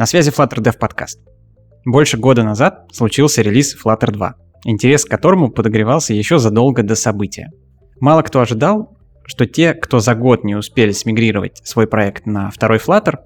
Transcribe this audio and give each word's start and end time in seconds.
На 0.00 0.06
связи 0.06 0.30
Flutter 0.30 0.62
Dev 0.62 0.78
Podcast. 0.80 1.18
Больше 1.84 2.16
года 2.16 2.42
назад 2.42 2.88
случился 2.90 3.42
релиз 3.42 3.76
Flutter 3.76 4.10
2, 4.10 4.34
интерес 4.64 5.04
к 5.04 5.10
которому 5.10 5.50
подогревался 5.50 6.14
еще 6.14 6.38
задолго 6.38 6.82
до 6.82 6.94
события. 6.94 7.50
Мало 8.00 8.22
кто 8.22 8.40
ожидал, 8.40 8.96
что 9.26 9.44
те, 9.44 9.74
кто 9.74 9.98
за 9.98 10.14
год 10.14 10.42
не 10.42 10.54
успели 10.54 10.92
смигрировать 10.92 11.60
свой 11.64 11.86
проект 11.86 12.24
на 12.24 12.48
второй 12.48 12.78
Flutter, 12.78 13.16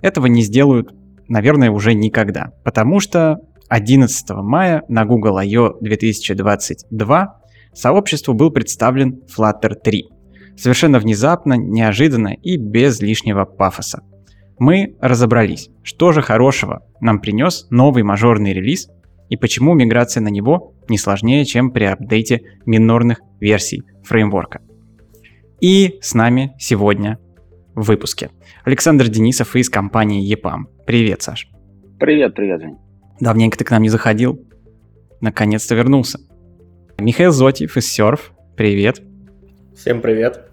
этого 0.00 0.26
не 0.26 0.42
сделают, 0.42 0.94
наверное, 1.26 1.72
уже 1.72 1.92
никогда. 1.92 2.52
Потому 2.62 3.00
что 3.00 3.38
11 3.68 4.30
мая 4.44 4.84
на 4.86 5.04
Google 5.04 5.38
I.O. 5.38 5.76
2022 5.80 7.40
сообществу 7.72 8.32
был 8.32 8.52
представлен 8.52 9.22
Flutter 9.36 9.74
3. 9.74 10.04
Совершенно 10.56 11.00
внезапно, 11.00 11.54
неожиданно 11.54 12.32
и 12.32 12.58
без 12.58 13.00
лишнего 13.00 13.44
пафоса. 13.44 14.04
Мы 14.58 14.96
разобрались, 15.00 15.70
что 15.82 16.12
же 16.12 16.22
хорошего 16.22 16.86
нам 17.00 17.20
принес 17.20 17.66
новый 17.70 18.02
мажорный 18.02 18.52
релиз 18.52 18.88
и 19.28 19.36
почему 19.36 19.74
миграция 19.74 20.20
на 20.20 20.28
него 20.28 20.74
не 20.88 20.98
сложнее, 20.98 21.44
чем 21.44 21.70
при 21.70 21.84
апдейте 21.84 22.42
минорных 22.66 23.20
версий 23.40 23.82
фреймворка. 24.04 24.60
И 25.60 25.98
с 26.00 26.14
нами 26.14 26.54
сегодня 26.58 27.18
в 27.74 27.86
выпуске 27.86 28.30
Александр 28.64 29.08
Денисов 29.08 29.56
из 29.56 29.70
компании 29.70 30.30
EPAM. 30.34 30.64
Привет, 30.86 31.22
Саш. 31.22 31.48
Привет, 31.98 32.34
привет, 32.34 32.60
Жень. 32.60 32.78
Давненько 33.20 33.56
ты 33.56 33.64
к 33.64 33.70
нам 33.70 33.82
не 33.82 33.88
заходил. 33.88 34.44
Наконец-то 35.20 35.74
вернулся. 35.74 36.18
Михаил 36.98 37.30
Зотьев 37.30 37.76
из 37.76 37.98
Surf. 37.98 38.20
Привет. 38.56 39.00
Всем 39.74 40.00
привет. 40.00 40.51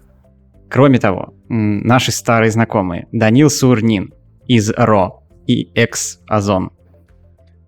Кроме 0.70 1.00
того, 1.00 1.34
наши 1.48 2.12
старые 2.12 2.52
знакомые 2.52 3.08
Данил 3.10 3.50
Сурнин 3.50 4.14
из 4.46 4.70
РО 4.70 5.24
и 5.48 5.68
Экс 5.74 6.20
Озон. 6.28 6.70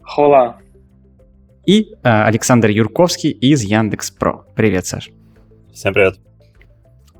Хола. 0.02 0.58
И 1.66 1.82
э, 1.82 1.94
Александр 2.02 2.70
Юрковский 2.70 3.30
из 3.30 3.62
Яндекс 3.62 4.12
Про. 4.12 4.44
Привет, 4.54 4.86
Саш. 4.86 5.10
Всем 5.72 5.94
привет. 5.94 6.20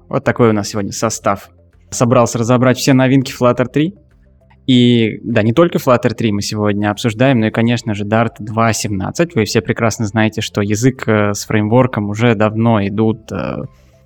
Вот 0.09 0.23
такой 0.23 0.51
у 0.51 0.53
нас 0.53 0.69
сегодня 0.69 0.93
состав. 0.93 1.51
Собрался 1.91 2.39
разобрать 2.39 2.79
все 2.79 2.93
новинки 2.93 3.33
Flutter 3.33 3.67
3. 3.67 3.95
И 4.69 5.19
да, 5.25 5.43
не 5.43 5.53
только 5.53 5.79
Flutter 5.79 6.15
3 6.15 6.33
мы 6.33 6.43
сегодня 6.43 6.93
обсуждаем, 6.93 7.41
но 7.41 7.47
и, 7.47 7.51
конечно 7.51 7.95
же, 7.95 8.05
Dart 8.05 8.37
2.17. 8.41 9.31
Вы 9.35 9.45
все 9.47 9.61
прекрасно 9.61 10.07
знаете, 10.07 10.43
что 10.43 10.61
язык 10.61 11.09
э, 11.09 11.35
с 11.35 11.45
фреймворком 11.45 12.11
уже 12.11 12.37
давно 12.37 12.87
идут 12.87 13.33
э, 13.33 13.63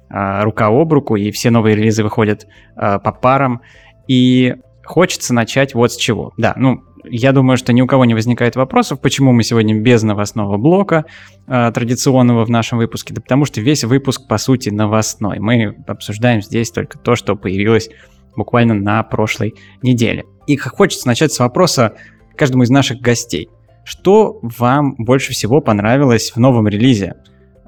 рука 0.08 0.68
об 0.68 0.92
руку, 0.92 1.16
и 1.16 1.30
все 1.30 1.50
новые 1.50 1.76
релизы 1.76 2.02
выходят 2.02 2.46
э, 2.76 2.98
по 2.98 3.12
парам. 3.12 3.62
И 4.08 4.54
хочется 4.84 5.34
начать 5.34 5.74
вот 5.74 5.92
с 5.92 5.96
чего. 5.96 6.32
Да, 6.36 6.54
ну, 6.56 6.82
я 7.08 7.32
думаю, 7.32 7.56
что 7.56 7.72
ни 7.72 7.80
у 7.80 7.86
кого 7.86 8.04
не 8.04 8.14
возникает 8.14 8.56
вопросов, 8.56 9.00
почему 9.00 9.32
мы 9.32 9.42
сегодня 9.42 9.80
без 9.80 10.02
новостного 10.02 10.56
блока 10.56 11.04
э, 11.46 11.70
традиционного 11.72 12.44
в 12.44 12.50
нашем 12.50 12.78
выпуске. 12.78 13.14
Да 13.14 13.20
потому 13.20 13.44
что 13.44 13.60
весь 13.60 13.84
выпуск, 13.84 14.26
по 14.28 14.38
сути, 14.38 14.70
новостной. 14.70 15.38
Мы 15.38 15.76
обсуждаем 15.86 16.42
здесь 16.42 16.70
только 16.70 16.98
то, 16.98 17.14
что 17.14 17.36
появилось 17.36 17.90
буквально 18.36 18.74
на 18.74 19.02
прошлой 19.02 19.54
неделе. 19.82 20.24
И 20.46 20.56
хочется 20.56 21.06
начать 21.06 21.32
с 21.32 21.38
вопроса 21.38 21.94
каждому 22.36 22.64
из 22.64 22.70
наших 22.70 23.00
гостей. 23.00 23.48
Что 23.84 24.40
вам 24.42 24.94
больше 24.96 25.32
всего 25.32 25.60
понравилось 25.60 26.32
в 26.32 26.38
новом 26.38 26.68
релизе? 26.68 27.14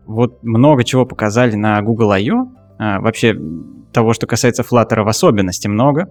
Вот 0.09 0.43
много 0.43 0.85
чего 0.85 1.05
показали 1.05 1.55
на 1.55 1.81
Google 1.83 2.13
I.O. 2.13 2.49
А, 2.79 2.99
вообще, 2.99 3.39
того, 3.93 4.15
что 4.15 4.27
касается 4.27 4.63
Flutter 4.63 5.03
в 5.03 5.09
особенности, 5.09 5.69
много. 5.69 6.11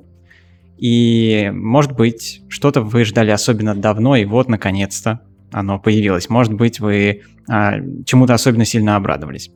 И, 0.78 1.50
может 1.52 1.94
быть, 1.94 2.44
что-то 2.48 2.82
вы 2.82 3.06
ждали 3.06 3.32
особенно 3.32 3.74
давно, 3.74 4.16
и 4.16 4.26
вот, 4.26 4.50
наконец-то, 4.50 5.22
оно 5.52 5.80
появилось. 5.80 6.30
Может 6.30 6.54
быть, 6.54 6.80
вы 6.80 7.24
а, 7.50 7.74
чему-то 8.06 8.36
особенно 8.36 8.66
сильно 8.66 8.98
обрадовались. 8.98 9.50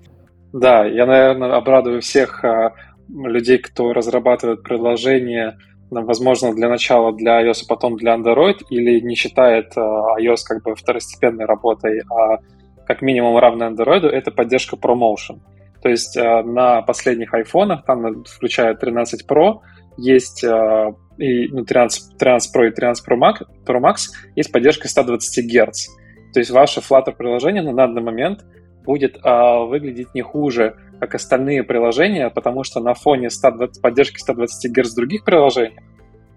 Да, 0.53 0.85
я, 0.85 1.05
наверное, 1.05 1.55
обрадую 1.55 2.01
всех 2.01 2.43
а, 2.43 2.73
людей, 3.09 3.59
кто 3.59 3.93
разрабатывает 3.93 4.63
приложение, 4.63 5.59
возможно, 5.91 6.51
для 6.55 6.67
начала 6.67 7.15
для 7.15 7.47
iOS, 7.47 7.65
а 7.65 7.69
потом 7.69 7.95
для 7.95 8.15
Android, 8.15 8.57
или 8.71 9.01
не 9.01 9.13
считает 9.13 9.73
а, 9.75 10.19
iOS 10.19 10.37
как 10.47 10.63
бы 10.63 10.73
второстепенной 10.73 11.45
работой, 11.45 12.01
а 12.09 12.39
как 12.87 13.01
минимум 13.01 13.37
равной 13.37 13.69
Android, 13.69 14.07
это 14.07 14.31
поддержка 14.31 14.75
ProMotion. 14.75 15.39
То 15.81 15.89
есть 15.89 16.17
а, 16.17 16.43
на 16.43 16.81
последних 16.81 17.33
айфонах, 17.33 17.85
там, 17.85 18.23
включая 18.23 18.75
13 18.75 19.25
Pro, 19.27 19.59
есть 19.97 20.43
а, 20.43 20.93
и 21.17 21.47
ну, 21.47 21.65
13, 21.65 22.17
13 22.17 22.55
Pro 22.55 22.67
и 22.67 22.71
13 22.71 23.07
Pro 23.07 23.17
Max, 23.17 23.45
Pro 23.65 23.81
Max 23.81 23.95
есть 24.35 24.51
поддержка 24.51 24.87
120 24.87 25.45
Гц. 25.45 25.87
То 26.33 26.39
есть 26.39 26.51
ваше 26.51 26.79
Flutter 26.79 27.15
приложение 27.15 27.61
на 27.61 27.73
данный 27.73 28.01
момент 28.01 28.45
будет 28.83 29.17
а, 29.23 29.59
выглядеть 29.59 30.13
не 30.13 30.21
хуже, 30.21 30.75
как 30.99 31.15
остальные 31.15 31.63
приложения, 31.63 32.29
потому 32.29 32.63
что 32.63 32.79
на 32.79 32.93
фоне 32.93 33.29
120, 33.29 33.81
поддержки 33.81 34.19
120 34.19 34.71
Гц 34.71 34.93
других 34.93 35.23
приложений 35.23 35.77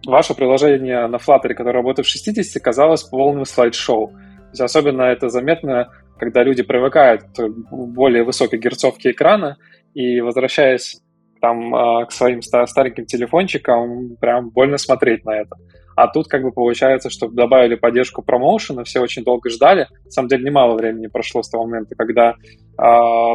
ваше 0.06 0.34
приложение 0.34 1.06
на 1.06 1.16
Flutter, 1.16 1.54
которое 1.54 1.78
работает 1.78 2.06
в 2.06 2.10
60, 2.10 2.62
казалось 2.62 3.02
полным 3.04 3.44
слайд-шоу. 3.44 4.08
То 4.08 4.48
есть 4.50 4.60
особенно 4.60 5.02
это 5.02 5.28
заметно, 5.28 5.90
когда 6.18 6.42
люди 6.42 6.62
привыкают 6.62 7.22
к 7.36 7.48
более 7.48 8.24
высокой 8.24 8.58
герцовке 8.58 9.10
экрана, 9.10 9.56
и 9.94 10.20
возвращаясь 10.20 11.00
там 11.40 11.74
а, 11.74 12.06
к 12.06 12.12
своим 12.12 12.42
стареньким 12.42 13.06
телефончикам, 13.06 14.16
прям 14.20 14.50
больно 14.50 14.78
смотреть 14.78 15.24
на 15.24 15.36
это. 15.40 15.56
А 15.96 16.08
тут 16.08 16.26
как 16.26 16.42
бы 16.42 16.50
получается, 16.50 17.10
что 17.10 17.28
добавили 17.28 17.76
поддержку 17.76 18.22
промоушена, 18.22 18.84
все 18.84 19.00
очень 19.00 19.22
долго 19.22 19.50
ждали. 19.50 19.86
На 20.04 20.10
самом 20.10 20.28
деле 20.28 20.44
немало 20.44 20.74
времени 20.74 21.06
прошло 21.06 21.42
с 21.42 21.48
того 21.48 21.66
момента, 21.66 21.94
когда 21.94 22.30
э, 22.30 22.34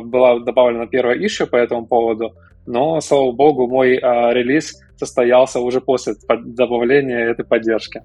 была 0.03 0.40
добавлена 0.40 0.88
первая 0.88 1.17
issue 1.17 1.46
по 1.46 1.56
этому 1.56 1.88
поводу. 1.88 2.34
Но, 2.66 3.00
слава 3.00 3.31
богу, 3.31 3.67
мой 3.67 3.96
э, 3.96 4.00
релиз 4.34 4.79
состоялся 4.97 5.59
уже 5.59 5.79
после 5.79 6.16
добавления 6.28 7.29
этой 7.29 7.46
поддержки. 7.46 8.03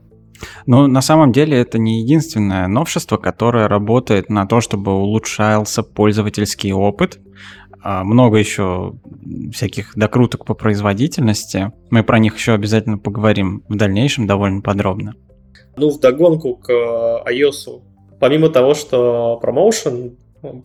Ну, 0.67 0.87
на 0.87 1.01
самом 1.01 1.33
деле, 1.33 1.59
это 1.59 1.79
не 1.79 2.01
единственное 2.01 2.67
новшество, 2.69 3.17
которое 3.17 3.69
работает 3.69 4.29
на 4.29 4.47
то, 4.47 4.61
чтобы 4.61 4.93
улучшался 4.93 5.83
пользовательский 5.83 6.73
опыт. 6.73 7.21
А, 7.83 8.03
много 8.03 8.39
еще 8.39 8.95
всяких 9.53 9.93
докруток 9.95 10.47
по 10.47 10.55
производительности. 10.55 11.71
Мы 11.91 12.03
про 12.03 12.19
них 12.19 12.37
еще 12.37 12.53
обязательно 12.53 12.99
поговорим 12.99 13.63
в 13.69 13.77
дальнейшем 13.77 14.27
довольно 14.27 14.63
подробно. 14.63 15.15
Ну, 15.77 15.91
в 15.91 16.01
догонку 16.01 16.57
к 16.57 16.71
iOS. 16.71 17.83
Помимо 18.21 18.49
того, 18.49 18.75
что 18.75 19.39
промоушен 19.41 20.17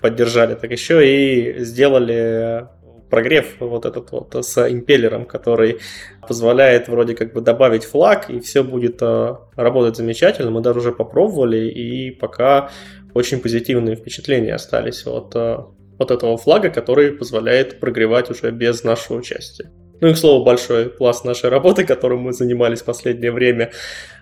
поддержали, 0.01 0.55
так 0.55 0.71
еще 0.71 1.05
и 1.05 1.63
сделали 1.63 2.67
прогрев 3.09 3.55
вот 3.59 3.85
этот 3.85 4.11
вот 4.11 4.35
с 4.45 4.69
импеллером, 4.69 5.25
который 5.25 5.79
позволяет 6.27 6.87
вроде 6.87 7.15
как 7.15 7.33
бы 7.33 7.41
добавить 7.41 7.83
флаг, 7.83 8.29
и 8.29 8.39
все 8.39 8.63
будет 8.63 9.01
э, 9.01 9.35
работать 9.55 9.97
замечательно. 9.97 10.51
Мы 10.51 10.61
даже 10.61 10.79
уже 10.79 10.91
попробовали, 10.91 11.69
и 11.69 12.11
пока 12.11 12.69
очень 13.13 13.39
позитивные 13.39 13.95
впечатления 13.95 14.53
остались 14.53 15.05
от 15.07 15.35
э, 15.35 15.57
вот 15.97 16.11
этого 16.11 16.37
флага, 16.37 16.69
который 16.69 17.11
позволяет 17.11 17.79
прогревать 17.79 18.29
уже 18.29 18.51
без 18.51 18.83
нашего 18.83 19.17
участия. 19.17 19.71
Ну 20.01 20.07
и, 20.07 20.13
к 20.13 20.17
слову, 20.17 20.45
большой 20.45 20.89
пласт 20.89 21.25
нашей 21.25 21.49
работы, 21.49 21.83
которым 21.83 22.19
мы 22.21 22.33
занимались 22.33 22.81
в 22.81 22.85
последнее 22.85 23.33
время 23.33 23.71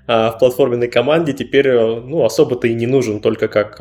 а, 0.07 0.31
в 0.31 0.39
платформенной 0.39 0.87
команде, 0.87 1.33
теперь 1.33 1.71
ну, 1.71 2.23
особо-то 2.23 2.67
и 2.67 2.73
не 2.73 2.87
нужен, 2.87 3.19
только 3.19 3.47
как 3.47 3.79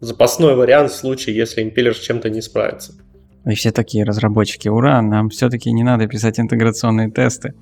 запасной 0.00 0.56
вариант 0.56 0.90
в 0.90 0.94
случае, 0.94 1.36
если 1.36 1.62
импеллер 1.62 1.94
с 1.94 2.00
чем-то 2.00 2.28
не 2.28 2.42
справится. 2.42 2.92
И 3.46 3.54
все 3.54 3.72
такие 3.72 4.04
разработчики, 4.04 4.68
ура, 4.68 5.02
нам 5.02 5.28
все-таки 5.28 5.70
не 5.70 5.82
надо 5.82 6.06
писать 6.06 6.40
интеграционные 6.40 7.10
тесты. 7.10 7.54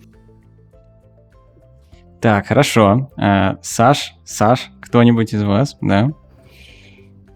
Так, 2.20 2.47
хорошо. 2.47 3.10
Э, 3.20 3.56
Саш, 3.62 4.14
Саш, 4.25 4.70
кто-нибудь 4.81 5.34
из 5.34 5.43
вас, 5.43 5.76
да? 5.81 6.12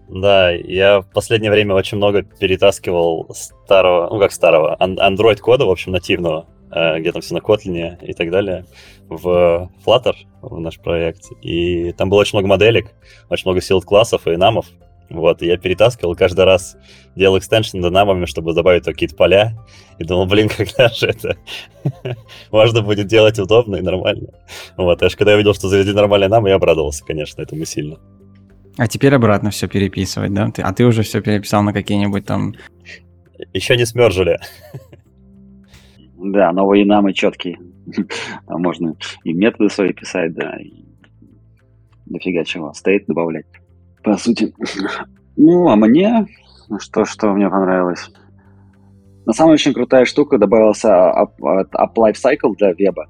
Да, 0.07 0.51
я 0.51 1.01
в 1.01 1.11
последнее 1.11 1.51
время 1.51 1.75
очень 1.75 1.97
много 1.97 2.23
перетаскивал 2.23 3.27
старого, 3.33 4.13
ну 4.13 4.19
как 4.19 4.31
старого, 4.31 4.77
Android 4.79 5.37
кода, 5.37 5.65
в 5.65 5.69
общем, 5.69 5.91
нативного, 5.91 6.45
э, 6.71 6.99
где 6.99 7.11
там 7.11 7.21
все 7.21 7.33
на 7.33 7.39
Kotlin 7.39 8.01
и 8.01 8.13
так 8.13 8.31
далее, 8.31 8.65
в 9.09 9.69
Flutter, 9.85 10.15
в 10.41 10.57
наш 10.61 10.79
проект. 10.79 11.23
И 11.41 11.91
там 11.91 12.09
было 12.09 12.21
очень 12.21 12.37
много 12.37 12.47
моделек, 12.47 12.93
очень 13.29 13.43
много 13.45 13.59
сил 13.59 13.81
классов 13.81 14.25
и 14.25 14.37
намов. 14.37 14.67
Вот, 15.09 15.41
и 15.41 15.45
я 15.45 15.57
перетаскивал 15.57 16.15
каждый 16.15 16.43
раз, 16.45 16.77
делал 17.15 17.37
экстеншн 17.37 17.79
намами, 17.79 18.25
чтобы 18.25 18.53
добавить 18.53 18.83
какие-то 18.83 19.15
поля. 19.15 19.53
И 19.99 20.03
думал, 20.03 20.25
блин, 20.25 20.49
когда 20.55 20.89
же 20.89 21.07
это 21.07 21.37
можно 22.51 22.81
будет 22.81 23.07
делать 23.07 23.39
удобно 23.39 23.77
и 23.77 23.81
нормально. 23.81 24.29
Вот, 24.75 25.01
аж 25.01 25.15
когда 25.15 25.31
я 25.31 25.37
видел, 25.37 25.53
что 25.53 25.69
завезли 25.69 25.93
нормальные 25.93 26.29
намы, 26.29 26.49
я 26.49 26.55
обрадовался, 26.55 27.05
конечно, 27.05 27.41
этому 27.41 27.65
сильно. 27.65 27.97
А 28.77 28.87
теперь 28.87 29.15
обратно 29.15 29.49
все 29.49 29.67
переписывать, 29.67 30.33
да? 30.33 30.51
Ты, 30.51 30.61
а 30.61 30.71
ты 30.73 30.85
уже 30.85 31.01
все 31.01 31.21
переписал 31.21 31.63
на 31.63 31.73
какие-нибудь 31.73 32.25
там... 32.25 32.53
Еще 33.53 33.75
не 33.75 33.85
смержили. 33.85 34.39
Да, 36.17 36.51
новые 36.51 36.85
намы 36.85 37.13
четкие. 37.13 37.59
Там 38.47 38.61
можно 38.61 38.95
и 39.23 39.33
методы 39.33 39.69
свои 39.69 39.93
писать, 39.93 40.33
да, 40.33 40.57
и 40.57 40.83
дофига 42.05 42.43
чего, 42.43 42.73
стейт 42.73 43.05
добавлять. 43.07 43.45
По 44.07 44.15
сути. 44.15 44.53
Ну, 45.35 45.67
а 45.67 45.75
мне, 45.75 46.27
что, 46.79 47.03
что 47.03 47.33
мне 47.33 47.49
понравилось? 47.49 48.09
На 49.25 49.33
самом 49.33 49.51
очень 49.51 49.73
крутая 49.73 50.05
штука 50.05 50.37
добавился 50.37 50.87
App, 50.87 51.33
App 51.41 51.93
Lifecycle 51.97 52.55
для 52.57 52.71
веба. 52.71 53.07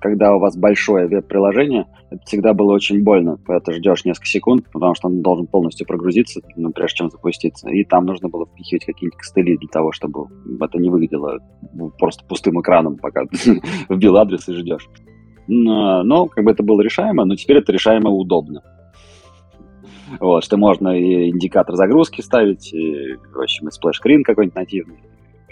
Когда 0.00 0.36
у 0.36 0.38
вас 0.38 0.56
большое 0.56 1.08
веб-приложение, 1.08 1.86
это 2.10 2.22
всегда 2.26 2.54
было 2.54 2.74
очень 2.74 3.02
больно, 3.02 3.38
когда 3.44 3.58
ты 3.58 3.72
ждешь 3.72 4.04
несколько 4.04 4.28
секунд, 4.28 4.66
потому 4.72 4.94
что 4.94 5.08
он 5.08 5.20
должен 5.20 5.48
полностью 5.48 5.84
прогрузиться, 5.84 6.40
ну, 6.54 6.70
прежде 6.70 6.98
чем 6.98 7.10
запуститься. 7.10 7.68
И 7.68 7.82
там 7.82 8.06
нужно 8.06 8.28
было 8.28 8.46
впихивать 8.46 8.84
какие-нибудь 8.84 9.18
костыли 9.18 9.56
для 9.56 9.68
того, 9.68 9.90
чтобы 9.90 10.28
это 10.60 10.78
не 10.78 10.90
выглядело 10.90 11.40
просто 11.98 12.24
пустым 12.24 12.60
экраном, 12.60 12.98
пока 12.98 13.22
вбил 13.88 14.16
адрес 14.16 14.48
и 14.48 14.52
ждешь. 14.52 14.88
Но, 15.48 16.04
но 16.04 16.26
как 16.26 16.44
бы 16.44 16.52
это 16.52 16.62
было 16.62 16.80
решаемо, 16.82 17.24
но 17.24 17.34
теперь 17.34 17.56
это 17.56 17.72
решаемо 17.72 18.10
удобно. 18.10 18.62
Вот, 20.20 20.44
что 20.44 20.56
можно 20.56 20.98
и 20.98 21.30
индикатор 21.30 21.74
загрузки 21.74 22.20
ставить, 22.20 22.72
и, 22.72 23.16
в 23.32 23.40
общем, 23.40 23.68
и 23.68 23.70
splash 23.70 23.96
screen 23.96 24.22
какой-нибудь 24.22 24.56
нативный, 24.56 24.98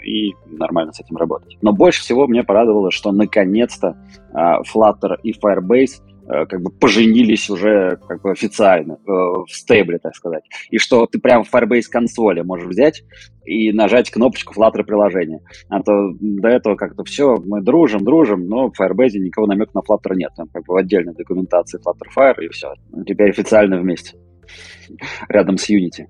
и 0.05 0.33
нормально 0.47 0.93
с 0.93 0.99
этим 0.99 1.17
работать. 1.17 1.57
Но 1.61 1.73
больше 1.73 2.01
всего 2.01 2.27
мне 2.27 2.43
порадовало, 2.43 2.91
что 2.91 3.11
наконец-то 3.11 3.97
э, 4.33 4.61
Flutter 4.73 5.15
и 5.23 5.33
Firebase 5.33 6.01
э, 6.27 6.45
как 6.45 6.61
бы 6.61 6.71
поженились 6.71 7.49
уже 7.49 7.97
как 8.07 8.21
бы 8.21 8.31
официально 8.31 8.93
э, 8.93 9.45
в 9.45 9.51
stable 9.51 9.85
е, 9.85 9.97
так 9.97 10.15
сказать. 10.15 10.43
И 10.69 10.77
что 10.77 11.05
ты 11.07 11.19
прямо 11.19 11.43
в 11.43 11.53
Firebase 11.53 11.89
консоли 11.91 12.41
можешь 12.41 12.67
взять 12.67 13.03
и 13.45 13.71
нажать 13.71 14.11
кнопочку 14.11 14.53
Flutter 14.53 14.83
приложения. 14.83 15.41
А 15.69 15.81
то 15.81 16.11
до 16.19 16.49
этого 16.49 16.75
как-то 16.75 17.03
все, 17.03 17.37
мы 17.43 17.61
дружим, 17.61 18.03
дружим, 18.03 18.47
но 18.47 18.69
в 18.69 18.79
Firebase 18.79 19.17
никакого 19.17 19.47
намека 19.47 19.71
на 19.73 19.79
Flutter 19.79 20.15
нет. 20.15 20.31
Там 20.37 20.47
как 20.53 20.63
бы 20.65 20.75
в 20.75 20.77
отдельной 20.77 21.13
документации 21.13 21.79
Flutter 21.79 22.07
Fire 22.15 22.45
и 22.45 22.49
все. 22.49 22.73
Теперь 23.05 23.31
официально 23.31 23.79
вместе 23.79 24.17
рядом 25.29 25.57
с 25.57 25.69
Unity. 25.69 26.07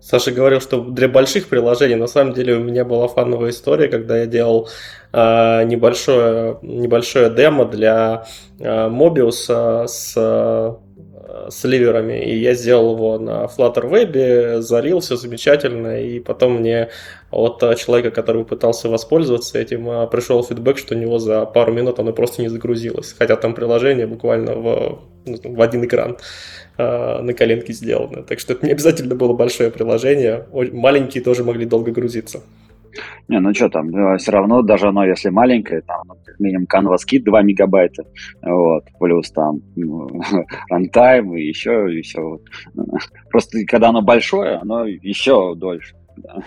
Саша 0.00 0.32
говорил, 0.32 0.60
что 0.60 0.80
для 0.80 1.08
больших 1.08 1.48
приложений, 1.48 1.96
на 1.96 2.06
самом 2.06 2.32
деле 2.32 2.54
у 2.54 2.60
меня 2.60 2.84
была 2.84 3.06
фановая 3.06 3.50
история, 3.50 3.88
когда 3.88 4.18
я 4.18 4.26
делал 4.26 4.68
э, 5.12 5.64
небольшое, 5.64 6.58
небольшое 6.62 7.28
демо 7.30 7.66
для 7.66 8.24
э, 8.58 8.88
Mobius 8.88 9.86
с, 9.86 10.14
э, 10.16 10.74
с 11.50 11.64
ливерами, 11.64 12.24
и 12.24 12.38
я 12.38 12.54
сделал 12.54 12.94
его 12.96 13.18
на 13.18 13.44
Flutter 13.44 13.90
Web, 13.90 14.60
залил, 14.62 15.00
все 15.00 15.16
замечательно, 15.16 16.00
и 16.00 16.18
потом 16.18 16.60
мне 16.60 16.88
от 17.30 17.60
человека, 17.76 18.10
который 18.10 18.44
пытался 18.46 18.88
воспользоваться 18.88 19.58
этим, 19.58 20.08
пришел 20.08 20.42
фидбэк, 20.42 20.78
что 20.78 20.94
у 20.94 20.98
него 20.98 21.18
за 21.18 21.44
пару 21.44 21.72
минут 21.72 21.98
оно 21.98 22.14
просто 22.14 22.40
не 22.40 22.48
загрузилось, 22.48 23.14
хотя 23.18 23.36
там 23.36 23.54
приложение 23.54 24.06
буквально 24.06 24.54
в, 24.54 25.02
в 25.26 25.60
один 25.60 25.84
экран. 25.84 26.12
Э, 26.12 26.16
на 27.22 27.32
коленке 27.32 27.72
сделано. 27.72 28.22
Так 28.22 28.40
что 28.40 28.52
это 28.52 28.66
не 28.66 28.72
обязательно 28.72 29.14
было 29.14 29.32
большое 29.32 29.70
приложение. 29.70 30.46
Маленькие 30.72 31.22
тоже 31.22 31.44
могли 31.44 31.66
долго 31.66 31.90
грузиться. 31.90 32.42
Не, 33.28 33.38
ну 33.40 33.54
что 33.54 33.68
там, 33.68 33.94
э, 33.94 34.18
все 34.18 34.32
равно 34.32 34.62
даже 34.62 34.88
оно, 34.88 35.04
если 35.04 35.30
маленькое, 35.30 35.82
там, 35.82 36.02
ну, 36.08 36.14
как 36.24 36.40
минимум 36.40 36.66
Canvas 36.66 37.06
Kit 37.10 37.22
2 37.22 37.42
мегабайта, 37.42 38.02
вот, 38.42 38.84
плюс 38.98 39.30
там 39.30 39.60
runtime 40.72 41.38
и 41.38 41.48
еще, 41.48 41.92
и 41.92 42.02
все. 42.02 42.40
Просто 43.30 43.58
когда 43.66 43.90
оно 43.90 44.02
большое, 44.02 44.56
оно 44.56 44.86
еще 44.86 45.54
дольше, 45.54 45.94
да. 46.16 46.42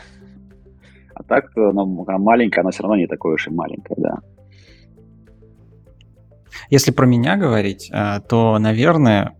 А 1.15 1.23
так 1.23 1.45
оно 1.55 1.85
маленькое, 1.85 2.61
оно 2.61 2.71
все 2.71 2.83
равно 2.83 2.97
не 2.97 3.07
такое 3.07 3.35
уж 3.35 3.47
и 3.47 3.51
маленькое, 3.51 3.95
да. 3.99 4.15
Если 6.69 6.91
про 6.91 7.05
меня 7.05 7.37
говорить, 7.37 7.89
э, 7.91 8.19
то, 8.27 8.57
наверное, 8.59 9.37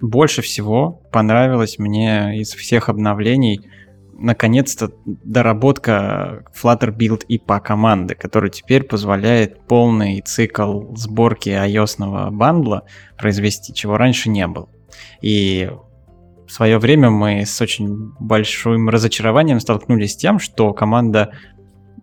больше 0.00 0.42
всего 0.42 1.02
понравилось 1.12 1.78
мне 1.78 2.38
из 2.38 2.54
всех 2.54 2.88
обновлений 2.88 3.60
наконец-то 4.20 4.92
доработка 5.06 6.44
Flutter 6.54 6.94
Build 6.94 7.24
IPA 7.28 7.60
команды, 7.60 8.14
которая 8.14 8.50
теперь 8.50 8.82
позволяет 8.82 9.66
полный 9.66 10.20
цикл 10.20 10.94
сборки 10.94 11.48
ios 11.48 11.96
бандла 12.30 12.84
произвести, 13.16 13.72
чего 13.72 13.96
раньше 13.96 14.28
не 14.28 14.46
было. 14.46 14.68
И 15.22 15.70
в 16.46 16.52
свое 16.52 16.78
время 16.78 17.10
мы 17.10 17.46
с 17.46 17.60
очень 17.60 18.12
большим 18.20 18.90
разочарованием 18.90 19.58
столкнулись 19.58 20.12
с 20.12 20.16
тем, 20.16 20.38
что 20.38 20.72
команда 20.74 21.32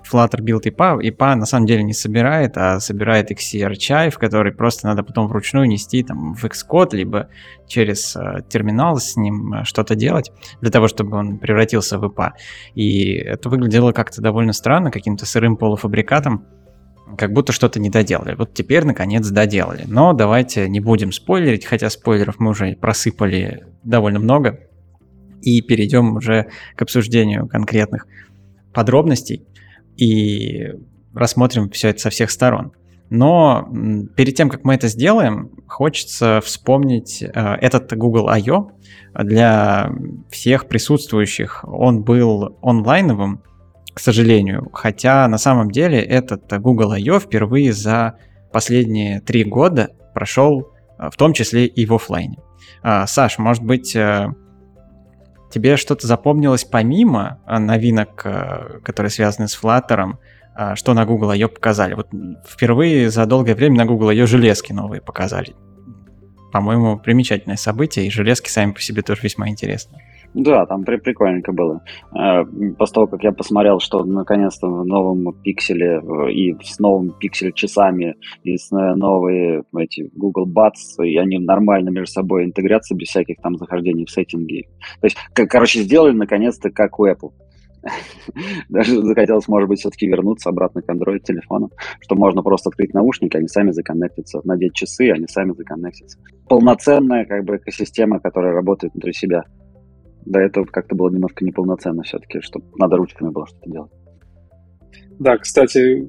Flutter 0.04 0.40
Build 0.42 0.64
IPA, 0.64 1.00
IPA 1.02 1.36
на 1.36 1.46
самом 1.46 1.66
деле 1.66 1.84
не 1.84 1.94
собирает, 1.94 2.58
а 2.58 2.80
собирает 2.80 3.32
XC 3.32 4.10
в 4.10 4.18
который 4.18 4.52
просто 4.52 4.88
надо 4.88 5.04
потом 5.04 5.28
вручную 5.28 5.68
нести 5.68 6.04
там, 6.04 6.34
в 6.34 6.46
Xcode, 6.46 6.96
либо 6.96 7.30
через 7.68 8.16
э, 8.16 8.42
терминал 8.50 8.98
с 8.98 9.16
ним 9.16 9.54
э, 9.54 9.64
что-то 9.64 9.96
делать, 9.96 10.32
для 10.62 10.72
того, 10.72 10.88
чтобы 10.88 11.18
он 11.18 11.40
превратился 11.40 11.98
в 11.98 12.06
IPA. 12.06 12.32
И 12.76 13.14
это 13.14 13.50
выглядело 13.50 13.92
как-то 13.92 14.22
довольно 14.22 14.54
странно, 14.54 14.92
каким-то 14.92 15.26
сырым 15.26 15.58
полуфабрикатом, 15.58 16.46
как 17.18 17.32
будто 17.32 17.54
что-то 17.54 17.80
не 17.80 17.90
доделали. 17.90 18.36
Вот 18.36 18.54
теперь, 18.54 18.84
наконец, 18.84 19.28
доделали. 19.30 19.84
Но 19.88 20.14
давайте 20.14 20.68
не 20.68 20.80
будем 20.80 21.12
спойлерить, 21.12 21.66
хотя 21.66 21.90
спойлеров 21.90 22.40
мы 22.40 22.52
уже 22.52 22.76
просыпали 22.76 23.66
довольно 23.84 24.20
много. 24.20 24.60
И 25.42 25.62
перейдем 25.62 26.18
уже 26.18 26.48
к 26.76 26.82
обсуждению 26.82 27.48
конкретных 27.48 28.08
подробностей 28.74 29.47
и 29.98 30.74
рассмотрим 31.14 31.70
все 31.70 31.90
это 31.90 32.00
со 32.00 32.10
всех 32.10 32.32
сторон. 32.32 32.72
Но 33.10 33.68
перед 34.16 34.36
тем, 34.36 34.50
как 34.50 34.64
мы 34.66 34.76
это 34.76 34.88
сделаем, 34.88 35.52
хочется 35.68 36.42
вспомнить 36.44 37.24
э, 37.24 37.28
этот 37.62 37.96
Google 37.96 38.28
I.O. 38.30 38.72
Для 39.14 39.92
всех 40.30 40.68
присутствующих 40.68 41.64
он 41.66 42.04
был 42.04 42.58
онлайновым, 42.62 43.42
к 43.94 44.00
сожалению, 44.00 44.70
хотя 44.74 45.28
на 45.28 45.38
самом 45.38 45.72
деле 45.72 46.00
этот 46.02 46.52
Google 46.62 46.92
I.O. 46.92 47.20
впервые 47.20 47.72
за 47.72 48.16
последние 48.52 49.22
три 49.22 49.46
года 49.46 49.92
прошел 50.14 50.74
э, 51.00 51.10
в 51.10 51.16
том 51.16 51.32
числе 51.32 51.66
и 51.66 51.86
в 51.86 51.94
офлайне. 51.94 52.38
А, 52.84 53.08
Саш, 53.08 53.38
может 53.38 53.64
быть, 53.64 53.96
э, 53.96 54.28
тебе 55.50 55.78
что-то 55.78 56.08
запомнилось 56.08 56.64
помимо 56.64 57.40
а, 57.46 57.60
новинок, 57.60 58.22
а, 58.26 58.80
которые 58.84 59.10
связаны 59.10 59.48
с 59.48 59.60
Flutter, 59.62 60.18
а, 60.56 60.76
что 60.76 60.94
на 60.94 61.06
Google 61.06 61.34
ее 61.34 61.48
показали? 61.48 61.94
Вот 61.94 62.10
впервые 62.48 63.10
за 63.10 63.26
долгое 63.26 63.56
время 63.56 63.78
на 63.78 63.86
Google 63.86 64.12
ее 64.12 64.26
железки 64.26 64.74
новые 64.74 65.02
показали. 65.02 65.56
По-моему, 66.52 66.98
примечательное 66.98 67.58
событие, 67.58 68.08
и 68.08 68.10
железки 68.10 68.50
сами 68.50 68.72
по 68.72 68.82
себе 68.82 69.02
тоже 69.02 69.22
весьма 69.24 69.50
интересны. 69.50 70.02
Да, 70.34 70.66
там 70.66 70.84
при 70.84 70.98
прикольненько 70.98 71.52
было. 71.52 71.82
Э, 72.16 72.44
после 72.78 72.94
того, 72.94 73.08
как 73.08 73.24
я 73.24 73.32
посмотрел, 73.32 73.80
что 73.80 74.04
наконец-то 74.04 74.68
в 74.68 74.86
новом 74.86 75.34
пикселе 75.42 76.00
э, 76.00 76.32
и 76.32 76.56
с 76.64 76.80
новым 76.80 77.12
пиксель 77.18 77.54
часами 77.54 78.16
и 78.44 78.58
с 78.58 78.72
э, 78.72 78.96
новые 78.96 79.64
эти 79.76 80.10
Google 80.14 80.48
Buds, 80.48 81.04
и 81.04 81.18
они 81.18 81.40
нормально 81.40 81.90
между 81.90 82.12
собой 82.12 82.46
интегрятся 82.46 82.94
без 82.94 83.08
всяких 83.08 83.38
там 83.42 83.58
захождений 83.58 84.06
в 84.06 84.12
сеттинги. 84.12 84.68
То 85.02 85.08
есть, 85.08 85.18
короче, 85.34 85.82
сделали 85.82 86.14
наконец-то 86.14 86.70
как 86.70 87.00
у 87.00 87.08
Apple. 87.08 87.32
Даже 88.70 89.02
захотелось, 89.02 89.48
может 89.48 89.70
быть, 89.70 89.80
все-таки 89.80 90.08
вернуться 90.08 90.50
обратно 90.50 90.82
к 90.82 90.90
Android 90.90 91.20
телефону, 91.20 91.72
что 92.02 92.16
можно 92.16 92.42
просто 92.42 92.70
открыть 92.70 92.94
наушники, 92.94 93.38
они 93.38 93.48
сами 93.48 93.72
законнектятся, 93.72 94.42
надеть 94.44 94.74
часы, 94.74 95.12
они 95.12 95.26
сами 95.28 95.54
законнектятся. 95.54 96.20
Полноценная 96.48 97.26
как 97.26 97.44
бы 97.46 97.58
экосистема, 97.58 98.20
которая 98.20 98.54
работает 98.54 98.94
внутри 98.94 99.14
себя 99.14 99.44
до 100.32 100.40
этого 100.40 100.66
как-то 100.66 100.96
было 100.96 101.10
немножко 101.10 101.44
неполноценно 101.44 102.04
все-таки, 102.04 102.42
что 102.42 102.62
надо 102.76 102.98
ручками 102.98 103.30
было 103.30 103.48
что-то 103.48 103.70
делать. 103.70 103.92
Да, 105.20 105.38
кстати, 105.38 106.08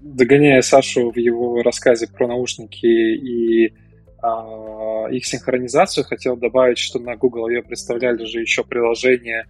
догоняя 0.00 0.62
Сашу 0.62 1.10
в 1.10 1.16
его 1.16 1.62
рассказе 1.62 2.06
про 2.06 2.26
наушники 2.26 2.86
и 2.86 3.74
а, 4.22 5.06
их 5.10 5.26
синхронизацию, 5.26 6.04
хотел 6.04 6.36
добавить, 6.36 6.78
что 6.78 6.98
на 6.98 7.16
Google 7.16 7.48
ее 7.48 7.62
представляли 7.62 8.24
же 8.24 8.40
еще 8.40 8.64
приложение 8.64 9.44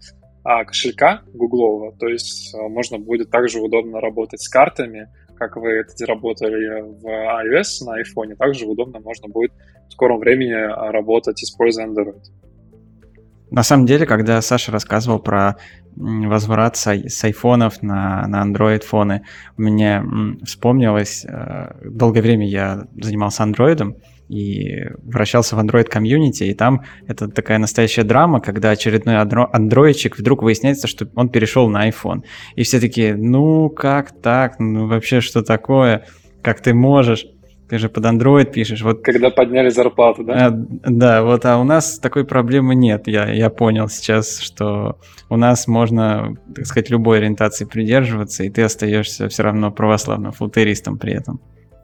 а, 0.45 0.65
кошелька 0.65 1.23
гуглового, 1.33 1.93
то 1.93 2.07
есть 2.07 2.55
а, 2.55 2.69
можно 2.69 2.99
будет 2.99 3.31
также 3.31 3.61
удобно 3.61 4.01
работать 4.01 4.41
с 4.41 4.49
картами, 4.49 5.09
как 5.37 5.57
вы 5.57 5.71
это 5.71 6.07
работали 6.07 6.81
в 6.81 7.07
iOS 7.07 7.85
на 7.87 8.01
iPhone, 8.01 8.35
также 8.35 8.67
удобно 8.67 9.01
можно 9.01 9.29
будет 9.29 9.53
в 9.89 9.93
скором 9.93 10.19
времени 10.19 10.53
а, 10.53 10.91
работать, 10.93 11.43
используя 11.43 11.87
Android. 11.87 12.23
На 13.51 13.63
самом 13.63 13.87
деле, 13.87 14.07
когда 14.07 14.41
Саша 14.43 14.73
рассказывал 14.73 15.19
про 15.19 15.57
возврат 15.97 16.77
с, 16.77 16.87
с 16.87 17.25
айфонов 17.25 17.83
на, 17.83 18.27
на 18.29 18.45
Android 18.45 18.85
фоны, 18.85 19.23
мне 19.57 20.03
вспомнилось, 20.45 21.25
э, 21.25 21.73
долгое 21.85 22.23
время 22.23 22.47
я 22.47 22.87
занимался 23.01 23.43
андроидом 23.43 23.97
и 24.29 24.85
вращался 25.03 25.57
в 25.57 25.59
Android 25.59 25.85
комьюнити, 25.85 26.45
и 26.45 26.55
там 26.55 26.83
это 27.07 27.29
такая 27.29 27.59
настоящая 27.59 28.05
драма, 28.05 28.41
когда 28.41 28.71
очередной 28.71 29.19
андроидчик 29.19 30.19
вдруг 30.19 30.43
выясняется, 30.43 30.87
что 30.87 31.09
он 31.17 31.31
перешел 31.31 31.69
на 31.69 31.89
iPhone. 31.89 32.23
И 32.55 32.63
все 32.63 32.79
такие, 32.79 33.17
ну 33.17 33.69
как 33.71 34.13
так, 34.21 34.61
ну 34.61 34.87
вообще 34.87 35.21
что 35.21 35.43
такое? 35.43 36.05
как 36.43 36.61
ты 36.61 36.75
можешь? 36.75 37.27
Ты 37.69 37.79
же 37.79 37.89
под 37.89 38.05
Android 38.05 38.51
пишешь. 38.51 38.83
Вот, 38.83 39.03
Когда 39.03 39.31
подняли 39.31 39.69
зарплату, 39.69 40.25
да? 40.25 40.47
а, 40.47 40.51
да, 40.51 41.23
вот, 41.23 41.45
а 41.45 41.59
у 41.59 41.65
нас 41.65 41.99
такой 41.99 42.25
проблемы 42.25 42.75
нет. 42.75 43.07
Я, 43.09 43.31
я 43.31 43.51
понял 43.51 43.89
сейчас, 43.89 44.41
что 44.41 44.99
у 45.29 45.37
нас 45.37 45.69
можно, 45.69 46.35
так 46.55 46.67
сказать, 46.67 46.89
любой 46.89 47.19
ориентации 47.19 47.67
придерживаться, 47.67 48.45
и 48.45 48.51
ты 48.51 48.63
остаешься 48.63 49.29
все 49.29 49.43
равно 49.43 49.71
православным 49.71 50.33
флутеристом 50.33 50.97
при 50.97 51.13
этом. 51.13 51.41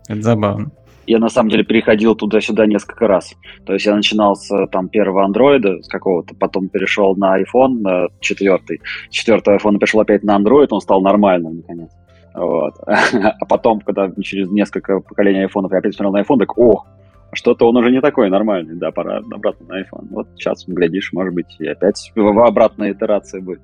Это 0.09 0.23
забавно. 0.23 0.71
Я 1.07 1.19
на 1.19 1.29
самом 1.29 1.51
деле 1.51 1.65
переходил 1.65 2.15
туда-сюда 2.15 2.65
несколько 2.67 3.07
раз. 3.07 3.35
То 3.67 3.75
есть 3.75 3.85
я 3.85 3.95
начинал 3.95 4.37
с 4.37 4.67
там 4.69 4.89
первого 4.89 5.25
андроида 5.25 5.83
с 5.83 5.89
какого-то, 5.89 6.35
потом 6.35 6.69
перешел 6.69 7.15
на 7.15 7.39
iPhone 7.43 7.81
на 7.81 8.07
четвертый. 8.21 8.81
С 9.11 9.13
четвертого 9.13 9.59
iPhone 9.59 9.79
перешел 9.79 10.01
опять 10.01 10.23
на 10.23 10.39
Android, 10.39 10.69
он 10.71 10.81
стал 10.81 11.03
нормальным 11.03 11.57
наконец. 11.57 11.91
Вот. 12.35 12.75
А 12.87 13.47
потом, 13.49 13.81
когда 13.81 14.11
через 14.21 14.51
несколько 14.51 15.01
поколений 15.01 15.43
айфонов 15.43 15.73
я 15.73 15.79
опять 15.79 15.95
смотрел 15.95 16.13
на 16.13 16.23
iPhone, 16.23 16.39
так 16.39 16.59
о, 16.59 16.85
что-то 17.33 17.69
он 17.69 17.77
уже 17.77 17.91
не 17.91 18.01
такой 18.01 18.31
нормальный, 18.31 18.75
да, 18.75 18.91
пора 18.91 19.19
обратно 19.19 19.67
на 19.67 19.81
iPhone. 19.81 20.09
Вот 20.11 20.29
сейчас, 20.37 20.65
глядишь, 20.67 21.13
может 21.13 21.35
быть, 21.35 21.57
и 21.59 21.67
опять 21.67 22.13
в 22.15 22.47
обратная 22.47 22.93
итерация 22.93 23.41
будет. 23.41 23.63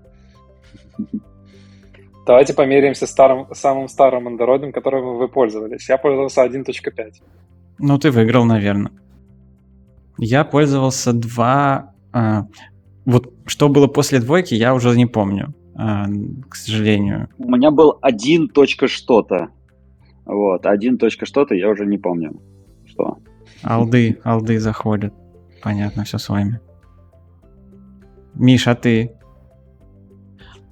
Давайте 2.27 2.55
померяемся 2.55 3.07
старым, 3.07 3.47
самым 3.53 3.89
старым 3.89 4.29
андроидом, 4.29 4.73
которым 4.73 5.19
вы 5.19 5.29
пользовались. 5.29 5.89
Я 5.89 5.99
пользовался 5.99 6.45
1.5. 6.45 7.13
Ну, 7.79 7.99
ты 7.99 8.11
выиграл, 8.11 8.45
наверное. 8.45 8.93
Я 10.19 10.45
пользовался 10.45 11.13
2... 11.13 11.95
а, 12.13 12.47
вот 13.07 13.33
что 13.47 13.69
было 13.69 13.87
после 13.87 14.21
двойки, 14.21 14.55
я 14.55 14.75
уже 14.75 14.95
не 14.97 15.07
помню, 15.07 15.55
к 16.49 16.55
сожалению. 16.57 17.29
У 17.39 17.51
меня 17.51 17.71
был 17.71 17.99
один 18.03 18.49
точка 18.49 18.89
что-то. 18.89 19.49
Вот, 20.27 20.67
один 20.67 20.99
точка 20.99 21.27
что-то, 21.27 21.55
я 21.55 21.69
уже 21.69 21.87
не 21.87 21.99
помню. 21.99 22.41
Что? 22.87 23.19
Алды, 23.63 24.19
алды 24.25 24.59
заходят. 24.59 25.15
Понятно, 25.63 26.05
все 26.05 26.19
с 26.19 26.29
вами. 26.29 26.61
Миш, 28.35 28.69
а 28.69 28.75
ты? 28.75 29.13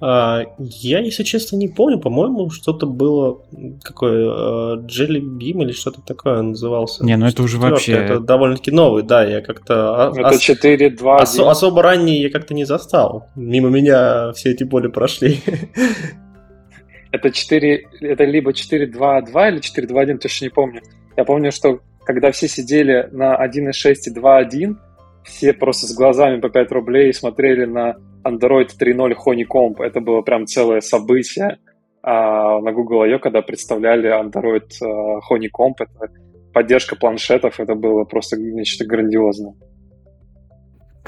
А, 0.00 0.42
я, 0.58 1.00
если 1.00 1.24
честно, 1.24 1.56
не 1.56 1.66
помню. 1.68 1.98
По-моему, 1.98 2.50
что-то 2.50 2.86
было 2.86 3.40
какое 3.82 4.76
Jelly 4.76 5.20
Beam 5.20 5.62
или 5.62 5.72
что-то 5.72 6.00
такое 6.02 6.40
назывался. 6.42 7.04
Не, 7.04 7.16
ну 7.16 7.26
это 7.26 7.42
уже 7.42 7.58
вообще... 7.58 7.92
Это 7.92 8.20
довольно-таки 8.20 8.70
новый, 8.70 9.02
да. 9.02 9.24
Я 9.24 9.40
как-то 9.40 10.06
а- 10.08 10.12
Это 10.16 10.28
ос- 10.36 10.40
4, 10.40 10.90
2, 10.90 11.22
осо- 11.22 11.50
особо 11.50 11.82
ранний 11.82 12.20
я 12.20 12.30
как-то 12.30 12.54
не 12.54 12.64
застал. 12.64 13.26
Мимо 13.34 13.70
меня 13.70 14.32
все 14.32 14.50
эти 14.52 14.64
боли 14.64 14.88
прошли. 14.88 15.40
Это 17.10 17.30
4, 17.30 17.88
это 18.02 18.24
либо 18.24 18.50
4.2.2 18.50 19.48
или 19.48 19.60
4.2.1, 19.60 20.18
точно 20.18 20.44
не 20.44 20.50
помню. 20.50 20.82
Я 21.16 21.24
помню, 21.24 21.50
что 21.52 21.80
когда 22.04 22.30
все 22.32 22.48
сидели 22.48 23.08
на 23.12 23.34
1.6 23.42 23.94
и 24.06 24.14
2.1, 24.14 24.76
все 25.24 25.52
просто 25.54 25.86
с 25.86 25.94
глазами 25.94 26.38
по 26.38 26.50
5 26.50 26.70
рублей 26.72 27.12
смотрели 27.14 27.64
на 27.64 27.96
Android 28.24 28.68
3.0 28.80 29.14
Honeycomb. 29.26 29.82
Это 29.82 30.00
было 30.00 30.22
прям 30.22 30.46
целое 30.46 30.80
событие 30.80 31.58
а, 32.02 32.60
на 32.60 32.72
Google 32.72 33.02
I.O., 33.02 33.18
когда 33.18 33.42
представляли 33.42 34.10
Android 34.10 34.68
а, 34.82 35.20
Honeycomb. 35.30 35.74
Это 35.78 36.12
поддержка 36.52 36.96
планшетов, 36.96 37.60
это 37.60 37.74
было 37.74 38.04
просто 38.04 38.36
нечто 38.36 38.84
грандиозное. 38.84 39.54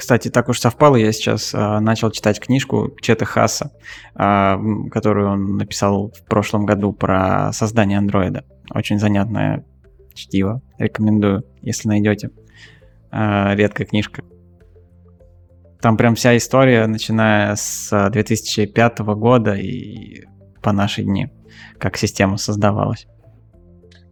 Кстати, 0.00 0.30
так 0.30 0.48
уж 0.48 0.60
совпало, 0.60 0.96
я 0.96 1.12
сейчас 1.12 1.54
а, 1.54 1.78
начал 1.80 2.10
читать 2.10 2.40
книжку 2.40 2.90
Чета 3.02 3.26
Хаса, 3.26 3.72
а, 4.14 4.54
м, 4.54 4.88
которую 4.88 5.28
он 5.30 5.56
написал 5.58 6.10
в 6.12 6.24
прошлом 6.26 6.64
году 6.64 6.92
про 6.92 7.52
создание 7.52 7.98
андроида. 7.98 8.44
Очень 8.72 8.98
занятное 8.98 9.64
чтиво. 10.14 10.62
Рекомендую, 10.78 11.44
если 11.60 11.88
найдете. 11.88 12.30
А, 13.10 13.54
редкая 13.54 13.86
книжка. 13.86 14.22
Там 15.80 15.96
прям 15.96 16.14
вся 16.14 16.36
история, 16.36 16.86
начиная 16.86 17.54
с 17.56 17.90
а, 17.92 18.10
2005 18.10 18.98
года 19.00 19.54
и 19.54 20.24
по 20.62 20.72
наши 20.72 21.02
дни, 21.02 21.28
как 21.78 21.96
система 21.96 22.36
создавалась. 22.36 23.06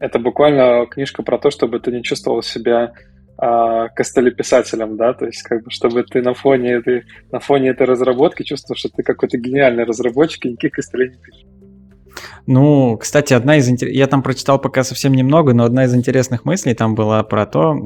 Это 0.01 0.19
буквально 0.19 0.87
книжка 0.87 1.23
про 1.23 1.39
то, 1.39 1.51
чтобы 1.51 1.81
ты 1.81 1.91
не 1.91 2.03
чувствовал 2.03 2.43
себя 2.43 2.93
а, 3.37 3.89
костылеписателем, 3.89 4.97
да, 4.97 5.13
то 5.13 5.27
есть 5.27 5.43
как 5.43 5.63
бы 5.63 5.71
чтобы 5.71 6.05
ты 6.05 6.23
на 6.23 6.35
фоне 6.35 6.73
этой 6.73 7.05
на 7.31 7.41
фоне 7.41 7.71
этой 7.71 7.87
разработки 7.87 8.43
чувствовал, 8.43 8.79
что 8.79 8.89
ты 8.89 9.03
какой-то 9.03 9.37
гениальный 9.39 9.85
разработчик 9.85 10.47
и 10.47 10.51
никаких 10.51 10.73
костылей 10.73 11.11
не 11.11 11.17
пишешь. 11.23 11.47
Ну, 12.47 12.97
кстати, 12.97 13.35
одна 13.35 13.59
из 13.59 13.69
я 13.83 14.07
там 14.07 14.23
прочитал 14.23 14.59
пока 14.59 14.83
совсем 14.83 15.13
немного, 15.13 15.53
но 15.53 15.65
одна 15.65 15.85
из 15.85 15.95
интересных 15.95 16.45
мыслей 16.45 16.75
там 16.75 16.95
была 16.95 17.23
про 17.23 17.47
то, 17.47 17.77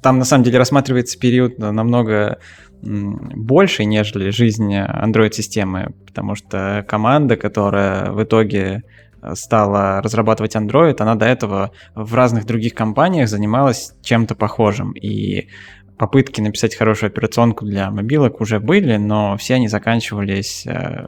там 0.00 0.18
на 0.18 0.24
самом 0.24 0.44
деле 0.44 0.58
рассматривается 0.58 1.18
период 1.18 1.58
намного 1.58 2.38
больше, 2.82 3.84
нежели 3.84 4.30
жизнь 4.30 4.74
Android-системы, 4.74 5.94
потому 6.06 6.34
что 6.34 6.84
команда, 6.88 7.36
которая 7.36 8.10
в 8.10 8.22
итоге 8.22 8.82
э, 9.22 9.34
стала 9.34 10.02
разрабатывать 10.02 10.56
Android, 10.56 10.96
она 10.98 11.14
до 11.14 11.26
этого 11.26 11.70
в 11.94 12.14
разных 12.14 12.44
других 12.44 12.74
компаниях 12.74 13.28
занималась 13.28 13.94
чем-то 14.02 14.34
похожим. 14.34 14.92
И 14.92 15.48
попытки 15.96 16.40
написать 16.40 16.74
хорошую 16.74 17.08
операционку 17.08 17.64
для 17.64 17.90
мобилок 17.90 18.40
уже 18.40 18.58
были, 18.58 18.96
но 18.96 19.36
все 19.36 19.54
они 19.54 19.68
заканчивались 19.68 20.66
э, 20.66 21.06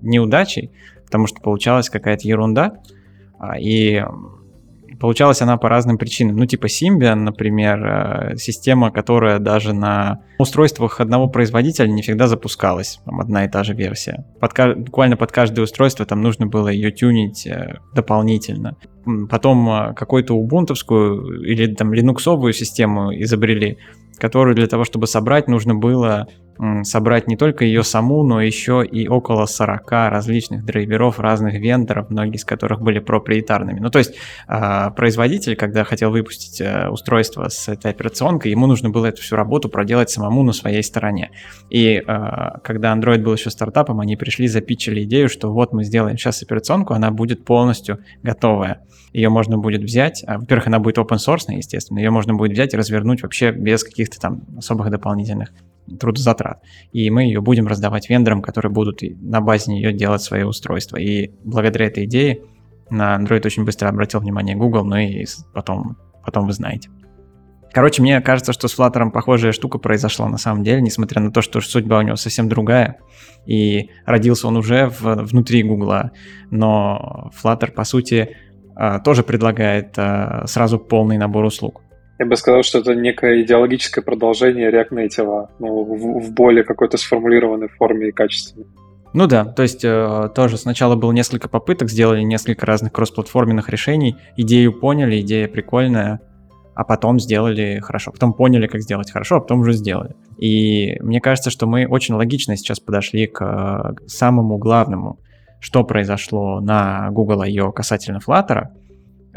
неудачей, 0.00 0.72
потому 1.04 1.26
что 1.26 1.42
получалась 1.42 1.90
какая-то 1.90 2.26
ерунда. 2.26 2.80
А, 3.38 3.58
И 3.58 4.02
получалась 5.00 5.42
она 5.42 5.56
по 5.56 5.68
разным 5.68 5.98
причинам. 5.98 6.36
Ну, 6.36 6.46
типа 6.46 6.66
Symbian, 6.66 7.16
например, 7.16 7.84
э, 7.84 8.36
система, 8.36 8.90
которая 8.90 9.38
даже 9.38 9.72
на 9.72 10.20
устройствах 10.38 11.00
одного 11.00 11.28
производителя 11.28 11.88
не 11.88 12.02
всегда 12.02 12.26
запускалась. 12.26 13.00
Там 13.04 13.20
одна 13.20 13.44
и 13.44 13.48
та 13.48 13.64
же 13.64 13.74
версия. 13.74 14.24
Под, 14.40 14.52
буквально 14.78 15.16
под 15.16 15.32
каждое 15.32 15.62
устройство 15.62 16.04
там 16.06 16.22
нужно 16.22 16.46
было 16.46 16.68
ее 16.68 16.90
тюнить 16.90 17.46
э, 17.46 17.78
дополнительно. 17.94 18.76
Потом 19.30 19.68
э, 19.68 19.94
какую-то 19.94 20.34
убунтовскую 20.34 21.42
или 21.42 21.74
там 21.74 21.92
линуксовую 21.92 22.52
систему 22.52 23.12
изобрели, 23.14 23.78
которую 24.18 24.54
для 24.54 24.66
того, 24.66 24.84
чтобы 24.84 25.06
собрать, 25.06 25.48
нужно 25.48 25.74
было 25.74 26.28
собрать 26.82 27.26
не 27.26 27.36
только 27.36 27.64
ее 27.64 27.82
саму, 27.82 28.22
но 28.22 28.40
еще 28.40 28.84
и 28.84 29.08
около 29.08 29.46
40 29.46 29.90
различных 29.90 30.64
драйверов 30.64 31.18
разных 31.18 31.54
вендоров, 31.54 32.10
многие 32.10 32.36
из 32.36 32.44
которых 32.44 32.80
были 32.80 32.98
проприетарными. 32.98 33.80
Ну, 33.80 33.90
то 33.90 33.98
есть 33.98 34.14
а, 34.46 34.90
производитель, 34.90 35.56
когда 35.56 35.84
хотел 35.84 36.10
выпустить 36.10 36.60
э, 36.60 36.88
устройство 36.88 37.48
с 37.48 37.68
этой 37.68 37.90
операционкой, 37.90 38.50
ему 38.50 38.66
нужно 38.66 38.90
было 38.90 39.06
эту 39.06 39.22
всю 39.22 39.36
работу 39.36 39.68
проделать 39.68 40.10
самому 40.10 40.42
на 40.42 40.52
своей 40.52 40.82
стороне. 40.82 41.30
И 41.70 42.02
а, 42.06 42.58
когда 42.62 42.94
Android 42.94 43.22
был 43.22 43.34
еще 43.34 43.50
стартапом, 43.50 44.00
они 44.00 44.16
пришли, 44.16 44.48
запичили 44.48 45.02
идею, 45.04 45.28
что 45.28 45.52
вот 45.52 45.72
мы 45.72 45.84
сделаем 45.84 46.16
сейчас 46.16 46.42
операционку, 46.42 46.94
она 46.94 47.10
будет 47.10 47.44
полностью 47.44 47.98
готовая. 48.22 48.80
Ее 49.12 49.28
можно 49.28 49.58
будет 49.58 49.82
взять, 49.82 50.22
а, 50.26 50.38
во-первых, 50.38 50.66
она 50.66 50.78
будет 50.78 50.98
open 50.98 51.16
source, 51.16 51.44
естественно, 51.48 51.98
ее 51.98 52.10
можно 52.10 52.34
будет 52.34 52.52
взять 52.52 52.74
и 52.74 52.76
развернуть 52.76 53.22
вообще 53.22 53.50
без 53.50 53.84
каких-то 53.84 54.20
там 54.20 54.42
особых 54.58 54.90
дополнительных 54.90 55.52
трудозатрат. 55.98 56.62
И 56.92 57.10
мы 57.10 57.24
ее 57.24 57.40
будем 57.40 57.66
раздавать 57.66 58.08
вендорам, 58.08 58.42
которые 58.42 58.72
будут 58.72 59.00
на 59.02 59.40
базе 59.40 59.72
нее 59.72 59.92
делать 59.92 60.22
свои 60.22 60.42
устройства. 60.42 60.96
И 60.96 61.30
благодаря 61.44 61.86
этой 61.86 62.04
идее 62.04 62.40
на 62.90 63.16
Android 63.16 63.44
очень 63.44 63.64
быстро 63.64 63.88
обратил 63.88 64.20
внимание 64.20 64.56
Google, 64.56 64.84
ну 64.84 64.96
и 64.96 65.24
потом, 65.52 65.96
потом 66.24 66.46
вы 66.46 66.52
знаете. 66.52 66.90
Короче, 67.72 68.00
мне 68.00 68.20
кажется, 68.22 68.54
что 68.54 68.68
с 68.68 68.78
Flutter 68.78 69.10
похожая 69.10 69.52
штука 69.52 69.76
произошла 69.76 70.28
на 70.28 70.38
самом 70.38 70.64
деле, 70.64 70.80
несмотря 70.80 71.20
на 71.20 71.30
то, 71.30 71.42
что 71.42 71.60
судьба 71.60 71.98
у 71.98 72.02
него 72.02 72.16
совсем 72.16 72.48
другая, 72.48 73.00
и 73.44 73.90
родился 74.06 74.48
он 74.48 74.56
уже 74.56 74.88
в- 74.88 75.24
внутри 75.24 75.62
Google, 75.62 76.10
но 76.50 77.30
Flutter, 77.38 77.70
по 77.72 77.84
сути, 77.84 78.36
а, 78.74 78.98
тоже 79.00 79.22
предлагает 79.22 79.92
а, 79.98 80.46
сразу 80.46 80.78
полный 80.78 81.18
набор 81.18 81.44
услуг. 81.44 81.82
Я 82.18 82.26
бы 82.26 82.36
сказал, 82.36 82.62
что 82.62 82.78
это 82.78 82.94
некое 82.94 83.42
идеологическое 83.42 84.02
продолжение 84.02 84.70
React 84.70 84.90
Native, 84.90 85.48
ну, 85.58 85.84
в, 85.84 86.26
в 86.26 86.32
более 86.32 86.64
какой-то 86.64 86.96
сформулированной 86.96 87.68
форме 87.68 88.08
и 88.08 88.12
качестве. 88.12 88.64
Ну 89.12 89.26
да, 89.26 89.44
то 89.44 89.62
есть 89.62 89.84
э, 89.84 90.30
тоже 90.34 90.58
сначала 90.58 90.94
было 90.94 91.12
несколько 91.12 91.48
попыток, 91.48 91.88
сделали 91.88 92.22
несколько 92.22 92.66
разных 92.66 92.92
кроссплатформенных 92.92 93.68
решений, 93.68 94.16
идею 94.36 94.78
поняли, 94.78 95.20
идея 95.20 95.48
прикольная, 95.48 96.20
а 96.74 96.84
потом 96.84 97.18
сделали 97.18 97.80
хорошо. 97.80 98.12
Потом 98.12 98.34
поняли, 98.34 98.66
как 98.66 98.82
сделать 98.82 99.10
хорошо, 99.10 99.36
а 99.36 99.40
потом 99.40 99.60
уже 99.60 99.72
сделали. 99.72 100.14
И 100.36 101.00
мне 101.00 101.22
кажется, 101.22 101.50
что 101.50 101.66
мы 101.66 101.86
очень 101.86 102.14
логично 102.14 102.56
сейчас 102.56 102.78
подошли 102.78 103.26
к 103.26 103.42
э, 103.42 104.06
самому 104.06 104.58
главному, 104.58 105.18
что 105.60 105.84
произошло 105.84 106.60
на 106.60 107.10
Google 107.10 107.40
I.O. 107.40 107.72
касательно 107.72 108.18
Flutter. 108.18 108.64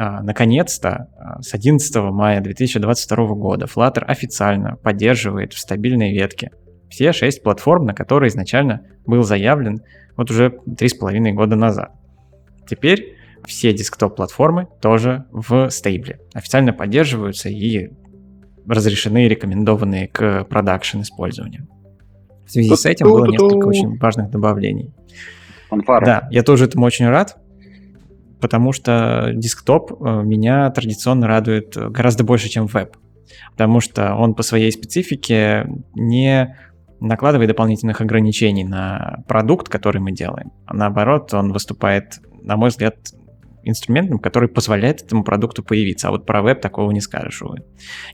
А, 0.01 0.23
Наконец-то, 0.23 1.09
а, 1.17 1.41
с 1.41 1.53
11 1.53 1.93
мая 2.11 2.39
2022 2.39 3.35
года 3.35 3.65
Flutter 3.65 4.05
официально 4.05 4.77
поддерживает 4.77 5.51
в 5.51 5.59
стабильной 5.59 6.13
ветке 6.13 6.51
все 6.89 7.11
шесть 7.11 7.43
платформ, 7.43 7.83
на 7.83 7.93
которые 7.93 8.29
изначально 8.29 8.81
был 9.05 9.23
заявлен 9.23 9.81
вот 10.15 10.31
уже 10.31 10.57
три 10.77 10.87
с 10.87 10.93
половиной 10.93 11.33
года 11.33 11.57
назад. 11.57 11.91
Теперь 12.65 13.17
все 13.45 13.73
десктоп-платформы 13.73 14.69
тоже 14.81 15.25
в 15.31 15.69
стейбле. 15.69 16.21
Официально 16.33 16.71
поддерживаются 16.71 17.49
и 17.49 17.89
разрешены 18.65 19.25
и 19.25 19.29
рекомендованы 19.29 20.07
к 20.07 20.45
продакшн 20.45 21.01
использованию. 21.01 21.67
В 22.45 22.51
связи 22.51 22.73
с 22.73 22.85
этим 22.85 23.07
было 23.07 23.25
несколько 23.25 23.67
очень 23.67 23.97
важных 23.97 24.29
добавлений. 24.31 24.93
Фанфары. 25.69 26.05
Да, 26.05 26.27
я 26.31 26.41
тоже 26.43 26.65
этому 26.65 26.85
очень 26.85 27.07
рад, 27.09 27.37
потому 28.39 28.71
что 28.71 29.31
десктоп 29.33 29.91
э, 29.91 30.23
меня 30.23 30.69
традиционно 30.71 31.27
радует 31.27 31.75
гораздо 31.75 32.23
больше, 32.23 32.49
чем 32.49 32.67
веб. 32.67 32.97
Потому 33.51 33.79
что 33.79 34.15
он 34.15 34.35
по 34.35 34.43
своей 34.43 34.71
специфике 34.71 35.67
не 35.95 36.57
накладывает 36.99 37.49
дополнительных 37.49 38.01
ограничений 38.01 38.63
на 38.63 39.23
продукт, 39.27 39.69
который 39.69 40.01
мы 40.01 40.11
делаем. 40.11 40.51
А 40.65 40.73
наоборот, 40.75 41.33
он 41.33 41.53
выступает, 41.53 42.19
на 42.41 42.57
мой 42.57 42.69
взгляд, 42.69 42.95
инструментом, 43.63 44.19
который 44.19 44.49
позволяет 44.49 45.03
этому 45.03 45.23
продукту 45.23 45.63
появиться. 45.63 46.07
А 46.07 46.11
вот 46.11 46.25
про 46.25 46.41
веб 46.41 46.61
такого 46.61 46.91
не 46.91 47.01
скажешь, 47.01 47.41
увы. 47.41 47.63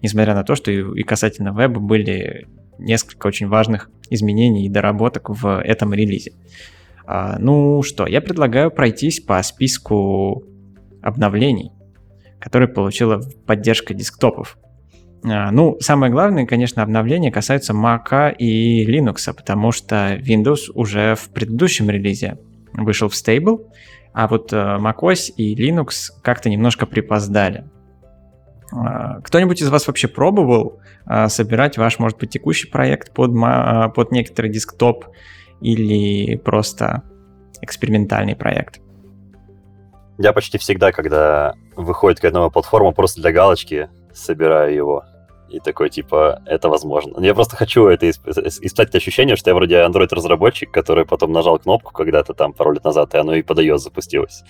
Несмотря 0.01 0.36
на 0.36 0.44
то, 0.44 0.55
что 0.55 0.72
и 0.72 1.03
касательно 1.03 1.55
веба 1.58 1.79
были 1.79 2.48
несколько 2.77 3.27
очень 3.27 3.48
важных 3.48 3.89
изменений 4.10 4.65
и 4.65 4.70
доработок 4.70 5.29
в 5.29 5.62
этом 5.62 5.94
релизе. 5.94 6.34
А, 7.08 7.38
ну 7.40 7.84
что, 7.84 8.08
я 8.08 8.22
предлагаю 8.22 8.72
пройтись 8.72 9.20
по 9.20 9.42
списку 9.44 10.44
обновлений, 11.02 11.72
которые 12.40 12.68
получила 12.68 13.22
поддержка 13.46 13.94
десктопов. 13.94 14.58
А, 15.24 15.52
ну, 15.52 15.78
самое 15.80 16.12
главное, 16.12 16.46
конечно, 16.46 16.82
обновления 16.82 17.32
касаются 17.32 17.74
Mac 17.74 18.36
и 18.38 18.86
Linux, 18.86 19.34
потому 19.34 19.72
что 19.72 20.16
Windows 20.16 20.72
уже 20.74 21.16
в 21.16 21.30
предыдущем 21.30 21.90
релизе 21.90 22.40
вышел 22.74 23.10
в 23.10 23.14
Stable, 23.14 23.68
а 24.14 24.28
вот 24.28 24.52
э, 24.54 24.56
macOS 24.56 25.32
и 25.36 25.56
Linux 25.56 26.10
как-то 26.22 26.50
немножко 26.50 26.86
припоздали. 26.86 27.66
А, 28.74 29.22
кто-нибудь 29.22 29.62
из 29.62 29.70
вас 29.70 29.88
вообще 29.88 30.08
пробовал 30.08 30.80
собирать 31.28 31.78
ваш, 31.78 32.00
может 32.00 32.18
быть, 32.18 32.32
текущий 32.32 32.68
проект 32.68 33.14
под, 33.14 33.32
под 33.94 34.12
некоторый 34.12 34.50
десктоп 34.50 35.06
или 35.62 36.36
просто 36.38 37.04
экспериментальный 37.62 38.36
проект? 38.36 38.82
Я 40.18 40.32
почти 40.34 40.58
всегда, 40.58 40.92
когда 40.92 41.56
выходит 41.76 42.20
какая-то 42.20 42.38
новая 42.38 42.52
платформа, 42.52 42.92
просто 42.92 43.22
для 43.22 43.32
галочки 43.32 43.90
собираю 44.14 44.74
его 44.74 45.04
и 45.50 45.60
такой, 45.60 45.90
типа, 45.90 46.42
это 46.46 46.70
возможно. 46.70 47.24
Я 47.24 47.34
просто 47.36 47.56
хочу 47.56 47.88
это 47.88 48.10
испытать 48.10 48.96
ощущение, 48.96 49.36
что 49.36 49.50
я 49.50 49.56
вроде 49.56 49.76
Android-разработчик, 49.76 50.72
который 50.72 51.06
потом 51.06 51.32
нажал 51.32 51.60
кнопку 51.60 51.94
когда-то 51.94 52.34
там 52.34 52.54
пару 52.54 52.72
лет 52.72 52.84
назад, 52.84 53.14
и 53.14 53.18
оно 53.18 53.36
и 53.36 53.44
под 53.44 53.60
iOS 53.60 53.78
запустилось. 53.78 54.44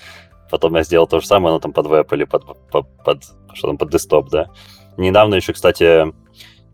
Потом 0.49 0.75
я 0.75 0.83
сделал 0.83 1.07
то 1.07 1.19
же 1.19 1.27
самое, 1.27 1.53
но 1.53 1.59
там 1.59 1.73
под 1.73 1.87
веб 1.87 2.11
или 2.13 2.23
под, 2.23 2.45
под, 2.69 2.87
под 3.03 3.23
что 3.53 3.67
там, 3.67 3.77
под 3.77 3.89
десктоп, 3.89 4.29
да. 4.29 4.47
Недавно 4.97 5.35
еще, 5.35 5.53
кстати, 5.53 6.05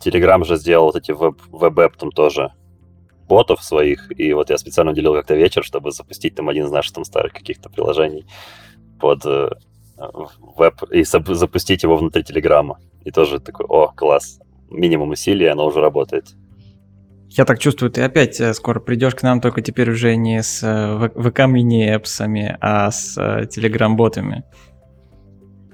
Telegram 0.04 0.44
же 0.46 0.56
сделал 0.58 0.86
вот 0.86 0.96
эти 0.96 1.12
веб, 1.12 1.42
веб 1.50 1.96
там 1.98 2.12
тоже 2.12 2.52
ботов 3.32 3.64
своих, 3.64 4.12
и 4.20 4.34
вот 4.34 4.50
я 4.50 4.58
специально 4.58 4.92
уделил 4.92 5.14
как-то 5.14 5.36
вечер, 5.36 5.64
чтобы 5.64 5.92
запустить 5.92 6.36
там 6.36 6.50
один 6.50 6.66
из 6.66 6.72
наших 6.72 6.94
там 6.94 7.06
старых 7.06 7.32
каких-то 7.32 7.70
приложений 7.70 8.26
под 9.00 9.26
э, 9.26 9.50
веб 10.58 10.84
и 10.92 11.04
запустить 11.04 11.84
его 11.84 11.96
внутри 11.96 12.24
Телеграма. 12.24 12.78
И 13.06 13.12
тоже 13.12 13.40
такой, 13.40 13.66
о, 13.70 13.88
класс, 13.96 14.42
минимум 14.70 15.12
усилий, 15.12 15.48
оно 15.48 15.66
уже 15.66 15.80
работает. 15.80 16.26
Я 17.30 17.46
так 17.46 17.60
чувствую, 17.60 17.90
ты 17.90 18.02
опять 18.02 18.42
э, 18.42 18.54
скоро 18.54 18.82
придешь 18.82 19.16
к 19.16 19.24
нам, 19.24 19.40
только 19.40 19.62
теперь 19.62 19.90
уже 19.92 20.18
не 20.18 20.44
с 20.44 20.62
VK 20.62 21.44
э, 21.44 21.48
мини 21.48 21.86
эпсами, 21.86 22.58
а 22.60 22.92
с 22.92 23.16
телеграм-ботами. 23.50 24.44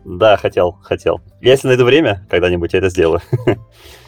Да, 0.08 0.38
хотел, 0.38 0.72
хотел. 0.84 1.20
Если 1.42 1.68
найду 1.68 1.84
время, 1.84 2.26
когда-нибудь 2.30 2.72
я 2.72 2.80
это 2.80 2.90
сделаю. 2.90 3.20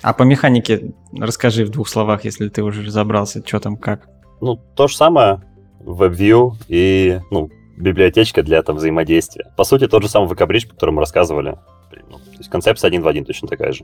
А 0.01 0.13
по 0.13 0.24
механике 0.24 0.94
расскажи 1.12 1.65
в 1.65 1.72
двух 1.72 1.89
словах, 1.89 2.24
если 2.24 2.47
ты 2.47 2.63
уже 2.63 2.86
разобрался, 2.86 3.45
что 3.45 3.60
там 3.60 3.76
как. 3.76 4.08
Ну, 4.39 4.56
то 4.56 4.88
же 4.88 4.95
самое, 4.95 5.41
WebView 5.82 6.54
и, 6.69 7.19
ну, 7.32 7.50
библиотечка 7.76 8.43
для 8.43 8.63
там 8.63 8.78
взаимодействия. 8.78 9.52
По 9.58 9.65
сути, 9.65 9.88
тот 9.88 10.02
же 10.02 10.08
самый 10.08 10.30
про 10.30 10.38
который 10.38 10.91
мы 10.91 11.02
рассказывали. 11.02 11.58
Ну, 12.10 12.17
то 12.17 12.38
есть 12.38 12.50
концепция 12.50 12.88
один 12.88 13.02
в 13.02 13.08
один 13.10 13.26
точно 13.26 13.50
такая 13.50 13.73
же. 13.73 13.84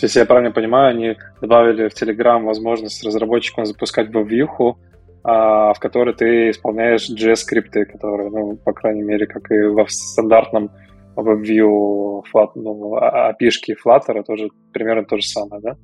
Если 0.00 0.18
я 0.18 0.26
правильно 0.26 0.50
понимаю, 0.50 0.90
они 0.90 1.16
добавили 1.40 1.88
в 1.88 1.92
Telegram 1.94 2.42
возможность 2.42 3.04
разработчикам 3.04 3.64
запускать 3.64 4.08
WebView, 4.08 4.74
а, 5.22 5.72
в 5.72 5.78
которой 5.78 6.14
ты 6.14 6.50
исполняешь 6.50 7.08
JS-скрипты, 7.08 7.84
которые, 7.84 8.28
ну, 8.30 8.56
по 8.56 8.72
крайней 8.72 9.02
мере, 9.02 9.28
как 9.28 9.52
и 9.52 9.66
в 9.66 9.86
стандартном 9.88 10.72
WebView 11.16 12.22
флат, 12.30 12.54
ну, 12.56 12.96
API 12.96 13.74
Flutter, 13.84 14.22
тоже 14.24 14.48
примерно 14.72 15.04
то 15.04 15.16
же 15.16 15.22
самое, 15.22 15.62
да? 15.62 15.76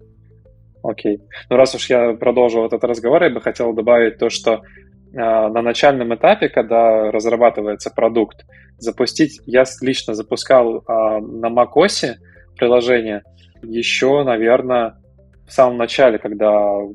Окей. 0.83 1.21
Ну, 1.51 1.57
раз 1.57 1.75
уж 1.75 1.91
я 1.91 2.15
продолжил 2.15 2.65
этот 2.65 2.85
разговор, 2.85 3.25
я 3.25 3.31
бы 3.31 3.41
хотел 3.41 3.73
добавить 3.73 4.19
то, 4.19 4.31
что 4.31 4.63
а, 5.17 5.49
на 5.49 5.63
начальном 5.63 6.15
этапе, 6.15 6.49
когда 6.49 7.11
разрабатывается 7.11 7.91
продукт, 7.91 8.45
запустить, 8.79 9.41
я 9.47 9.65
лично 9.81 10.15
запускал 10.15 10.83
а, 10.87 11.21
на 11.21 11.49
macOS 11.49 12.15
приложение 12.57 13.23
еще, 13.63 14.23
наверное, 14.25 14.95
в 15.49 15.53
самом 15.53 15.79
начале, 15.79 16.19
когда 16.19 16.51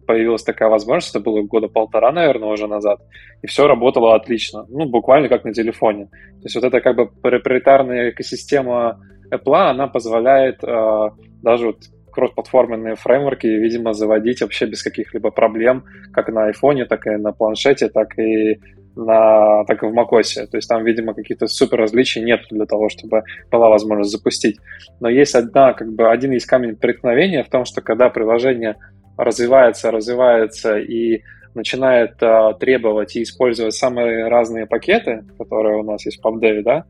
появилась 0.06 0.44
такая 0.44 0.70
возможность, 0.70 1.16
это 1.16 1.24
было 1.24 1.42
года 1.42 1.68
полтора, 1.68 2.12
наверное, 2.12 2.50
уже 2.50 2.68
назад, 2.68 3.00
и 3.42 3.48
все 3.48 3.68
работало 3.68 4.16
отлично, 4.16 4.66
ну, 4.70 4.86
буквально 4.86 5.28
как 5.28 5.44
на 5.44 5.54
телефоне. 5.54 6.06
То 6.06 6.44
есть 6.44 6.56
вот 6.56 6.64
эта 6.64 6.80
как 6.80 6.96
бы 6.96 7.08
проприетарная 7.08 8.12
экосистема 8.12 9.00
Apple, 9.32 9.70
она 9.72 9.88
позволяет 9.88 10.64
э, 10.64 11.10
даже 11.42 11.68
вот 11.68 11.78
кроссплатформенные 12.12 12.96
фреймворки, 12.96 13.48
видимо, 13.48 13.94
заводить 13.94 14.42
вообще 14.42 14.68
без 14.68 14.84
каких-либо 14.84 15.32
проблем, 15.32 15.86
как 16.14 16.30
на 16.30 16.46
айфоне, 16.46 16.86
так 16.86 17.08
и 17.08 17.18
на 17.18 17.32
планшете, 17.32 17.90
так 17.90 18.18
и 18.20 18.60
на, 18.96 19.64
так 19.66 19.84
и 19.84 19.88
в 19.88 19.94
macOS. 19.94 20.48
То 20.48 20.58
есть 20.58 20.70
там, 20.70 20.84
видимо, 20.84 21.14
каких-то 21.14 21.48
супер 21.48 21.80
различий 21.80 22.22
нет 22.22 22.42
для 22.50 22.66
того, 22.66 22.90
чтобы 22.90 23.24
была 23.52 23.70
возможность 23.70 24.12
запустить. 24.12 24.58
Но 25.00 25.10
есть 25.10 25.36
одна, 25.36 25.74
как 25.74 25.94
бы, 25.94 26.10
один 26.10 26.32
есть 26.32 26.46
камень 26.46 26.76
преткновения 26.76 27.44
в 27.44 27.50
том, 27.50 27.66
что 27.66 27.82
когда 27.82 28.10
приложение 28.10 28.76
развивается, 29.18 29.92
развивается 29.92 30.78
и 30.78 31.22
начинает 31.54 32.22
а, 32.22 32.54
требовать 32.54 33.16
и 33.16 33.24
использовать 33.24 33.76
самые 33.76 34.28
разные 34.28 34.66
пакеты, 34.66 35.24
которые 35.38 35.78
у 35.78 35.84
нас 35.84 36.06
есть 36.06 36.20
в 36.20 36.26
PubDev, 36.26 36.64
да, 36.64 36.86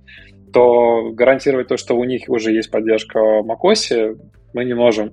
то 0.53 1.11
гарантировать 1.11 1.67
то, 1.67 1.77
что 1.77 1.95
у 1.95 2.03
них 2.03 2.23
уже 2.27 2.51
есть 2.51 2.71
поддержка 2.71 3.19
macOS, 3.19 4.17
мы 4.53 4.65
не 4.65 4.73
можем. 4.73 5.11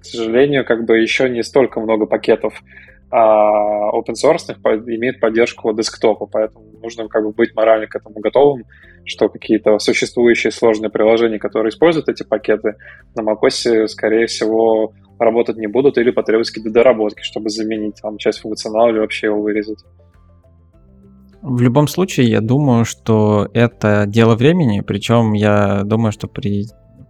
К 0.00 0.04
сожалению, 0.04 0.64
как 0.64 0.84
бы 0.84 0.98
еще 0.98 1.28
не 1.28 1.42
столько 1.42 1.80
много 1.80 2.06
пакетов 2.06 2.62
а 3.10 3.90
open 3.92 4.14
source 4.14 4.52
имеет 4.94 5.20
поддержку 5.20 5.72
десктопа, 5.72 6.26
поэтому 6.26 6.64
нужно 6.80 7.08
как 7.08 7.24
бы 7.24 7.32
быть 7.32 7.54
морально 7.54 7.86
к 7.86 7.96
этому 7.96 8.20
готовым, 8.20 8.64
что 9.04 9.28
какие-то 9.28 9.78
существующие 9.78 10.52
сложные 10.52 10.90
приложения, 10.90 11.38
которые 11.38 11.70
используют 11.70 12.08
эти 12.08 12.22
пакеты, 12.22 12.76
на 13.16 13.22
macOS, 13.22 13.88
скорее 13.88 14.26
всего, 14.26 14.92
работать 15.18 15.56
не 15.56 15.66
будут 15.66 15.98
или 15.98 16.10
потребуются 16.10 16.52
какие-то 16.52 16.72
доработки, 16.72 17.22
чтобы 17.22 17.50
заменить 17.50 17.96
там 18.00 18.16
часть 18.16 18.40
функционала 18.40 18.90
или 18.90 18.98
вообще 18.98 19.26
его 19.26 19.42
вырезать. 19.42 19.84
В 21.42 21.60
любом 21.62 21.88
случае, 21.88 22.28
я 22.28 22.40
думаю, 22.40 22.84
что 22.84 23.48
это 23.54 24.04
дело 24.06 24.36
времени, 24.36 24.82
причем 24.82 25.32
я 25.32 25.82
думаю, 25.84 26.12
что 26.12 26.28
при 26.28 26.66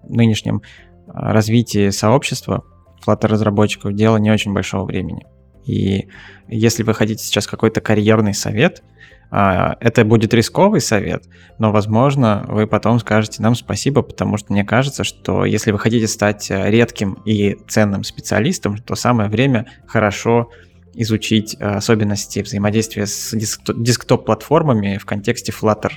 нынешнем 0.08 0.62
развитии 1.08 1.90
сообщества 1.90 2.64
Flutter 3.04 3.26
разработчиков 3.26 3.92
дело 3.94 4.18
не 4.18 4.30
очень 4.30 4.52
большого 4.52 4.84
времени. 4.84 5.26
И 5.70 6.08
если 6.48 6.82
вы 6.82 6.94
хотите 6.94 7.24
сейчас 7.24 7.46
какой-то 7.46 7.80
карьерный 7.80 8.34
совет, 8.34 8.82
а, 9.30 9.76
это 9.80 10.04
будет 10.04 10.34
рисковый 10.34 10.80
совет, 10.80 11.24
но, 11.58 11.70
возможно, 11.70 12.44
вы 12.48 12.66
потом 12.66 12.98
скажете 12.98 13.42
нам 13.42 13.54
спасибо, 13.54 14.02
потому 14.02 14.36
что 14.36 14.52
мне 14.52 14.64
кажется, 14.64 15.04
что 15.04 15.44
если 15.44 15.70
вы 15.70 15.78
хотите 15.78 16.08
стать 16.08 16.50
редким 16.50 17.14
и 17.24 17.56
ценным 17.68 18.02
специалистом, 18.02 18.78
то 18.78 18.96
самое 18.96 19.30
время 19.30 19.66
хорошо 19.86 20.50
изучить 20.94 21.54
особенности 21.60 22.40
взаимодействия 22.40 23.06
с 23.06 23.32
десктоп-платформами 23.36 24.98
в 24.98 25.06
контексте 25.06 25.52
Flutter 25.52 25.92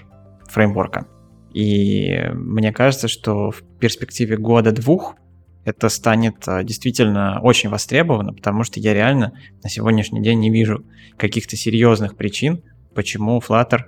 фреймворка. 0.48 1.08
И 1.54 2.30
мне 2.34 2.72
кажется, 2.72 3.08
что 3.08 3.50
в 3.50 3.64
перспективе 3.80 4.38
года-двух 4.38 5.16
это 5.66 5.90
станет 5.90 6.48
а, 6.48 6.64
действительно 6.64 7.40
очень 7.42 7.70
востребовано, 7.70 8.34
потому 8.34 8.64
что 8.64 8.80
я 8.80 8.94
реально 8.94 9.34
на 9.64 9.70
сегодняшний 9.70 10.22
день 10.22 10.40
не 10.40 10.50
вижу 10.50 10.86
каких-то 11.18 11.56
серьезных 11.56 12.16
причин, 12.16 12.64
почему 12.94 13.40
Flutter 13.40 13.82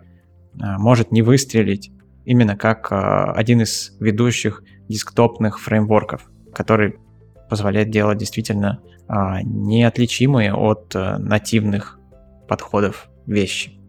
а, 0.62 0.78
может 0.78 1.12
не 1.12 1.22
выстрелить 1.22 1.92
именно 2.24 2.56
как 2.56 2.92
а, 2.92 3.32
один 3.34 3.62
из 3.62 3.96
ведущих 4.00 4.64
десктопных 4.88 5.60
фреймворков, 5.60 6.30
который 6.54 6.98
позволяет 7.50 7.90
делать 7.90 8.18
действительно 8.18 8.82
неотличимые 9.44 10.52
от 10.56 10.96
нативных 10.96 12.00
подходов 12.48 13.08
вещи. 13.28 13.80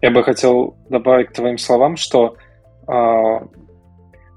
Я 0.00 0.10
бы 0.10 0.24
хотел 0.24 0.76
добавить 0.88 1.28
к 1.28 1.32
твоим 1.32 1.58
словам, 1.58 1.96
что 1.96 2.36
а, 2.86 3.46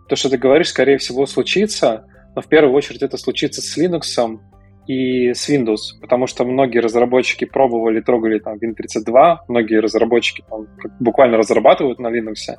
то, 0.08 0.16
что 0.16 0.30
ты 0.30 0.38
говоришь, 0.38 0.70
скорее 0.70 0.98
всего, 1.00 1.26
случится, 1.26 2.06
но 2.36 2.42
в 2.42 2.48
первую 2.48 2.74
очередь 2.74 3.02
это 3.02 3.18
случится 3.18 3.62
с 3.62 3.78
Linux 3.78 4.40
и 4.88 5.34
с 5.34 5.50
Windows, 5.50 6.00
потому 6.02 6.28
что 6.28 6.46
многие 6.46 6.80
разработчики 6.80 7.46
пробовали, 7.46 8.02
трогали 8.02 8.40
там 8.40 8.56
Win32, 8.56 9.38
многие 9.48 9.80
разработчики 9.80 10.44
там, 10.48 10.68
буквально 11.00 11.38
разрабатывают 11.38 12.00
на 12.00 12.08
Linux, 12.08 12.56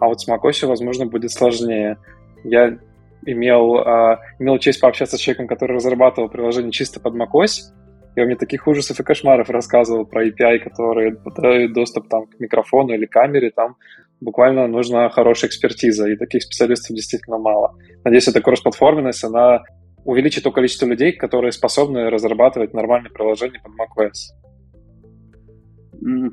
а 0.00 0.06
вот 0.06 0.20
с 0.20 0.28
macOS, 0.28 0.66
возможно, 0.66 1.06
будет 1.06 1.32
сложнее. 1.32 1.98
Я 2.44 2.78
имел, 3.26 3.78
э, 3.78 4.18
имел 4.38 4.58
честь 4.58 4.80
пообщаться 4.80 5.16
с 5.16 5.20
человеком, 5.20 5.48
который 5.48 5.74
разрабатывал 5.74 6.28
приложение 6.28 6.72
чисто 6.72 7.00
под 7.00 7.14
macOS, 7.14 7.72
и 8.18 8.20
он 8.20 8.26
мне 8.26 8.36
таких 8.36 8.66
ужасов 8.66 8.98
и 8.98 9.04
кошмаров 9.04 9.48
рассказывал 9.48 10.04
про 10.04 10.26
API, 10.26 10.58
которые 10.58 11.16
дают 11.36 11.72
доступ 11.72 12.08
там, 12.08 12.26
к 12.26 12.40
микрофону 12.40 12.92
или 12.92 13.06
камере, 13.06 13.50
там 13.50 13.76
буквально 14.20 14.66
нужна 14.66 15.08
хорошая 15.08 15.48
экспертиза, 15.50 16.08
и 16.08 16.16
таких 16.16 16.42
специалистов 16.42 16.96
действительно 16.96 17.38
мало. 17.38 17.76
Надеюсь, 18.02 18.26
эта 18.26 18.40
кроссплатформенность, 18.40 19.22
она 19.22 19.62
увеличит 20.04 20.42
то 20.42 20.50
количество 20.50 20.86
людей, 20.86 21.12
которые 21.12 21.52
способны 21.52 22.10
разрабатывать 22.10 22.74
нормальные 22.74 23.12
приложения 23.12 23.60
под 23.62 23.72
macOS. 23.74 24.34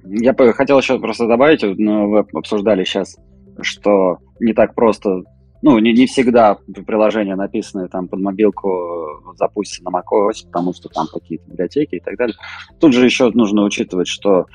Я 0.06 0.34
бы 0.34 0.54
хотел 0.54 0.80
еще 0.80 1.00
просто 1.00 1.28
добавить, 1.28 1.62
но 1.62 2.10
вы 2.10 2.26
обсуждали 2.34 2.84
сейчас, 2.84 3.15
что 3.62 4.17
не 4.39 4.54
так 4.54 4.74
просто, 4.74 5.21
ну, 5.65 5.80
не, 5.80 5.93
не 5.93 6.06
всегда 6.06 6.58
приложения, 6.88 7.36
написанные 7.36 7.88
там 7.88 8.08
под 8.08 8.21
мобилку, 8.21 9.34
запустятся 9.36 9.84
на 9.84 9.89
macOS, 9.89 10.45
потому 10.45 10.73
что 10.73 10.89
там 10.89 11.08
какие-то 11.12 11.49
библиотеки 11.49 11.95
и 11.95 11.99
так 11.99 12.17
далее. 12.17 12.36
Тут 12.80 12.93
же 12.93 13.04
еще 13.04 13.30
нужно 13.32 13.63
учитывать, 13.63 14.08
что 14.08 14.45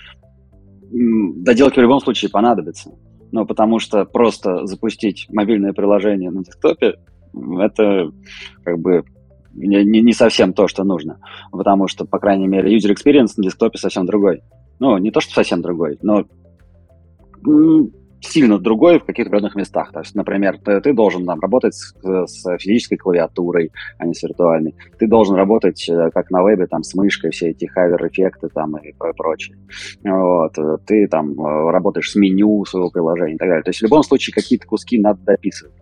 доделки 0.90 1.79
в 1.79 1.83
любом 1.83 2.01
случае 2.01 2.31
понадобятся 2.31 2.90
ну, 3.33 3.46
потому 3.46 3.79
что 3.79 4.05
просто 4.05 4.66
запустить 4.66 5.27
мобильное 5.31 5.73
приложение 5.73 6.31
на 6.31 6.44
десктопе, 6.44 6.94
это 7.59 8.11
как 8.64 8.79
бы 8.79 9.05
не, 9.53 9.85
не 9.85 10.12
совсем 10.12 10.53
то, 10.53 10.68
что 10.68 10.85
нужно, 10.85 11.20
потому 11.53 11.88
что, 11.88 12.05
по 12.05 12.18
крайней 12.18 12.46
мере, 12.46 12.77
user 12.77 12.94
experience 12.94 13.33
на 13.37 13.44
десктопе 13.44 13.79
совсем 13.79 14.07
другой. 14.07 14.42
Ну, 14.79 14.96
не 14.99 15.11
то, 15.11 15.20
что 15.20 15.33
совсем 15.33 15.62
другой, 15.62 15.99
но 16.03 16.25
сильно 18.21 18.59
другой 18.59 18.99
в 18.99 19.05
каких-то 19.05 19.31
определенных 19.31 19.57
местах. 19.57 19.93
То 19.93 20.01
есть, 20.01 20.15
например, 20.15 20.59
ты, 20.59 20.81
ты 20.81 20.93
должен 20.93 21.25
там, 21.25 21.41
работать 21.41 21.75
с, 21.75 21.95
с 22.03 22.59
физической 22.59 22.97
клавиатурой, 22.97 23.73
а 23.99 24.07
не 24.07 24.15
с 24.15 24.23
виртуальной. 24.23 24.75
Ты 24.99 25.07
должен 25.07 25.37
работать, 25.37 25.89
э, 25.89 26.11
как 26.13 26.31
на 26.31 26.43
вебе, 26.43 26.67
там, 26.67 26.83
с 26.83 26.95
мышкой, 26.95 27.31
все 27.31 27.51
эти 27.51 27.67
хавер-эффекты 27.67 28.49
там 28.49 28.77
и 28.77 28.93
прочее. 29.17 29.57
Вот. 30.05 30.55
Ты 30.87 31.09
там 31.09 31.33
э, 31.33 31.71
работаешь 31.71 32.11
с 32.11 32.15
меню 32.15 32.65
своего 32.65 32.91
приложения 32.91 33.35
и 33.35 33.39
так 33.39 33.49
далее. 33.49 33.63
То 33.63 33.71
есть, 33.71 33.81
в 33.81 33.85
любом 33.85 34.03
случае, 34.03 34.35
какие-то 34.35 34.67
куски 34.67 34.99
надо 34.99 35.21
дописывать. 35.25 35.75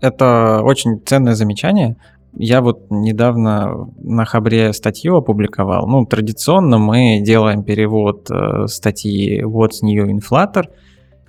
Это 0.00 0.62
очень 0.62 1.00
ценное 1.04 1.34
замечание. 1.34 1.96
Я 2.34 2.62
вот 2.62 2.86
недавно 2.90 3.92
на 3.98 4.24
Хабре 4.24 4.72
статью 4.72 5.16
опубликовал. 5.16 5.86
Ну, 5.86 6.06
традиционно 6.06 6.78
мы 6.78 7.20
делаем 7.20 7.62
перевод 7.62 8.30
э, 8.30 8.66
статьи 8.68 9.42
What's 9.42 9.82
New 9.82 10.06
in 10.06 10.20
Flutter– 10.20 10.64
а, 10.72 10.72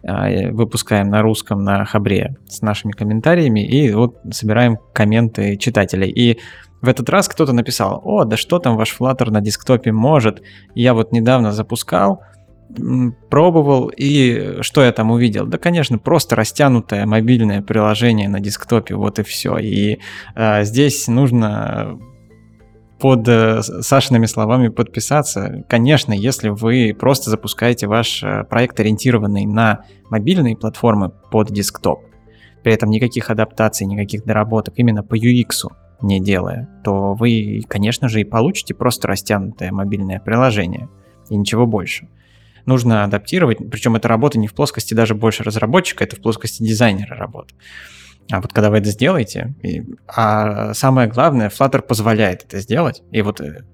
выпускаем 0.04 1.10
на 1.10 1.22
русском 1.22 1.64
на 1.64 1.86
Хабре 1.86 2.36
с 2.48 2.62
нашими 2.62 2.92
комментариями 2.92 3.66
и 3.66 3.92
вот 3.94 4.18
собираем 4.32 4.78
комменты 4.94 5.58
читателей. 5.58 6.10
И 6.10 6.40
в 6.82 6.90
этот 6.90 7.10
раз 7.10 7.30
кто-то 7.30 7.54
написал, 7.54 8.02
о, 8.04 8.26
да 8.26 8.36
что 8.36 8.60
там 8.60 8.76
ваш 8.76 8.96
Flutter 9.00 9.32
на 9.32 9.40
десктопе 9.40 9.94
может. 9.94 10.42
Я 10.76 10.94
вот 10.94 11.14
недавно 11.14 11.54
запускал, 11.54 12.22
пробовал, 13.30 13.88
и 13.96 14.58
что 14.62 14.84
я 14.84 14.92
там 14.92 15.12
увидел? 15.12 15.46
Да, 15.46 15.58
конечно, 15.58 15.98
просто 15.98 16.36
растянутое 16.36 17.06
мобильное 17.06 17.62
приложение 17.62 18.28
на 18.28 18.40
десктопе, 18.40 18.96
вот 18.96 19.20
и 19.20 19.24
все. 19.24 19.58
И 19.58 20.00
э, 20.36 20.64
здесь 20.64 21.08
нужно 21.08 22.00
под 23.04 23.28
э, 23.28 23.62
Сашиными 23.62 24.28
словами 24.28 24.70
подписаться. 24.70 25.66
Конечно, 25.68 26.14
если 26.14 26.48
вы 26.48 26.96
просто 26.98 27.30
запускаете 27.32 27.86
ваш 27.86 28.24
э, 28.24 28.46
проект, 28.46 28.80
ориентированный 28.80 29.46
на 29.46 29.84
мобильные 30.10 30.56
платформы 30.56 31.10
под 31.10 31.52
десктоп, 31.52 32.00
при 32.64 32.72
этом 32.72 32.90
никаких 32.90 33.30
адаптаций, 33.30 33.86
никаких 33.88 34.24
доработок 34.24 34.76
именно 34.78 35.04
по 35.04 35.18
UX 35.18 35.70
не 36.02 36.22
делая, 36.22 36.70
то 36.86 37.14
вы, 37.14 37.64
конечно 37.68 38.08
же, 38.08 38.22
и 38.22 38.24
получите 38.24 38.74
просто 38.74 39.10
растянутое 39.10 39.74
мобильное 39.74 40.22
приложение 40.22 40.88
и 41.30 41.36
ничего 41.36 41.66
больше. 41.66 42.08
Нужно 42.66 43.04
адаптировать, 43.04 43.58
причем 43.70 43.98
эта 43.98 44.08
работа 44.08 44.40
не 44.40 44.48
в 44.48 44.54
плоскости 44.54 44.94
даже 44.94 45.14
больше 45.14 45.44
разработчика, 45.44 46.06
это 46.06 46.16
в 46.16 46.22
плоскости 46.22 46.64
дизайнера 46.64 47.18
работа. 47.18 47.54
А 48.32 48.42
вот 48.42 48.54
когда 48.54 48.70
вы 48.70 48.78
это 48.78 48.90
сделаете, 48.90 49.54
и, 49.62 49.84
а 50.08 50.74
самое 50.74 51.08
главное, 51.10 51.50
Flutter 51.50 51.82
позволяет 51.82 52.46
это 52.46 52.60
сделать, 52.60 53.04
и 53.12 53.22
вот 53.22 53.42
э, 53.42 53.66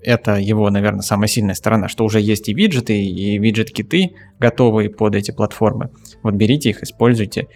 это 0.00 0.36
его, 0.36 0.70
наверное, 0.70 1.00
самая 1.00 1.26
сильная 1.26 1.54
сторона, 1.54 1.88
что 1.88 2.04
уже 2.04 2.20
есть 2.20 2.48
и 2.48 2.54
виджеты, 2.54 2.96
и 3.02 3.38
виджет-киты 3.38 4.12
готовые 4.38 4.88
под 4.88 5.16
эти 5.16 5.32
платформы. 5.32 5.90
Вот 6.22 6.34
берите 6.34 6.70
их, 6.70 6.82
используйте, 6.82 7.48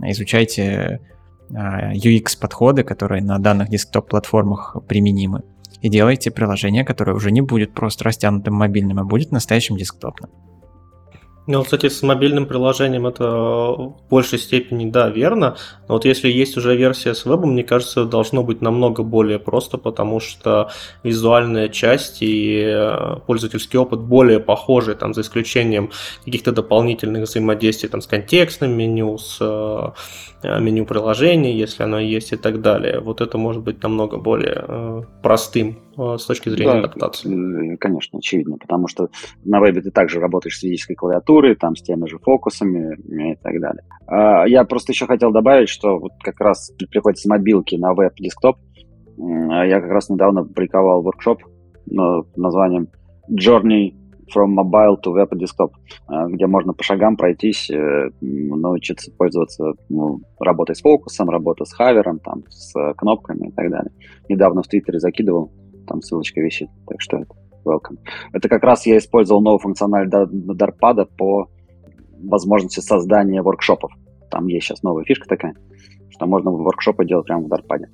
изучайте 0.00 1.00
UX-подходы, 1.50 2.82
а, 2.82 2.84
которые 2.84 3.22
на 3.22 3.38
данных 3.38 3.70
десктоп-платформах 3.70 4.76
применимы, 4.86 5.42
и 5.80 5.88
делайте 5.88 6.30
приложение, 6.30 6.84
которое 6.84 7.14
уже 7.14 7.30
не 7.30 7.40
будет 7.40 7.74
просто 7.74 8.04
растянутым 8.04 8.54
мобильным, 8.54 9.00
а 9.00 9.04
будет 9.04 9.32
настоящим 9.32 9.76
десктопным. 9.76 10.30
Ну, 11.48 11.62
кстати, 11.62 11.88
с 11.88 12.02
мобильным 12.02 12.46
приложением 12.46 13.06
это 13.06 13.24
в 13.24 13.94
большей 14.10 14.38
степени, 14.40 14.90
да, 14.90 15.08
верно. 15.08 15.56
Но 15.86 15.94
вот 15.94 16.04
если 16.04 16.28
есть 16.28 16.56
уже 16.56 16.76
версия 16.76 17.14
с 17.14 17.24
вебом, 17.24 17.52
мне 17.52 17.62
кажется, 17.62 18.04
должно 18.04 18.42
быть 18.42 18.62
намного 18.62 19.04
более 19.04 19.38
просто, 19.38 19.78
потому 19.78 20.18
что 20.18 20.70
визуальная 21.04 21.68
часть 21.68 22.20
и 22.20 22.64
э, 22.66 23.20
пользовательский 23.26 23.78
опыт 23.78 24.00
более 24.00 24.40
похожи, 24.40 24.96
там, 24.96 25.14
за 25.14 25.20
исключением 25.20 25.92
каких-то 26.24 26.50
дополнительных 26.50 27.28
взаимодействий 27.28 27.88
там, 27.88 28.00
с 28.00 28.08
контекстным 28.08 28.72
меню, 28.72 29.16
с 29.16 29.38
э, 29.40 30.60
меню 30.60 30.84
приложения, 30.84 31.56
если 31.56 31.84
оно 31.84 32.00
есть 32.00 32.32
и 32.32 32.36
так 32.36 32.60
далее. 32.60 32.98
Вот 32.98 33.20
это 33.20 33.38
может 33.38 33.62
быть 33.62 33.80
намного 33.84 34.16
более 34.16 34.64
э, 34.66 35.02
простым 35.22 35.78
с 35.96 36.26
точки 36.26 36.48
зрения 36.48 36.72
да, 36.72 36.78
адаптации. 36.80 37.76
Конечно, 37.76 38.18
очевидно, 38.18 38.58
потому 38.58 38.88
что 38.88 39.08
на 39.44 39.60
вебе 39.60 39.80
ты 39.80 39.90
также 39.90 40.20
работаешь 40.20 40.56
с 40.56 40.60
физической 40.60 40.94
клавиатурой, 40.94 41.54
там 41.54 41.74
с 41.74 41.82
теми 41.82 42.06
же 42.06 42.18
фокусами 42.18 42.96
и 43.32 43.36
так 43.36 43.60
далее. 43.60 43.82
А, 44.06 44.46
я 44.46 44.64
просто 44.64 44.92
еще 44.92 45.06
хотел 45.06 45.32
добавить, 45.32 45.68
что 45.68 45.98
вот 45.98 46.12
как 46.22 46.40
раз 46.40 46.70
приходится 46.90 47.22
с 47.22 47.30
мобилки 47.30 47.76
на 47.76 47.94
веб-десктоп. 47.94 48.56
Я 49.18 49.80
как 49.80 49.90
раз 49.90 50.10
недавно 50.10 50.44
публиковал 50.44 51.02
воркшоп 51.02 51.42
названием 51.86 52.88
Journey 53.30 53.94
from 54.34 54.54
mobile 54.54 54.96
to 55.02 55.14
web 55.14 55.30
desktop, 55.32 55.70
а, 56.06 56.26
где 56.26 56.46
можно 56.46 56.72
по 56.72 56.82
шагам 56.82 57.16
пройтись, 57.16 57.70
э, 57.70 58.10
научиться 58.20 59.12
пользоваться 59.16 59.72
ну, 59.88 60.20
работой 60.40 60.74
с 60.74 60.80
фокусом, 60.80 61.30
работой 61.30 61.66
с 61.66 61.72
хавером, 61.72 62.18
там, 62.18 62.42
с 62.48 62.72
кнопками 62.94 63.48
и 63.48 63.52
так 63.52 63.70
далее. 63.70 63.92
Недавно 64.28 64.62
в 64.62 64.68
Твиттере 64.68 64.98
закидывал 64.98 65.52
там 65.86 66.02
ссылочка 66.02 66.40
висит, 66.40 66.68
так 66.86 67.00
что 67.00 67.18
это 67.18 67.34
welcome. 67.64 67.98
Это 68.32 68.48
как 68.48 68.62
раз 68.62 68.86
я 68.86 68.98
использовал 68.98 69.42
новую 69.42 69.58
функциональность 69.58 70.14
Darpad 70.14 71.08
по 71.16 71.48
возможности 72.18 72.80
создания 72.80 73.42
воркшопов. 73.42 73.92
Там 74.30 74.46
есть 74.46 74.66
сейчас 74.66 74.82
новая 74.82 75.04
фишка 75.04 75.28
такая, 75.28 75.54
что 76.10 76.26
можно 76.26 76.50
воркшопы 76.50 77.04
делать 77.04 77.26
прямо 77.26 77.44
в 77.44 77.52
Darpad. 77.52 77.86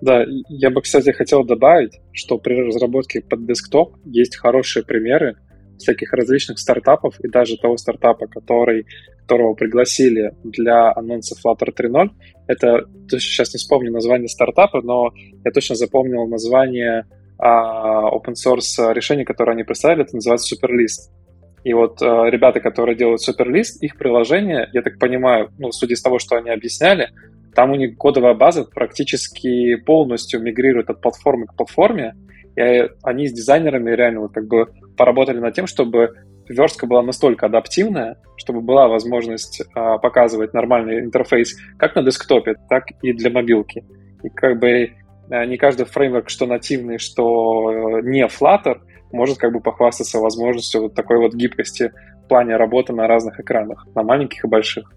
Да, 0.00 0.24
я 0.48 0.70
бы, 0.70 0.82
кстати, 0.82 1.10
хотел 1.10 1.44
добавить, 1.44 2.00
что 2.12 2.38
при 2.38 2.54
разработке 2.54 3.20
под 3.20 3.46
десктоп 3.46 3.96
есть 4.04 4.36
хорошие 4.36 4.84
примеры 4.84 5.36
всяких 5.78 6.12
различных 6.12 6.58
стартапов 6.58 7.18
и 7.20 7.28
даже 7.28 7.56
того 7.56 7.76
стартапа, 7.76 8.26
который, 8.26 8.86
которого 9.20 9.54
пригласили 9.54 10.32
для 10.44 10.92
анонса 10.92 11.34
Flutter 11.34 11.68
3.0. 11.74 12.10
Это, 12.46 12.84
сейчас 13.08 13.54
не 13.54 13.58
вспомню 13.58 13.92
название 13.92 14.28
стартапа, 14.28 14.82
но 14.82 15.12
я 15.44 15.50
точно 15.50 15.76
запомнил 15.76 16.26
название 16.26 17.06
а, 17.38 18.10
open 18.10 18.34
source 18.34 18.92
решения, 18.92 19.24
которое 19.24 19.52
они 19.52 19.62
представили, 19.62 20.02
это 20.02 20.16
называется 20.16 20.54
Superlist. 20.54 21.12
И 21.64 21.72
вот 21.72 22.02
а, 22.02 22.24
ребята, 22.28 22.60
которые 22.60 22.96
делают 22.96 23.20
Superlist, 23.26 23.78
их 23.80 23.96
приложение, 23.96 24.68
я 24.72 24.82
так 24.82 24.98
понимаю, 24.98 25.50
ну, 25.58 25.70
судя 25.70 25.94
из 25.94 26.02
того, 26.02 26.18
что 26.18 26.36
они 26.36 26.50
объясняли, 26.50 27.10
там 27.54 27.72
у 27.72 27.74
них 27.74 27.96
кодовая 27.96 28.34
база 28.34 28.64
практически 28.64 29.76
полностью 29.76 30.40
мигрирует 30.40 30.90
от 30.90 31.00
платформы 31.00 31.46
к 31.46 31.56
платформе, 31.56 32.14
и 32.58 32.90
они 33.02 33.28
с 33.28 33.32
дизайнерами 33.32 33.90
реально 33.90 34.20
вот 34.20 34.32
как 34.32 34.46
бы 34.46 34.66
поработали 34.96 35.38
над 35.38 35.54
тем, 35.54 35.66
чтобы 35.66 36.14
верстка 36.48 36.86
была 36.86 37.02
настолько 37.02 37.46
адаптивная, 37.46 38.16
чтобы 38.36 38.60
была 38.60 38.88
возможность 38.88 39.62
а, 39.74 39.98
показывать 39.98 40.54
нормальный 40.54 41.00
интерфейс 41.00 41.56
как 41.78 41.94
на 41.94 42.02
десктопе, 42.02 42.56
так 42.68 42.84
и 43.02 43.12
для 43.12 43.30
мобилки. 43.30 43.84
И 44.22 44.28
как 44.30 44.58
бы 44.58 44.90
а, 45.30 45.46
не 45.46 45.56
каждый 45.56 45.86
фреймворк, 45.86 46.30
что 46.30 46.46
нативный, 46.46 46.98
что 46.98 47.70
э, 47.70 48.02
не 48.02 48.26
Flutter, 48.26 48.80
может 49.12 49.38
как 49.38 49.52
бы 49.52 49.60
похвастаться 49.60 50.18
возможностью 50.18 50.82
вот 50.82 50.94
такой 50.94 51.18
вот 51.18 51.34
гибкости 51.34 51.92
в 52.24 52.28
плане 52.28 52.56
работы 52.56 52.92
на 52.92 53.06
разных 53.06 53.40
экранах, 53.40 53.86
на 53.94 54.02
маленьких 54.02 54.44
и 54.44 54.48
больших. 54.48 54.92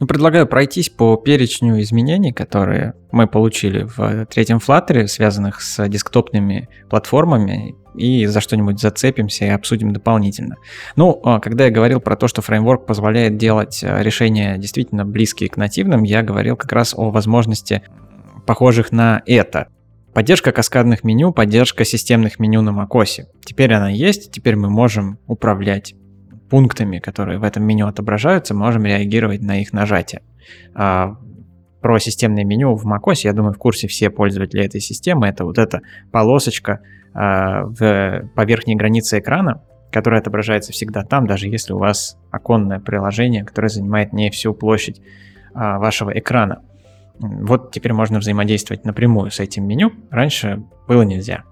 Ну, 0.00 0.06
предлагаю 0.06 0.46
пройтись 0.46 0.88
по 0.88 1.16
перечню 1.18 1.78
изменений, 1.82 2.32
которые 2.32 2.94
мы 3.12 3.26
получили 3.26 3.82
в 3.82 4.24
третьем 4.26 4.56
Flutter, 4.56 5.06
связанных 5.06 5.60
с 5.60 5.86
десктопными 5.88 6.70
платформами, 6.88 7.74
и 7.94 8.24
за 8.24 8.40
что-нибудь 8.40 8.80
зацепимся 8.80 9.44
и 9.44 9.48
обсудим 9.48 9.92
дополнительно. 9.92 10.56
Ну, 10.96 11.20
а, 11.22 11.38
когда 11.38 11.66
я 11.66 11.70
говорил 11.70 12.00
про 12.00 12.16
то, 12.16 12.28
что 12.28 12.40
фреймворк 12.40 12.86
позволяет 12.86 13.36
делать 13.36 13.84
а, 13.84 14.02
решения 14.02 14.56
действительно 14.56 15.04
близкие 15.04 15.50
к 15.50 15.58
нативным, 15.58 16.02
я 16.04 16.22
говорил 16.22 16.56
как 16.56 16.72
раз 16.72 16.94
о 16.96 17.10
возможности 17.10 17.82
похожих 18.46 18.92
на 18.92 19.22
это. 19.26 19.68
Поддержка 20.14 20.50
каскадных 20.50 21.04
меню, 21.04 21.32
поддержка 21.32 21.84
системных 21.84 22.38
меню 22.38 22.62
на 22.62 22.70
macOS. 22.70 23.26
Теперь 23.44 23.74
она 23.74 23.90
есть, 23.90 24.32
теперь 24.32 24.56
мы 24.56 24.70
можем 24.70 25.18
управлять 25.26 25.94
пунктами, 26.50 26.98
которые 26.98 27.38
в 27.38 27.44
этом 27.44 27.64
меню 27.64 27.86
отображаются, 27.86 28.54
можем 28.54 28.84
реагировать 28.84 29.40
на 29.40 29.60
их 29.60 29.72
нажатие. 29.72 30.22
А, 30.74 31.16
про 31.80 31.98
системное 31.98 32.44
меню 32.44 32.74
в 32.74 32.86
macOS, 32.86 33.20
я 33.24 33.32
думаю, 33.32 33.54
в 33.54 33.58
курсе 33.58 33.88
все 33.88 34.10
пользователи 34.10 34.64
этой 34.64 34.80
системы. 34.80 35.28
Это 35.28 35.44
вот 35.44 35.58
эта 35.58 35.80
полосочка 36.12 36.80
а, 37.14 37.62
в, 37.64 38.28
по 38.34 38.44
верхней 38.44 38.76
границе 38.76 39.20
экрана, 39.20 39.62
которая 39.90 40.20
отображается 40.20 40.72
всегда 40.72 41.04
там, 41.04 41.26
даже 41.26 41.48
если 41.48 41.72
у 41.72 41.78
вас 41.78 42.18
оконное 42.30 42.80
приложение, 42.80 43.44
которое 43.44 43.68
занимает 43.68 44.12
не 44.12 44.30
всю 44.30 44.52
площадь 44.52 45.00
а, 45.54 45.78
вашего 45.78 46.16
экрана. 46.16 46.62
Вот 47.18 47.72
теперь 47.72 47.92
можно 47.92 48.18
взаимодействовать 48.18 48.84
напрямую 48.84 49.30
с 49.30 49.40
этим 49.40 49.66
меню. 49.66 49.92
Раньше 50.10 50.62
было 50.88 51.02
нельзя. 51.02 51.44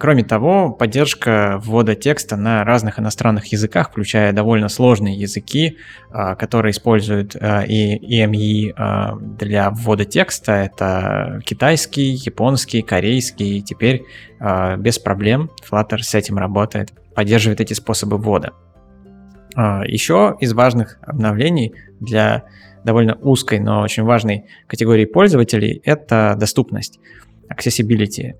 Кроме 0.00 0.24
того, 0.24 0.70
поддержка 0.70 1.60
ввода 1.62 1.94
текста 1.94 2.38
на 2.38 2.64
разных 2.64 2.98
иностранных 2.98 3.52
языках, 3.52 3.90
включая 3.90 4.32
довольно 4.32 4.70
сложные 4.70 5.14
языки, 5.14 5.76
а, 6.10 6.36
которые 6.36 6.70
используют 6.70 7.36
а, 7.36 7.64
и 7.64 7.98
EME 7.98 8.72
а, 8.74 9.16
для 9.16 9.68
ввода 9.70 10.06
текста. 10.06 10.52
Это 10.52 11.42
китайский, 11.44 12.12
японский, 12.12 12.80
корейский. 12.80 13.60
Теперь 13.60 14.04
без 14.78 14.98
проблем 14.98 15.50
Flutter 15.70 15.98
с 15.98 16.14
этим 16.14 16.38
работает, 16.38 16.94
поддерживает 17.14 17.60
эти 17.60 17.74
способы 17.74 18.16
ввода. 18.16 18.54
Еще 19.54 20.34
из 20.40 20.54
важных 20.54 20.98
обновлений 21.02 21.74
для 22.00 22.44
довольно 22.84 23.16
узкой, 23.16 23.60
но 23.60 23.82
очень 23.82 24.04
важной 24.04 24.46
категории 24.66 25.04
пользователей– 25.04 25.82
это 25.84 26.36
доступность, 26.38 26.98
accessibility. 27.54 28.32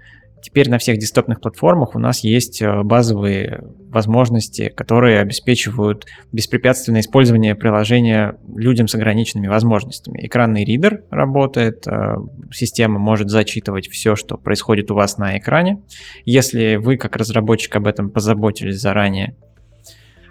Теперь 0.43 0.71
на 0.71 0.79
всех 0.79 0.99
десктопных 0.99 1.41
платформах 1.41 1.95
у 1.95 1.99
нас 1.99 2.25
есть 2.25 2.63
э, 2.63 2.83
базовые 2.83 3.63
возможности, 3.91 4.69
которые 4.75 5.21
обеспечивают 5.21 6.07
беспрепятственное 6.33 7.01
использование 7.01 7.55
приложения 7.55 8.37
людям 8.57 8.89
с 8.89 8.95
ограниченными 8.95 9.49
возможностями. 9.49 10.27
Экранный 10.27 10.65
ридер 10.65 11.05
работает, 11.11 11.87
э, 11.87 12.17
система 12.53 12.99
может 12.99 13.29
зачитывать 13.29 13.89
все, 13.89 14.17
что 14.17 14.39
происходит 14.39 14.91
у 14.91 14.95
вас 14.95 15.19
на 15.19 15.37
экране. 15.37 15.83
Если 16.25 16.77
вы 16.77 16.97
как 16.97 17.17
разработчик 17.17 17.77
об 17.77 17.87
этом 17.87 18.11
позаботились 18.11 18.81
заранее, 18.81 19.37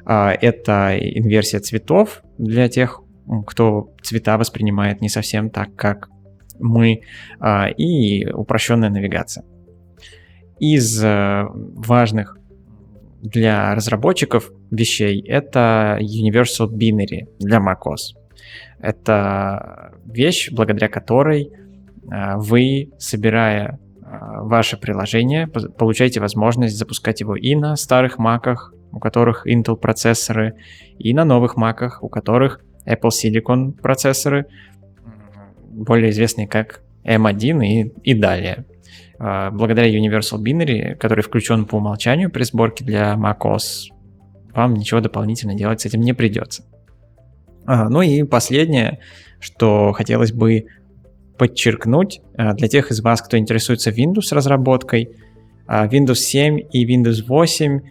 а, 0.05 0.31
это 0.33 0.97
инверсия 0.97 1.59
цветов 1.59 2.23
для 2.39 2.67
тех, 2.67 3.01
кто 3.45 3.93
цвета 4.01 4.39
воспринимает 4.39 5.01
не 5.01 5.09
совсем 5.09 5.51
так, 5.51 5.75
как 5.75 6.09
мы, 6.57 7.01
и 7.77 8.25
упрощенная 8.25 8.89
навигация 8.89 9.45
из 10.59 11.03
э, 11.03 11.45
важных 11.51 12.37
для 13.21 13.75
разработчиков 13.75 14.51
вещей 14.71 15.21
это 15.27 15.97
Universal 16.01 16.69
Binary 16.69 17.27
для 17.39 17.59
macOS. 17.59 18.15
Это 18.79 19.93
вещь, 20.05 20.51
благодаря 20.51 20.87
которой 20.87 21.51
э, 21.51 22.35
вы, 22.37 22.91
собирая 22.97 23.79
э, 24.01 24.07
ваше 24.41 24.77
приложение, 24.77 25.47
получаете 25.47 26.21
возможность 26.21 26.77
запускать 26.77 27.19
его 27.19 27.35
и 27.35 27.55
на 27.55 27.75
старых 27.75 28.17
маках, 28.17 28.73
у 28.91 28.99
которых 28.99 29.45
Intel 29.47 29.75
процессоры, 29.75 30.55
и 30.97 31.13
на 31.13 31.25
новых 31.25 31.57
маках, 31.57 32.01
у 32.03 32.09
которых 32.09 32.61
Apple 32.85 33.09
Silicon 33.09 33.73
процессоры, 33.73 34.45
более 35.69 36.09
известные 36.11 36.47
как 36.47 36.81
M1 37.03 37.65
и, 37.65 37.93
и 38.03 38.13
далее. 38.13 38.65
А, 39.19 39.51
благодаря 39.51 39.89
Universal 39.89 40.41
Binary, 40.41 40.95
который 40.95 41.23
включен 41.23 41.65
по 41.65 41.75
умолчанию 41.75 42.31
при 42.31 42.43
сборке 42.43 42.85
для 42.85 43.15
macOS, 43.15 43.89
вам 44.53 44.75
ничего 44.75 45.01
дополнительно 45.01 45.55
делать 45.55 45.81
с 45.81 45.85
этим 45.85 46.01
не 46.01 46.13
придется. 46.13 46.63
А, 47.65 47.89
ну 47.89 48.01
и 48.01 48.23
последнее, 48.23 48.99
что 49.39 49.91
хотелось 49.91 50.31
бы 50.31 50.65
подчеркнуть 51.37 52.21
а, 52.37 52.53
для 52.53 52.67
тех 52.67 52.91
из 52.91 53.01
вас, 53.01 53.21
кто 53.21 53.37
интересуется 53.37 53.91
Windows 53.91 54.33
разработкой, 54.33 55.15
Windows 55.67 56.15
7 56.15 56.61
и 56.71 56.83
Windows 56.83 57.23
8 57.27 57.81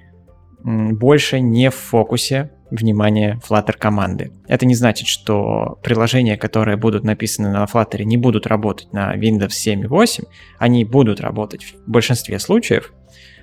больше 0.96 1.40
не 1.40 1.70
в 1.70 1.76
фокусе 1.76 2.50
внимание 2.70 3.40
Flutter 3.48 3.76
команды. 3.76 4.32
Это 4.46 4.66
не 4.66 4.74
значит, 4.74 5.08
что 5.08 5.78
приложения, 5.82 6.36
которые 6.36 6.76
будут 6.76 7.04
написаны 7.04 7.50
на 7.50 7.64
Flutter, 7.64 8.04
не 8.04 8.16
будут 8.16 8.46
работать 8.46 8.92
на 8.92 9.16
Windows 9.16 9.50
7 9.50 9.84
и 9.84 9.86
8. 9.86 10.24
Они 10.58 10.84
будут 10.84 11.20
работать 11.20 11.64
в 11.64 11.90
большинстве 11.90 12.38
случаев, 12.38 12.92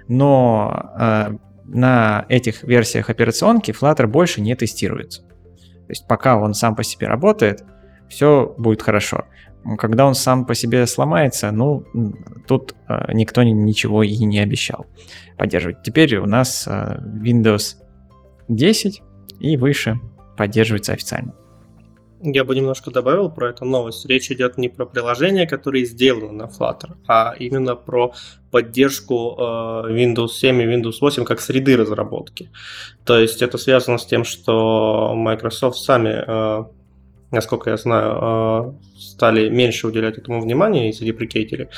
но 0.07 0.91
э, 0.99 1.38
на 1.65 2.25
этих 2.29 2.63
версиях 2.63 3.09
операционки 3.09 3.71
Flutter 3.71 4.07
больше 4.07 4.41
не 4.41 4.55
тестируется. 4.55 5.21
То 5.21 5.89
есть 5.89 6.07
пока 6.07 6.38
он 6.38 6.53
сам 6.53 6.75
по 6.75 6.83
себе 6.83 7.07
работает, 7.07 7.63
все 8.09 8.53
будет 8.57 8.81
хорошо. 8.81 9.25
Когда 9.79 10.05
он 10.05 10.13
сам 10.13 10.45
по 10.45 10.53
себе 10.53 10.85
сломается, 10.85 11.51
ну, 11.51 11.85
тут 12.47 12.75
э, 12.88 13.13
никто 13.13 13.41
ничего 13.41 14.03
и 14.03 14.15
не 14.17 14.39
обещал 14.39 14.85
поддерживать. 15.38 15.81
Теперь 15.81 16.17
у 16.17 16.27
нас 16.27 16.67
э, 16.67 16.99
Windows 17.23 17.77
10 18.47 19.01
и 19.39 19.58
выше 19.58 20.00
поддерживается 20.38 20.93
официально. 20.93 21.34
Я 22.21 22.43
бы 22.43 22.56
немножко 22.56 22.91
добавил 22.91 23.30
про 23.30 23.50
эту 23.50 23.65
новость. 23.65 24.06
Речь 24.06 24.32
идет 24.32 24.58
не 24.58 24.69
про 24.69 24.86
приложения, 24.86 25.45
которые 25.45 25.86
сделаны 25.86 26.32
на 26.32 26.43
Flutter, 26.43 26.95
а 27.08 27.36
именно 27.38 27.76
про 27.76 28.13
поддержку 28.52 29.36
э, 29.38 29.41
Windows 29.91 30.30
7 30.30 30.62
и 30.62 30.65
Windows 30.65 30.98
8 31.02 31.26
как 31.26 31.39
среды 31.39 31.78
разработки. 31.78 32.50
То 33.06 33.19
есть 33.19 33.41
это 33.41 33.58
связано 33.58 33.98
с 33.98 34.06
тем, 34.06 34.24
что 34.24 35.13
Microsoft 35.13 35.78
сами 35.78 36.24
э, 36.26 36.65
насколько 37.32 37.69
я 37.69 37.78
знаю, 37.78 38.17
э, 38.21 38.94
стали 39.15 39.49
меньше 39.49 39.88
уделять 39.88 40.17
этому 40.17 40.41
внимания 40.41 40.89
и 40.89 40.91
задеприкейтили 40.91 41.69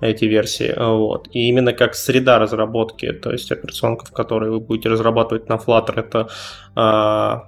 эти 0.00 0.24
версии. 0.24 0.74
Вот. 0.76 1.28
И 1.32 1.48
именно 1.48 1.72
как 1.72 1.94
среда 1.94 2.38
разработки, 2.40 3.12
то 3.12 3.30
есть 3.30 3.52
операционка, 3.52 4.06
в 4.06 4.10
которой 4.10 4.50
вы 4.50 4.58
будете 4.58 4.88
разрабатывать 4.88 5.48
на 5.48 5.54
Flutter, 5.54 6.00
это 6.00 6.28
э, 6.76 7.40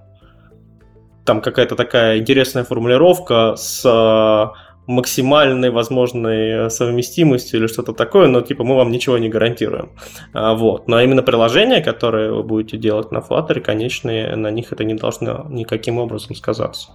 там 1.25 1.41
какая-то 1.41 1.75
такая 1.75 2.19
интересная 2.19 2.63
формулировка 2.63 3.57
с 3.57 3.85
э, 3.85 4.57
максимальной 4.87 5.71
возможной 5.71 6.71
совместимостью 6.71 7.59
или 7.59 7.67
что-то 7.67 7.93
такое, 7.93 8.29
но 8.29 8.43
типа 8.43 8.63
мы 8.63 8.77
вам 8.77 8.93
ничего 8.93 9.19
не 9.19 9.29
гарантируем. 9.29 9.91
Вот. 10.33 10.87
Но 10.87 11.01
именно 11.01 11.23
приложения, 11.23 11.83
которые 11.83 12.33
вы 12.33 12.45
будете 12.45 12.77
делать 12.77 13.11
на 13.11 13.19
Flutter, 13.19 13.61
конечные, 13.61 14.37
на 14.37 14.53
них 14.53 14.73
это 14.73 14.85
не 14.85 14.95
должно 14.95 15.47
никаким 15.51 15.99
образом 15.99 16.37
сказаться. 16.37 16.93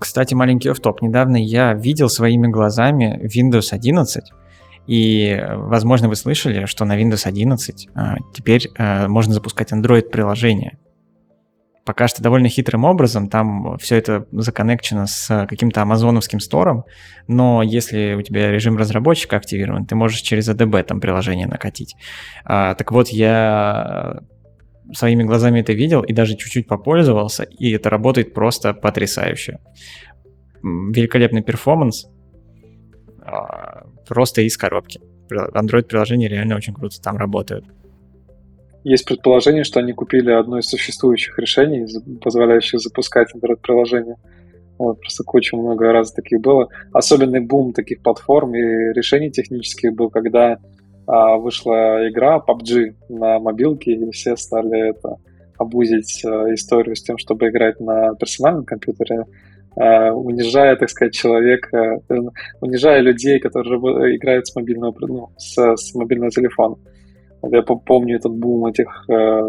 Кстати, 0.00 0.32
маленький 0.32 0.70
офф-топ. 0.70 1.02
Недавно 1.02 1.36
я 1.36 1.74
видел 1.74 2.08
своими 2.08 2.48
глазами 2.48 3.20
Windows 3.22 3.68
11, 3.70 4.24
и, 4.86 5.40
возможно, 5.52 6.08
вы 6.08 6.16
слышали, 6.16 6.64
что 6.64 6.86
на 6.86 7.00
Windows 7.00 7.26
11 7.26 7.88
а, 7.94 8.16
теперь 8.34 8.70
а, 8.78 9.08
можно 9.08 9.34
запускать 9.34 9.72
Android-приложение. 9.72 10.78
Пока 11.84 12.08
что 12.08 12.22
довольно 12.22 12.48
хитрым 12.48 12.84
образом, 12.84 13.28
там 13.28 13.76
все 13.78 13.96
это 13.96 14.26
законнекчено 14.32 15.06
с 15.06 15.46
каким-то 15.46 15.82
амазоновским 15.82 16.40
стором, 16.40 16.84
но 17.28 17.62
если 17.62 18.14
у 18.14 18.22
тебя 18.22 18.50
режим 18.50 18.78
разработчика 18.78 19.36
активирован, 19.36 19.84
ты 19.84 19.96
можешь 19.96 20.22
через 20.22 20.48
ADB 20.48 20.82
там 20.82 21.00
приложение 21.00 21.46
накатить. 21.46 21.94
А, 22.44 22.74
так 22.74 22.90
вот, 22.90 23.08
я 23.08 24.20
своими 24.92 25.22
глазами 25.22 25.60
это 25.60 25.72
видел 25.72 26.02
и 26.02 26.12
даже 26.12 26.36
чуть-чуть 26.36 26.66
попользовался, 26.66 27.44
и 27.44 27.70
это 27.72 27.90
работает 27.90 28.34
просто 28.34 28.74
потрясающе. 28.74 29.58
Великолепный 30.62 31.42
перформанс, 31.42 32.06
а, 33.22 33.86
просто 34.08 34.42
из 34.42 34.56
коробки. 34.56 35.00
Android-приложения 35.30 36.28
реально 36.28 36.56
очень 36.56 36.74
круто 36.74 37.00
там 37.00 37.16
работают. 37.16 37.64
Есть 38.82 39.04
предположение, 39.04 39.64
что 39.64 39.80
они 39.80 39.92
купили 39.92 40.30
одно 40.30 40.58
из 40.58 40.66
существующих 40.66 41.38
решений, 41.38 41.86
позволяющих 42.20 42.80
запускать 42.80 43.28
Android-приложение. 43.34 44.16
Вот, 44.78 44.98
просто 45.00 45.22
куча 45.24 45.56
много 45.56 45.92
раз 45.92 46.12
таких 46.12 46.40
было. 46.40 46.68
Особенный 46.92 47.40
бум 47.40 47.74
таких 47.74 48.02
платформ 48.02 48.54
и 48.54 48.92
решений 48.94 49.30
технических 49.30 49.94
был, 49.94 50.08
когда 50.08 50.58
вышла 51.38 52.08
игра 52.08 52.38
PUBG 52.38 52.94
на 53.08 53.38
мобилке, 53.38 53.92
и 53.92 54.10
все 54.10 54.36
стали 54.36 54.90
это 54.90 55.16
обузить 55.58 56.24
а, 56.24 56.52
историю 56.54 56.96
с 56.96 57.02
тем, 57.02 57.18
чтобы 57.18 57.48
играть 57.48 57.80
на 57.80 58.14
персональном 58.14 58.64
компьютере, 58.64 59.24
а, 59.76 60.12
унижая, 60.12 60.76
так 60.76 60.88
сказать, 60.88 61.12
человека, 61.12 62.00
э, 62.08 62.14
унижая 62.60 63.00
людей, 63.00 63.38
которые 63.40 64.16
играют 64.16 64.46
с 64.46 64.54
мобильного, 64.54 64.94
ну, 65.00 65.28
с, 65.36 65.76
с 65.76 65.94
мобильного 65.94 66.30
телефона. 66.30 66.76
Вот 67.42 67.52
я 67.52 67.62
помню 67.62 68.16
этот 68.16 68.32
бум 68.32 68.66
этих 68.66 69.04
э, 69.08 69.40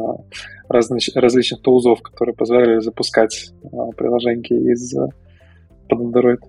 различ, 0.69 1.09
различных 1.15 1.61
тулзов, 1.61 2.01
которые 2.01 2.35
позволяли 2.35 2.79
запускать 2.79 3.51
э, 3.63 3.67
приложения 3.97 4.71
из 4.71 4.95
э, 4.95 5.07
под 5.89 5.99
Android. 5.99 6.39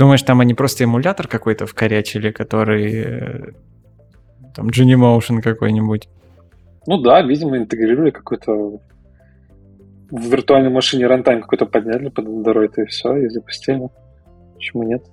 Думаешь, 0.00 0.22
там 0.22 0.40
они 0.40 0.54
просто 0.54 0.84
эмулятор 0.84 1.28
какой-то 1.28 1.66
вкорячили, 1.66 2.30
который 2.30 3.02
э, 3.04 3.52
там 4.54 4.68
Genymotion 4.68 5.42
какой-нибудь? 5.42 6.08
Ну 6.86 6.96
да, 7.02 7.20
видимо, 7.20 7.58
интегрировали 7.58 8.10
какой-то 8.10 8.80
в 10.10 10.30
виртуальной 10.32 10.70
машине 10.70 11.06
рантайм 11.06 11.42
какой-то 11.42 11.66
подняли 11.66 12.08
под 12.08 12.24
Android 12.24 12.72
и 12.78 12.86
все, 12.86 13.14
и 13.14 13.28
запустили. 13.28 13.90
Почему 14.54 14.84
нет? 14.84 15.04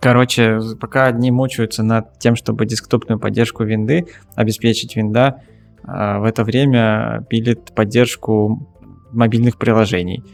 Короче, 0.00 0.58
пока 0.80 1.06
одни 1.06 1.30
мучаются 1.30 1.84
над 1.84 2.18
тем, 2.18 2.34
чтобы 2.34 2.66
десктопную 2.66 3.20
поддержку 3.20 3.62
винды 3.62 4.06
обеспечить 4.34 4.96
винда, 4.96 5.42
а 5.84 6.18
в 6.18 6.24
это 6.24 6.42
время 6.42 7.24
пилит 7.30 7.72
поддержку 7.76 8.68
мобильных 9.12 9.56
приложений. 9.56 10.24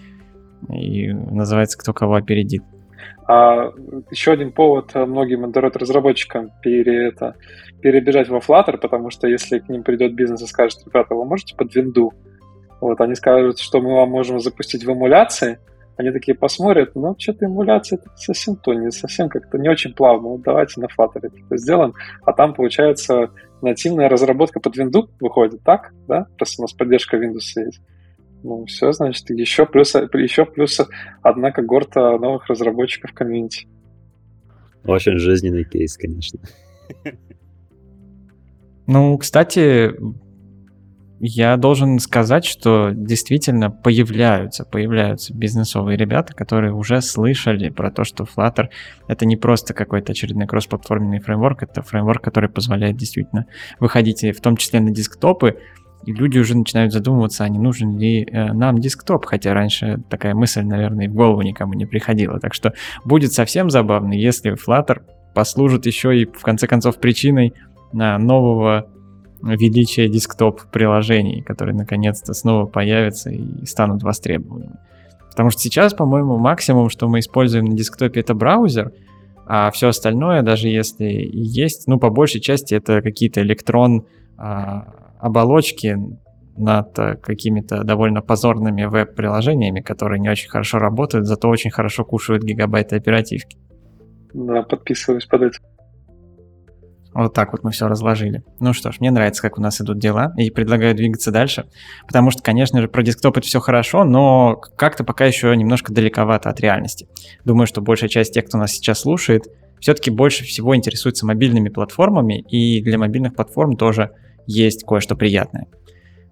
И 0.71 1.13
называется 1.13 1.77
«Кто 1.77 1.93
кого 1.93 2.15
опередит». 2.15 2.63
А 3.27 3.73
еще 4.11 4.33
один 4.33 4.53
повод 4.53 4.95
многим 4.95 5.45
Android-разработчикам 5.45 6.51
пере, 6.63 7.09
это, 7.09 7.37
перебежать 7.81 8.29
во 8.29 8.39
Flutter, 8.39 8.77
потому 8.79 9.11
что 9.11 9.29
если 9.29 9.59
к 9.59 9.69
ним 9.69 9.83
придет 9.83 10.15
бизнес 10.15 10.43
и 10.43 10.47
скажет, 10.47 10.81
ребята, 10.87 11.15
вы 11.15 11.25
можете 11.25 11.57
под 11.57 11.75
винду? 11.75 12.13
Вот, 12.81 13.01
они 13.01 13.15
скажут, 13.15 13.59
что 13.59 13.81
мы 13.81 13.95
вам 13.95 14.11
можем 14.11 14.41
запустить 14.41 14.85
в 14.85 14.93
эмуляции, 14.93 15.59
они 15.97 16.11
такие 16.11 16.37
посмотрят, 16.37 16.95
ну, 16.95 17.15
что-то 17.19 17.47
эмуляция 17.47 17.99
это 17.99 18.11
совсем 18.17 18.57
то, 18.57 18.75
не 18.75 18.91
совсем 18.91 19.29
как-то 19.29 19.59
не 19.59 19.69
очень 19.69 19.95
плавно. 19.95 20.31
Вот 20.31 20.43
давайте 20.43 20.81
на 20.81 20.87
Flutter 20.87 21.21
это 21.23 21.57
сделаем. 21.57 21.95
А 22.25 22.33
там, 22.33 22.53
получается, 22.53 23.31
нативная 23.63 24.09
разработка 24.09 24.61
под 24.61 24.77
Windows 24.77 25.09
выходит, 25.21 25.63
так? 25.63 25.93
Да? 26.09 26.27
Просто 26.37 26.63
у 26.63 26.65
нас 26.65 26.73
поддержка 26.73 27.17
Windows 27.17 27.65
есть. 27.65 27.81
Ну, 28.45 28.67
все, 28.67 28.93
значит, 28.93 29.31
еще 29.31 29.65
плюс, 29.65 29.95
еще 29.95 30.45
плюс 30.45 30.79
одна 31.23 31.51
когорта 31.51 32.19
новых 32.19 32.47
разработчиков 32.47 33.13
в 33.13 33.15
комьюнити. 33.15 33.67
Очень 34.85 35.19
жизненный 35.19 35.65
кейс, 35.65 35.97
конечно. 35.97 36.39
Ну, 38.87 39.17
кстати, 39.17 39.95
я 41.21 41.57
должен 41.57 41.99
сказать, 42.01 42.45
что 42.45 42.91
действительно 42.93 43.71
появляются, 43.71 44.67
появляются 44.67 45.33
бизнесовые 45.33 45.97
ребята, 45.97 46.35
которые 46.35 46.75
уже 46.75 47.01
слышали 47.01 47.71
про 47.71 47.91
то, 47.91 48.05
что 48.05 48.25
Flutter 48.25 48.67
это 49.09 49.25
не 49.25 49.39
просто 49.39 49.73
какой-то 49.73 50.13
очередной 50.13 50.47
кроссплатформенный 50.47 51.21
фреймворк, 51.21 51.63
это 51.63 51.81
фреймворк, 51.81 52.23
который 52.23 52.51
позволяет 52.51 52.99
действительно 52.99 53.47
выходить 53.81 54.23
в 54.23 54.41
том 54.43 54.59
числе 54.59 54.81
на 54.81 54.91
десктопы, 54.91 55.57
и 56.07 56.13
люди 56.13 56.39
уже 56.39 56.57
начинают 56.57 56.93
задумываться, 56.93 57.45
а 57.45 57.49
не 57.49 57.59
нужен 57.59 57.99
ли 57.99 58.25
э, 58.25 58.53
нам 58.53 58.79
десктоп, 58.79 59.25
хотя 59.27 59.55
раньше 59.55 60.03
такая 60.09 60.35
мысль, 60.35 60.63
наверное, 60.63 61.09
в 61.09 61.15
голову 61.15 61.43
никому 61.43 61.75
не 61.75 61.87
приходила. 61.87 62.39
Так 62.41 62.55
что 62.55 62.73
будет 63.05 63.33
совсем 63.33 63.71
забавно, 63.71 64.13
если 64.13 64.53
Flutter 64.55 65.03
послужит 65.35 65.87
еще 65.87 66.17
и 66.17 66.27
в 66.27 66.43
конце 66.43 66.67
концов 66.67 66.99
причиной 66.99 67.55
нового 67.93 68.89
величия 69.43 70.09
десктоп-приложений, 70.09 71.43
которые 71.43 71.77
наконец-то 71.77 72.33
снова 72.33 72.67
появятся 72.67 73.31
и 73.31 73.65
станут 73.67 74.03
востребованными. 74.03 74.79
Потому 75.31 75.51
что 75.51 75.61
сейчас, 75.61 75.93
по-моему, 75.93 76.39
максимум, 76.39 76.89
что 76.89 77.09
мы 77.09 77.19
используем 77.19 77.67
на 77.67 77.77
десктопе, 77.77 78.21
это 78.21 78.35
браузер, 78.35 78.93
а 79.47 79.71
все 79.71 79.89
остальное, 79.89 80.43
даже 80.43 80.69
если 80.69 81.07
и 81.07 81.41
есть, 81.41 81.87
ну, 81.87 81.99
по 81.99 82.09
большей 82.09 82.41
части 82.41 82.75
это 82.75 83.03
какие-то 83.03 83.43
электрон 83.43 84.07
а, 84.39 85.04
оболочки 85.19 85.97
над 86.57 86.95
какими-то 87.23 87.83
довольно 87.83 88.23
позорными 88.23 88.85
веб-приложениями, 88.85 89.81
которые 89.81 90.21
не 90.21 90.29
очень 90.29 90.49
хорошо 90.49 90.79
работают, 90.79 91.27
зато 91.27 91.49
очень 91.49 91.71
хорошо 91.71 92.05
кушают 92.05 92.45
гигабайты 92.45 92.97
оперативки. 92.97 93.59
Да, 94.33 94.63
подписываюсь 94.63 95.27
под 95.27 95.43
это. 95.43 95.59
Вот 97.15 97.33
так 97.33 97.53
вот 97.53 97.63
мы 97.63 97.71
все 97.71 97.87
разложили. 97.87 98.43
Ну 98.59 98.73
что 98.73 98.91
ж, 98.91 98.97
мне 98.99 99.13
нравится, 99.13 99.41
как 99.41 99.57
у 99.57 99.61
нас 99.61 99.81
идут 99.81 99.99
дела, 99.99 100.33
и 100.37 100.51
предлагаю 100.51 100.97
двигаться 100.97 101.31
дальше, 101.31 101.67
потому 102.09 102.33
что, 102.33 102.43
конечно 102.43 102.81
же, 102.81 102.89
про 102.89 103.05
десктоп 103.05 103.39
это 103.39 103.47
все 103.47 103.61
хорошо, 103.61 104.03
но 104.03 104.57
как-то 104.77 105.05
пока 105.05 105.25
еще 105.25 105.57
немножко 105.57 105.93
далековато 105.93 106.51
от 106.51 106.59
реальности. 106.59 107.07
Думаю, 107.45 107.69
что 107.69 107.81
большая 107.81 108.11
часть 108.11 108.35
тех, 108.35 108.47
кто 108.47 108.59
нас 108.59 108.73
сейчас 108.73 109.01
слушает, 109.01 109.45
все-таки 109.79 110.11
больше 110.11 110.43
всего 110.45 110.75
интересуется 110.75 111.25
мобильными 111.25 111.69
платформами, 111.69 112.41
и 112.41 112.83
для 112.83 112.99
мобильных 112.99 113.37
платформ 113.37 113.77
тоже 113.77 114.11
есть 114.47 114.85
кое-что 114.85 115.17
приятное. 115.17 115.67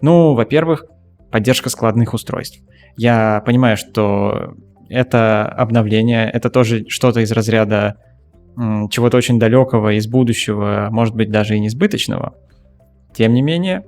Ну, 0.00 0.34
во-первых, 0.34 0.86
поддержка 1.30 1.70
складных 1.70 2.14
устройств. 2.14 2.60
Я 2.96 3.42
понимаю, 3.46 3.76
что 3.76 4.54
это 4.88 5.46
обновление, 5.46 6.30
это 6.30 6.50
тоже 6.50 6.84
что-то 6.88 7.20
из 7.20 7.32
разряда 7.32 7.96
чего-то 8.90 9.16
очень 9.16 9.38
далекого 9.38 9.96
из 9.96 10.06
будущего, 10.06 10.88
может 10.90 11.14
быть, 11.14 11.30
даже 11.30 11.56
и 11.56 11.60
несбыточного. 11.60 12.34
Тем 13.14 13.32
не 13.32 13.40
менее, 13.40 13.84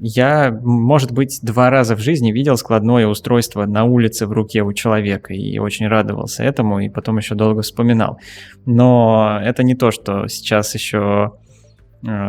я, 0.00 0.50
может 0.62 1.12
быть, 1.12 1.40
два 1.42 1.70
раза 1.70 1.94
в 1.96 2.00
жизни 2.00 2.32
видел 2.32 2.56
складное 2.56 3.06
устройство 3.06 3.66
на 3.66 3.84
улице 3.84 4.26
в 4.26 4.32
руке 4.32 4.62
у 4.62 4.72
человека 4.72 5.34
и 5.34 5.58
очень 5.58 5.86
радовался 5.86 6.42
этому, 6.42 6.80
и 6.80 6.88
потом 6.88 7.18
еще 7.18 7.34
долго 7.34 7.62
вспоминал. 7.62 8.18
Но 8.64 9.38
это 9.42 9.62
не 9.62 9.74
то, 9.74 9.90
что 9.90 10.26
сейчас 10.28 10.74
еще 10.74 11.34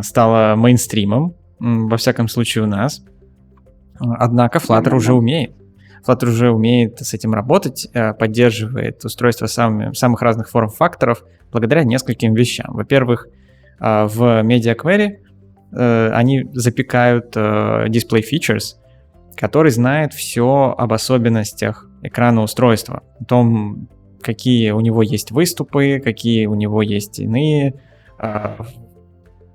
стало 0.01 0.55
мейнстримом, 0.55 1.35
во 1.59 1.97
всяком 1.97 2.27
случае 2.27 2.65
у 2.65 2.67
нас. 2.67 3.03
Однако 3.99 4.59
Flutter 4.59 4.95
уже 4.95 5.13
умеет. 5.13 5.55
Flutter 6.05 6.27
уже 6.27 6.51
умеет 6.51 6.99
с 6.99 7.13
этим 7.13 7.33
работать, 7.33 7.87
э, 7.93 8.13
поддерживает 8.13 9.03
устройство 9.05 9.45
самыми, 9.45 9.93
самых 9.93 10.21
разных 10.21 10.49
форм-факторов 10.49 11.23
благодаря 11.51 11.83
нескольким 11.83 12.33
вещам. 12.33 12.73
Во-первых, 12.73 13.27
э, 13.79 14.05
в 14.05 14.43
Media 14.43 14.75
Query 14.75 15.17
э, 15.71 16.09
они 16.11 16.43
запекают 16.53 17.35
display 17.35 18.21
features, 18.21 18.75
который 19.35 19.71
знает 19.71 20.13
все 20.13 20.75
об 20.77 20.93
особенностях 20.93 21.87
экрана 22.01 22.41
устройства, 22.41 23.03
о 23.19 23.25
том, 23.25 23.87
какие 24.21 24.71
у 24.71 24.81
него 24.81 25.01
есть 25.03 25.31
выступы, 25.31 26.01
какие 26.03 26.45
у 26.47 26.55
него 26.55 26.81
есть 26.81 27.19
иные 27.19 27.75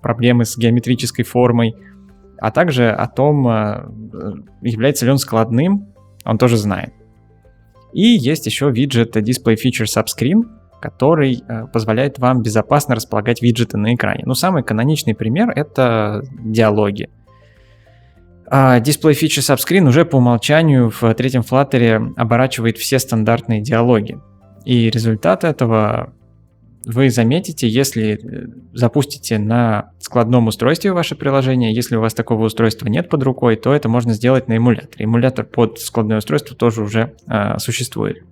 проблемы 0.02 0.44
с 0.44 0.56
геометрической 0.56 1.24
формой, 1.24 1.74
а 2.40 2.50
также 2.50 2.90
о 2.90 3.06
том, 3.08 3.44
является 4.62 5.04
ли 5.04 5.10
он 5.10 5.18
складным 5.18 5.88
он 6.28 6.36
тоже 6.36 6.56
знает. 6.56 6.92
И 7.92 8.02
есть 8.02 8.46
еще 8.46 8.70
виджет 8.70 9.16
Display 9.16 9.56
Feature 9.56 9.86
Subscreen, 9.86 10.42
который 10.80 11.42
э, 11.48 11.66
позволяет 11.72 12.18
вам 12.18 12.42
безопасно 12.42 12.94
располагать 12.94 13.40
виджеты 13.40 13.78
на 13.78 13.94
экране. 13.94 14.24
Ну, 14.26 14.34
самый 14.34 14.62
каноничный 14.62 15.14
пример— 15.14 15.50
это 15.56 16.22
диалоги. 16.38 17.08
А 18.46 18.78
Display 18.80 19.12
Feature 19.12 19.56
Subscreen 19.56 19.88
уже 19.88 20.04
по 20.04 20.16
умолчанию 20.16 20.90
в 20.90 21.14
третьем 21.14 21.40
Flutter 21.40 22.12
оборачивает 22.16 22.76
все 22.76 22.98
стандартные 22.98 23.62
диалоги. 23.62 24.18
И 24.66 24.90
результат 24.90 25.44
этого 25.44 26.12
вы 26.88 27.10
заметите, 27.10 27.68
если 27.68 28.14
э, 28.14 28.46
запустите 28.72 29.38
на 29.38 29.92
складном 29.98 30.46
устройстве 30.46 30.92
ваше 30.92 31.16
приложение. 31.16 31.74
Если 31.74 31.96
у 31.96 32.00
вас 32.00 32.14
такого 32.14 32.46
устройства 32.46 32.88
нет 32.88 33.10
под 33.10 33.22
рукой, 33.24 33.56
то 33.56 33.74
это 33.74 33.90
можно 33.90 34.14
сделать 34.14 34.48
на 34.48 34.56
эмуляторе. 34.56 35.04
Эмулятор 35.04 35.44
под 35.44 35.78
складное 35.80 36.18
устройство 36.18 36.56
тоже 36.56 36.82
уже 36.82 37.14
а, 37.26 37.58
существует. 37.58 38.24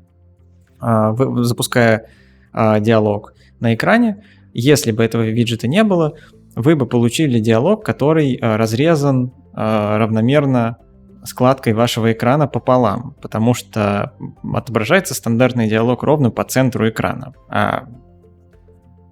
А, 0.80 1.12
вы, 1.12 1.44
запуская 1.44 2.08
а, 2.52 2.80
диалог 2.80 3.34
на 3.60 3.74
экране, 3.74 4.24
если 4.54 4.90
бы 4.90 5.04
этого 5.04 5.22
виджета 5.22 5.68
не 5.68 5.84
было, 5.84 6.14
вы 6.54 6.76
бы 6.76 6.86
получили 6.86 7.40
диалог, 7.40 7.84
который 7.84 8.36
а, 8.36 8.56
разрезан 8.56 9.34
а, 9.52 9.98
равномерно 9.98 10.78
складкой 11.24 11.74
вашего 11.74 12.10
экрана 12.10 12.46
пополам, 12.46 13.16
потому 13.20 13.52
что 13.52 14.14
отображается 14.54 15.12
стандартный 15.12 15.68
диалог 15.68 16.02
ровно 16.02 16.30
по 16.30 16.44
центру 16.44 16.88
экрана. 16.88 17.34
А 17.50 17.86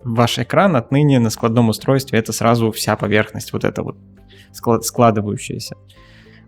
ваш 0.05 0.39
экран 0.39 0.77
отныне 0.77 1.19
на 1.19 1.31
складном 1.31 1.69
устройстве 1.69 2.19
это 2.19 2.33
сразу 2.33 2.71
вся 2.71 2.97
поверхность 2.97 3.53
вот 3.53 3.65
эта 3.65 3.83
вот 3.83 3.97
склад, 4.53 4.85
складывающаяся. 4.85 5.77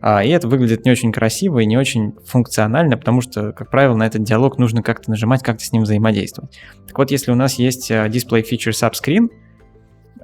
А, 0.01 0.23
и 0.23 0.29
это 0.29 0.47
выглядит 0.47 0.85
не 0.85 0.91
очень 0.91 1.13
красиво 1.13 1.61
и 1.61 1.67
не 1.67 1.77
очень 1.77 2.15
функционально, 2.27 2.97
потому 2.97 3.21
что, 3.21 3.53
как 3.53 3.71
правило, 3.71 3.97
на 3.97 4.07
этот 4.07 4.23
диалог 4.23 4.59
нужно 4.59 4.83
как-то 4.83 5.11
нажимать, 5.11 5.43
как-то 5.43 5.65
с 5.65 5.73
ним 5.73 5.83
взаимодействовать. 5.83 6.59
Так 6.87 6.99
вот, 6.99 7.11
если 7.11 7.33
у 7.33 7.35
нас 7.35 7.55
есть 7.55 7.91
а, 7.91 8.07
Display 8.09 8.45
Feature 8.49 8.73
Subscreen, 8.73 9.29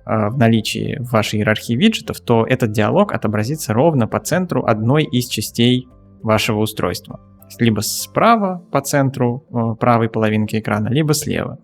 э, 0.04 0.28
в 0.28 0.36
наличии 0.36 0.98
в 1.00 1.10
вашей 1.10 1.40
иерархии 1.40 1.74
виджетов, 1.74 2.20
то 2.20 2.46
этот 2.46 2.72
диалог 2.72 3.12
отобразится 3.12 3.72
ровно 3.72 4.06
по 4.06 4.20
центру 4.20 4.64
одной 4.64 5.04
из 5.04 5.26
частей 5.26 5.88
вашего 6.22 6.60
устройства. 6.60 7.20
Либо 7.58 7.80
справа 7.80 8.64
по 8.70 8.80
центру 8.80 9.76
правой 9.78 10.08
половинки 10.08 10.58
экрана, 10.58 10.88
либо 10.88 11.12
слева. 11.12 11.58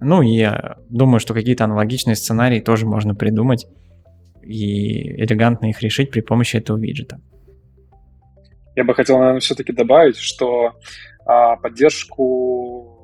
Ну 0.00 0.22
и 0.22 0.46
думаю, 0.88 1.20
что 1.20 1.34
какие-то 1.34 1.64
аналогичные 1.64 2.16
сценарии 2.16 2.60
тоже 2.60 2.86
можно 2.86 3.14
придумать 3.14 3.66
и 4.42 5.22
элегантно 5.22 5.66
их 5.66 5.82
решить 5.82 6.10
при 6.10 6.20
помощи 6.20 6.56
этого 6.56 6.78
виджета. 6.78 7.20
Я 8.76 8.84
бы 8.84 8.94
хотел, 8.94 9.18
наверное, 9.18 9.40
все-таки 9.40 9.72
добавить, 9.72 10.16
что 10.16 10.72
а, 11.26 11.56
поддержку 11.56 13.00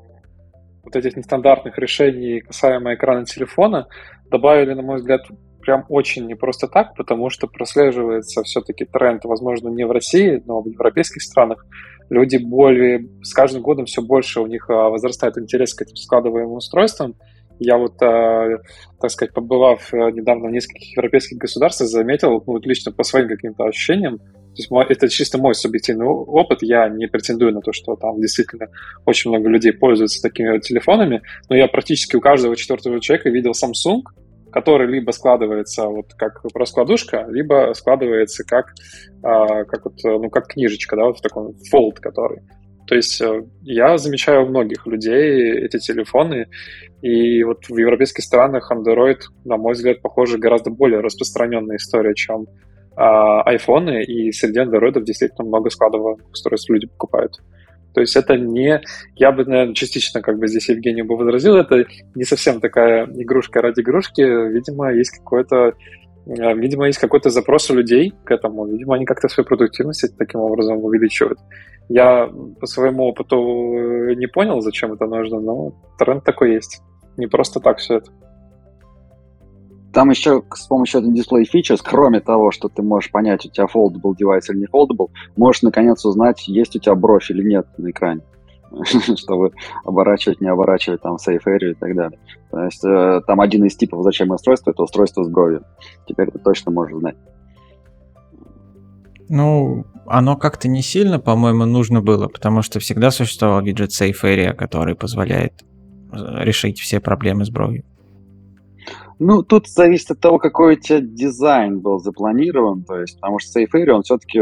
вот 0.82 0.96
этих 0.96 1.16
нестандартных 1.16 1.76
решений 1.78 2.40
касаемо 2.40 2.94
экрана 2.94 3.24
телефона 3.24 3.88
добавили, 4.30 4.72
на 4.72 4.82
мой 4.82 4.96
взгляд, 4.96 5.22
прям 5.66 5.84
очень 5.88 6.26
не 6.26 6.34
просто 6.34 6.68
так, 6.68 6.94
потому 6.94 7.28
что 7.28 7.48
прослеживается 7.48 8.42
все-таки 8.44 8.84
тренд, 8.84 9.24
возможно, 9.24 9.68
не 9.68 9.84
в 9.84 9.90
России, 9.90 10.42
но 10.46 10.62
в 10.62 10.68
европейских 10.68 11.22
странах. 11.22 11.66
Люди 12.08 12.36
более, 12.36 13.08
с 13.22 13.34
каждым 13.34 13.62
годом 13.62 13.86
все 13.86 14.00
больше 14.00 14.40
у 14.40 14.46
них 14.46 14.70
а, 14.70 14.88
возрастает 14.90 15.36
интерес 15.38 15.74
к 15.74 15.82
этим 15.82 15.96
складываемым 15.96 16.54
устройствам. 16.54 17.16
Я 17.58 17.78
вот, 17.78 18.00
э, 18.02 18.58
так 19.00 19.10
сказать, 19.10 19.32
побывав 19.32 19.90
недавно 19.92 20.48
в 20.48 20.52
нескольких 20.52 20.94
европейских 20.94 21.38
государствах, 21.38 21.88
заметил, 21.88 22.42
ну, 22.46 22.52
вот 22.52 22.66
лично 22.66 22.92
по 22.92 23.02
своим 23.02 23.28
каким-то 23.28 23.64
ощущениям, 23.64 24.18
то 24.18 24.78
есть 24.84 24.90
это 24.90 25.08
чисто 25.08 25.38
мой 25.38 25.54
субъективный 25.54 26.06
опыт. 26.06 26.58
Я 26.62 26.88
не 26.88 27.06
претендую 27.08 27.52
на 27.52 27.60
то, 27.60 27.72
что 27.72 27.96
там 27.96 28.20
действительно 28.20 28.68
очень 29.04 29.30
много 29.30 29.48
людей 29.48 29.72
пользуются 29.72 30.22
такими 30.22 30.58
телефонами, 30.60 31.22
но 31.48 31.56
я 31.56 31.66
практически 31.66 32.16
у 32.16 32.20
каждого 32.20 32.56
четвертого 32.56 33.00
человека 33.00 33.28
видел 33.28 33.52
Samsung, 33.52 34.02
который 34.56 34.86
либо 34.86 35.10
складывается 35.10 35.86
вот 35.86 36.14
как 36.14 36.40
раскладушка, 36.54 37.26
либо 37.28 37.74
складывается 37.74 38.42
как, 38.42 38.72
а, 39.22 39.64
как, 39.64 39.84
вот, 39.84 39.96
ну, 40.02 40.30
как 40.30 40.46
книжечка, 40.46 40.96
да, 40.96 41.04
вот 41.04 41.18
в 41.18 41.20
таком 41.20 41.54
fold, 41.70 41.96
который. 42.00 42.40
То 42.86 42.94
есть 42.94 43.20
э, 43.20 43.42
я 43.64 43.98
замечаю 43.98 44.46
у 44.46 44.48
многих 44.48 44.86
людей 44.86 45.58
эти 45.58 45.78
телефоны, 45.78 46.46
и 47.02 47.44
вот 47.44 47.68
в 47.68 47.76
европейских 47.76 48.24
странах 48.24 48.72
Android, 48.72 49.18
на 49.44 49.58
мой 49.58 49.74
взгляд, 49.74 50.00
похоже, 50.00 50.38
гораздо 50.38 50.70
более 50.70 51.00
распространенная 51.00 51.76
история, 51.76 52.14
чем 52.14 52.46
а, 52.96 53.42
айфоны, 53.42 54.04
и 54.04 54.32
среди 54.32 54.60
андроидов 54.60 55.04
действительно 55.04 55.46
много 55.46 55.68
складовых 55.68 56.30
устройств 56.32 56.70
люди 56.70 56.86
покупают. 56.86 57.32
То 57.96 58.02
есть 58.02 58.14
это 58.14 58.36
не... 58.36 58.82
Я 59.14 59.32
бы, 59.32 59.46
наверное, 59.46 59.74
частично 59.74 60.20
как 60.20 60.38
бы 60.38 60.48
здесь 60.48 60.68
Евгению 60.68 61.06
бы 61.06 61.16
возразил, 61.16 61.56
это 61.56 61.86
не 62.14 62.24
совсем 62.24 62.60
такая 62.60 63.06
игрушка 63.06 63.62
ради 63.62 63.80
игрушки. 63.80 64.20
Видимо, 64.20 64.92
есть 64.92 65.16
какой-то 65.16 65.72
э, 66.26 66.54
Видимо, 66.54 66.88
есть 66.88 66.98
какой-то 66.98 67.30
запрос 67.30 67.70
у 67.70 67.74
людей 67.74 68.12
к 68.24 68.30
этому. 68.30 68.66
Видимо, 68.66 68.96
они 68.96 69.06
как-то 69.06 69.28
свою 69.28 69.46
продуктивность 69.46 70.14
таким 70.18 70.40
образом 70.40 70.84
увеличивают. 70.84 71.38
Я 71.88 72.30
по 72.60 72.66
своему 72.66 73.04
опыту 73.04 73.38
не 74.14 74.26
понял, 74.26 74.60
зачем 74.60 74.92
это 74.92 75.06
нужно, 75.06 75.40
но 75.40 75.72
тренд 75.98 76.22
такой 76.22 76.52
есть. 76.52 76.82
Не 77.16 77.28
просто 77.28 77.60
так 77.60 77.78
все 77.78 77.94
это. 77.94 78.10
Там 79.96 80.10
еще 80.10 80.42
с 80.52 80.66
помощью 80.66 81.00
этого 81.00 81.14
дисплей 81.14 81.48
features, 81.50 81.80
кроме 81.82 82.20
того, 82.20 82.50
что 82.50 82.68
ты 82.68 82.82
можешь 82.82 83.10
понять, 83.10 83.46
у 83.46 83.48
тебя 83.48 83.64
foldable 83.64 84.14
девайс 84.14 84.46
или 84.50 84.58
не 84.58 84.66
foldable, 84.66 85.08
можешь 85.38 85.62
наконец 85.62 86.04
узнать, 86.04 86.46
есть 86.48 86.76
у 86.76 86.78
тебя 86.78 86.94
бровь 86.94 87.30
или 87.30 87.42
нет 87.42 87.66
на 87.78 87.90
экране 87.90 88.20
чтобы 89.16 89.52
оборачивать, 89.86 90.42
не 90.42 90.48
оборачивать 90.48 91.00
там 91.00 91.16
safe 91.16 91.40
area 91.46 91.70
и 91.70 91.74
так 91.74 91.96
далее. 91.96 92.18
То 92.50 92.64
есть 92.64 92.84
э, 92.84 93.22
там 93.26 93.40
один 93.40 93.64
из 93.64 93.74
типов 93.74 94.04
зачем 94.04 94.32
устройства 94.32 94.72
это 94.72 94.82
устройство 94.82 95.24
с 95.24 95.30
бровью. 95.30 95.64
Теперь 96.06 96.30
ты 96.30 96.40
точно 96.40 96.72
можешь 96.72 96.98
знать. 96.98 97.16
Ну, 99.30 99.86
оно 100.04 100.36
как-то 100.36 100.68
не 100.68 100.82
сильно, 100.82 101.18
по-моему, 101.18 101.64
нужно 101.64 102.02
было, 102.02 102.28
потому 102.28 102.60
что 102.60 102.80
всегда 102.80 103.10
существовал 103.10 103.62
виджет 103.62 103.92
Safe 103.98 104.22
Area, 104.24 104.52
который 104.52 104.94
позволяет 104.94 105.54
э, 106.12 106.44
решить 106.44 106.80
все 106.80 107.00
проблемы 107.00 107.46
с 107.46 107.50
бровью. 107.50 107.82
Ну, 109.18 109.42
тут 109.42 109.66
зависит 109.68 110.10
от 110.10 110.20
того, 110.20 110.38
какой 110.38 110.74
у 110.74 110.78
тебя 110.78 111.00
дизайн 111.00 111.80
был 111.80 111.98
запланирован, 111.98 112.84
то 112.84 113.00
есть, 113.00 113.18
потому 113.18 113.38
что 113.38 113.58
Safe 113.58 113.90
он 113.90 114.02
все-таки, 114.02 114.40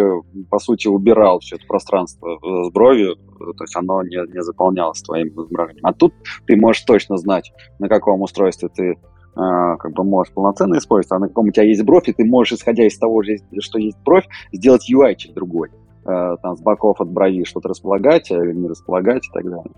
по 0.51 0.59
сути, 0.59 0.89
убирал 0.89 1.39
все 1.39 1.57
это 1.57 1.67
пространство 1.67 2.39
с 2.43 2.73
бровью, 2.73 3.15
то 3.17 3.63
есть 3.65 3.77
оно 3.77 4.03
не, 4.03 4.17
не 4.33 4.43
заполнялось 4.43 5.01
твоим 5.03 5.29
изображением. 5.29 5.87
А 5.87 5.93
тут 5.93 6.13
ты 6.47 6.57
можешь 6.57 6.83
точно 6.83 7.19
знать, 7.19 7.53
на 7.79 7.89
каком 7.89 8.23
устройстве 8.23 8.69
ты 8.69 8.85
э, 8.93 8.97
как 9.37 9.93
бы 9.93 10.03
можешь 10.03 10.35
полноценно 10.35 10.77
использовать, 10.79 11.13
а 11.13 11.21
на 11.21 11.29
каком 11.29 11.49
у 11.49 11.53
тебя 11.53 11.67
есть 11.67 11.85
бровь, 11.85 12.09
и 12.09 12.13
ты 12.13 12.25
можешь, 12.25 12.59
исходя 12.59 12.85
из 12.85 12.99
того, 12.99 13.23
что 13.61 13.79
есть 13.79 13.99
бровь, 14.05 14.27
сделать 14.53 14.91
UI-чик 14.93 15.35
другой. 15.35 15.71
Э, 16.05 16.37
там 16.43 16.57
с 16.57 16.61
боков 16.61 17.01
от 17.01 17.11
брови 17.11 17.45
что-то 17.45 17.69
располагать 17.69 18.29
или 18.33 18.53
не 18.53 18.67
располагать 18.67 19.25
и 19.25 19.33
так 19.33 19.45
далее 19.45 19.73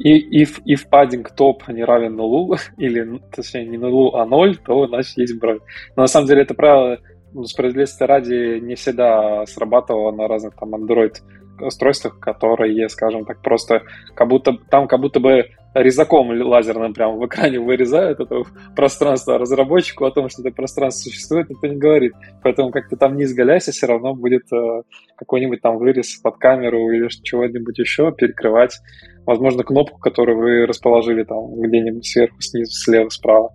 и 0.00 0.42
if, 0.42 0.62
if 0.64 0.88
padding 0.90 1.26
топ 1.36 1.68
не 1.68 1.84
равен 1.84 2.16
нулу, 2.16 2.56
или, 2.78 3.20
точнее, 3.34 3.66
не 3.66 3.78
нулу, 3.78 4.16
а 4.16 4.24
ноль, 4.24 4.56
то, 4.56 4.86
значит, 4.86 5.18
есть 5.18 5.38
бровь. 5.38 5.60
Но 5.94 6.02
на 6.02 6.08
самом 6.08 6.26
деле 6.26 6.42
это 6.42 6.54
правило, 6.54 6.98
ну, 7.32 7.44
справедливости 7.44 8.02
ради, 8.02 8.58
не 8.60 8.74
всегда 8.74 9.44
срабатывало 9.46 10.10
на 10.12 10.26
разных 10.26 10.54
там 10.56 10.74
Android 10.74 11.16
устройствах, 11.60 12.18
которые, 12.18 12.88
скажем 12.88 13.26
так, 13.26 13.42
просто 13.42 13.82
как 14.14 14.28
будто 14.28 14.56
там 14.70 14.88
как 14.88 15.00
будто 15.00 15.20
бы 15.20 15.50
резаком 15.74 16.30
лазерным 16.30 16.92
прямо 16.94 17.16
в 17.16 17.26
экране 17.26 17.60
вырезают 17.60 18.20
это 18.20 18.42
пространство, 18.74 19.38
разработчику 19.38 20.04
о 20.04 20.10
том, 20.10 20.28
что 20.28 20.42
это 20.42 20.50
пространство 20.50 21.10
существует, 21.10 21.48
никто 21.48 21.66
не 21.66 21.76
говорит. 21.76 22.12
Поэтому 22.42 22.70
как 22.70 22.88
то 22.88 22.96
там 22.96 23.16
не 23.16 23.24
изгаляйся, 23.24 23.72
все 23.72 23.86
равно 23.86 24.14
будет 24.14 24.52
э, 24.52 24.82
какой-нибудь 25.16 25.60
там 25.60 25.78
вырез 25.78 26.16
под 26.16 26.38
камеру 26.38 26.90
или 26.90 27.08
чего-нибудь 27.08 27.78
еще 27.78 28.12
перекрывать, 28.12 28.78
возможно, 29.26 29.62
кнопку, 29.62 29.98
которую 29.98 30.38
вы 30.38 30.66
расположили 30.66 31.24
там 31.24 31.60
где-нибудь 31.60 32.06
сверху, 32.06 32.40
снизу, 32.40 32.72
слева, 32.72 33.08
справа. 33.08 33.50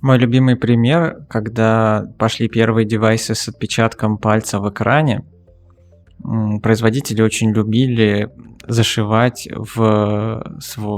Мой 0.00 0.18
любимый 0.18 0.56
пример, 0.56 1.24
когда 1.30 2.04
пошли 2.18 2.48
первые 2.48 2.86
девайсы 2.86 3.34
с 3.34 3.48
отпечатком 3.48 4.18
пальца 4.18 4.60
в 4.60 4.68
экране, 4.68 5.24
производители 6.62 7.22
очень 7.22 7.50
любили 7.52 8.30
зашивать 8.66 9.48
в 9.50 10.42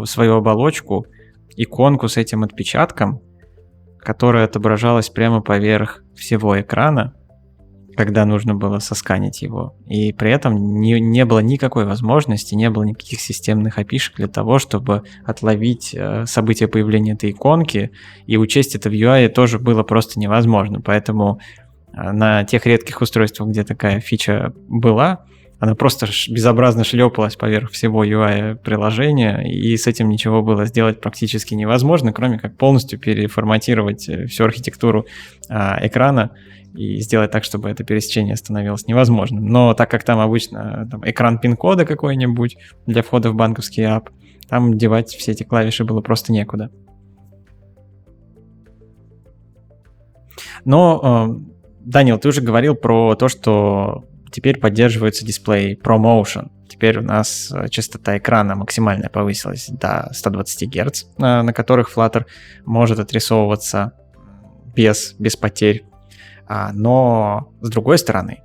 свою 0.05 0.37
оболочку 0.37 1.07
иконку 1.57 2.09
с 2.09 2.17
этим 2.17 2.45
отпечатком, 2.45 3.21
которая 3.99 4.45
отображалась 4.45 5.11
прямо 5.11 5.41
поверх 5.41 6.03
всего 6.15 6.61
экрана, 6.61 7.15
когда 7.97 8.27
нужно 8.27 8.55
было 8.55 8.79
сосканить 8.79 9.43
его. 9.43 9.75
И 9.87 10.13
при 10.13 10.31
этом 10.31 10.81
не, 10.81 11.01
не 11.01 11.25
было 11.25 11.39
никакой 11.41 11.87
возможности, 11.87 12.55
не 12.55 12.71
было 12.71 12.85
никаких 12.85 13.21
системных 13.21 13.79
опишек 13.79 14.17
для 14.17 14.29
того, 14.29 14.59
чтобы 14.59 15.03
отловить 15.25 15.95
э, 15.95 16.27
события 16.27 16.69
появления 16.69 17.15
этой 17.15 17.31
иконки, 17.31 17.91
и 18.27 18.37
учесть 18.37 18.75
это 18.75 18.91
в 18.91 18.93
UI 18.93 19.29
тоже 19.29 19.59
было 19.59 19.83
просто 19.83 20.21
невозможно. 20.21 20.81
Поэтому 20.81 21.41
на 21.93 22.45
тех 22.45 22.67
редких 22.67 23.01
устройствах, 23.01 23.49
где 23.49 23.65
такая 23.65 24.01
фича 24.01 24.53
была, 24.69 25.25
она 25.59 25.75
просто 25.75 26.07
безобразно 26.29 26.85
шлепалась 26.85 27.37
поверх 27.37 27.71
всего 27.71 28.05
UI 28.05 28.57
приложения, 28.57 29.41
и 29.43 29.75
с 29.77 29.87
этим 29.87 30.11
ничего 30.11 30.43
было 30.43 30.67
сделать 30.67 31.01
практически 31.01 31.55
невозможно, 31.55 32.13
кроме 32.13 32.39
как 32.39 32.57
полностью 32.57 32.99
переформатировать 32.99 34.09
э, 34.09 34.27
всю 34.27 34.45
архитектуру 34.45 35.07
а, 35.49 35.79
экрана 35.81 36.33
и 36.75 37.01
сделать 37.01 37.31
так, 37.31 37.43
чтобы 37.45 37.71
это 37.71 37.85
пересечение 37.85 38.37
становилось 38.37 38.87
невозможным. 38.87 39.47
Но 39.47 39.73
так 39.73 39.91
как 39.91 40.05
там 40.05 40.19
обычно 40.19 40.87
там, 40.91 41.09
экран 41.09 41.39
пин-кода 41.39 41.87
какой-нибудь 41.87 42.59
для 42.87 43.03
входа 43.03 43.31
в 43.31 43.35
банковский 43.35 43.85
ап, 43.85 44.11
там 44.51 44.77
девать 44.77 45.09
все 45.09 45.33
эти 45.33 45.43
клавиши 45.43 45.85
было 45.85 46.03
просто 46.03 46.33
некуда. 46.33 46.71
Но, 50.67 51.41
э, 51.41 51.56
Данил, 51.87 52.19
ты 52.19 52.29
уже 52.29 52.41
говорил 52.41 52.75
про 52.75 53.15
то, 53.15 53.29
что 53.29 54.05
теперь 54.33 54.59
поддерживается 54.59 55.25
дисплей 55.25 55.77
ProMotion. 55.77 56.51
Теперь 56.69 56.99
у 56.99 57.03
нас 57.03 57.53
э, 57.55 57.69
частота 57.69 58.19
экрана 58.19 58.57
максимальная 58.57 59.09
повысилась 59.09 59.69
до 59.69 60.11
120 60.13 60.69
Гц, 60.69 61.05
на, 61.17 61.45
на 61.45 61.53
которых 61.53 61.97
Flutter 61.97 62.25
может 62.65 62.99
отрисовываться 62.99 63.93
без, 64.75 65.15
без 65.21 65.37
потерь. 65.37 65.85
А, 66.49 66.73
но, 66.73 67.53
с 67.61 67.71
другой 67.71 67.99
стороны, 67.99 68.43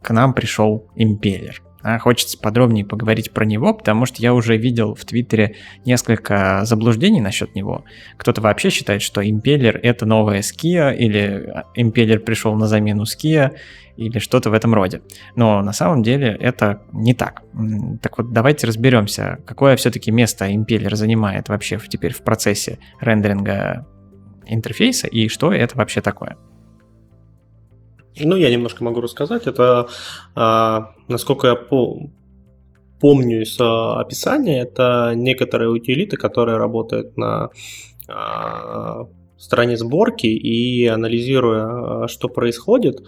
к 0.00 0.10
нам 0.10 0.32
пришел 0.32 0.88
импеллер. 0.94 1.60
А, 1.88 1.98
хочется 1.98 2.36
подробнее 2.36 2.84
поговорить 2.84 3.30
про 3.30 3.46
него, 3.46 3.72
потому 3.72 4.04
что 4.04 4.20
я 4.20 4.34
уже 4.34 4.58
видел 4.58 4.94
в 4.94 5.06
Твиттере 5.06 5.56
несколько 5.86 6.60
заблуждений 6.64 7.20
насчет 7.20 7.54
него. 7.54 7.84
Кто-то 8.18 8.42
вообще 8.42 8.68
считает, 8.68 9.00
что 9.00 9.26
импеллер 9.26 9.80
это 9.82 10.04
новая 10.04 10.40
Skia, 10.40 10.94
или 10.94 11.50
а, 11.50 11.64
импеллер 11.74 12.20
пришел 12.20 12.54
на 12.56 12.66
замену 12.66 13.04
Skia, 13.04 13.52
или 13.96 14.18
что-то 14.18 14.50
в 14.50 14.52
этом 14.52 14.74
роде. 14.74 15.00
Но 15.34 15.62
на 15.62 15.72
самом 15.72 16.02
деле 16.02 16.36
это 16.38 16.82
не 16.92 17.14
так. 17.14 17.42
Так 18.02 18.18
вот, 18.18 18.32
давайте 18.34 18.66
разберемся, 18.66 19.38
какое 19.46 19.74
все-таки 19.76 20.10
место 20.10 20.54
импеллер 20.54 20.94
занимает 20.94 21.48
вообще 21.48 21.80
теперь 21.88 22.12
в 22.12 22.22
процессе 22.22 22.78
рендеринга 23.00 23.86
интерфейса 24.46 25.06
и 25.06 25.28
что 25.28 25.52
это 25.54 25.76
вообще 25.78 26.02
такое? 26.02 26.36
Ну, 28.20 28.36
я 28.36 28.50
немножко 28.50 28.84
могу 28.84 29.00
рассказать. 29.00 29.46
Это, 29.46 29.88
а, 30.34 30.92
насколько 31.08 31.48
я 31.48 31.54
по 31.54 32.10
помню 33.00 33.42
из 33.42 33.56
а, 33.60 34.00
описания, 34.00 34.62
это 34.62 35.12
некоторые 35.14 35.70
утилиты, 35.70 36.16
которые 36.16 36.58
работают 36.58 37.16
на 37.16 37.50
а, 38.08 39.06
стороне 39.38 39.76
сборки 39.76 40.26
и 40.26 40.86
анализируя, 40.86 42.08
что 42.08 42.28
происходит, 42.28 43.00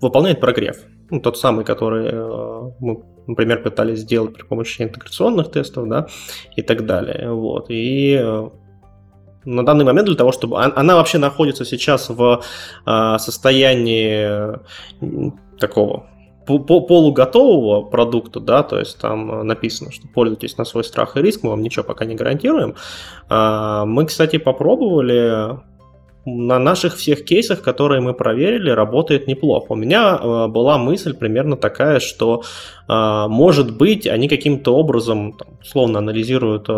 выполняет 0.00 0.40
прогрев. 0.40 0.76
Ну, 1.12 1.20
тот 1.20 1.36
самый, 1.36 1.64
который 1.64 2.08
а, 2.10 2.72
мы, 2.80 3.02
например, 3.26 3.62
пытались 3.62 3.98
сделать 3.98 4.32
при 4.34 4.44
помощи 4.44 4.80
интеграционных 4.80 5.50
тестов, 5.50 5.86
да, 5.86 6.06
и 6.56 6.62
так 6.62 6.86
далее. 6.86 7.30
Вот. 7.32 7.66
И 7.68 8.14
а, 8.14 8.50
на 9.44 9.64
данный 9.64 9.84
момент 9.84 10.06
для 10.06 10.16
того, 10.16 10.32
чтобы... 10.32 10.62
Она 10.62 10.96
вообще 10.96 11.18
находится 11.18 11.64
сейчас 11.64 12.08
в 12.08 12.42
э, 12.86 13.18
состоянии 13.18 14.58
такого 15.58 16.06
полуготового 16.46 17.82
продукта, 17.82 18.40
да, 18.40 18.62
то 18.62 18.78
есть 18.78 18.98
там 18.98 19.46
написано, 19.46 19.92
что 19.92 20.08
пользуйтесь 20.08 20.58
на 20.58 20.64
свой 20.64 20.84
страх 20.84 21.16
и 21.16 21.22
риск, 21.22 21.42
мы 21.42 21.50
вам 21.50 21.62
ничего 21.62 21.84
пока 21.84 22.04
не 22.04 22.16
гарантируем. 22.16 22.74
А, 23.28 23.84
мы, 23.84 24.06
кстати, 24.06 24.38
попробовали 24.38 25.60
на 26.24 26.58
наших 26.58 26.96
всех 26.96 27.24
кейсах, 27.24 27.62
которые 27.62 28.00
мы 28.00 28.14
проверили, 28.14 28.70
работает 28.70 29.26
неплохо. 29.26 29.72
У 29.72 29.76
меня 29.76 30.18
э, 30.20 30.46
была 30.48 30.78
мысль 30.78 31.14
примерно 31.14 31.56
такая, 31.56 32.00
что, 32.00 32.42
может 32.88 33.76
быть, 33.76 34.06
они 34.06 34.28
каким-то 34.28 34.74
образом, 34.76 35.32
там, 35.32 35.48
условно, 35.60 35.98
анализируют 35.98 36.68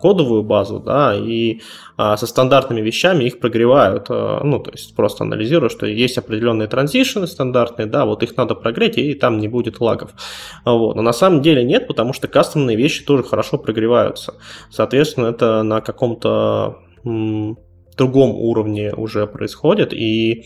кодовую 0.00 0.42
базу, 0.42 0.80
да, 0.80 1.14
и 1.14 1.60
а, 1.96 2.16
со 2.16 2.26
стандартными 2.26 2.80
вещами 2.80 3.24
их 3.24 3.40
прогревают, 3.40 4.06
а, 4.08 4.42
ну, 4.44 4.58
то 4.58 4.70
есть 4.70 4.94
просто 4.94 5.24
анализируя, 5.24 5.68
что 5.68 5.86
есть 5.86 6.18
определенные 6.18 6.68
транзишны 6.68 7.26
стандартные, 7.26 7.86
да, 7.86 8.04
вот 8.04 8.22
их 8.22 8.36
надо 8.36 8.54
прогреть, 8.54 8.98
и 8.98 9.14
там 9.14 9.38
не 9.38 9.48
будет 9.48 9.80
лагов. 9.80 10.12
Вот. 10.64 10.96
Но 10.96 11.02
на 11.02 11.12
самом 11.12 11.42
деле 11.42 11.64
нет, 11.64 11.86
потому 11.86 12.12
что 12.12 12.28
кастомные 12.28 12.76
вещи 12.76 13.04
тоже 13.04 13.22
хорошо 13.22 13.58
прогреваются. 13.58 14.34
Соответственно, 14.70 15.26
это 15.26 15.62
на 15.62 15.80
каком-то 15.80 16.78
другом 17.04 18.30
уровне 18.30 18.92
уже 18.94 19.26
происходит, 19.26 19.92
и 19.92 20.44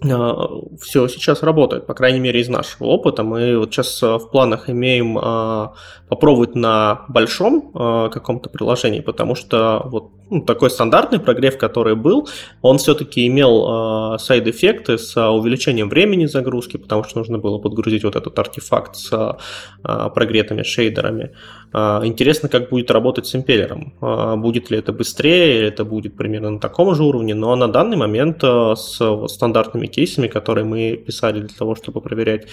все 0.00 1.08
сейчас 1.08 1.42
работает, 1.42 1.86
по 1.86 1.94
крайней 1.94 2.20
мере, 2.20 2.40
из 2.40 2.48
нашего 2.48 2.88
опыта. 2.88 3.22
Мы 3.22 3.56
вот 3.58 3.72
сейчас 3.72 4.02
а, 4.02 4.18
в 4.18 4.30
планах 4.30 4.68
имеем 4.68 5.16
а, 5.18 5.74
попробовать 6.08 6.54
на 6.54 7.04
большом 7.08 7.72
каком-то 7.72 8.50
приложении, 8.50 9.00
потому 9.00 9.34
что 9.34 9.82
вот 9.84 10.10
ну, 10.30 10.40
такой 10.40 10.70
стандартный 10.70 11.20
прогрев, 11.20 11.58
который 11.58 11.94
был, 11.94 12.28
он 12.62 12.78
все-таки 12.78 13.26
имел 13.26 14.18
сайд-эффекты 14.18 14.98
с 14.98 15.16
увеличением 15.30 15.88
времени 15.88 16.26
загрузки, 16.26 16.76
потому 16.76 17.04
что 17.04 17.18
нужно 17.18 17.38
было 17.38 17.58
подгрузить 17.58 18.04
вот 18.04 18.16
этот 18.16 18.38
артефакт 18.38 18.96
с 18.96 19.38
прогретыми 19.82 20.62
шейдерами. 20.62 21.32
Интересно, 21.72 22.48
как 22.48 22.70
будет 22.70 22.90
работать 22.90 23.26
с 23.26 23.34
импеллером. 23.34 23.94
Будет 24.40 24.70
ли 24.70 24.78
это 24.78 24.92
быстрее, 24.92 25.58
или 25.58 25.68
это 25.68 25.84
будет 25.84 26.16
примерно 26.16 26.50
на 26.50 26.60
таком 26.60 26.94
же 26.94 27.02
уровне, 27.02 27.34
но 27.34 27.54
на 27.56 27.68
данный 27.68 27.96
момент 27.96 28.42
с 28.42 29.00
стандартными 29.28 29.86
кейсами, 29.86 30.28
которые 30.28 30.64
мы 30.64 30.96
писали 30.96 31.40
для 31.40 31.56
того, 31.56 31.74
чтобы 31.74 32.00
проверять 32.00 32.46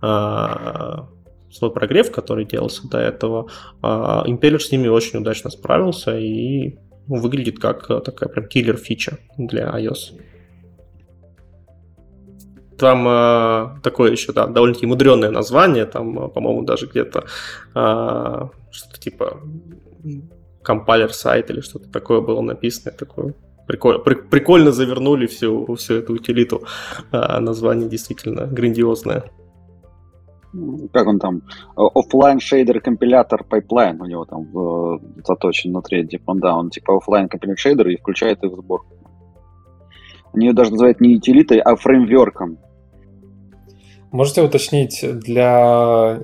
а, 0.00 1.08
свой 1.50 1.70
прогрев, 1.70 2.10
который 2.10 2.44
делался 2.44 2.88
до 2.88 2.98
этого, 2.98 3.48
а, 3.82 4.24
Impeller 4.26 4.58
с 4.58 4.70
ними 4.70 4.88
очень 4.88 5.18
удачно 5.18 5.50
справился 5.50 6.18
и 6.18 6.76
выглядит 7.16 7.58
как 7.58 7.86
такая 8.04 8.28
прям 8.28 8.46
киллер-фича 8.46 9.18
для 9.36 9.68
iOS. 9.68 10.20
Там 12.78 13.08
э, 13.08 13.80
такое 13.82 14.12
еще, 14.12 14.32
да, 14.32 14.46
довольно-таки 14.46 14.86
мудреное 14.86 15.30
название, 15.30 15.84
там, 15.84 16.30
по-моему, 16.30 16.62
даже 16.62 16.86
где-то 16.86 17.24
э, 17.74 18.48
что-то 18.70 19.00
типа 19.00 19.40
compiler 20.62 21.12
side 21.12 21.50
или 21.50 21.60
что-то 21.60 21.90
такое 21.90 22.20
было 22.20 22.40
написано, 22.40 22.92
такое 22.92 23.34
Прикольно, 23.68 23.98
при, 23.98 24.14
прикольно 24.14 24.72
завернули 24.72 25.26
всю, 25.26 25.74
всю 25.74 25.96
эту 25.96 26.14
утилиту. 26.14 26.62
А, 27.12 27.38
название 27.38 27.86
действительно 27.86 28.46
грандиозное. 28.46 29.30
Как 30.92 31.06
он 31.06 31.18
там? 31.18 31.42
Offline 31.76 32.40
shader 32.40 32.80
compiler 32.80 33.44
pipeline 33.44 34.00
у 34.00 34.06
него 34.06 34.24
там 34.24 34.42
э, 34.42 34.98
заточен 35.24 35.70
внутри. 35.70 36.06
Типа, 36.06 36.32
он, 36.32 36.40
да, 36.40 36.56
он 36.56 36.70
типа 36.70 36.96
оффлайн 36.96 37.28
компилятор 37.28 37.58
шейдер 37.58 37.88
и 37.88 37.96
включает 37.96 38.42
их 38.44 38.52
в 38.52 38.56
сборку. 38.56 38.94
Они 40.32 40.46
ее 40.46 40.52
даже 40.52 40.70
называют 40.70 41.00
не 41.00 41.16
утилитой, 41.16 41.58
а 41.58 41.76
фреймверком. 41.76 42.58
Можете 44.10 44.42
уточнить 44.42 45.04
для 45.04 46.20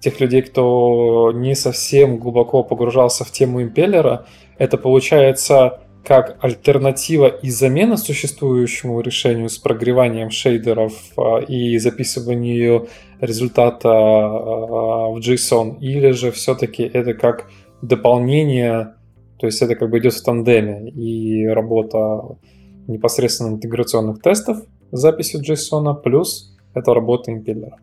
тех 0.00 0.20
людей, 0.20 0.42
кто 0.42 1.30
не 1.32 1.54
совсем 1.54 2.18
глубоко 2.18 2.64
погружался 2.64 3.24
в 3.24 3.30
тему 3.30 3.62
импеллера, 3.62 4.26
это 4.58 4.76
получается 4.76 5.80
как 6.08 6.42
альтернатива 6.42 7.26
и 7.26 7.50
замена 7.50 7.98
существующему 7.98 9.02
решению 9.02 9.50
с 9.50 9.58
прогреванием 9.58 10.30
шейдеров 10.30 10.94
а, 11.18 11.40
и 11.40 11.76
записыванию 11.76 12.88
результата 13.20 13.90
а, 13.90 15.08
в 15.10 15.18
JSON, 15.18 15.78
или 15.80 16.12
же 16.12 16.30
все-таки 16.30 16.82
это 16.82 17.12
как 17.12 17.50
дополнение, 17.82 18.94
то 19.38 19.46
есть 19.46 19.60
это 19.60 19.74
как 19.74 19.90
бы 19.90 19.98
идет 19.98 20.14
в 20.14 20.24
тандеме 20.24 20.88
и 20.88 21.46
работа 21.46 22.38
непосредственно 22.86 23.50
интеграционных 23.50 24.22
тестов 24.22 24.62
с 24.90 24.98
записью 24.98 25.42
JSON, 25.42 25.94
плюс 26.02 26.56
это 26.72 26.94
работа 26.94 27.30
импеллера. 27.32 27.76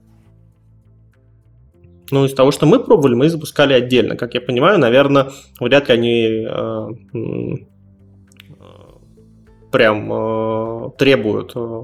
Ну, 2.10 2.26
из 2.26 2.34
того, 2.34 2.50
что 2.50 2.66
мы 2.66 2.80
пробовали, 2.80 3.14
мы 3.14 3.30
запускали 3.30 3.74
отдельно. 3.74 4.16
Как 4.16 4.34
я 4.34 4.42
понимаю, 4.42 4.80
наверное, 4.80 5.28
вряд 5.60 5.90
ли 5.90 5.94
они 5.94 6.48
прям 9.76 10.10
э, 10.10 10.90
требуют 10.98 11.52
э, 11.54 11.84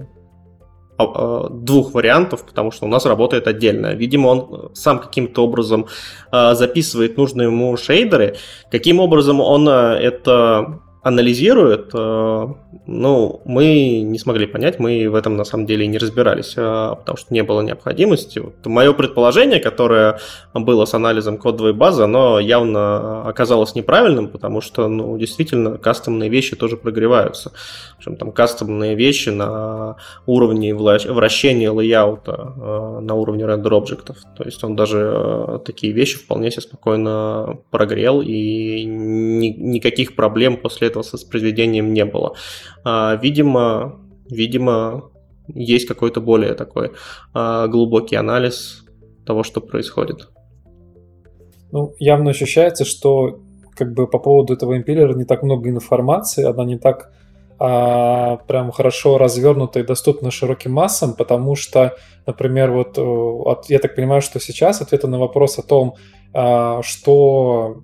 э, 0.98 1.48
двух 1.52 1.94
вариантов, 1.94 2.46
потому 2.46 2.72
что 2.72 2.86
у 2.86 2.88
нас 2.88 3.06
работает 3.06 3.48
отдельно. 3.48 3.94
Видимо, 3.94 4.28
он 4.28 4.70
сам 4.74 5.00
каким-то 5.00 5.44
образом 5.44 5.88
записывает 6.32 7.18
нужные 7.18 7.48
ему 7.48 7.76
шейдеры. 7.76 8.38
Каким 8.72 9.02
образом 9.02 9.42
он 9.42 9.68
это 9.68 10.80
анализирует, 11.04 11.90
э, 11.96 12.48
ну, 12.86 13.42
мы 13.46 14.02
не 14.02 14.20
смогли 14.20 14.46
понять, 14.46 14.78
мы 14.78 15.10
в 15.10 15.16
этом 15.16 15.36
на 15.36 15.44
самом 15.44 15.66
деле 15.66 15.88
не 15.88 15.98
разбирались, 15.98 16.54
э, 16.56 16.96
потому 17.00 17.18
что 17.18 17.34
не 17.34 17.42
было 17.42 17.62
необходимости. 17.62 18.38
Вот 18.38 18.54
мое 18.66 18.94
предположение, 18.94 19.60
которое 19.60 20.20
было 20.54 20.86
с 20.86 20.94
анализом 20.94 21.40
кодовой 21.40 21.74
базы, 21.74 22.04
оно 22.04 22.40
явно 22.40 23.24
оказалось 23.28 23.74
неправильным, 23.74 24.28
потому 24.28 24.62
что, 24.62 24.88
ну, 24.88 25.18
действительно, 25.18 25.80
кастомные 25.80 26.30
вещи 26.30 26.56
тоже 26.56 26.78
прогреваются. 26.78 27.52
Причем 27.98 28.16
там 28.18 28.32
кастомные 28.32 28.96
вещи 28.96 29.30
на 29.30 29.96
уровне 30.28 30.76
вращения 30.76 31.72
лейаута, 31.72 32.54
э, 32.56 33.00
на 33.02 33.16
уровне 33.16 33.48
рендер 33.48 33.74
объектов. 33.74 34.18
То 34.38 34.44
есть 34.44 34.64
он 34.64 34.76
даже 34.76 35.62
такие 35.66 35.94
вещи 35.94 36.20
вполне 36.20 36.52
себе 36.52 36.62
спокойно 36.62 37.58
прогрел, 37.72 38.22
и 38.22 38.84
ни, 38.86 39.48
никаких 39.48 40.16
проблем 40.16 40.58
после 40.58 40.91
этого 40.92 41.04
с 41.04 41.14
воспроизведением 41.14 41.94
не 41.94 42.06
было. 42.06 42.36
А, 42.84 43.16
видимо, 43.22 44.00
видимо, 44.30 45.12
есть 45.48 45.88
какой-то 45.88 46.22
более 46.22 46.54
такой 46.54 46.92
а, 47.34 47.68
глубокий 47.68 48.16
анализ 48.16 48.86
того, 49.26 49.44
что 49.44 49.62
происходит. 49.62 50.30
Ну, 51.72 51.94
явно 52.00 52.32
ощущается, 52.32 52.86
что 52.86 53.40
как 53.76 53.94
бы 53.94 54.08
по 54.08 54.20
поводу 54.20 54.54
этого 54.54 54.78
импеллера 54.78 55.14
не 55.14 55.26
так 55.26 55.44
много 55.44 55.70
информации, 55.70 56.44
она 56.44 56.66
не 56.66 56.78
так 56.78 57.12
а, 57.60 58.38
прям 58.48 58.72
хорошо 58.72 59.18
развернута 59.18 59.80
и 59.80 59.84
доступна 59.84 60.32
широким 60.32 60.74
массам, 60.74 61.14
потому 61.14 61.56
что, 61.56 61.96
например, 62.26 62.72
вот 62.72 62.98
от, 62.98 63.70
я 63.70 63.80
так 63.80 63.96
понимаю, 63.96 64.22
что 64.22 64.40
сейчас 64.40 64.82
ответы 64.82 65.08
на 65.08 65.20
вопрос 65.20 65.60
о 65.60 65.64
том, 65.64 65.96
а, 66.34 66.82
что 66.84 67.84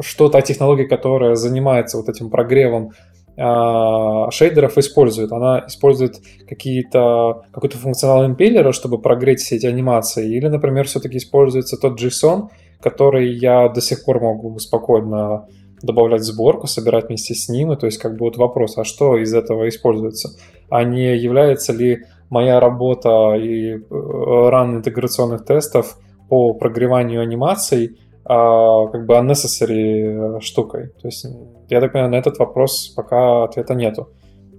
что 0.00 0.28
та 0.28 0.40
технология, 0.40 0.86
которая 0.86 1.34
занимается 1.34 1.96
вот 1.96 2.08
этим 2.08 2.30
прогревом 2.30 2.92
э, 3.36 4.30
шейдеров, 4.30 4.78
использует. 4.78 5.32
Она 5.32 5.64
использует 5.66 6.20
какие-то, 6.48 7.42
какой-то 7.52 7.78
функционал 7.78 8.26
импеллера, 8.26 8.72
чтобы 8.72 8.98
прогреть 8.98 9.40
все 9.40 9.56
эти 9.56 9.66
анимации, 9.66 10.36
или, 10.36 10.48
например, 10.48 10.86
все-таки 10.86 11.18
используется 11.18 11.76
тот 11.76 12.00
JSON, 12.00 12.48
который 12.80 13.32
я 13.32 13.68
до 13.68 13.80
сих 13.80 14.04
пор 14.04 14.20
могу 14.20 14.58
спокойно 14.58 15.46
добавлять 15.82 16.20
в 16.20 16.24
сборку, 16.24 16.66
собирать 16.66 17.08
вместе 17.08 17.34
с 17.34 17.48
ним. 17.48 17.72
И 17.72 17.76
то 17.76 17.86
есть 17.86 17.98
как 17.98 18.12
бы 18.12 18.26
вот 18.26 18.36
вопрос, 18.36 18.76
а 18.78 18.84
что 18.84 19.16
из 19.16 19.34
этого 19.34 19.68
используется? 19.68 20.30
А 20.68 20.84
не 20.84 21.16
является 21.16 21.72
ли 21.72 22.04
моя 22.28 22.60
работа 22.60 23.34
и 23.34 23.78
ран 23.90 24.74
э, 24.74 24.76
интеграционных 24.78 25.44
тестов 25.44 25.98
по 26.28 26.54
прогреванию 26.54 27.20
анимаций 27.20 27.98
а, 28.24 28.86
как 28.88 29.06
бы 29.06 29.14
unnecessary 29.14 30.40
штукой. 30.40 30.88
То 31.00 31.08
есть, 31.08 31.26
я 31.68 31.80
так 31.80 31.92
понимаю, 31.92 32.12
на 32.12 32.16
этот 32.16 32.38
вопрос 32.38 32.88
пока 32.96 33.44
ответа 33.44 33.74
нету. 33.74 34.10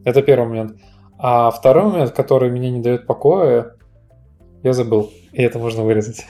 Это 0.04 0.22
первый 0.22 0.48
момент. 0.48 0.74
А 1.18 1.52
второй 1.52 1.92
момент, 1.92 2.12
который 2.12 2.50
меня 2.50 2.72
не 2.72 2.82
дает 2.82 3.06
покоя, 3.06 3.76
я 4.64 4.74
забыл. 4.74 5.12
И 5.32 5.42
это 5.42 5.60
можно 5.60 5.84
вырезать. 5.84 6.26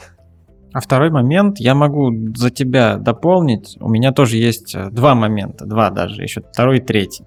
А 0.74 0.80
второй 0.80 1.10
момент 1.10 1.60
я 1.60 1.76
могу 1.76 2.14
за 2.36 2.50
тебя 2.50 2.96
дополнить. 2.96 3.78
У 3.82 3.90
меня 3.90 4.14
тоже 4.14 4.38
есть 4.38 4.74
э, 4.74 4.90
два 4.90 5.16
момента, 5.16 5.66
два 5.66 5.90
даже, 5.90 6.22
еще 6.22 6.42
второй 6.42 6.78
и 6.78 6.82
третий 6.82 7.26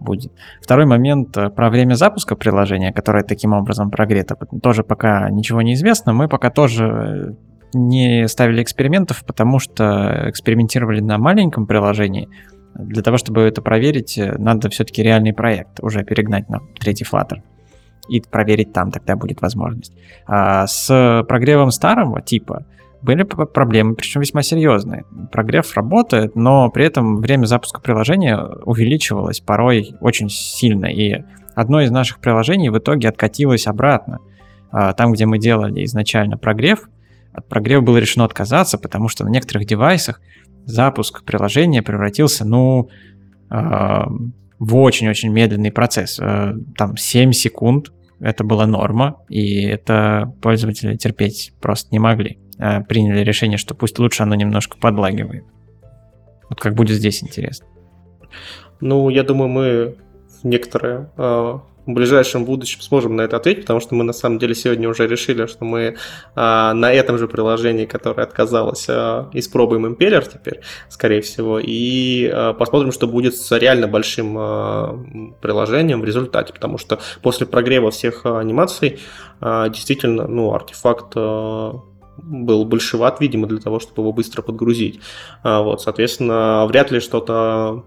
будет. 0.00 0.32
Второй 0.62 0.86
момент 0.86 1.36
э, 1.36 1.50
про 1.50 1.68
время 1.68 1.94
запуска 1.94 2.36
приложения, 2.36 2.94
которое 2.94 3.22
таким 3.22 3.52
образом 3.52 3.90
прогрето. 3.90 4.36
Тоже 4.62 4.82
пока 4.82 5.28
ничего 5.28 5.60
не 5.60 5.74
известно. 5.74 6.14
Мы 6.14 6.26
пока 6.26 6.50
тоже 6.50 6.86
э, 6.86 7.32
не 7.74 8.28
ставили 8.28 8.62
экспериментов, 8.62 9.24
потому 9.24 9.58
что 9.58 10.24
экспериментировали 10.28 11.00
на 11.00 11.18
маленьком 11.18 11.66
приложении. 11.66 12.28
Для 12.74 13.02
того, 13.02 13.16
чтобы 13.16 13.42
это 13.42 13.62
проверить, 13.62 14.18
надо 14.38 14.68
все-таки 14.70 15.02
реальный 15.02 15.32
проект 15.32 15.80
уже 15.80 16.04
перегнать 16.04 16.48
на 16.48 16.60
третий 16.78 17.04
Flutter 17.04 17.38
и 18.08 18.20
проверить 18.20 18.72
там, 18.72 18.90
тогда 18.90 19.16
будет 19.16 19.40
возможность. 19.42 19.92
А 20.26 20.66
с 20.66 21.24
прогревом 21.28 21.70
старого 21.70 22.20
типа 22.20 22.66
были 23.02 23.22
проблемы, 23.22 23.94
причем 23.94 24.20
весьма 24.20 24.42
серьезные. 24.42 25.04
Прогрев 25.32 25.76
работает, 25.76 26.34
но 26.34 26.70
при 26.70 26.84
этом 26.84 27.16
время 27.20 27.46
запуска 27.46 27.80
приложения 27.80 28.38
увеличивалось 28.64 29.40
порой 29.40 29.94
очень 30.00 30.28
сильно, 30.28 30.86
и 30.86 31.22
одно 31.54 31.80
из 31.80 31.90
наших 31.90 32.20
приложений 32.20 32.70
в 32.70 32.78
итоге 32.78 33.08
откатилось 33.08 33.66
обратно. 33.66 34.18
А, 34.72 34.92
там, 34.92 35.12
где 35.12 35.26
мы 35.26 35.38
делали 35.38 35.84
изначально 35.84 36.36
прогрев, 36.36 36.88
от 37.36 37.48
прогрева 37.48 37.82
было 37.82 37.98
решено 37.98 38.24
отказаться, 38.24 38.78
потому 38.78 39.08
что 39.08 39.24
на 39.24 39.28
некоторых 39.28 39.66
девайсах 39.66 40.20
запуск 40.64 41.24
приложения 41.24 41.82
превратился, 41.82 42.44
ну, 42.44 42.88
а, 43.50 44.08
в 44.58 44.76
очень-очень 44.76 45.30
медленный 45.30 45.70
процесс. 45.70 46.18
А, 46.20 46.54
там 46.76 46.96
7 46.96 47.32
секунд 47.32 47.92
это 48.20 48.44
была 48.44 48.66
норма, 48.66 49.22
и 49.28 49.62
это 49.62 50.32
пользователи 50.40 50.96
терпеть 50.96 51.52
просто 51.60 51.88
не 51.92 51.98
могли. 51.98 52.38
А, 52.58 52.80
приняли 52.80 53.20
решение, 53.20 53.58
что 53.58 53.74
пусть 53.74 53.98
лучше 53.98 54.22
оно 54.22 54.34
немножко 54.34 54.78
подлагивает. 54.78 55.44
Вот 56.48 56.60
как 56.60 56.74
будет 56.74 56.96
здесь 56.96 57.22
интересно. 57.22 57.66
Ну, 58.80 59.08
я 59.08 59.22
думаю, 59.22 59.48
мы 59.48 59.96
некоторые 60.42 61.10
а, 61.16 61.60
в 61.86 61.92
ближайшем 61.92 62.44
будущем 62.44 62.80
сможем 62.80 63.16
на 63.16 63.22
это 63.22 63.36
ответить, 63.36 63.62
потому 63.62 63.80
что 63.80 63.94
мы 63.94 64.04
на 64.04 64.12
самом 64.12 64.38
деле 64.38 64.54
сегодня 64.54 64.88
уже 64.88 65.06
решили, 65.06 65.46
что 65.46 65.64
мы 65.64 65.96
а, 66.34 66.74
на 66.74 66.92
этом 66.92 67.18
же 67.18 67.28
приложении, 67.28 67.86
которое 67.86 68.22
отказалось, 68.22 68.86
а, 68.88 69.30
испробуем 69.32 69.86
Impeller 69.86 70.28
теперь, 70.30 70.60
скорее 70.88 71.20
всего, 71.20 71.58
и 71.62 72.28
а, 72.32 72.52
посмотрим, 72.54 72.92
что 72.92 73.06
будет 73.06 73.36
с 73.36 73.56
реально 73.56 73.86
большим 73.86 74.36
а, 74.38 74.98
приложением 75.40 76.00
в 76.00 76.04
результате, 76.04 76.52
потому 76.52 76.78
что 76.78 76.98
после 77.22 77.46
прогрева 77.46 77.90
всех 77.90 78.26
анимаций 78.26 78.98
а, 79.40 79.68
действительно, 79.68 80.26
ну, 80.26 80.52
артефакт 80.52 81.12
а, 81.14 81.80
был 82.16 82.64
большеват, 82.64 83.20
видимо, 83.20 83.46
для 83.46 83.58
того, 83.58 83.78
чтобы 83.78 84.02
его 84.02 84.12
быстро 84.12 84.42
подгрузить. 84.42 85.00
А, 85.42 85.62
вот, 85.62 85.82
соответственно, 85.82 86.66
вряд 86.66 86.90
ли 86.90 87.00
что-то 87.00 87.84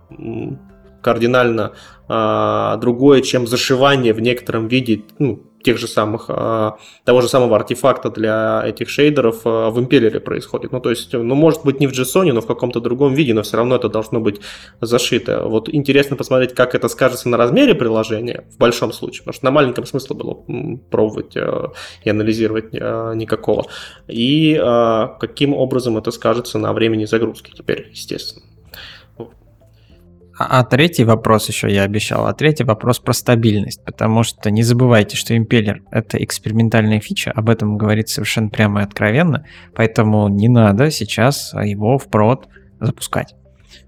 кардинально 1.02 1.74
а, 2.08 2.78
другое, 2.78 3.22
чем 3.22 3.48
зашивание 3.48 4.14
в 4.14 4.20
некотором 4.20 4.68
виде 4.68 5.04
ну, 5.20 5.50
тех 5.64 5.78
же 5.78 5.88
самых, 5.88 6.26
а, 6.30 6.78
того 7.04 7.22
же 7.22 7.28
самого 7.28 7.56
артефакта 7.56 8.10
для 8.10 8.64
этих 8.66 8.90
шейдеров 8.90 9.42
а, 9.46 9.70
в 9.70 9.80
импеллере 9.80 10.20
происходит. 10.20 10.72
Ну, 10.72 10.80
то 10.80 10.90
есть, 10.90 11.14
ну, 11.14 11.36
может 11.36 11.64
быть, 11.64 11.80
не 11.80 11.88
в 11.88 11.92
JSON, 11.92 12.32
но 12.32 12.42
в 12.42 12.48
каком-то 12.48 12.80
другом 12.80 13.14
виде, 13.14 13.34
но 13.34 13.44
все 13.44 13.58
равно 13.58 13.76
это 13.76 13.90
должно 13.90 14.20
быть 14.20 14.42
зашито. 14.82 15.44
Вот 15.46 15.70
интересно 15.70 16.16
посмотреть, 16.16 16.54
как 16.54 16.76
это 16.76 16.88
скажется 16.88 17.30
на 17.30 17.38
размере 17.38 17.76
приложения 17.76 18.46
в 18.50 18.58
большом 18.58 18.92
случае, 18.94 19.20
потому 19.20 19.34
что 19.34 19.46
на 19.46 19.52
маленьком 19.52 19.86
смысла 19.86 20.14
было 20.14 20.44
пробовать 20.90 21.36
а, 21.36 21.72
и 22.04 22.10
анализировать 22.10 22.70
а, 22.74 23.14
никакого. 23.14 23.66
И 24.08 24.60
а, 24.62 25.18
каким 25.20 25.54
образом 25.54 25.98
это 25.98 26.12
скажется 26.12 26.58
на 26.58 26.74
времени 26.74 27.06
загрузки 27.06 27.52
теперь, 27.56 27.90
естественно. 27.92 28.49
А, 30.40 30.60
а 30.60 30.64
третий 30.64 31.04
вопрос 31.04 31.50
еще 31.50 31.70
я 31.70 31.84
обещал. 31.84 32.26
А 32.26 32.34
третий 32.34 32.64
вопрос 32.64 33.00
про 33.00 33.12
стабильность. 33.12 33.84
Потому 33.84 34.24
что 34.24 34.50
не 34.50 34.64
забывайте, 34.64 35.18
что 35.18 35.36
импеллер— 35.36 35.84
это 35.92 36.24
экспериментальная 36.24 37.02
фича. 37.02 37.32
Об 37.32 37.50
этом 37.50 37.78
говорится 37.78 38.16
совершенно 38.16 38.50
прямо 38.50 38.80
и 38.80 38.84
откровенно. 38.84 39.46
Поэтому 39.76 40.30
не 40.30 40.48
надо 40.48 40.92
сейчас 40.92 41.54
его 41.54 41.98
в 41.98 42.08
прод 42.08 42.48
запускать. 42.80 43.36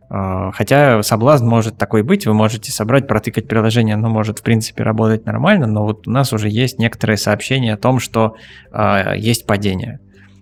А, 0.09 0.51
хотя 0.51 1.01
соблазн 1.03 1.47
может 1.47 1.77
такой 1.77 2.03
быть, 2.03 2.27
вы 2.27 2.33
можете 2.33 2.69
собрать, 2.73 3.07
протыкать 3.07 3.47
приложение, 3.47 3.95
оно 3.95 4.09
может 4.09 4.39
в 4.39 4.43
принципе 4.43 4.83
работать 4.83 5.25
нормально, 5.25 5.67
но 5.67 5.85
вот 5.85 6.05
у 6.05 6.11
нас 6.11 6.33
уже 6.33 6.49
есть 6.49 6.79
некоторые 6.79 7.15
сообщения 7.15 7.73
о 7.73 7.77
том, 7.77 7.99
что 7.99 8.35
э, 8.73 9.13
есть 9.15 9.45
падения. 9.45 10.01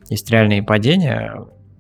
Есть 0.09 0.31
реальные 0.31 0.63
падения, 0.63 1.35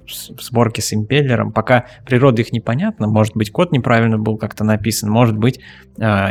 в 0.09 0.41
сборке 0.41 0.81
с 0.81 0.93
импеллером. 0.93 1.51
Пока 1.51 1.85
природа 2.05 2.41
их 2.41 2.51
непонятна, 2.51 3.07
может 3.07 3.35
быть, 3.35 3.51
код 3.51 3.71
неправильно 3.71 4.17
был 4.17 4.37
как-то 4.37 4.63
написан, 4.63 5.09
может 5.09 5.37
быть, 5.37 5.59
э, 5.99 6.29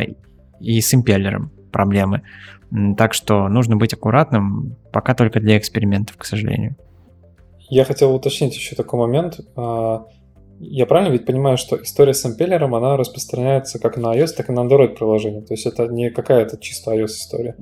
и 0.60 0.80
с 0.80 0.94
импеллером 0.94 1.50
проблемы. 1.70 2.22
Так 2.96 3.14
что 3.14 3.48
нужно 3.48 3.76
быть 3.76 3.94
аккуратным, 3.94 4.76
пока 4.92 5.14
только 5.14 5.40
для 5.40 5.56
экспериментов, 5.56 6.16
к 6.16 6.24
сожалению. 6.24 6.76
Я 7.70 7.84
хотел 7.84 8.14
уточнить 8.14 8.54
еще 8.54 8.76
такой 8.76 8.98
момент. 8.98 9.40
А, 9.56 10.06
я 10.58 10.86
правильно 10.86 11.12
ведь 11.12 11.24
понимаю, 11.24 11.56
что 11.56 11.80
история 11.82 12.14
с 12.14 12.24
импеллером, 12.26 12.74
она 12.74 12.96
распространяется 12.96 13.78
как 13.78 13.96
на 13.96 14.14
iOS, 14.16 14.28
так 14.36 14.48
и 14.48 14.52
на 14.52 14.60
Android 14.60 14.96
приложение. 14.96 15.42
То 15.42 15.54
есть 15.54 15.66
это 15.66 15.86
не 15.86 16.10
какая-то 16.10 16.58
чисто 16.58 16.94
iOS 16.94 17.06
история. 17.06 17.56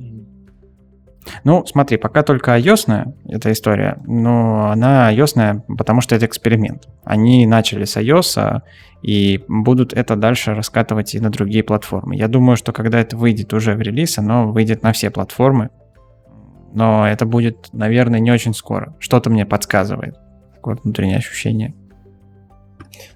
Ну, 1.44 1.64
смотри, 1.66 1.96
пока 1.96 2.22
только 2.22 2.56
ios 2.56 2.86
эта 3.28 3.52
история, 3.52 3.98
но 4.06 4.70
она 4.70 5.12
ios 5.12 5.62
потому 5.76 6.00
что 6.00 6.14
это 6.14 6.26
эксперимент. 6.26 6.88
Они 7.04 7.46
начали 7.46 7.84
с 7.84 7.96
iOS 7.96 8.62
и 9.02 9.44
будут 9.48 9.92
это 9.92 10.16
дальше 10.16 10.54
раскатывать 10.54 11.14
и 11.14 11.20
на 11.20 11.30
другие 11.30 11.62
платформы. 11.62 12.16
Я 12.16 12.28
думаю, 12.28 12.56
что 12.56 12.72
когда 12.72 13.00
это 13.00 13.16
выйдет 13.16 13.52
уже 13.52 13.74
в 13.74 13.80
релиз, 13.80 14.18
оно 14.18 14.50
выйдет 14.50 14.82
на 14.82 14.92
все 14.92 15.10
платформы, 15.10 15.70
но 16.72 17.08
это 17.08 17.26
будет, 17.26 17.68
наверное, 17.72 18.20
не 18.20 18.30
очень 18.30 18.54
скоро. 18.54 18.94
Что-то 18.98 19.30
мне 19.30 19.46
подсказывает. 19.46 20.16
Такое 20.54 20.76
внутреннее 20.82 21.18
ощущение. 21.18 21.74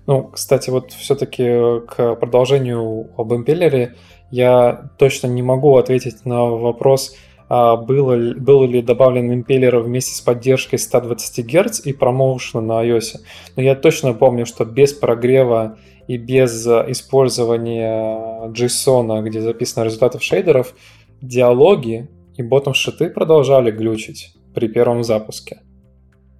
Ну, 0.06 0.24
кстати, 0.24 0.70
вот 0.70 0.92
все-таки 0.92 1.44
к 1.86 2.16
продолжению 2.16 3.10
об 3.16 3.32
импеллере 3.32 3.94
я 4.30 4.90
точно 4.98 5.26
не 5.26 5.42
могу 5.42 5.76
ответить 5.76 6.24
на 6.24 6.44
вопрос, 6.44 7.14
а, 7.14 7.29
было, 7.50 8.34
было 8.34 8.64
ли 8.64 8.80
добавлен 8.80 9.34
импеллер 9.34 9.78
вместе 9.80 10.14
с 10.14 10.20
поддержкой 10.20 10.78
120 10.78 11.44
Гц 11.44 11.80
и 11.84 11.92
промоушена 11.92 12.60
на 12.62 12.86
iOS. 12.86 13.18
Но 13.56 13.62
я 13.62 13.74
точно 13.74 14.14
помню, 14.14 14.46
что 14.46 14.64
без 14.64 14.92
прогрева 14.92 15.76
и 16.06 16.16
без 16.16 16.64
использования 16.66 18.48
JSON, 18.52 19.22
где 19.22 19.40
записаны 19.40 19.84
результаты 19.84 20.20
шейдеров, 20.20 20.74
диалоги 21.20 22.08
и 22.36 22.42
ботом-шиты 22.42 23.10
продолжали 23.10 23.72
глючить 23.72 24.32
при 24.54 24.68
первом 24.68 25.02
запуске. 25.02 25.60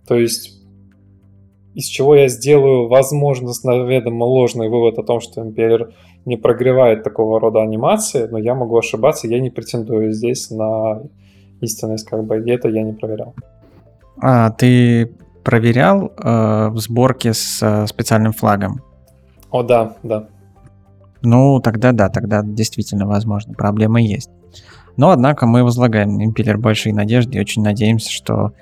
То 0.06 0.16
есть 0.16 0.59
из 1.74 1.86
чего 1.86 2.14
я 2.14 2.28
сделаю, 2.28 2.88
возможно, 2.88 3.52
наведомо 3.64 4.24
ложный 4.24 4.68
вывод 4.68 4.98
о 4.98 5.02
том, 5.02 5.20
что 5.20 5.42
импеллер 5.42 5.94
не 6.24 6.36
прогревает 6.36 7.02
такого 7.02 7.40
рода 7.40 7.62
анимации, 7.62 8.26
но 8.30 8.38
я 8.38 8.54
могу 8.54 8.76
ошибаться, 8.76 9.28
я 9.28 9.40
не 9.40 9.50
претендую 9.50 10.12
здесь 10.12 10.50
на 10.50 11.02
истинность, 11.60 12.06
как 12.06 12.24
бы, 12.24 12.42
и 12.42 12.50
это 12.50 12.68
я 12.68 12.82
не 12.82 12.92
проверял. 12.92 13.34
А 14.20 14.50
ты 14.50 15.10
проверял 15.44 16.12
э, 16.16 16.68
в 16.68 16.78
сборке 16.78 17.32
с 17.32 17.62
э, 17.62 17.86
специальным 17.86 18.32
флагом? 18.32 18.82
О, 19.50 19.62
да, 19.62 19.96
да. 20.02 20.28
Ну, 21.22 21.60
тогда 21.60 21.92
да, 21.92 22.08
тогда 22.08 22.42
действительно, 22.42 23.06
возможно, 23.06 23.54
проблемы 23.54 24.02
есть. 24.02 24.30
Но, 24.96 25.10
однако, 25.10 25.46
мы 25.46 25.64
возлагаем 25.64 26.22
импеллер 26.22 26.58
большие 26.58 26.94
надежды 26.94 27.38
и 27.38 27.40
очень 27.40 27.62
надеемся, 27.62 28.10
что 28.10 28.52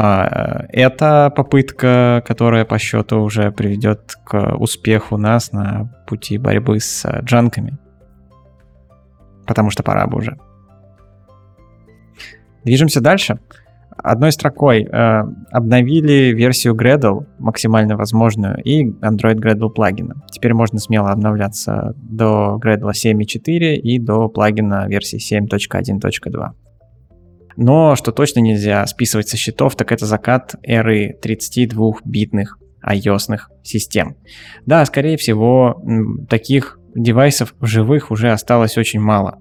это 0.00 1.32
попытка, 1.34 2.22
которая 2.26 2.64
по 2.64 2.78
счету 2.78 3.20
уже 3.20 3.50
приведет 3.50 4.14
к 4.24 4.56
успеху 4.56 5.16
нас 5.16 5.50
на 5.52 5.92
пути 6.06 6.38
борьбы 6.38 6.78
с 6.78 7.04
э, 7.04 7.20
джанками. 7.24 7.76
Потому 9.46 9.70
что 9.70 9.82
пора 9.82 10.06
бы 10.06 10.18
уже. 10.18 10.38
Движемся 12.64 13.00
дальше. 13.00 13.40
Одной 13.96 14.30
строкой 14.30 14.84
э, 14.84 15.22
обновили 15.50 16.32
версию 16.32 16.76
Gradle, 16.76 17.26
максимально 17.38 17.96
возможную, 17.96 18.62
и 18.62 18.84
Android 18.84 19.34
Gradle 19.34 19.70
плагина. 19.70 20.22
Теперь 20.30 20.54
можно 20.54 20.78
смело 20.78 21.10
обновляться 21.10 21.94
до 21.96 22.60
Gradle 22.62 22.92
7.4 22.92 23.74
и 23.74 23.98
до 23.98 24.28
плагина 24.28 24.86
версии 24.86 25.18
7.1.2. 25.18 26.67
Но 27.60 27.96
что 27.96 28.12
точно 28.12 28.38
нельзя 28.38 28.86
списывать 28.86 29.28
со 29.28 29.36
счетов, 29.36 29.74
так 29.74 29.90
это 29.90 30.06
закат 30.06 30.54
эры 30.62 31.18
32-битных 31.20 32.56
ios 32.88 33.28
систем. 33.64 34.14
Да, 34.64 34.84
скорее 34.84 35.16
всего, 35.16 35.82
таких 36.30 36.78
девайсов 36.94 37.56
живых 37.60 38.12
уже 38.12 38.30
осталось 38.30 38.78
очень 38.78 39.00
мало. 39.00 39.40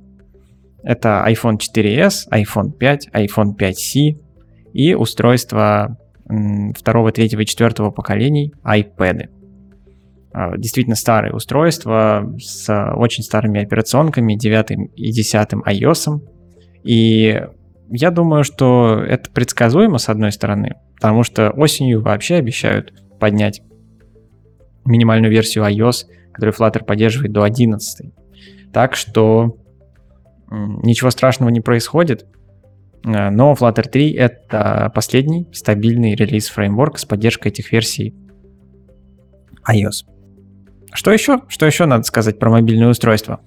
Это 0.82 1.24
iPhone 1.28 1.60
4s, 1.60 2.28
iPhone 2.34 2.72
5, 2.72 3.10
iPhone 3.14 3.56
5c 3.56 4.20
и 4.74 4.96
устройства 4.96 5.96
второго, 6.76 7.12
третьего 7.12 7.42
и 7.42 7.46
четвертого 7.46 7.92
поколений 7.92 8.52
iPad. 8.64 9.30
А, 10.34 10.58
действительно 10.58 10.96
старые 10.96 11.34
устройства 11.34 12.34
с 12.40 12.68
очень 12.96 13.24
старыми 13.24 13.62
операционками, 13.62 14.34
9 14.34 14.92
и 14.96 15.12
10 15.12 15.54
iOS. 15.54 16.20
И 16.84 17.42
я 17.90 18.12
думаю, 18.12 18.44
что 18.44 19.04
это 19.08 19.30
предсказуемо, 19.32 19.98
с 19.98 20.10
одной 20.10 20.32
стороны, 20.32 20.76
потому 20.96 21.24
что 21.24 21.52
осенью 21.52 22.02
вообще 22.02 22.36
обещают 22.36 22.94
поднять 23.20 23.62
минимальную 24.86 25.32
версию 25.32 25.66
iOS, 25.66 26.06
которую 26.32 26.54
Flutter 26.54 26.84
поддерживает 26.84 27.32
до 27.32 27.44
11. 27.44 28.14
Так 28.74 28.96
что 28.96 29.58
ничего 30.50 31.10
страшного 31.10 31.50
не 31.50 31.62
происходит. 31.62 32.26
Э, 33.06 33.30
но 33.30 33.54
Flutter 33.54 33.88
3— 33.88 34.12
это 34.14 34.92
последний 34.94 35.48
стабильный 35.54 36.16
релиз 36.16 36.50
фреймворка 36.50 37.00
с 37.00 37.06
поддержкой 37.06 37.50
этих 37.50 37.72
версий 37.72 38.16
iOS. 39.70 40.06
Что 40.94 41.12
еще? 41.12 41.42
Что 41.48 41.66
еще 41.66 41.86
надо 41.86 42.04
сказать 42.04 42.40
про 42.40 42.50
мобильное 42.50 42.90
устройство? 42.90 43.42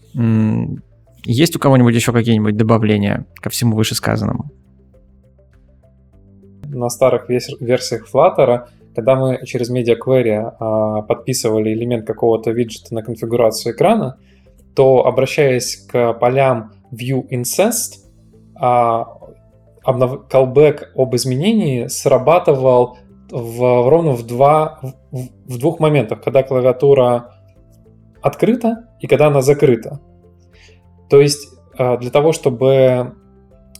Есть 1.24 1.56
у 1.56 1.58
кого-нибудь 1.58 1.94
еще 1.94 2.12
какие-нибудь 2.12 2.56
добавления 2.56 3.26
ко 3.40 3.50
всему 3.50 3.76
вышесказанному? 3.76 4.50
На 6.64 6.88
старых 6.88 7.28
версиях 7.28 8.08
Flutter, 8.12 8.66
когда 8.94 9.16
мы 9.16 9.44
через 9.44 9.70
Media 9.70 9.96
Query 9.98 10.52
а, 10.58 11.02
подписывали 11.02 11.72
элемент 11.72 12.06
какого-то 12.06 12.52
виджета 12.52 12.94
на 12.94 13.02
конфигурацию 13.02 13.74
экрана, 13.74 14.18
то 14.74 15.04
обращаясь 15.06 15.76
к 15.76 16.14
полям 16.14 16.72
View 16.92 17.28
Incest, 17.28 18.04
а, 18.54 19.06
callback 19.84 20.92
об 20.94 21.14
изменении 21.16 21.86
срабатывал 21.88 22.98
в, 23.30 23.88
ровно 23.88 24.12
в, 24.12 24.26
два, 24.26 24.80
в, 25.10 25.28
в 25.46 25.58
двух 25.58 25.80
моментах, 25.80 26.22
когда 26.22 26.42
клавиатура 26.42 27.34
открыта 28.22 28.88
и 29.00 29.06
когда 29.06 29.28
она 29.28 29.40
закрыта. 29.40 30.00
То 31.10 31.20
есть 31.20 31.48
а, 31.76 31.96
для 31.98 32.10
того, 32.10 32.32
чтобы 32.32 33.14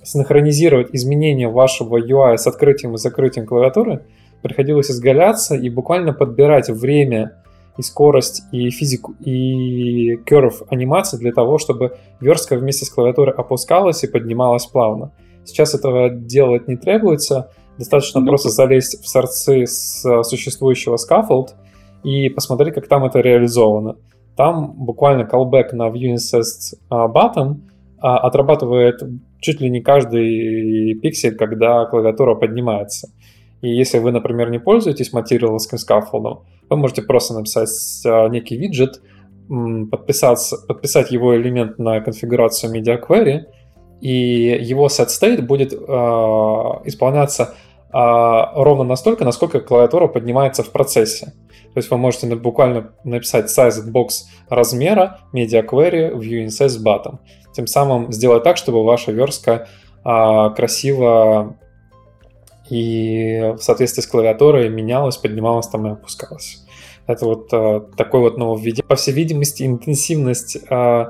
синхронизировать 0.03 0.89
изменения 0.93 1.49
вашего 1.49 1.99
UI 1.99 2.37
с 2.37 2.47
открытием 2.47 2.95
и 2.95 2.99
закрытием 2.99 3.47
клавиатуры, 3.47 4.07
приходилось 4.43 4.91
изгаляться 4.91 5.55
и 5.55 5.71
буквально 5.71 6.13
подбирать 6.13 6.69
время 6.69 7.37
и 7.77 7.83
скорость, 7.83 8.43
и 8.53 8.71
физику, 8.71 9.15
и 9.21 10.17
curve 10.17 10.67
анимации 10.69 11.19
для 11.19 11.33
того, 11.33 11.59
чтобы 11.59 11.97
верстка 12.21 12.57
вместе 12.57 12.85
с 12.85 12.91
клавиатурой 12.91 13.35
опускалась 13.35 14.03
и 14.03 14.09
поднималась 14.09 14.67
плавно. 14.67 15.13
Сейчас 15.45 15.75
этого 15.75 16.11
делать 16.11 16.69
не 16.69 16.77
требуется, 16.77 17.51
достаточно 17.79 18.21
ну, 18.21 18.27
просто 18.27 18.51
залезть 18.51 19.03
в 19.03 19.09
сорцы 19.09 19.67
с 19.67 20.23
существующего 20.25 20.97
scaffold 20.97 21.51
и 22.03 22.29
посмотреть, 22.29 22.75
как 22.75 22.89
там 22.89 23.05
это 23.05 23.21
реализовано. 23.21 23.97
Там 24.37 24.73
буквально 24.73 25.23
callback 25.23 25.73
на 25.73 25.89
ViewIncest 25.89 26.79
а, 26.89 27.09
button 27.09 27.61
а, 27.99 28.19
отрабатывает 28.19 29.03
чуть 29.41 29.61
ли 29.61 29.71
не 29.71 29.81
каждый 29.81 30.95
пиксель, 30.95 31.37
когда 31.37 31.85
клавиатура 31.87 32.35
поднимается. 32.35 33.09
И 33.61 33.69
если 33.69 33.99
вы, 33.99 34.13
например, 34.13 34.51
не 34.51 34.59
пользуетесь 34.59 35.13
материаловским 35.13 35.79
скаффолдом, 35.79 36.45
вы 36.69 36.77
можете 36.77 37.03
просто 37.03 37.35
написать 37.35 37.71
а, 38.07 38.29
некий 38.29 38.57
виджет, 38.57 39.01
подписаться, 39.91 40.59
подписать 40.69 41.11
его 41.11 41.37
элемент 41.37 41.79
на 41.79 42.01
конфигурацию 42.01 42.73
Media 42.73 43.01
Query, 43.01 43.47
и 44.01 44.59
его 44.63 44.87
set 44.87 45.09
state 45.09 45.43
будет 45.43 45.73
э, 45.73 45.77
исполняться 45.77 47.55
э, 47.93 47.97
ровно 48.55 48.85
настолько, 48.85 49.25
насколько 49.25 49.61
клавиатура 49.61 50.07
поднимается 50.07 50.63
в 50.63 50.71
процессе. 50.71 51.33
То 51.73 51.79
есть 51.79 51.91
вы 51.91 51.99
можете 51.99 52.35
буквально 52.35 52.93
написать 53.05 53.47
size 53.47 53.91
box 53.93 54.25
размера 54.49 55.21
media 55.33 55.65
query 55.65 56.13
view 56.17 56.45
incest 56.45 56.83
button. 56.83 57.19
Тем 57.53 57.67
самым 57.67 58.13
сделать 58.13 58.43
так, 58.43 58.57
чтобы 58.57 58.85
ваша 58.85 59.13
верстка 59.13 59.69
э, 60.05 60.51
красиво 60.57 61.57
и 62.69 63.55
в 63.57 63.63
соответствии 63.63 64.03
с 64.03 64.07
клавиатурой 64.07 64.69
менялась, 64.69 65.17
поднималась 65.17 65.69
там 65.69 65.87
и 65.87 65.91
опускалась. 65.91 66.65
Это 67.07 67.25
вот 67.25 67.53
э, 67.53 67.83
такой 67.97 68.21
вот 68.21 68.37
нововведение. 68.37 68.85
По 68.85 68.97
всей 68.97 69.13
видимости, 69.13 69.65
интенсивность 69.65 70.59
э, 70.69 71.07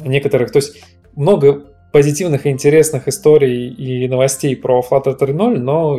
некоторых, 0.00 0.50
то 0.52 0.58
есть 0.58 0.82
много 1.14 1.72
позитивных 1.92 2.46
и 2.46 2.50
интересных 2.50 3.06
историй 3.06 3.68
и 3.68 4.08
новостей 4.08 4.56
про 4.56 4.80
Flutter 4.80 5.16
3.0, 5.18 5.58
но 5.58 5.98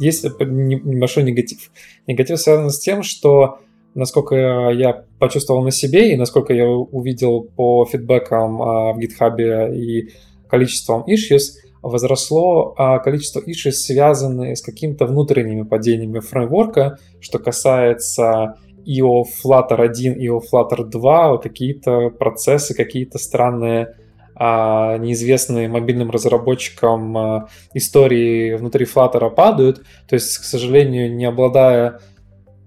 есть 0.00 0.24
небольшой 0.24 1.22
негатив. 1.22 1.70
Негатив 2.06 2.40
связан 2.40 2.70
с 2.70 2.78
тем, 2.78 3.02
что 3.02 3.58
насколько 3.94 4.34
я 4.70 5.04
почувствовал 5.18 5.62
на 5.62 5.70
себе 5.70 6.12
и 6.12 6.16
насколько 6.16 6.52
я 6.52 6.68
увидел 6.68 7.42
по 7.56 7.84
фидбэкам 7.84 8.62
а, 8.62 8.92
в 8.92 8.98
GitHub 8.98 9.74
и 9.74 10.10
количеством 10.48 11.04
issues, 11.08 11.54
возросло 11.82 12.74
а, 12.76 12.98
количество 12.98 13.40
issues, 13.40 13.72
связанные 13.72 14.56
с 14.56 14.62
какими-то 14.62 15.06
внутренними 15.06 15.62
падениями 15.62 16.20
фреймворка, 16.20 16.98
что 17.20 17.38
касается 17.38 18.56
IO 18.86 19.24
Flutter 19.44 19.80
1, 19.80 20.20
IO 20.20 20.40
Flutter 20.40 20.84
2, 20.84 21.38
какие-то 21.38 22.10
процессы, 22.10 22.74
какие-то 22.74 23.18
странные 23.18 23.96
неизвестные 24.40 25.68
мобильным 25.68 26.10
разработчикам 26.10 27.16
а, 27.16 27.48
истории 27.74 28.54
внутри 28.54 28.86
Flutter 28.86 29.30
падают. 29.30 29.82
То 30.08 30.14
есть, 30.14 30.38
к 30.38 30.44
сожалению, 30.44 31.14
не 31.14 31.26
обладая, 31.26 32.00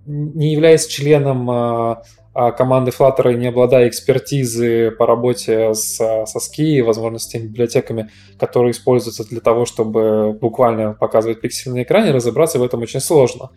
не 0.05 0.51
являясь 0.53 0.85
членом 0.85 1.49
а, 1.49 2.03
команды 2.51 2.91
Flutter 2.91 3.33
и 3.33 3.37
не 3.37 3.47
обладая 3.47 3.87
экспертизы 3.87 4.91
по 4.91 5.07
работе 5.07 5.73
с, 5.73 5.97
со 5.97 6.39
ски 6.39 6.77
и 6.77 6.81
возможностями 6.81 7.47
библиотеками, 7.47 8.11
которые 8.37 8.71
используются 8.71 9.27
для 9.27 9.41
того, 9.41 9.65
чтобы 9.65 10.33
буквально 10.33 10.93
показывать 10.93 11.41
пиксели 11.41 11.73
на 11.73 11.83
экране, 11.83 12.11
разобраться 12.11 12.59
в 12.59 12.63
этом 12.63 12.81
очень 12.81 12.99
сложно. 12.99 13.49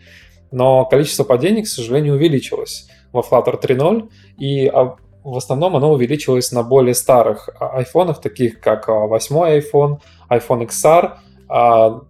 Но 0.51 0.87
количество 0.87 1.25
падений, 1.25 1.65
к 1.65 1.69
сожалению, 1.69 2.15
увеличилось 2.15 2.89
во 3.13 3.21
Flutter 3.21 3.61
3.0, 3.61 4.09
и 4.39 4.71
в 5.27 5.37
основном 5.37 5.75
оно 5.75 5.93
увеличилось 5.93 6.53
на 6.53 6.63
более 6.63 6.95
старых 6.95 7.49
а, 7.59 7.79
айфонах, 7.79 8.21
таких 8.21 8.61
как 8.61 8.87
8 8.87 9.37
а, 9.37 9.59
iPhone, 9.59 9.99
iPhone 10.31 10.69
XR, 10.69 11.15
а, 11.49 12.01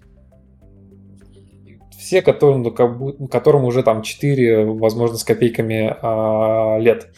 все, 1.99 2.21
которым, 2.21 2.63
ну, 2.63 3.29
которым 3.29 3.65
уже 3.65 3.83
там 3.83 4.03
4, 4.03 4.67
возможно, 4.67 5.17
с 5.17 5.25
копейками 5.25 5.97
лет. 6.81 7.09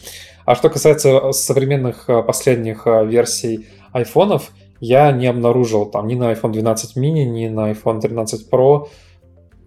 А 0.45 0.55
что 0.55 0.69
касается 0.69 1.31
современных 1.31 2.09
последних 2.25 2.87
версий 2.87 3.67
айфонов, 3.91 4.51
я 4.79 5.11
не 5.11 5.27
обнаружил 5.27 5.85
там 5.85 6.07
ни 6.07 6.15
на 6.15 6.31
iPhone 6.31 6.53
12 6.53 6.97
mini, 6.97 7.25
ни 7.25 7.49
на 7.49 7.71
iPhone 7.71 7.99
13 7.99 8.49
Pro 8.49 8.85
а, 8.85 8.87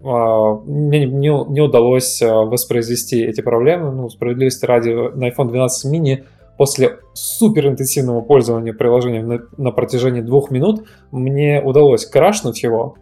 мне 0.03 1.05
не, 1.05 1.29
не 1.29 1.61
удалось 1.61 2.21
а, 2.21 2.41
воспроизвести 2.41 3.23
эти 3.23 3.41
проблемы. 3.41 3.91
Ну, 3.91 4.09
справедливости 4.09 4.65
ради, 4.65 4.89
на 4.89 5.29
iPhone 5.29 5.47
12 5.47 5.93
mini 5.93 6.23
после 6.57 6.99
суперинтенсивного 7.13 8.21
пользования 8.21 8.73
приложением 8.73 9.27
на, 9.27 9.39
на 9.57 9.71
протяжении 9.71 10.21
двух 10.21 10.51
минут 10.51 10.85
мне 11.11 11.61
удалось 11.61 12.05
крашнуть 12.05 12.63
его. 12.63 12.95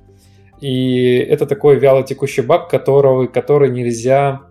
И 0.60 1.16
это 1.18 1.48
такой 1.48 1.80
вяло 1.80 2.04
текущий 2.04 2.44
баг, 2.44 2.70
которого, 2.70 3.26
который 3.26 3.72
нельзя, 3.72 4.42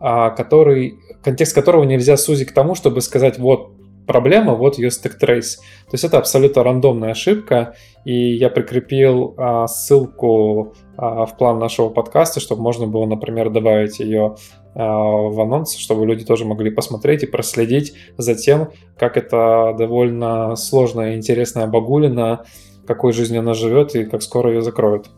а, 0.00 0.30
который, 0.30 0.98
контекст 1.22 1.54
которого 1.54 1.84
нельзя 1.84 2.18
сузить 2.18 2.50
к 2.50 2.52
тому, 2.52 2.74
чтобы 2.74 3.00
сказать, 3.00 3.38
вот 3.38 3.73
проблема, 4.06 4.54
вот 4.54 4.78
ее 4.78 4.88
stack 4.88 5.14
trace. 5.20 5.56
То 5.86 5.92
есть 5.92 6.04
это 6.04 6.18
абсолютно 6.18 6.62
рандомная 6.62 7.10
ошибка, 7.12 7.74
и 8.04 8.34
я 8.34 8.50
прикрепил 8.50 9.34
а, 9.36 9.66
ссылку 9.66 10.74
а, 10.96 11.26
в 11.26 11.36
план 11.36 11.58
нашего 11.58 11.88
подкаста, 11.88 12.40
чтобы 12.40 12.62
можно 12.62 12.86
было, 12.86 13.06
например, 13.06 13.50
добавить 13.50 14.00
ее 14.00 14.36
а, 14.74 14.86
в 14.86 15.40
анонс, 15.40 15.76
чтобы 15.76 16.06
люди 16.06 16.24
тоже 16.24 16.44
могли 16.44 16.70
посмотреть 16.70 17.22
и 17.22 17.26
проследить 17.26 17.94
за 18.18 18.34
тем, 18.34 18.70
как 18.98 19.16
это 19.16 19.74
довольно 19.78 20.56
сложная 20.56 21.12
и 21.12 21.16
интересная 21.16 21.66
багулина, 21.66 22.44
какой 22.86 23.12
жизнью 23.12 23.40
она 23.40 23.54
живет 23.54 23.94
и 23.94 24.04
как 24.04 24.22
скоро 24.22 24.52
ее 24.52 24.62
закроют. 24.62 25.10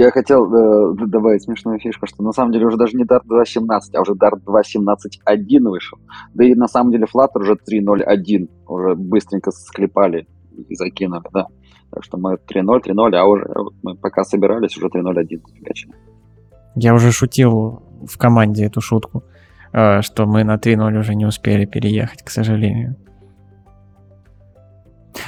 Я 0.00 0.10
хотел 0.10 0.46
э, 0.46 0.94
добавить 1.08 1.42
смешную 1.42 1.78
фишку, 1.78 2.06
что 2.06 2.22
на 2.22 2.32
самом 2.32 2.52
деле 2.52 2.64
уже 2.64 2.78
даже 2.78 2.96
не 2.96 3.04
Dart 3.04 3.20
2.17, 3.28 3.80
а 3.94 4.00
уже 4.00 4.12
Dart 4.12 4.40
2.17.1 4.46 5.68
вышел. 5.68 5.98
Да 6.32 6.42
и 6.42 6.54
на 6.54 6.68
самом 6.68 6.90
деле 6.90 7.04
Flutter 7.04 7.42
уже 7.42 7.52
3.0.1 7.52 8.48
уже 8.66 8.94
быстренько 8.94 9.50
склепали 9.50 10.26
и 10.70 10.74
закинули, 10.74 11.24
да. 11.34 11.48
Так 11.90 12.02
что 12.02 12.16
мы 12.16 12.36
3-0, 12.36 12.82
3-0, 12.82 13.14
а 13.14 13.26
уже 13.26 13.44
вот 13.54 13.74
мы 13.82 13.94
пока 13.94 14.24
собирались, 14.24 14.74
уже 14.78 14.86
3-0-1 14.86 15.42
зафигачили. 15.46 15.92
Я 16.76 16.94
уже 16.94 17.12
шутил 17.12 17.82
в 18.08 18.16
команде 18.16 18.64
эту 18.64 18.80
шутку, 18.80 19.22
э, 19.74 20.00
что 20.00 20.24
мы 20.24 20.44
на 20.44 20.56
3-0 20.56 20.98
уже 20.98 21.14
не 21.14 21.26
успели 21.26 21.66
переехать, 21.66 22.22
к 22.22 22.30
сожалению. 22.30 22.96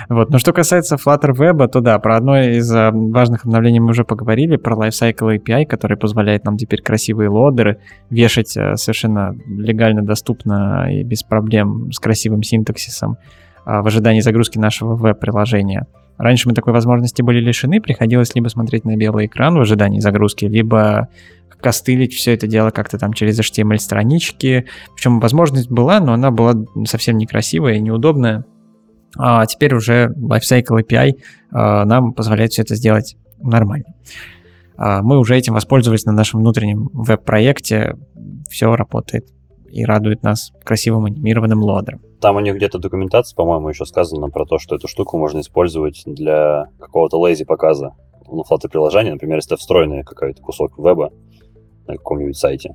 Вот. 0.08 0.30
Но 0.30 0.38
что 0.38 0.52
касается 0.52 0.96
Flutter 0.96 1.32
Web, 1.32 1.68
то 1.68 1.80
да, 1.80 1.98
про 1.98 2.16
одно 2.16 2.40
из 2.40 2.70
э, 2.72 2.90
важных 2.92 3.44
обновлений 3.44 3.80
мы 3.80 3.90
уже 3.90 4.04
поговорили, 4.04 4.56
про 4.56 4.76
Lifecycle 4.76 5.38
API, 5.38 5.66
который 5.66 5.96
позволяет 5.96 6.44
нам 6.44 6.56
теперь 6.56 6.82
красивые 6.82 7.28
лодеры 7.28 7.78
вешать 8.10 8.56
э, 8.56 8.76
совершенно 8.76 9.34
легально 9.46 10.02
доступно 10.02 10.88
и 10.90 11.02
без 11.02 11.22
проблем 11.22 11.90
с 11.92 11.98
красивым 11.98 12.42
синтаксисом 12.42 13.16
в 13.64 13.86
ожидании 13.86 14.20
загрузки 14.20 14.58
нашего 14.58 14.96
веб-приложения. 14.96 15.86
Раньше 16.18 16.48
мы 16.48 16.54
такой 16.54 16.72
возможности 16.72 17.22
были 17.22 17.40
лишены, 17.40 17.80
приходилось 17.80 18.34
либо 18.34 18.48
смотреть 18.48 18.84
на 18.84 18.96
белый 18.96 19.26
экран 19.26 19.56
в 19.56 19.60
ожидании 19.60 20.00
загрузки, 20.00 20.44
либо 20.44 21.08
костылить 21.62 22.12
все 22.12 22.34
это 22.34 22.46
дело 22.46 22.70
как-то 22.70 22.98
там 22.98 23.12
через 23.12 23.38
HTML-странички. 23.40 24.66
Причем 24.94 25.20
возможность 25.20 25.70
была, 25.70 26.00
но 26.00 26.12
она 26.12 26.30
была 26.30 26.54
совсем 26.84 27.16
некрасивая 27.16 27.74
и 27.74 27.80
неудобная. 27.80 28.44
А 29.18 29.46
теперь 29.46 29.74
уже 29.74 30.12
Lifecycle 30.16 30.82
API 30.82 31.12
а, 31.50 31.84
нам 31.84 32.12
позволяет 32.12 32.52
все 32.52 32.62
это 32.62 32.74
сделать 32.74 33.16
нормально. 33.38 33.94
А, 34.76 35.02
мы 35.02 35.18
уже 35.18 35.36
этим 35.36 35.54
воспользовались 35.54 36.04
на 36.04 36.12
нашем 36.12 36.40
внутреннем 36.40 36.88
веб-проекте. 36.92 37.96
Все 38.48 38.74
работает 38.74 39.28
и 39.70 39.84
радует 39.84 40.22
нас 40.22 40.52
красивым 40.64 41.06
анимированным 41.06 41.62
лодером. 41.62 42.00
Там 42.20 42.36
у 42.36 42.40
них 42.40 42.56
где-то 42.56 42.78
документация, 42.78 43.34
по-моему, 43.34 43.68
еще 43.70 43.84
сказано 43.86 44.28
про 44.28 44.44
то, 44.44 44.58
что 44.58 44.76
эту 44.76 44.86
штуку 44.86 45.18
можно 45.18 45.40
использовать 45.40 46.02
для 46.06 46.66
какого-то 46.78 47.18
лейзи 47.18 47.44
показа 47.44 47.94
ну, 48.32 48.44
флоты 48.44 48.68
приложения, 48.68 49.12
например, 49.12 49.36
если 49.36 49.54
это 49.54 49.60
встроенный 49.60 50.04
какой-то 50.04 50.42
кусок 50.42 50.78
веба 50.78 51.10
на 51.86 51.96
каком-нибудь 51.96 52.36
сайте. 52.36 52.74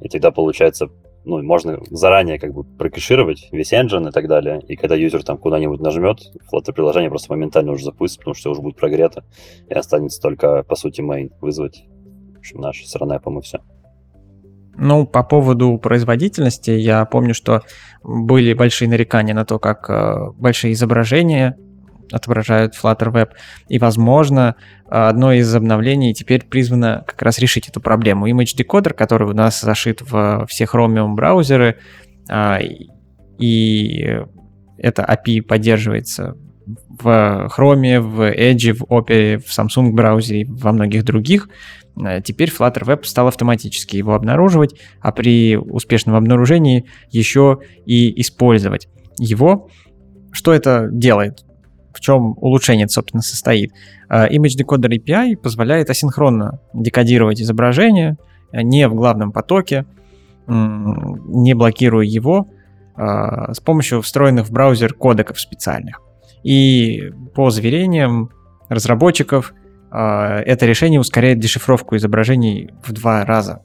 И 0.00 0.08
тогда 0.08 0.30
получается, 0.30 0.88
ну, 1.28 1.42
можно 1.42 1.78
заранее 1.90 2.38
как 2.38 2.52
бы 2.54 2.64
прокешировать 2.64 3.48
весь 3.52 3.72
engine 3.72 4.08
и 4.08 4.12
так 4.12 4.26
далее. 4.28 4.60
И 4.66 4.76
когда 4.76 4.94
юзер 4.94 5.22
там 5.22 5.36
куда-нибудь 5.36 5.80
нажмет, 5.80 6.18
флоты 6.48 6.72
приложения 6.72 7.10
просто 7.10 7.32
моментально 7.32 7.72
уже 7.72 7.84
запустится, 7.84 8.20
потому 8.20 8.34
что 8.34 8.50
уже 8.50 8.62
будет 8.62 8.76
прогрето. 8.76 9.24
И 9.68 9.74
останется 9.74 10.20
только, 10.20 10.62
по 10.62 10.74
сути, 10.74 11.02
main 11.02 11.30
вызвать. 11.40 11.84
В 12.34 12.38
общем, 12.38 12.60
наш 12.60 12.84
с 12.84 12.98
по-моему, 12.98 13.42
все. 13.42 13.58
Ну, 14.80 15.06
по 15.06 15.22
поводу 15.24 15.76
производительности, 15.78 16.70
я 16.70 17.04
помню, 17.04 17.34
что 17.34 17.62
были 18.02 18.54
большие 18.54 18.88
нарекания 18.88 19.34
на 19.34 19.44
то, 19.44 19.58
как 19.58 19.90
э, 19.90 20.30
большие 20.36 20.72
изображения 20.72 21.58
отображают 22.12 22.74
Flutter 22.74 23.12
Web. 23.12 23.30
И, 23.68 23.78
возможно, 23.78 24.56
одно 24.88 25.32
из 25.32 25.54
обновлений 25.54 26.14
теперь 26.14 26.44
призвано 26.44 27.04
как 27.06 27.20
раз 27.22 27.38
решить 27.38 27.68
эту 27.68 27.80
проблему. 27.80 28.28
Image 28.28 28.56
Decoder, 28.56 28.92
который 28.92 29.28
у 29.28 29.34
нас 29.34 29.60
зашит 29.60 30.02
в 30.02 30.46
все 30.48 30.64
Chromium 30.64 31.14
браузеры, 31.14 31.78
а, 32.30 32.58
и 33.38 34.18
это 34.76 35.02
API 35.02 35.42
поддерживается 35.42 36.36
в 36.88 37.48
Chrome, 37.56 38.00
в 38.00 38.20
Edge, 38.20 38.72
в 38.72 38.82
Opera, 38.84 39.38
в 39.38 39.46
Samsung 39.46 39.92
браузере, 39.92 40.46
во 40.48 40.72
многих 40.72 41.04
других. 41.04 41.48
Э, 42.04 42.20
теперь 42.22 42.50
Flutter 42.50 42.84
Web 42.84 43.04
стал 43.04 43.28
автоматически 43.28 43.96
его 43.96 44.14
обнаруживать, 44.14 44.74
а 45.00 45.12
при 45.12 45.56
успешном 45.56 46.16
обнаружении 46.16 46.86
еще 47.10 47.60
и 47.86 48.20
использовать 48.20 48.88
его. 49.18 49.68
Что 50.32 50.52
это 50.52 50.88
делает? 50.90 51.44
В 51.92 52.00
чем 52.00 52.34
улучшение, 52.38 52.88
собственно, 52.88 53.22
состоит? 53.22 53.72
Э, 54.08 54.28
Image 54.28 54.60
Decoder 54.60 54.90
API 54.98 55.36
позволяет 55.36 55.90
асинхронно 55.90 56.60
декодировать 56.74 57.40
изображение 57.40 58.16
э, 58.52 58.62
не 58.62 58.88
в 58.88 58.94
главном 58.94 59.32
потоке, 59.32 59.86
не 60.46 61.52
блокируя 61.52 62.06
его, 62.06 62.48
с 62.96 63.60
помощью 63.60 64.00
встроенных 64.00 64.46
в 64.46 64.50
браузер 64.50 64.94
кодеков 64.94 65.38
специальных. 65.38 66.00
И 66.42 67.12
по 67.34 67.50
заверениям 67.50 68.30
разработчиков, 68.68 69.52
а, 69.90 70.40
это 70.40 70.66
решение 70.66 71.00
ускоряет 71.00 71.38
дешифровку 71.38 71.96
изображений 71.96 72.70
в 72.84 72.92
два 72.92 73.24
раза 73.24 73.62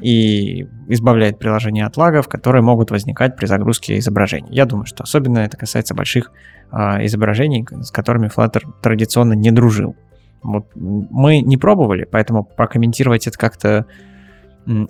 и 0.00 0.66
избавляет 0.88 1.38
приложение 1.38 1.86
от 1.86 1.96
лагов, 1.96 2.28
которые 2.28 2.62
могут 2.62 2.90
возникать 2.90 3.36
при 3.36 3.46
загрузке 3.46 3.98
изображений. 3.98 4.48
Я 4.50 4.66
думаю, 4.66 4.86
что 4.86 5.04
особенно 5.04 5.38
это 5.38 5.56
касается 5.56 5.94
больших 5.94 6.30
а, 6.30 6.61
изображений, 6.72 7.66
с 7.82 7.90
которыми 7.90 8.28
Flutter 8.28 8.62
традиционно 8.80 9.34
не 9.34 9.50
дружил. 9.50 9.94
Вот 10.42 10.66
мы 10.74 11.40
не 11.40 11.56
пробовали, 11.56 12.06
поэтому 12.10 12.44
прокомментировать 12.44 13.26
это 13.26 13.38
как-то 13.38 13.86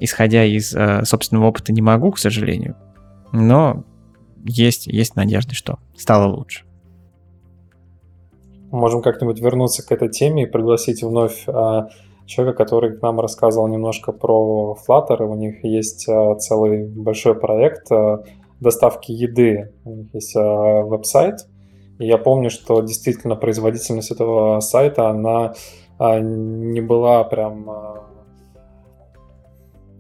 исходя 0.01 0.45
из 0.45 0.75
э, 0.75 1.05
собственного 1.05 1.47
опыта 1.47 1.73
не 1.73 1.81
могу, 1.81 2.11
к 2.13 2.19
сожалению. 2.19 2.77
Но 3.33 3.85
есть, 4.45 4.87
есть 4.87 5.17
надежда, 5.17 5.55
что 5.55 5.79
стало 5.97 6.27
лучше 6.31 6.65
можем 8.73 9.03
как-нибудь 9.03 9.41
вернуться 9.41 9.87
к 9.87 9.93
этой 9.93 10.09
теме 10.09 10.45
и 10.45 10.47
пригласить 10.47 11.03
вновь 11.03 11.45
а, 11.47 11.89
человека, 12.27 12.57
который 12.57 12.99
нам 13.01 13.21
рассказывал 13.21 13.69
немножко 13.69 14.13
про 14.13 14.77
Flutter. 14.89 15.23
У 15.23 15.37
них 15.37 15.63
есть 15.63 16.09
а, 16.09 16.35
целый 16.37 16.89
большой 16.89 17.39
проект 17.39 17.93
а, 17.93 18.25
доставки 18.61 19.13
еды. 19.13 19.73
У 19.85 19.91
них 19.91 20.15
есть 20.15 20.35
веб-сайт. 20.35 21.47
И 21.99 22.07
я 22.07 22.19
помню, 22.19 22.51
что 22.51 22.81
действительно 22.81 23.37
производительность 23.37 24.11
этого 24.11 24.61
сайта, 24.61 25.09
она 25.09 25.55
не 25.99 26.81
была 26.81 27.25
прям 27.25 27.69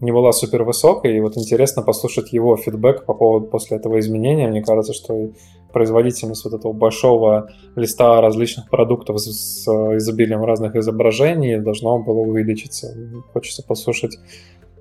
не 0.03 0.11
была 0.11 0.33
супер 0.33 0.65
высокой, 0.65 1.17
и 1.17 1.21
вот 1.21 1.37
интересно 1.37 1.83
послушать 1.83 2.33
его 2.33 2.57
фидбэк 2.57 3.07
по 3.07 3.15
поводу 3.15 3.47
после 3.47 3.77
этого 3.77 4.01
изменения. 4.01 4.49
Мне 4.49 4.61
кажется, 4.61 4.93
что 4.93 5.31
производительность 5.73 6.45
вот 6.45 6.55
этого 6.55 6.73
большого 6.73 7.51
листа 7.77 8.21
различных 8.21 8.69
продуктов 8.69 9.21
с 9.21 9.65
изобилием 9.69 10.45
разных 10.45 10.75
изображений 10.75 11.61
должно 11.61 12.01
было 12.01 12.19
увеличиться. 12.19 12.97
Хочется 13.33 13.63
послушать, 13.63 14.19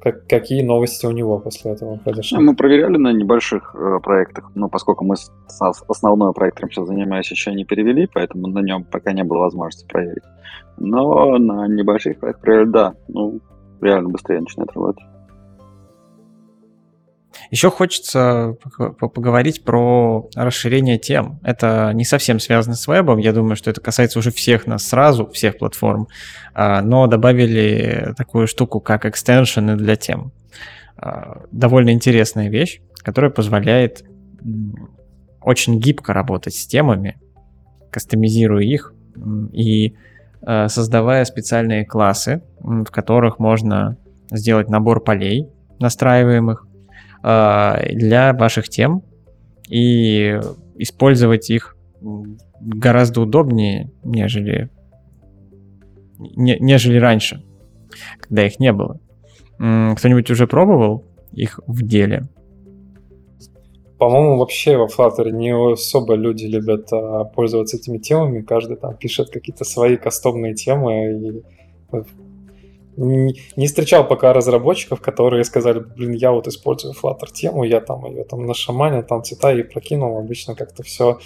как, 0.02 0.28
какие 0.28 0.64
новости 0.64 1.06
у 1.06 1.12
него 1.12 1.40
после 1.40 1.72
этого 1.72 1.98
произошли. 1.98 2.40
Мы 2.40 2.56
проверяли 2.56 2.98
на 2.98 3.14
небольших 3.14 3.76
э, 3.76 4.00
проектах, 4.02 4.52
но 4.56 4.68
поскольку 4.68 5.06
мы 5.06 5.16
с, 5.16 5.32
с 5.48 5.84
основной 5.88 6.34
проектом 6.34 6.70
сейчас 6.70 6.88
занимаясь 6.88 7.30
еще 7.30 7.54
не 7.54 7.66
перевели, 7.66 8.10
поэтому 8.12 8.48
на 8.48 8.60
нем 8.60 8.84
пока 8.84 9.14
не 9.14 9.24
было 9.24 9.40
возможности 9.40 9.88
проверить. 9.88 10.24
Но 10.78 11.38
на 11.38 11.68
небольших 11.68 12.20
проектах 12.20 12.42
проверили, 12.42 12.72
да, 12.72 12.94
ну, 13.08 13.40
реально 13.80 14.10
быстрее 14.10 14.40
начинает 14.40 14.72
работать. 14.74 15.06
Еще 17.50 17.70
хочется 17.72 18.56
поговорить 19.00 19.64
про 19.64 20.30
расширение 20.36 20.98
тем. 20.98 21.40
Это 21.44 21.92
не 21.94 22.06
совсем 22.06 22.40
связано 22.40 22.76
с 22.76 22.88
вебом, 22.88 23.18
я 23.18 23.34
думаю, 23.34 23.56
что 23.56 23.70
это 23.70 23.82
касается 23.82 24.20
уже 24.20 24.32
всех 24.32 24.68
нас 24.68 24.88
сразу, 24.88 25.28
всех 25.28 25.58
платформ, 25.58 26.08
а, 26.54 26.82
но 26.82 27.08
добавили 27.08 28.14
такую 28.16 28.48
штуку, 28.48 28.80
как 28.80 29.06
экстеншены 29.06 29.76
для 29.76 29.96
тем. 29.96 30.32
А, 30.98 31.44
довольно 31.52 31.92
интересная 31.92 32.50
вещь, 32.50 32.82
которая 32.98 33.32
позволяет 33.32 34.06
очень 35.42 35.80
гибко 35.80 36.14
работать 36.14 36.56
с 36.56 36.68
темами, 36.68 37.20
кастомизируя 37.90 38.64
их 38.64 38.94
и 39.52 39.96
а, 40.42 40.68
создавая 40.70 41.26
специальные 41.26 41.86
классы, 41.86 42.44
в 42.60 42.86
которых 42.86 43.40
можно 43.40 43.98
сделать 44.32 44.70
набор 44.70 45.04
полей 45.04 45.50
настраиваемых, 45.80 46.68
для 47.22 48.34
ваших 48.34 48.70
тем 48.70 49.04
и 49.70 50.40
использовать 50.76 51.50
их 51.50 51.76
гораздо 52.60 53.22
удобнее, 53.22 53.92
нежели, 54.04 54.70
не, 56.18 56.58
нежели 56.60 56.98
раньше, 56.98 57.44
когда 58.20 58.46
их 58.46 58.60
не 58.60 58.74
было. 58.74 59.00
Кто-нибудь 59.58 60.30
уже 60.32 60.48
пробовал 60.48 61.06
их 61.32 61.60
в 61.68 61.84
деле? 61.84 62.24
По-моему, 64.02 64.38
вообще 64.38 64.78
во 64.78 64.88
Flutter 64.88 65.30
не 65.30 65.56
особо 65.56 66.16
люди 66.16 66.46
любят 66.46 66.92
а, 66.92 67.24
пользоваться 67.26 67.78
этими 67.78 68.00
темами. 68.00 68.42
Каждый 68.42 68.78
там 68.78 68.98
пишет 68.98 69.30
какие-то 69.30 69.64
свои 69.64 69.96
кастомные 69.96 70.56
темы. 70.56 71.44
И 71.92 71.98
не, 73.06 73.68
встречал 73.68 74.08
пока 74.08 74.34
разработчиков, 74.34 75.02
которые 75.02 75.44
сказали, 75.44 75.80
блин, 75.80 76.14
я 76.14 76.32
вот 76.32 76.48
использую 76.48 76.94
Flutter 76.94 77.32
тему, 77.32 77.64
я 77.64 77.82
там 77.82 78.06
ее 78.06 78.24
там 78.24 78.46
на 78.46 78.54
шамане, 78.54 79.04
там 79.04 79.24
цвета 79.24 79.54
и 79.54 79.64
прокинул. 79.64 80.18
Обычно 80.18 80.56
как-то 80.56 80.84
все 80.84 81.20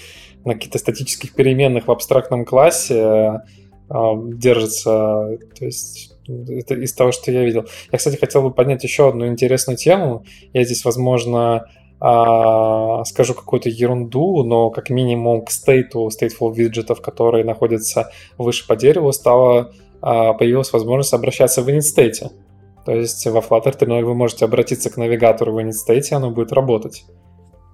на 0.43 0.53
каких-то 0.53 0.77
статических 0.77 1.33
переменных 1.33 1.87
в 1.87 1.91
абстрактном 1.91 2.45
классе 2.45 3.41
э, 3.89 4.13
держится. 4.33 5.37
То 5.57 5.65
есть 5.65 6.13
это 6.27 6.75
из 6.75 6.93
того, 6.93 7.11
что 7.11 7.31
я 7.31 7.43
видел. 7.43 7.65
Я, 7.91 7.97
кстати, 7.97 8.17
хотел 8.17 8.41
бы 8.41 8.51
поднять 8.51 8.83
еще 8.83 9.09
одну 9.09 9.27
интересную 9.27 9.77
тему. 9.77 10.23
Я 10.53 10.63
здесь, 10.63 10.85
возможно, 10.85 11.65
а, 11.99 13.03
скажу 13.05 13.33
какую-то 13.33 13.69
ерунду, 13.69 14.43
но 14.43 14.69
как 14.69 14.89
минимум 14.89 15.45
к 15.45 15.51
стейту 15.51 16.09
stateful 16.09 16.53
виджетов, 16.53 17.01
которые 17.01 17.45
находятся 17.45 18.11
выше 18.37 18.67
по 18.67 18.75
дереву, 18.75 19.11
стало, 19.13 19.71
появилась 20.05 20.71
возможность 20.71 21.13
обращаться 21.13 21.63
в 21.63 21.67
state. 21.67 22.31
То 22.85 22.91
есть 22.91 23.25
во 23.25 23.39
Flutter 23.39 23.75
3.0 23.75 24.03
вы 24.03 24.13
можете 24.13 24.45
обратиться 24.45 24.91
к 24.91 24.97
навигатору 24.97 25.53
в 25.53 25.57
init 25.57 25.71
state, 25.71 26.03
и 26.11 26.13
оно 26.13 26.29
будет 26.29 26.53
работать. 26.53 27.05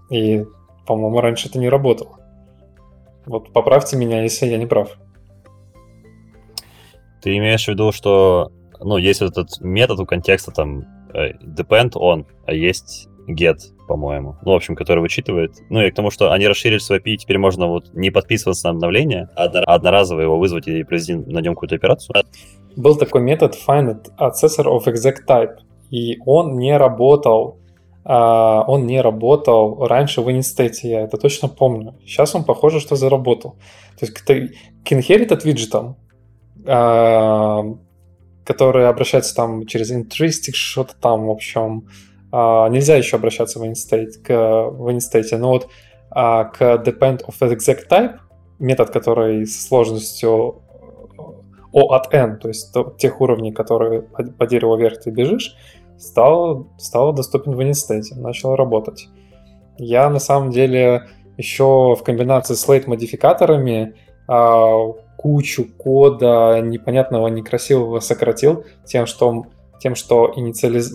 И, 0.10 0.46
по-моему, 0.88 1.20
раньше 1.20 1.50
это 1.50 1.60
не 1.60 1.68
работало. 1.68 2.18
Вот 3.26 3.52
поправьте 3.52 3.98
меня, 3.98 4.24
если 4.24 4.46
я 4.46 4.58
не 4.58 4.66
прав. 4.66 4.98
Ты 7.22 7.38
имеешь 7.38 7.66
в 7.66 7.68
виду, 7.68 7.92
что 7.92 8.52
ну, 8.80 8.98
есть 8.98 9.22
этот 9.22 9.60
метод 9.60 10.00
у 10.00 10.06
контекста 10.06 10.52
там 10.52 10.86
э, 11.14 11.34
depend 11.44 11.92
on, 11.96 12.26
а 12.46 12.54
есть 12.54 13.10
get, 13.28 13.58
по-моему. 13.92 14.38
Ну, 14.46 14.54
в 14.54 14.56
общем, 14.56 14.76
который 14.76 15.02
вычитывает. 15.02 15.52
Ну, 15.70 15.82
и 15.82 15.92
к 15.92 15.96
тому, 15.96 16.12
что 16.12 16.32
они 16.32 16.48
расширили 16.48 16.80
свой 16.80 17.00
API, 17.00 17.18
теперь 17.18 17.38
можно 17.38 17.68
вот 17.68 17.94
не 17.94 18.10
подписываться 18.10 18.68
на 18.68 18.72
обновление, 18.72 19.28
а 19.36 19.44
одноразово 19.76 20.22
его 20.22 20.38
вызвать 20.38 20.70
и 20.70 20.84
произвести 20.84 21.30
на 21.30 21.40
нем 21.40 21.56
какую-то 21.56 21.76
операцию. 21.76 22.16
Был 22.78 22.96
такой 22.96 23.22
метод 23.22 23.58
find 23.68 23.98
accessor 24.18 24.66
of 24.66 24.86
exact 24.86 25.28
type, 25.28 25.58
и 25.90 26.18
он 26.26 26.58
не 26.58 26.78
работал 26.78 27.58
Uh, 28.04 28.64
он 28.66 28.88
не 28.88 29.00
работал 29.00 29.86
раньше 29.86 30.22
в 30.22 30.28
InState, 30.28 30.80
я 30.82 31.02
это 31.02 31.18
точно 31.18 31.48
помню. 31.48 31.94
Сейчас 32.04 32.34
он, 32.34 32.44
похоже, 32.44 32.80
что 32.80 32.96
заработал. 32.96 33.52
То 34.00 34.08
есть 34.08 34.14
к 34.14 34.92
inherited 34.92 35.42
виджетам, 35.44 35.98
uh, 36.64 37.78
которые 38.44 38.88
обращаются 38.88 39.36
там 39.36 39.68
через 39.68 39.92
intrinsic, 39.92 40.54
что-то 40.54 40.96
там, 41.00 41.28
в 41.28 41.30
общем, 41.30 41.84
а, 42.32 42.70
нельзя 42.70 42.96
еще 42.96 43.18
обращаться 43.18 43.60
в 43.60 43.64
InState, 43.64 44.22
к, 44.24 44.30
в 44.30 44.88
InState, 44.88 45.38
но 45.38 45.50
вот 45.50 45.68
а, 46.10 46.46
к 46.46 46.62
depend 46.62 47.26
of 47.26 47.36
exact 47.42 47.88
type, 47.90 48.18
метод, 48.60 48.90
который 48.90 49.46
с 49.46 49.68
сложностью 49.68 50.62
O 51.74 51.94
от 51.94 52.14
N, 52.14 52.38
то 52.38 52.48
есть 52.50 52.76
тех 52.98 53.22
уровней, 53.22 53.52
которые 53.52 54.02
по, 54.02 54.24
по 54.24 54.46
дереву 54.46 54.78
вверх 54.78 55.00
ты 55.00 55.10
бежишь, 55.10 55.56
стал, 55.98 56.68
стал 56.78 57.14
доступен 57.14 57.54
в 57.54 57.60
InState, 57.60 58.16
начал 58.16 58.56
работать. 58.56 59.08
Я 59.78 60.10
на 60.10 60.20
самом 60.20 60.52
деле 60.52 61.08
еще 61.38 61.96
в 61.96 62.04
комбинации 62.04 62.56
с 62.56 62.68
late-модификаторами 62.68 63.96
а, 64.28 64.92
кучу 65.18 65.66
кода 65.78 66.60
непонятного, 66.62 67.28
некрасивого 67.28 68.00
сократил 68.00 68.66
тем, 68.86 69.06
что, 69.06 69.46
тем, 69.80 69.96
что 69.96 70.32
инициализ 70.36 70.92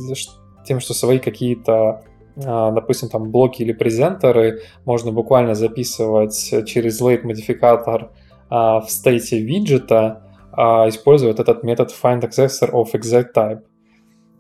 тем, 0.67 0.81
что 0.81 0.95
свои 0.95 1.19
какие-то 1.19 2.03
а, 2.45 2.71
допустим, 2.71 3.09
там 3.09 3.31
блоки 3.31 3.63
или 3.63 3.73
презентеры 3.73 4.61
можно 4.85 5.11
буквально 5.11 5.55
записывать 5.55 6.37
через 6.67 7.01
late 7.01 7.23
модификатор 7.23 8.11
а, 8.51 8.81
в 8.81 8.91
стейте 8.91 9.41
виджета, 9.41 10.23
а, 10.53 10.89
используя 10.89 11.31
вот 11.31 11.41
этот 11.41 11.63
метод 11.63 11.95
find 12.03 12.21
accessor 12.21 12.71
of 12.71 12.93
exact 12.93 13.29
type. 13.35 13.63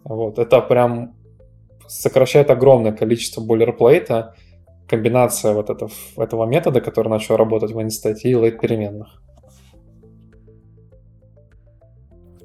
Вот, 0.04 0.38
это 0.38 0.60
прям 0.60 1.14
сокращает 1.88 2.50
огромное 2.50 2.92
количество 2.92 3.40
бойлерплейта, 3.40 4.34
комбинация 4.86 5.54
вот 5.54 5.70
этого, 5.70 5.90
этого 6.16 6.44
метода, 6.44 6.80
который 6.80 7.08
начал 7.08 7.36
работать 7.36 7.72
в 7.72 7.78
InState, 7.78 8.20
и 8.24 8.32
late 8.34 8.58
переменных. 8.58 9.22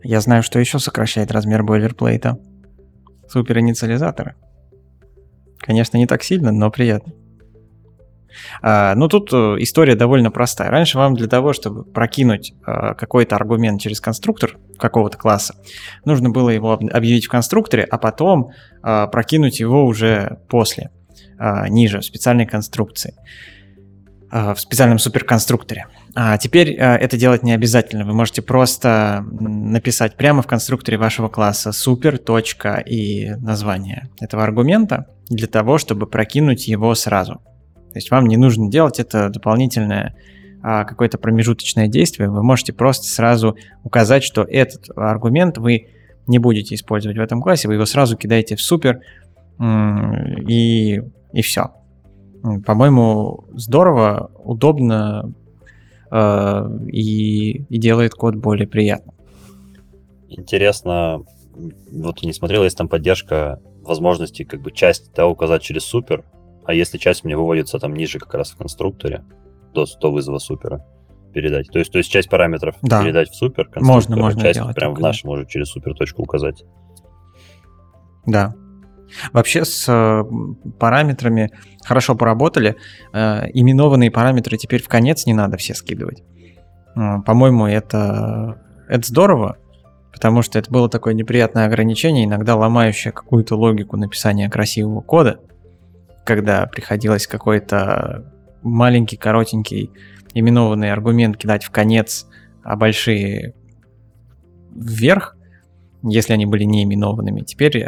Я 0.03 0.21
знаю, 0.21 0.41
что 0.43 0.59
еще 0.59 0.79
сокращает 0.79 1.31
размер 1.31 1.61
бойлерплейта 1.61 2.39
суперинициализаторы. 3.31 4.35
Конечно, 5.59 5.97
не 5.97 6.07
так 6.07 6.23
сильно, 6.23 6.51
но 6.51 6.69
приятно. 6.69 7.13
А, 8.61 8.95
ну, 8.95 9.07
тут 9.07 9.31
э, 9.33 9.55
история 9.59 9.95
довольно 9.95 10.31
простая. 10.31 10.69
Раньше 10.69 10.97
вам 10.97 11.15
для 11.15 11.27
того, 11.27 11.53
чтобы 11.53 11.83
прокинуть 11.83 12.53
а, 12.65 12.93
какой-то 12.93 13.35
аргумент 13.35 13.81
через 13.81 13.99
конструктор 13.99 14.57
какого-то 14.77 15.17
класса, 15.17 15.55
нужно 16.05 16.29
было 16.29 16.49
его 16.49 16.73
объявить 16.73 17.25
в 17.25 17.29
конструкторе, 17.29 17.83
а 17.83 17.97
потом 17.97 18.51
а, 18.81 19.07
прокинуть 19.07 19.59
его 19.59 19.85
уже 19.85 20.39
после, 20.49 20.91
ниже, 21.69 21.99
в 21.99 22.05
специальной 22.05 22.45
конструкции. 22.45 23.15
В 24.31 24.55
специальном 24.57 24.97
суперконструкторе. 24.97 25.87
А 26.15 26.37
теперь 26.37 26.71
э, 26.71 26.95
это 26.95 27.17
делать 27.17 27.43
не 27.43 27.53
обязательно. 27.53 28.05
Вы 28.05 28.13
можете 28.13 28.41
просто 28.41 29.25
написать 29.39 30.17
прямо 30.17 30.41
в 30.41 30.47
конструкторе 30.47 30.97
вашего 30.97 31.29
класса 31.29 31.71
супер, 31.71 32.17
точка 32.17 32.75
и 32.75 33.31
название 33.35 34.09
этого 34.19 34.43
аргумента 34.43 35.07
для 35.29 35.47
того, 35.47 35.77
чтобы 35.77 36.07
прокинуть 36.07 36.67
его 36.67 36.93
сразу. 36.95 37.35
То 37.35 37.97
есть 37.97 38.11
вам 38.11 38.25
не 38.25 38.37
нужно 38.37 38.69
делать 38.69 38.99
это 38.99 39.29
дополнительное 39.29 40.15
а, 40.61 40.83
какое-то 40.83 41.17
промежуточное 41.17 41.87
действие. 41.87 42.29
Вы 42.29 42.43
можете 42.43 42.73
просто 42.73 43.07
сразу 43.07 43.55
указать, 43.83 44.23
что 44.23 44.43
этот 44.43 44.89
аргумент 44.95 45.57
вы 45.57 45.87
не 46.27 46.39
будете 46.39 46.75
использовать 46.75 47.17
в 47.17 47.21
этом 47.21 47.41
классе, 47.41 47.67
вы 47.67 47.75
его 47.75 47.85
сразу 47.85 48.15
кидаете 48.15 48.55
в 48.55 48.61
супер 48.61 49.01
и, 50.47 51.01
и 51.33 51.41
все. 51.41 51.71
По-моему, 52.65 53.45
здорово, 53.53 54.31
удобно 54.43 55.33
э, 56.11 56.69
и, 56.87 57.63
и 57.63 57.77
делает 57.77 58.13
код 58.13 58.35
более 58.35 58.67
приятным. 58.67 59.15
Интересно, 60.29 61.23
вот 61.91 62.21
не 62.21 62.33
смотрел, 62.33 62.63
есть 62.63 62.77
там 62.77 62.87
поддержка 62.87 63.59
возможности 63.81 64.43
как 64.43 64.61
бы 64.61 64.71
часть 64.71 65.13
да, 65.13 65.27
указать 65.27 65.61
через 65.61 65.83
супер, 65.83 66.23
а 66.65 66.73
если 66.73 66.97
часть 66.97 67.23
мне 67.23 67.35
выводится 67.35 67.79
там 67.79 67.93
ниже 67.93 68.19
как 68.19 68.33
раз 68.35 68.51
в 68.51 68.57
конструкторе, 68.57 69.23
до, 69.73 69.85
до 69.99 70.11
вызова 70.11 70.37
супера 70.37 70.85
передать. 71.33 71.67
То 71.69 71.79
есть, 71.79 71.91
то 71.91 71.97
есть 71.97 72.11
часть 72.11 72.29
параметров 72.29 72.75
да. 72.81 73.03
передать 73.03 73.29
в 73.29 73.35
супер, 73.35 73.69
можно, 73.77 74.15
можно 74.17 74.41
часть 74.41 74.59
прям 74.75 74.93
в 74.93 74.99
наш 74.99 75.23
может 75.23 75.49
через 75.49 75.69
супер 75.69 75.95
точку 75.95 76.21
указать. 76.21 76.63
Да, 78.25 78.53
Вообще 79.33 79.65
с 79.65 79.85
э, 79.87 80.23
параметрами 80.79 81.51
хорошо 81.83 82.15
поработали. 82.15 82.75
Э, 83.13 83.47
именованные 83.53 84.11
параметры 84.11 84.57
теперь 84.57 84.81
в 84.81 84.87
конец 84.87 85.25
не 85.25 85.33
надо 85.33 85.57
все 85.57 85.73
скидывать. 85.73 86.23
Э, 86.95 87.21
по-моему, 87.25 87.67
это, 87.67 88.61
это 88.87 89.07
здорово, 89.07 89.57
потому 90.11 90.41
что 90.41 90.59
это 90.59 90.71
было 90.71 90.89
такое 90.89 91.13
неприятное 91.13 91.65
ограничение, 91.65 92.25
иногда 92.25 92.55
ломающее 92.55 93.11
какую-то 93.11 93.55
логику 93.55 93.97
написания 93.97 94.49
красивого 94.49 95.01
кода, 95.01 95.39
когда 96.25 96.65
приходилось 96.65 97.27
какой-то 97.27 98.31
маленький, 98.61 99.17
коротенький 99.17 99.91
именованный 100.33 100.91
аргумент 100.91 101.37
кидать 101.37 101.63
в 101.63 101.71
конец, 101.71 102.27
а 102.63 102.75
большие 102.75 103.53
вверх, 104.73 105.35
если 106.03 106.33
они 106.33 106.45
были 106.45 106.63
не 106.63 106.83
именованными. 106.83 107.41
Теперь 107.41 107.83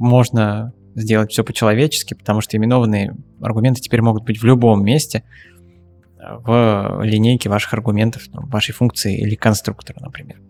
можно 0.00 0.72
сделать 0.96 1.30
все 1.30 1.44
по-человечески, 1.44 2.14
потому 2.14 2.40
что 2.40 2.56
именованные 2.56 3.14
аргументы 3.40 3.80
теперь 3.80 4.02
могут 4.02 4.24
быть 4.24 4.40
в 4.40 4.44
любом 4.44 4.82
месте 4.82 5.22
э, 6.18 6.36
в 6.38 7.02
линейке 7.02 7.48
ваших 7.48 7.74
аргументов, 7.74 8.22
вашей 8.32 8.72
функции 8.72 9.16
или 9.16 9.34
конструктора, 9.34 10.00
например. 10.00 10.40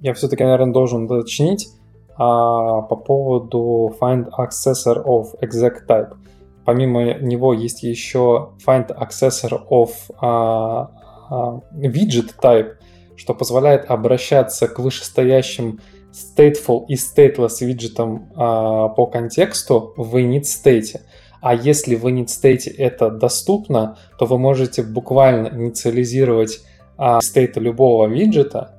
Я 0.00 0.14
все-таки, 0.14 0.42
наверное, 0.42 0.72
должен 0.72 1.04
уточнить 1.04 1.68
а, 2.16 2.82
по 2.82 2.96
поводу 2.96 3.94
find 4.00 4.28
accessor 4.36 5.04
of 5.04 5.26
exact 5.40 5.86
type. 5.86 6.16
Помимо 6.64 7.14
него 7.14 7.52
есть 7.52 7.82
еще 7.82 8.50
find 8.66 8.88
accessor 8.88 9.60
of 9.70 9.90
а, 10.18 10.90
а, 11.30 11.60
widget 11.74 12.34
type, 12.42 12.76
что 13.16 13.34
позволяет 13.34 13.90
обращаться 13.90 14.68
к 14.68 14.78
вышестоящим 14.78 15.80
stateful 16.12 16.86
и 16.88 16.94
stateless 16.94 17.64
виджетом 17.64 18.30
а, 18.36 18.88
по 18.88 19.06
контексту 19.06 19.94
в 19.96 20.16
init 20.16 20.42
state. 20.42 21.00
А 21.40 21.54
если 21.54 21.96
в 21.96 22.06
init 22.06 22.26
state 22.26 22.72
это 22.78 23.10
доступно, 23.10 23.98
то 24.18 24.26
вы 24.26 24.38
можете 24.38 24.82
буквально 24.82 25.48
инициализировать 25.48 26.60
а, 26.96 27.20
стейт 27.20 27.56
любого 27.56 28.06
виджета 28.06 28.76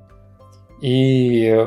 и 0.80 1.66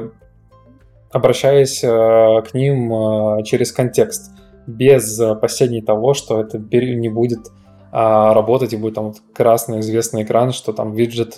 обращаясь 1.12 1.84
а, 1.84 2.42
к 2.42 2.54
ним 2.54 2.94
а, 2.94 3.44
через 3.44 3.72
контекст, 3.72 4.32
без 4.66 5.20
опасений 5.20 5.82
того, 5.82 6.14
что 6.14 6.42
это 6.42 6.58
не 6.58 7.10
будет 7.10 7.52
работать 7.90 8.74
и 8.74 8.78
будет 8.78 8.96
там 8.96 9.06
вот 9.06 9.18
красный 9.34 9.80
известный 9.80 10.24
экран, 10.24 10.52
что 10.52 10.74
там 10.74 10.94
виджет 10.94 11.38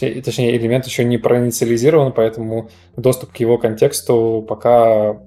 точнее, 0.00 0.56
элемент 0.56 0.86
еще 0.86 1.04
не 1.04 1.18
проинициализирован, 1.18 2.12
поэтому 2.12 2.70
доступ 2.96 3.32
к 3.32 3.36
его 3.36 3.58
контексту 3.58 4.44
пока 4.48 5.20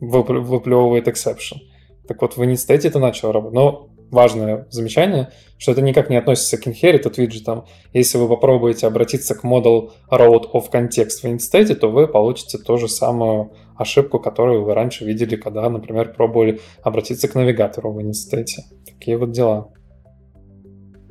выплевывает 0.00 1.08
exception. 1.08 1.58
Так 2.06 2.22
вот, 2.22 2.36
в 2.36 2.42
init 2.42 2.58
это 2.68 2.98
начало 2.98 3.32
работать. 3.32 3.54
Но 3.54 3.88
важное 4.10 4.66
замечание, 4.70 5.30
что 5.58 5.72
это 5.72 5.82
никак 5.82 6.10
не 6.10 6.16
относится 6.16 6.58
к 6.58 6.66
inherited 6.66 7.14
виджетам. 7.16 7.64
Если 7.92 8.18
вы 8.18 8.28
попробуете 8.28 8.86
обратиться 8.86 9.34
к 9.34 9.44
model 9.44 9.90
road 10.10 10.44
of 10.54 10.70
context 10.72 11.22
в 11.22 11.24
instead, 11.24 11.74
то 11.74 11.88
вы 11.88 12.06
получите 12.06 12.58
ту 12.58 12.78
же 12.78 12.88
самую 12.88 13.52
ошибку, 13.76 14.20
которую 14.20 14.64
вы 14.64 14.74
раньше 14.74 15.04
видели, 15.04 15.36
когда, 15.36 15.68
например, 15.68 16.14
пробовали 16.14 16.60
обратиться 16.82 17.28
к 17.28 17.34
навигатору 17.34 17.92
в 17.92 17.98
instead. 17.98 18.46
Такие 18.86 19.16
вот 19.16 19.32
дела. 19.32 19.72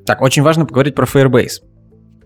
Так, 0.06 0.22
очень 0.22 0.44
важно 0.44 0.66
поговорить 0.66 0.96
про 0.96 1.06
Firebase. 1.06 1.62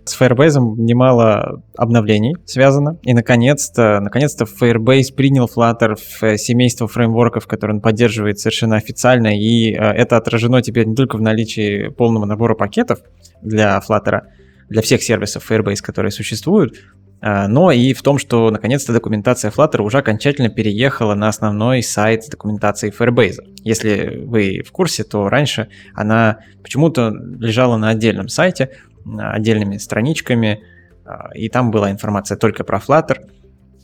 С 0.10 0.20
Firebase 0.20 0.60
немало 0.76 1.62
обновлений 1.78 2.36
связано, 2.46 2.98
и 3.04 3.14
наконец-то, 3.14 4.00
наконец-то 4.00 4.46
Firebase 4.46 5.14
принял 5.16 5.46
Flutter 5.46 5.96
в 5.96 6.38
семейство 6.40 6.88
фреймворков, 6.88 7.46
которые 7.46 7.76
он 7.76 7.82
поддерживает 7.82 8.40
совершенно 8.40 8.76
официально, 8.76 9.38
и 9.38 9.72
э, 9.72 9.78
это 9.78 10.18
отражено 10.18 10.64
теперь 10.64 10.88
не 10.88 10.96
только 10.96 11.18
в 11.18 11.22
наличии 11.22 11.90
полного 11.90 12.26
набора 12.26 12.56
пакетов 12.56 13.02
для 13.44 13.80
Flutter, 13.88 14.22
для 14.68 14.82
всех 14.82 15.04
сервисов 15.04 15.50
Firebase, 15.50 15.84
которые 15.84 16.12
существуют, 16.12 16.74
э, 16.74 16.80
но 17.22 17.72
и 17.72 17.94
в 17.94 18.02
том, 18.02 18.18
что 18.18 18.50
наконец-то 18.50 18.94
документация 18.94 19.52
Flutter 19.52 19.82
уже 19.82 19.98
окончательно 19.98 20.50
переехала 20.50 21.16
на 21.16 21.28
основной 21.28 21.84
сайт 21.84 22.26
документации 22.30 22.94
Firebase. 22.98 23.40
Если 23.64 24.24
вы 24.26 24.64
в 24.66 24.72
курсе, 24.72 25.04
то 25.04 25.28
раньше 25.28 25.68
она 25.94 26.40
почему-то 26.64 27.10
лежала 27.10 27.78
на 27.78 27.90
отдельном 27.90 28.30
сайте, 28.30 28.70
отдельными 29.06 29.78
страничками, 29.78 30.64
а, 31.06 31.30
и 31.36 31.50
там 31.50 31.72
была 31.72 31.92
информация 31.92 32.38
только 32.38 32.64
про 32.64 32.78
Flutter, 32.78 33.18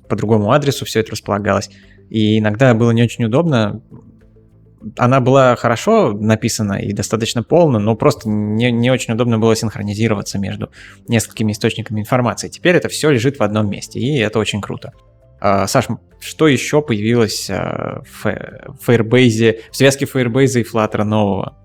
по 0.07 0.15
другому 0.15 0.51
адресу 0.51 0.85
все 0.85 0.99
это 0.99 1.11
располагалось. 1.11 1.69
И 2.09 2.39
иногда 2.39 2.73
было 2.73 2.91
не 2.91 3.03
очень 3.03 3.25
удобно. 3.25 3.81
Она 4.97 5.19
была 5.19 5.55
хорошо 5.55 6.13
написана 6.13 6.73
и 6.73 6.93
достаточно 6.93 7.43
полно, 7.43 7.79
но 7.79 7.95
просто 7.95 8.29
не, 8.29 8.71
не 8.71 8.91
очень 8.91 9.13
удобно 9.13 9.39
было 9.39 9.55
синхронизироваться 9.55 10.37
между 10.37 10.71
несколькими 11.07 11.51
источниками 11.51 12.01
информации. 12.01 12.49
Теперь 12.49 12.75
это 12.75 12.89
все 12.89 13.09
лежит 13.09 13.39
в 13.39 13.43
одном 13.43 13.69
месте, 13.69 13.99
и 13.99 14.17
это 14.19 14.39
очень 14.39 14.61
круто. 14.61 14.93
А, 15.39 15.67
Саш, 15.67 15.87
что 16.19 16.47
еще 16.47 16.81
появилось 16.81 17.49
а, 17.49 18.03
в 18.03 18.25
Firebase, 18.85 19.59
в 19.71 19.75
связке 19.75 20.05
Firebase 20.05 20.61
и 20.61 20.63
Flutter 20.63 21.03
нового? 21.03 21.57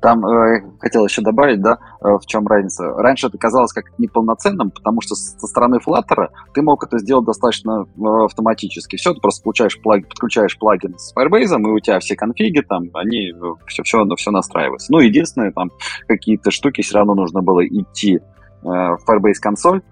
Там 0.00 0.24
э, 0.24 0.62
хотел 0.78 1.04
еще 1.04 1.20
добавить, 1.22 1.60
да, 1.60 1.78
э, 2.00 2.08
в 2.16 2.24
чем 2.26 2.46
разница. 2.46 2.88
Раньше 2.94 3.26
это 3.26 3.36
казалось 3.36 3.72
как 3.72 3.98
неполноценным, 3.98 4.70
потому 4.70 5.00
что 5.02 5.14
со 5.14 5.46
стороны 5.46 5.78
Flutter 5.86 6.28
ты 6.54 6.62
мог 6.62 6.84
это 6.84 6.98
сделать 6.98 7.26
достаточно 7.26 7.84
э, 7.84 8.24
автоматически. 8.24 8.96
Все, 8.96 9.12
ты 9.12 9.20
просто 9.20 9.42
получаешь 9.42 9.80
плаг, 9.80 10.08
подключаешь 10.08 10.58
плагин 10.58 10.98
с 10.98 11.14
Firebase, 11.14 11.60
и 11.60 11.66
у 11.66 11.80
тебя 11.80 12.00
все 12.00 12.16
конфиги 12.16 12.60
там, 12.60 12.84
они 12.94 13.32
все, 13.66 13.82
все, 13.82 14.06
все 14.16 14.30
настраиваются. 14.30 14.90
Ну, 14.90 15.00
единственное, 15.00 15.52
там 15.52 15.70
какие-то 16.06 16.50
штуки 16.50 16.80
все 16.82 16.96
равно 16.98 17.14
нужно 17.14 17.42
было 17.42 17.66
идти 17.66 18.16
э, 18.16 18.20
в 18.62 18.98
Firebase 19.06 19.40
консоль 19.40 19.82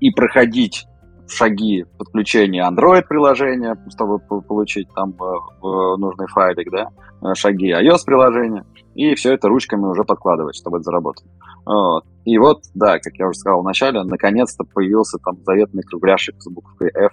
и 0.00 0.10
проходить 0.10 0.86
шаги 1.28 1.84
подключения 1.98 2.66
Android-приложения, 2.68 3.76
чтобы 3.90 4.18
получить 4.18 4.88
там 4.94 5.10
э, 5.10 5.96
нужный 5.98 6.26
файлик, 6.28 6.70
да, 6.70 6.88
э, 7.22 7.34
шаги 7.34 7.70
iOS-приложения, 7.72 8.64
и 8.94 9.14
все 9.14 9.34
это 9.34 9.48
ручками 9.48 9.84
уже 9.84 10.04
подкладывать, 10.04 10.56
чтобы 10.56 10.78
это 10.78 10.84
заработало. 10.84 11.28
Вот. 11.66 12.04
И 12.24 12.38
вот, 12.38 12.62
да, 12.74 12.98
как 12.98 13.14
я 13.16 13.28
уже 13.28 13.38
сказал 13.38 13.62
вначале, 13.62 14.02
наконец-то 14.02 14.64
появился 14.64 15.18
там 15.18 15.36
заветный 15.44 15.82
кругляшек 15.82 16.34
с 16.38 16.50
буквой 16.50 16.90
F, 16.94 17.12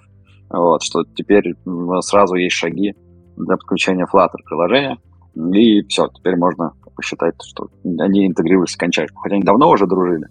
вот, 0.50 0.82
что 0.82 1.04
теперь 1.14 1.54
сразу 2.00 2.36
есть 2.36 2.56
шаги 2.56 2.94
для 3.36 3.56
подключения 3.56 4.06
Flutter 4.12 4.38
приложения, 4.44 4.98
и 5.34 5.82
все, 5.88 6.08
теперь 6.08 6.36
можно 6.36 6.72
посчитать, 6.94 7.34
что 7.44 7.68
они 7.84 8.26
интегрировались 8.26 8.74
окончательно, 8.74 9.20
хотя 9.20 9.34
они 9.34 9.44
давно 9.44 9.70
уже 9.70 9.86
дружили. 9.86 10.26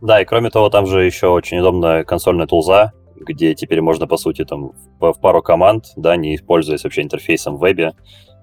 Да, 0.00 0.20
и 0.20 0.24
кроме 0.24 0.50
того, 0.50 0.68
там 0.68 0.86
же 0.86 1.04
еще 1.04 1.28
очень 1.28 1.58
удобная 1.58 2.02
консольная 2.02 2.46
тулза, 2.46 2.92
где 3.24 3.54
теперь 3.54 3.80
можно, 3.80 4.06
по 4.06 4.16
сути, 4.16 4.44
там 4.44 4.72
в 5.00 5.14
пару 5.20 5.42
команд, 5.42 5.86
да, 5.96 6.16
не 6.16 6.34
используясь 6.34 6.84
вообще 6.84 7.02
интерфейсом 7.02 7.56
в 7.56 7.60
вебе, 7.60 7.92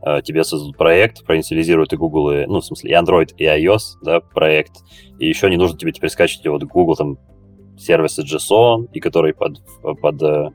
э, 0.05 0.21
тебе 0.23 0.43
создадут 0.43 0.77
проект, 0.77 1.25
проинициализируют 1.25 1.93
и 1.93 1.97
Google, 1.97 2.31
и, 2.31 2.45
ну, 2.45 2.59
в 2.59 2.65
смысле, 2.65 2.91
и 2.91 2.93
Android, 2.93 3.33
и 3.37 3.45
iOS, 3.45 3.81
да, 4.03 4.19
проект, 4.19 4.73
и 5.19 5.27
еще 5.27 5.49
не 5.49 5.57
нужно 5.57 5.77
тебе 5.77 5.91
теперь 5.91 6.09
скачивать 6.09 6.47
вот 6.47 6.63
Google 6.63 6.95
там 6.95 7.17
сервисы 7.77 8.23
JSON, 8.23 8.89
и 8.91 8.99
который 8.99 9.33
под, 9.33 9.59
под 10.01 10.21
э, 10.21 10.49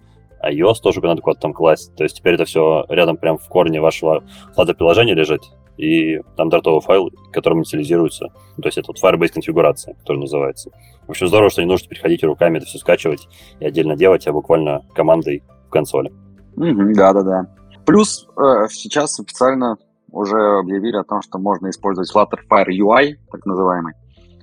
iOS 0.44 0.76
тоже 0.82 1.00
надо 1.00 1.22
куда-то 1.22 1.40
там 1.40 1.52
класть. 1.52 1.94
То 1.96 2.04
есть 2.04 2.18
теперь 2.18 2.34
это 2.34 2.44
все 2.44 2.84
рядом 2.88 3.16
прям 3.16 3.38
в 3.38 3.48
корне 3.48 3.80
вашего 3.80 4.24
Flutter-приложения 4.56 5.14
лежит, 5.14 5.42
и 5.76 6.20
там 6.36 6.48
дартовый 6.48 6.80
файл, 6.80 7.10
которым 7.32 7.60
инициализируется. 7.60 8.28
То 8.56 8.66
есть 8.66 8.78
это 8.78 8.88
вот 8.88 9.02
Firebase 9.02 9.32
конфигурация, 9.32 9.94
которая 9.94 10.22
называется. 10.22 10.70
В 11.06 11.10
общем, 11.10 11.28
здорово, 11.28 11.50
что 11.50 11.62
не 11.62 11.68
нужно 11.68 11.88
переходить 11.88 12.22
руками 12.24 12.58
это 12.58 12.66
все 12.66 12.78
скачивать 12.78 13.28
и 13.60 13.66
отдельно 13.66 13.96
делать, 13.96 14.26
а 14.26 14.32
буквально 14.32 14.82
командой 14.94 15.42
в 15.66 15.70
консоли. 15.70 16.12
Да-да-да. 16.56 17.46
Плюс 17.84 18.26
э, 18.36 18.68
сейчас 18.70 19.18
официально 19.20 19.76
уже 20.10 20.38
объявили 20.60 20.96
о 20.96 21.04
том, 21.04 21.20
что 21.22 21.38
можно 21.38 21.68
использовать 21.68 22.10
Flutter 22.14 22.38
Fire 22.48 22.68
UI, 22.68 23.14
так 23.30 23.44
называемый. 23.44 23.94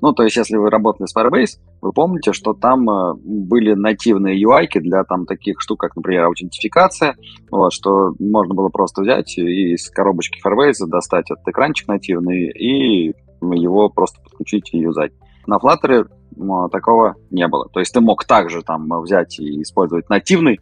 Ну, 0.02 0.14
то 0.14 0.24
есть, 0.24 0.36
если 0.36 0.58
вы 0.58 0.70
работали 0.70 1.06
с 1.06 1.16
Firebase, 1.16 1.60
вы 1.82 1.93
помните, 1.93 2.34
что 2.34 2.54
там 2.54 2.89
э, 2.89 3.14
были 3.24 3.74
нативные 3.74 4.43
UI 4.43 4.68
для 4.80 5.04
там 5.04 5.26
таких 5.26 5.62
штук, 5.62 5.80
как, 5.80 5.95
например, 5.95 6.26
аутентификация, 6.26 7.16
вот, 7.52 7.72
что 7.72 8.14
можно 8.20 8.56
было 8.56 8.70
просто 8.70 9.04
взять 9.04 9.38
и 9.38 9.74
из 9.74 9.89
коробочки 9.89 10.41
Firebase 10.43 10.88
достать 10.88 11.30
этот 11.30 11.47
экранчик 11.47 11.88
нативный 11.88 12.49
и 12.49 13.14
его 13.41 13.89
просто 13.89 14.22
подключить 14.24 14.74
и 14.74 14.80
юзать. 14.80 15.12
На 15.45 15.58
Flutter 15.58 16.08
такого 16.72 17.16
не 17.30 17.47
было. 17.47 17.68
То 17.70 17.80
есть 17.80 17.93
ты 17.93 18.02
мог 18.02 18.26
также 18.26 18.62
там 18.62 18.88
взять 19.02 19.39
и 19.39 19.62
использовать 19.62 20.10
нативный 20.10 20.56
э, 20.56 20.60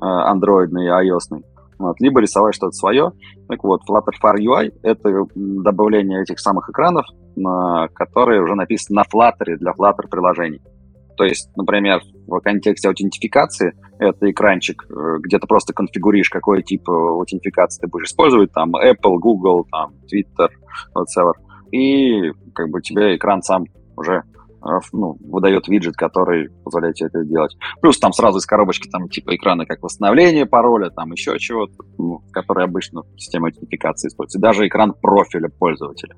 андроидный 0.00 0.88
iOS, 0.88 1.42
вот, 1.78 2.00
либо 2.00 2.20
рисовать 2.20 2.54
что-то 2.54 2.72
свое. 2.72 3.12
Так 3.48 3.62
вот, 3.64 3.82
Flutter 3.88 4.12
Far 4.22 4.36
UI— 4.36 4.72
это 4.82 5.26
добавление 5.34 6.22
этих 6.22 6.40
самых 6.40 6.68
экранов, 6.68 7.06
которые 7.94 8.42
уже 8.42 8.54
написаны 8.54 9.00
на 9.00 9.02
Flutter 9.02 9.56
для 9.56 9.72
Flutter 9.72 10.08
приложений. 10.10 10.60
То 11.16 11.24
есть, 11.24 11.50
например, 11.56 12.00
в 12.26 12.38
контексте 12.40 12.88
аутентификации 12.88 13.72
это 13.98 14.30
экранчик, 14.30 14.84
э, 14.88 15.18
где 15.18 15.40
ты 15.40 15.48
просто 15.48 15.72
конфигуришь, 15.72 16.30
какой 16.30 16.62
тип 16.62 16.88
аутентификации 16.88 17.80
ты 17.80 17.88
будешь 17.88 18.06
использовать, 18.06 18.52
там 18.52 18.76
Apple, 18.76 19.18
Google, 19.18 19.66
там 19.68 19.94
Twitter, 20.04 20.48
whatever. 20.94 21.32
И 21.72 22.30
как 22.54 22.70
бы 22.70 22.80
тебе 22.80 23.16
экран 23.16 23.42
сам 23.42 23.64
уже 23.96 24.22
Э, 24.37 24.37
ну, 24.92 25.16
выдает 25.20 25.68
виджет, 25.68 25.96
который 25.96 26.50
позволяет 26.64 26.96
тебе 26.96 27.08
это 27.08 27.24
сделать. 27.24 27.56
Плюс 27.80 27.98
там 27.98 28.12
сразу 28.12 28.38
из 28.38 28.46
коробочки 28.46 28.88
там 28.88 29.08
типа 29.08 29.34
экраны 29.34 29.66
как 29.66 29.82
восстановление 29.82 30.46
пароля, 30.46 30.90
там 30.90 31.12
еще 31.12 31.38
чего-то, 31.38 31.74
ну, 31.98 32.22
который 32.32 32.64
обычно 32.64 33.02
система 33.16 33.50
идентификации 33.50 34.08
используется. 34.08 34.38
И 34.38 34.42
даже 34.42 34.66
экран 34.66 34.94
профиля 34.94 35.48
пользователя, 35.48 36.14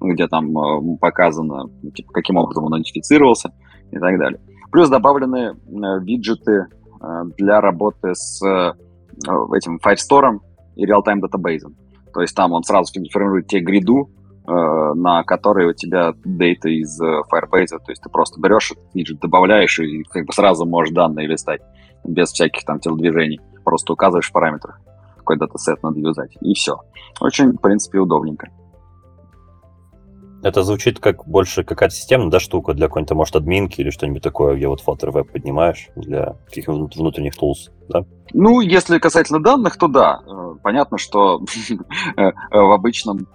где 0.00 0.26
там 0.28 0.56
э, 0.56 0.96
показано, 1.00 1.70
типа, 1.94 2.12
каким 2.12 2.36
образом 2.36 2.64
он 2.64 2.74
идентифицировался 2.74 3.52
и 3.90 3.98
так 3.98 4.18
далее. 4.18 4.40
Плюс 4.70 4.88
добавлены 4.88 5.52
э, 5.52 5.54
виджеты 6.02 6.66
э, 7.00 7.06
для 7.36 7.60
работы 7.60 8.14
с 8.14 8.42
э, 8.44 8.72
этим 9.56 9.78
Firestore 9.84 10.38
и 10.76 10.86
Real-Time 10.86 11.20
Database. 11.20 11.72
То 12.12 12.22
есть 12.22 12.34
там 12.34 12.52
он 12.52 12.62
сразу 12.64 12.92
формирует 13.12 13.46
тебе 13.46 13.62
гриду, 13.62 14.10
Э, 14.10 14.19
на 14.46 15.22
которые 15.24 15.68
у 15.68 15.72
тебя 15.72 16.12
дейта 16.24 16.68
из 16.68 17.00
э, 17.00 17.22
Firebase, 17.32 17.78
то 17.78 17.90
есть 17.90 18.02
ты 18.02 18.08
просто 18.08 18.40
берешь 18.40 18.72
виджет, 18.94 19.20
добавляешь 19.20 19.78
и 19.78 20.02
как 20.04 20.26
бы 20.26 20.32
сразу 20.32 20.66
можешь 20.66 20.94
данные 20.94 21.26
листать 21.26 21.60
без 22.04 22.30
всяких 22.30 22.64
там 22.64 22.80
телодвижений. 22.80 23.40
Просто 23.64 23.92
указываешь 23.92 24.28
в 24.28 24.32
параметрах, 24.32 24.80
какой 25.16 25.36
датасет 25.36 25.82
надо 25.82 26.00
юзать, 26.00 26.36
и 26.40 26.54
все. 26.54 26.80
Очень, 27.20 27.52
в 27.52 27.60
принципе, 27.60 27.98
удобненько. 27.98 28.48
Это 30.42 30.62
звучит 30.62 31.00
как 31.00 31.26
больше 31.28 31.64
какая-то 31.64 31.94
системная 31.94 32.30
да, 32.30 32.40
штука 32.40 32.72
для 32.72 32.88
какой-то, 32.88 33.14
может, 33.14 33.36
админки 33.36 33.82
или 33.82 33.90
что-нибудь 33.90 34.22
такое, 34.22 34.56
где 34.56 34.68
вот 34.68 34.82
Flutter 34.82 35.12
Web 35.12 35.32
поднимаешь 35.32 35.90
для 35.96 36.36
каких-нибудь 36.46 36.96
внутренних 36.96 37.34
tools, 37.34 37.70
да? 37.90 38.06
Ну, 38.32 38.60
если 38.60 38.98
касательно 38.98 39.42
данных, 39.42 39.76
то 39.76 39.86
да. 39.86 40.20
Э, 40.26 40.54
понятно, 40.62 40.96
что 40.96 41.40
в 42.16 42.72
обычном 42.72 43.28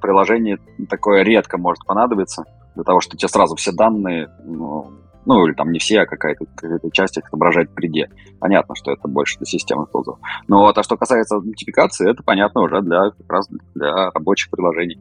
приложении 0.00 0.58
такое 0.88 1.22
редко 1.22 1.58
может 1.58 1.84
понадобиться, 1.84 2.44
для 2.74 2.84
того, 2.84 3.00
что 3.00 3.16
тебе 3.16 3.28
сразу 3.28 3.56
все 3.56 3.72
данные, 3.72 4.30
ну, 4.44 4.92
ну 5.24 5.46
или 5.46 5.54
там 5.54 5.72
не 5.72 5.78
все, 5.78 6.00
а 6.00 6.06
какая-то 6.06 6.44
какая 6.54 6.78
часть 6.92 7.18
их 7.18 7.24
отображать 7.26 7.70
в 7.70 7.74
приде. 7.74 8.10
Понятно, 8.38 8.74
что 8.76 8.92
это 8.92 9.08
больше 9.08 9.38
для 9.38 9.46
системных 9.46 9.90
тулзов. 9.90 10.18
Но 10.46 10.60
вот, 10.60 10.78
а 10.78 10.82
что 10.82 10.96
касается 10.96 11.36
аутентификации, 11.36 12.10
это 12.10 12.22
понятно 12.22 12.62
уже 12.62 12.80
для, 12.82 13.10
как 13.10 13.32
раз 13.32 13.48
для 13.74 14.10
рабочих 14.10 14.50
приложений. 14.50 14.98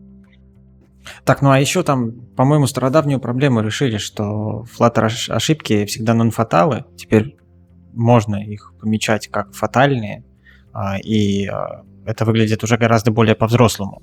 Так, 1.23 1.41
ну 1.41 1.51
а 1.51 1.59
еще 1.59 1.83
там, 1.83 2.11
по-моему, 2.35 2.65
стародавнюю 2.65 3.19
проблему 3.19 3.61
решили, 3.61 3.97
что 3.97 4.65
Flutter 4.77 5.09
ошибки 5.29 5.85
всегда 5.85 6.15
нон-фаталы. 6.15 6.85
Теперь 6.97 7.37
можно 7.93 8.37
их 8.37 8.73
помечать 8.79 9.27
как 9.27 9.53
фатальные, 9.53 10.23
а, 10.73 10.97
и 10.97 11.45
а, 11.45 11.83
это 12.05 12.25
выглядит 12.25 12.63
уже 12.63 12.77
гораздо 12.77 13.11
более 13.11 13.35
по-взрослому. 13.35 14.01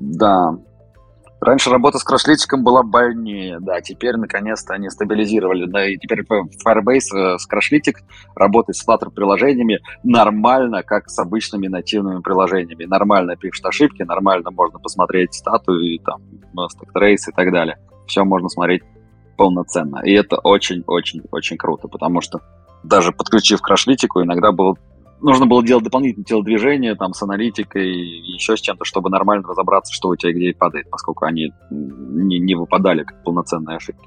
Да. 0.00 0.58
Раньше 1.40 1.70
работа 1.70 1.98
с 1.98 2.04
крашлитиком 2.04 2.64
была 2.64 2.82
больнее, 2.82 3.60
да, 3.60 3.80
теперь 3.80 4.16
наконец-то 4.16 4.74
они 4.74 4.90
стабилизировали, 4.90 5.66
да, 5.66 5.88
и 5.88 5.96
теперь 5.96 6.22
Firebase 6.22 7.14
э, 7.14 7.38
с 7.38 7.46
крашлитик 7.46 8.00
работает 8.34 8.76
с 8.76 8.84
Flutter 8.84 9.10
приложениями 9.14 9.78
нормально, 10.02 10.82
как 10.82 11.08
с 11.08 11.16
обычными 11.20 11.68
нативными 11.68 12.22
приложениями. 12.22 12.86
Нормально 12.86 13.36
пишет 13.36 13.64
ошибки, 13.66 14.02
нормально 14.02 14.50
можно 14.50 14.80
посмотреть 14.80 15.34
статую, 15.34 15.94
и 15.94 15.98
там, 15.98 16.22
trace 16.92 17.28
и 17.28 17.32
так 17.32 17.52
далее. 17.52 17.78
Все 18.08 18.24
можно 18.24 18.48
смотреть 18.48 18.82
полноценно. 19.36 20.00
И 20.04 20.12
это 20.12 20.38
очень-очень-очень 20.38 21.56
круто, 21.56 21.86
потому 21.86 22.20
что 22.20 22.40
даже 22.82 23.12
подключив 23.12 23.60
крашлитику, 23.60 24.22
иногда 24.22 24.50
было 24.50 24.74
нужно 25.20 25.46
было 25.46 25.64
делать 25.64 25.84
дополнительные 25.84 26.24
телодвижения 26.24 26.94
там 26.94 27.12
с 27.12 27.22
аналитикой 27.22 27.90
и 27.90 28.32
еще 28.32 28.56
с 28.56 28.60
чем-то, 28.60 28.84
чтобы 28.84 29.10
нормально 29.10 29.46
разобраться, 29.48 29.92
что 29.92 30.08
у 30.08 30.16
тебя 30.16 30.32
где 30.32 30.54
падает, 30.54 30.90
поскольку 30.90 31.24
они 31.24 31.52
не, 31.70 32.38
не 32.38 32.54
выпадали 32.54 33.04
как 33.04 33.22
полноценные 33.24 33.76
ошибки. 33.76 34.06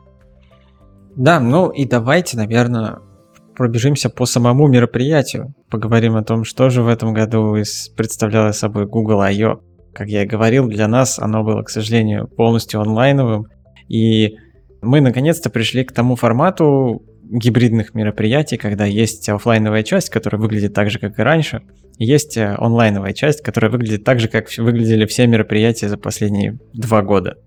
Да, 1.15 1.39
ну 1.39 1.69
и 1.69 1.85
давайте, 1.85 2.37
наверное, 2.37 2.99
пробежимся 3.55 4.09
по 4.09 4.25
самому 4.25 4.67
мероприятию. 4.67 5.53
Поговорим 5.69 6.15
о 6.15 6.23
том, 6.23 6.43
что 6.43 6.69
же 6.69 6.83
в 6.83 6.87
этом 6.87 7.13
году 7.13 7.55
представляло 7.95 8.51
собой 8.51 8.85
Google 8.87 9.21
I.O. 9.21 9.61
Как 9.93 10.07
я 10.07 10.23
и 10.23 10.27
говорил, 10.27 10.67
для 10.67 10.87
нас 10.87 11.19
оно 11.19 11.43
было, 11.43 11.63
к 11.63 11.69
сожалению, 11.69 12.27
полностью 12.27 12.79
онлайновым. 12.79 13.47
И 13.89 14.37
мы 14.81 15.01
наконец-то 15.01 15.49
пришли 15.49 15.83
к 15.83 15.91
тому 15.91 16.15
формату, 16.15 17.03
гибридных 17.31 17.93
мероприятий, 17.93 18.57
когда 18.57 18.85
есть 18.85 19.27
офлайновая 19.29 19.83
часть, 19.83 20.09
которая 20.09 20.41
выглядит 20.41 20.73
так 20.73 20.89
же, 20.89 20.99
как 20.99 21.17
и 21.17 21.21
раньше, 21.21 21.61
и 21.97 22.05
есть 22.05 22.35
э, 22.35 22.55
онлайновая 22.57 23.13
часть, 23.13 23.41
которая 23.41 23.71
выглядит 23.71 24.03
так 24.03 24.19
же, 24.19 24.27
как 24.27 24.47
выглядели 24.57 25.05
все 25.05 25.27
мероприятия 25.27 25.87
за 25.87 25.97
последние 25.97 26.59
два 26.73 27.01
года. 27.01 27.37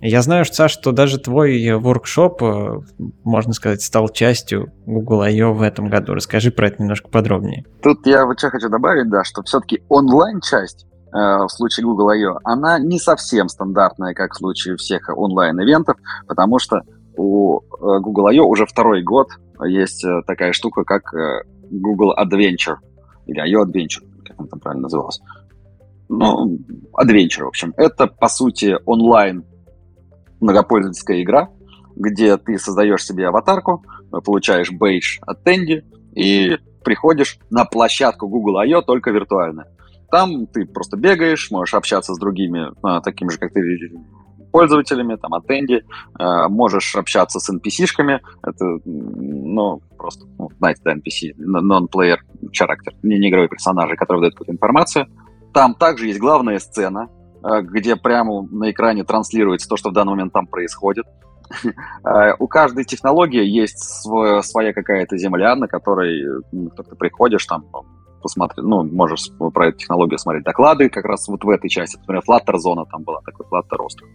Я 0.00 0.22
знаю, 0.22 0.44
Саш, 0.44 0.72
что 0.72 0.92
даже 0.92 1.18
твой 1.18 1.72
воркшоп, 1.74 2.42
э, 2.42 2.80
можно 3.24 3.52
сказать, 3.52 3.82
стал 3.82 4.08
частью 4.08 4.72
Google 4.86 5.22
I.O. 5.22 5.52
в 5.52 5.62
этом 5.62 5.88
году. 5.88 6.14
Расскажи 6.14 6.50
про 6.50 6.68
это 6.68 6.82
немножко 6.82 7.08
подробнее. 7.08 7.64
Тут 7.82 8.06
я 8.06 8.26
вот 8.26 8.38
что 8.38 8.50
хочу 8.50 8.68
добавить, 8.68 9.08
да, 9.08 9.22
что 9.22 9.42
все-таки 9.42 9.82
онлайн-часть 9.88 10.86
э, 11.12 11.16
в 11.16 11.48
случае 11.48 11.86
Google 11.86 12.08
I.O., 12.10 12.38
она 12.44 12.78
не 12.80 12.98
совсем 12.98 13.48
стандартная, 13.48 14.14
как 14.14 14.32
в 14.32 14.36
случае 14.36 14.76
всех 14.76 15.08
онлайн-ивентов, 15.08 15.96
потому 16.26 16.58
что 16.58 16.82
у 17.18 17.60
э, 17.60 18.00
Google 18.00 18.28
I.O. 18.28 18.46
уже 18.46 18.64
второй 18.64 19.02
год 19.02 19.28
есть 19.66 20.04
э, 20.04 20.22
такая 20.26 20.52
штука, 20.52 20.84
как 20.84 21.12
э, 21.14 21.42
Google 21.70 22.14
Adventure, 22.16 22.76
или 23.26 23.40
I.O. 23.40 23.64
Adventure, 23.64 24.06
как 24.24 24.40
он 24.40 24.48
там 24.48 24.60
правильно 24.60 24.84
назывался. 24.84 25.22
Ну, 26.08 26.58
Adventure, 26.98 27.44
в 27.44 27.48
общем. 27.48 27.74
Это, 27.76 28.06
по 28.06 28.28
сути, 28.28 28.76
онлайн 28.86 29.44
многопользовательская 30.40 31.22
игра, 31.22 31.50
где 31.96 32.36
ты 32.36 32.58
создаешь 32.58 33.04
себе 33.04 33.26
аватарку, 33.26 33.84
получаешь 34.24 34.70
бейдж 34.70 35.18
от 35.22 35.42
Тенди 35.42 35.84
и 36.14 36.56
приходишь 36.84 37.38
на 37.50 37.64
площадку 37.64 38.28
Google 38.28 38.58
I.O. 38.58 38.82
только 38.82 39.10
виртуально. 39.10 39.66
Там 40.10 40.46
ты 40.46 40.64
просто 40.64 40.96
бегаешь, 40.96 41.50
можешь 41.50 41.74
общаться 41.74 42.14
с 42.14 42.18
другими, 42.18 42.70
такими 43.02 43.28
же, 43.28 43.38
как 43.38 43.52
ты, 43.52 43.60
пользователями, 44.50 45.16
там, 45.16 45.34
атенди, 45.34 45.84
э, 46.18 46.48
можешь 46.48 46.94
общаться 46.96 47.38
с 47.40 47.50
NPC-шками, 47.50 48.20
это, 48.42 48.78
ну, 48.84 49.80
просто, 49.96 50.26
ну, 50.38 50.50
знаете, 50.58 50.80
да, 50.84 50.94
NPC, 50.94 51.34
non-player 51.38 52.18
character, 52.46 52.94
не, 53.02 53.18
не 53.18 53.30
игровые 53.30 53.48
персонажи, 53.48 53.96
которые 53.96 54.20
выдают 54.20 54.34
какую-то 54.34 54.52
информацию. 54.52 55.06
Там 55.52 55.74
также 55.74 56.06
есть 56.06 56.20
главная 56.20 56.58
сцена, 56.58 57.08
э, 57.42 57.62
где 57.62 57.96
прямо 57.96 58.42
на 58.42 58.70
экране 58.70 59.04
транслируется 59.04 59.68
то, 59.68 59.76
что 59.76 59.90
в 59.90 59.92
данный 59.92 60.10
момент 60.10 60.32
там 60.32 60.46
происходит. 60.46 61.06
Э, 62.04 62.34
у 62.38 62.46
каждой 62.46 62.84
технологии 62.84 63.44
есть 63.44 63.78
свой, 63.78 64.42
своя 64.42 64.72
какая-то 64.72 65.16
земля, 65.16 65.56
на 65.56 65.66
которой 65.66 66.22
ну, 66.52 66.70
ты 66.70 66.94
приходишь, 66.94 67.44
там, 67.46 67.64
посмотреть, 68.22 68.64
ну, 68.64 68.84
можешь 68.84 69.30
про 69.54 69.68
эту 69.68 69.78
технологию 69.78 70.18
смотреть 70.18 70.44
доклады 70.44 70.88
как 70.88 71.04
раз 71.04 71.26
вот 71.28 71.44
в 71.44 71.48
этой 71.50 71.68
части. 71.68 71.96
Например, 71.98 72.22
Flutter 72.28 72.56
зона 72.58 72.84
там 72.86 73.02
была, 73.02 73.20
такой 73.22 73.46
Flutter 73.46 73.82
остров 73.82 74.08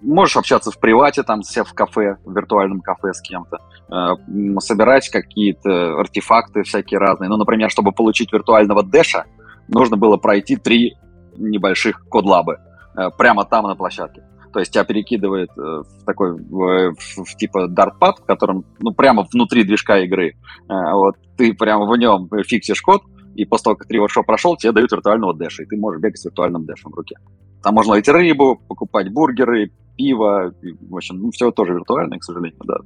можешь 0.00 0.36
общаться 0.36 0.70
в 0.70 0.78
привате, 0.78 1.22
там, 1.22 1.42
себя 1.42 1.64
в 1.64 1.72
кафе, 1.74 2.16
в 2.24 2.34
виртуальном 2.34 2.80
кафе 2.80 3.12
с 3.12 3.20
кем-то, 3.20 3.58
э, 3.90 4.58
собирать 4.60 5.08
какие-то 5.08 5.98
артефакты 5.98 6.62
всякие 6.62 6.98
разные. 6.98 7.28
Ну, 7.28 7.36
например, 7.36 7.70
чтобы 7.70 7.92
получить 7.92 8.32
виртуального 8.32 8.82
дэша, 8.82 9.24
нужно 9.68 9.96
было 9.96 10.16
пройти 10.16 10.56
три 10.56 10.96
небольших 11.36 12.06
кодлабы 12.08 12.58
э, 12.96 13.10
прямо 13.16 13.44
там 13.44 13.66
на 13.66 13.74
площадке. 13.74 14.22
То 14.52 14.60
есть 14.60 14.72
тебя 14.72 14.84
перекидывает 14.84 15.50
э, 15.56 15.60
в 15.60 16.04
такой, 16.04 16.32
в, 16.32 16.94
в, 16.94 17.24
в 17.24 17.36
типа 17.36 17.68
дартпад, 17.68 18.18
в 18.18 18.24
котором, 18.24 18.64
ну, 18.80 18.92
прямо 18.92 19.26
внутри 19.32 19.64
движка 19.64 19.98
игры. 20.00 20.36
Э, 20.68 20.92
вот 20.92 21.16
ты 21.36 21.52
прямо 21.54 21.86
в 21.86 21.96
нем 21.96 22.28
фиксишь 22.46 22.80
код, 22.80 23.02
и 23.34 23.44
после 23.44 23.64
того, 23.64 23.76
как 23.76 23.86
три 23.86 23.98
воркшоп 23.98 24.26
прошел, 24.26 24.56
тебе 24.56 24.72
дают 24.72 24.90
виртуального 24.90 25.34
дэша, 25.34 25.62
и 25.62 25.66
ты 25.66 25.76
можешь 25.76 26.00
бегать 26.00 26.18
с 26.18 26.24
виртуальным 26.24 26.64
дэшем 26.64 26.90
в 26.90 26.94
руке. 26.94 27.16
Там 27.62 27.74
можно 27.74 27.92
найти 27.92 28.10
рыбу, 28.10 28.60
покупать 28.68 29.12
бургеры, 29.12 29.70
пиво, 29.98 30.54
в 30.88 30.96
общем, 30.96 31.18
ну, 31.18 31.30
все 31.30 31.50
тоже 31.50 31.74
виртуальное, 31.74 32.18
к 32.18 32.24
сожалению, 32.24 32.60
да. 32.64 32.76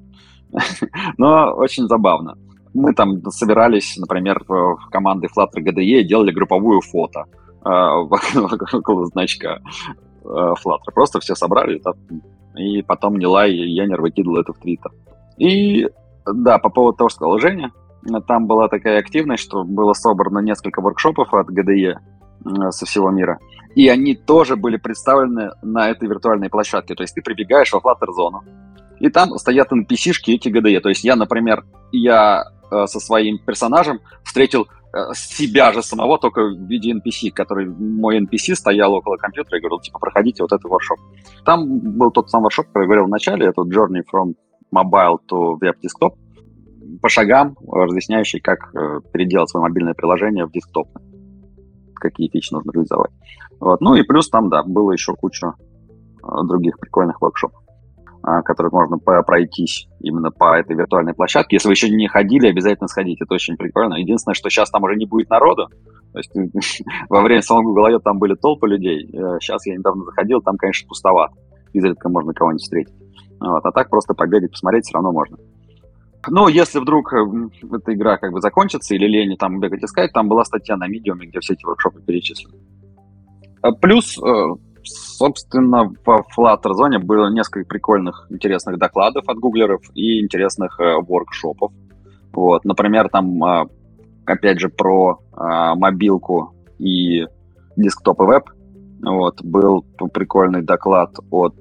Но 1.19 1.53
очень 1.55 1.87
забавно. 1.87 2.37
Мы 2.75 2.95
там 2.95 3.23
собирались, 3.31 3.97
например, 3.99 4.43
в 4.49 4.89
команды 4.91 5.29
Flutter 5.29 5.63
GDE 5.63 6.03
делали 6.05 6.33
групповую 6.33 6.81
фото 6.81 7.25
э, 7.65 8.77
около 8.77 9.07
значка 9.07 9.61
э, 10.25 10.27
Flutter. 10.27 10.93
Просто 10.95 11.21
все 11.21 11.35
собрали, 11.35 11.81
и 12.57 12.83
потом 12.83 13.19
Нилай 13.19 13.53
и 13.53 13.71
Янер 13.71 14.01
выкидывал 14.01 14.39
это 14.39 14.53
в 14.53 14.59
Твиттер. 14.59 14.91
И 15.37 15.87
да, 16.27 16.59
по 16.59 16.71
поводу 16.71 16.97
того, 16.97 17.09
что 17.11 17.17
сказал 17.17 17.39
Женя, 17.39 17.73
там 18.27 18.47
была 18.47 18.69
такая 18.69 18.99
активность, 18.99 19.43
что 19.43 19.65
было 19.65 19.93
собрано 19.93 20.41
несколько 20.41 20.81
воркшопов 20.81 21.33
от 21.35 21.51
э, 21.51 21.99
со 22.71 22.87
всего 22.87 23.11
мира 23.11 23.39
и 23.75 23.89
они 23.89 24.15
тоже 24.15 24.57
были 24.57 24.77
представлены 24.77 25.51
на 25.63 25.91
этой 25.91 26.09
виртуальной 26.09 26.51
площадке. 26.51 26.95
То 26.95 27.03
есть 27.03 27.15
ты 27.15 27.23
прибегаешь 27.23 27.73
во 27.73 27.81
Flutter-зону, 27.81 28.43
и 29.01 29.09
там 29.09 29.31
стоят 29.39 29.73
NPC-шки 29.73 30.35
эти 30.35 30.49
GDE. 30.49 30.81
То 30.81 30.89
есть 30.89 31.05
я, 31.05 31.17
например, 31.17 31.65
я 31.91 32.45
э, 32.71 32.87
со 32.87 33.01
своим 33.01 33.39
персонажем 33.39 34.01
встретил 34.25 34.69
э, 34.93 35.15
себя 35.15 35.73
же 35.73 35.83
самого, 35.83 36.19
только 36.19 36.43
в 36.43 36.69
виде 36.69 36.93
NPC, 36.93 37.31
который 37.33 37.67
мой 37.67 38.21
NPC 38.21 38.55
стоял 38.55 38.93
около 38.93 39.17
компьютера 39.17 39.59
и 39.59 39.61
говорил, 39.61 39.81
типа, 39.81 39.99
проходите 39.99 40.43
вот 40.43 40.53
этот 40.53 40.71
воршоп. 40.71 40.99
Там 41.45 41.81
был 41.81 42.11
тот 42.11 42.31
самый 42.31 42.45
воршоп, 42.45 42.67
который 42.69 42.85
я 42.85 42.87
говорил 42.87 43.07
в 43.07 43.11
начале, 43.11 43.47
это 43.47 43.63
Journey 43.63 44.03
from 44.13 44.35
Mobile 44.75 45.19
to 45.31 45.59
Web 45.61 45.75
Desktop, 45.83 46.17
по 47.01 47.09
шагам, 47.09 47.57
разъясняющий, 47.67 48.41
как 48.41 48.75
э, 48.75 49.01
переделать 49.13 49.49
свое 49.49 49.63
мобильное 49.63 49.95
приложение 49.95 50.45
в 50.45 50.53
десктопное 50.53 51.12
какие 52.03 52.29
фичи 52.29 52.53
нужно 52.53 52.73
реализовать. 52.73 53.11
Вот. 53.61 53.81
Ну 53.81 53.95
и 53.95 54.03
плюс 54.03 54.29
там, 54.29 54.49
да, 54.51 54.63
было 54.63 54.93
еще 54.93 55.15
куча 55.15 55.55
а, 56.23 56.43
других 56.45 56.79
прикольных 56.79 57.21
воркшопов, 57.21 57.63
а, 58.23 58.43
которые 58.43 58.71
можно 58.73 58.99
пройтись 58.99 59.89
именно 60.01 60.31
по 60.31 60.59
этой 60.59 60.77
виртуальной 60.77 61.15
площадке. 61.15 61.57
Если 61.57 61.69
вы 61.69 61.75
еще 61.75 61.91
не 61.91 62.09
ходили, 62.09 62.49
обязательно 62.49 62.89
сходите, 62.89 63.25
это 63.25 63.35
очень 63.35 63.57
прикольно. 63.57 63.95
Единственное, 63.95 64.35
что 64.35 64.51
сейчас 64.51 64.71
там 64.71 64.83
уже 64.83 64.97
не 64.97 65.07
будет 65.07 65.31
народу, 65.31 65.69
то 66.13 66.19
есть 66.19 66.33
во 67.09 67.23
время 67.23 67.43
самого 67.43 67.65
Google 67.65 68.01
там 68.01 68.19
были 68.19 68.35
толпы 68.35 68.69
людей, 68.69 69.07
сейчас 69.41 69.67
э, 69.67 69.71
я 69.71 69.77
недавно 69.77 70.05
заходил, 70.05 70.41
там, 70.43 70.57
конечно, 70.57 70.89
пустовато, 70.89 71.35
изредка 71.73 72.09
можно 72.09 72.35
кого-нибудь 72.35 72.63
встретить. 72.63 72.95
Вот. 73.41 73.65
А 73.65 73.73
так 73.73 73.91
просто 73.91 74.15
побегать, 74.15 74.51
посмотреть 74.51 74.85
все 74.85 74.95
равно 74.95 75.13
можно. 75.13 75.37
Но 76.29 76.49
если 76.49 76.79
вдруг 76.79 77.13
э, 77.13 77.17
эта 77.73 77.95
игра 77.95 78.17
как 78.17 78.33
бы 78.33 78.41
закончится 78.41 78.95
или 78.95 79.07
лень 79.07 79.37
там 79.37 79.59
бегать 79.61 79.83
искать, 79.83 80.13
там 80.13 80.29
была 80.29 80.45
статья 80.45 80.77
на 80.77 80.89
Medium, 80.89 81.19
где 81.19 81.41
все 81.41 81.55
эти 81.55 81.65
воркшопы 81.65 82.01
перечислены. 82.01 82.59
А 83.61 83.73
плюс, 83.73 84.19
э, 84.19 84.47
собственно, 84.85 85.85
в 85.85 86.25
Flutter 86.37 86.75
зоне 86.75 86.99
было 86.99 87.29
несколько 87.31 87.69
прикольных, 87.69 88.27
интересных 88.31 88.79
докладов 88.79 89.25
от 89.29 89.39
гуглеров 89.39 89.83
и 89.95 90.21
интересных 90.23 90.79
э, 90.79 90.97
воркшопов. 91.01 91.73
Вот, 92.33 92.65
например, 92.65 93.11
там, 93.11 93.69
опять 94.25 94.59
же, 94.59 94.71
про 94.71 95.19
мобилку 95.35 96.55
и 96.79 97.27
десктоп 97.77 98.23
и 98.23 98.25
веб. 98.25 98.45
Вот, 99.03 99.43
был 99.43 99.83
прикольный 100.15 100.63
доклад 100.63 101.15
от... 101.31 101.57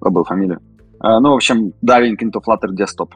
Забыл 0.00 0.24
фамилию 0.24 0.60
Э, 0.60 0.69
ну, 1.02 1.32
в 1.32 1.34
общем, 1.34 1.72
Diving 1.84 2.16
into 2.20 2.40
Flutter 2.46 2.70
Desktop 2.76 3.10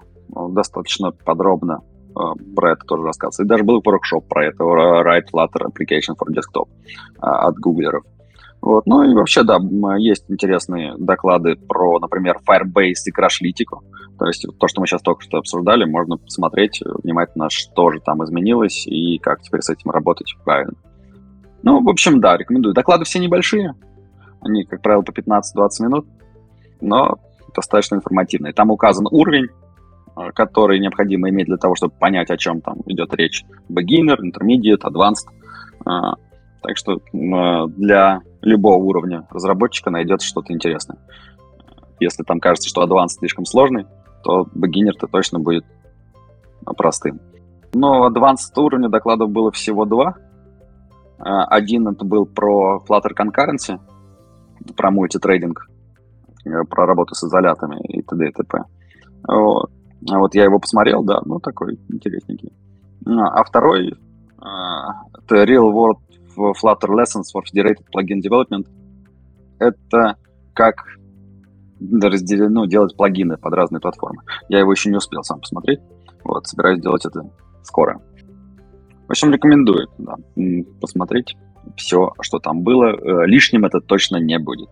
достаточно 0.52 1.10
подробно 1.12 1.80
э, 2.08 2.20
про 2.54 2.72
это 2.72 2.84
тоже 2.86 3.04
рассказывается. 3.04 3.42
И 3.42 3.46
даже 3.46 3.64
был 3.64 3.80
воркшоп 3.84 4.26
про 4.28 4.46
это, 4.46 4.64
Write 4.64 5.26
Flutter 5.32 5.66
Application 5.66 6.14
for 6.18 6.28
Desktop 6.32 6.68
э, 6.68 7.18
от 7.20 7.56
гуглеров. 7.56 8.04
Вот. 8.60 8.86
Ну 8.86 9.02
и 9.02 9.14
вообще, 9.14 9.42
да, 9.42 9.58
есть 9.98 10.24
интересные 10.28 10.94
доклады 10.96 11.56
про, 11.56 11.98
например, 11.98 12.38
Firebase 12.48 13.04
и 13.06 13.12
Crashlytics. 13.12 13.78
То 14.18 14.26
есть 14.26 14.46
то, 14.58 14.68
что 14.68 14.80
мы 14.80 14.86
сейчас 14.86 15.02
только 15.02 15.22
что 15.22 15.36
обсуждали, 15.36 15.84
можно 15.84 16.16
посмотреть 16.16 16.80
внимательно, 17.02 17.50
что 17.50 17.90
же 17.90 18.00
там 18.00 18.24
изменилось 18.24 18.86
и 18.86 19.18
как 19.18 19.42
теперь 19.42 19.60
с 19.60 19.68
этим 19.68 19.90
работать 19.90 20.34
правильно. 20.44 20.72
Ну, 21.62 21.82
в 21.82 21.88
общем, 21.90 22.20
да, 22.20 22.38
рекомендую. 22.38 22.74
Доклады 22.74 23.04
все 23.04 23.18
небольшие. 23.18 23.74
Они, 24.40 24.64
как 24.64 24.80
правило, 24.80 25.02
по 25.02 25.10
15-20 25.10 25.42
минут, 25.80 26.06
но 26.80 27.18
достаточно 27.54 27.96
информативные. 27.96 28.52
Там 28.52 28.70
указан 28.70 29.06
уровень, 29.10 29.48
э, 30.16 30.30
который 30.34 30.78
необходимо 30.78 31.28
иметь 31.30 31.46
для 31.46 31.56
того, 31.56 31.74
чтобы 31.74 31.94
понять, 31.98 32.30
о 32.30 32.36
чем 32.36 32.60
там 32.60 32.78
идет 32.86 33.14
речь. 33.14 33.44
Beginner, 33.70 34.16
Intermediate, 34.18 34.82
Advanced. 34.82 35.28
А, 35.86 36.14
так 36.62 36.76
что 36.76 36.94
э, 36.94 37.68
для 37.76 38.20
любого 38.42 38.82
уровня 38.82 39.26
разработчика 39.30 39.90
найдется 39.90 40.26
что-то 40.26 40.52
интересное. 40.52 40.98
Если 42.00 42.22
там 42.22 42.40
кажется, 42.40 42.68
что 42.68 42.84
Advanced 42.84 43.18
слишком 43.18 43.44
сложный, 43.44 43.86
то 44.22 44.46
Beginner-то 44.54 45.06
точно 45.06 45.38
будет 45.38 45.64
простым. 46.76 47.20
Но 47.74 48.08
Advanced 48.08 48.52
уровня 48.56 48.88
докладов 48.88 49.30
было 49.30 49.50
всего 49.50 49.84
два. 49.84 50.16
Один 51.18 51.88
это 51.88 52.04
был 52.04 52.26
про 52.26 52.82
Flutter 52.88 53.12
Concurrency, 53.16 53.78
про 54.76 54.90
мультитрейдинг, 54.90 55.68
э, 56.44 56.64
про 56.68 56.86
работу 56.86 57.14
с 57.14 57.24
изолятами 57.24 57.80
и 57.88 58.02
т.д. 58.02 58.28
и 58.28 58.32
т.п. 58.32 58.64
Вот. 59.26 59.70
А 60.10 60.18
вот 60.18 60.34
я 60.34 60.44
его 60.44 60.58
посмотрел, 60.58 61.02
да, 61.02 61.20
ну 61.24 61.40
такой 61.40 61.78
интересненький. 61.88 62.52
А 63.06 63.42
второй 63.44 63.94
это 64.38 65.44
Real 65.44 65.72
World 65.72 65.98
Flutter 66.36 66.90
Lessons 66.90 67.32
for 67.34 67.42
Federated 67.42 67.84
Plugin 67.94 68.20
Development. 68.22 68.66
Это 69.58 70.16
как 70.52 70.84
разделено, 71.80 72.60
ну, 72.60 72.66
делать 72.66 72.96
плагины 72.96 73.36
под 73.36 73.54
разные 73.54 73.80
платформы. 73.80 74.22
Я 74.48 74.60
его 74.60 74.72
еще 74.72 74.90
не 74.90 74.96
успел 74.96 75.22
сам 75.22 75.40
посмотреть. 75.40 75.80
Вот, 76.24 76.46
собираюсь 76.46 76.80
делать 76.80 77.04
это 77.06 77.30
скоро. 77.62 78.00
В 79.06 79.10
общем, 79.10 79.32
рекомендую 79.32 79.88
да, 79.98 80.16
посмотреть 80.80 81.36
все, 81.76 82.12
что 82.20 82.38
там 82.38 82.62
было. 82.62 82.86
Э, 82.86 83.26
лишним 83.26 83.64
это 83.64 83.80
точно 83.80 84.16
не 84.16 84.38
будет. 84.38 84.68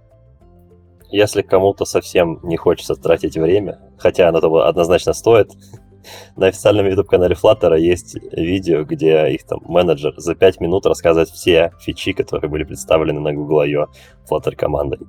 Если 1.13 1.43
кому-то 1.43 1.85
совсем 1.85 2.41
не 2.43 2.57
хочется 2.57 2.95
тратить 2.95 3.37
время, 3.37 3.79
хотя 3.99 4.31
оно 4.31 4.41
того 4.41 4.63
однозначно 4.63 5.13
стоит, 5.13 5.51
на 6.37 6.47
официальном 6.47 6.87
YouTube-канале 6.87 7.37
Flutter 7.37 7.79
есть 7.79 8.17
видео, 8.33 8.83
где 8.85 9.29
их 9.29 9.45
там 9.45 9.61
менеджер 9.65 10.15
за 10.17 10.35
5 10.35 10.61
минут 10.61 10.87
рассказывает 10.87 11.29
все 11.29 11.73
фичи, 11.81 12.15
которые 12.15 12.51
были 12.51 12.65
представлены 12.65 13.21
на 13.21 13.35
Google 13.35 13.61
I.O. 13.61 13.87
Flutter 14.29 14.57
командой. 14.57 15.01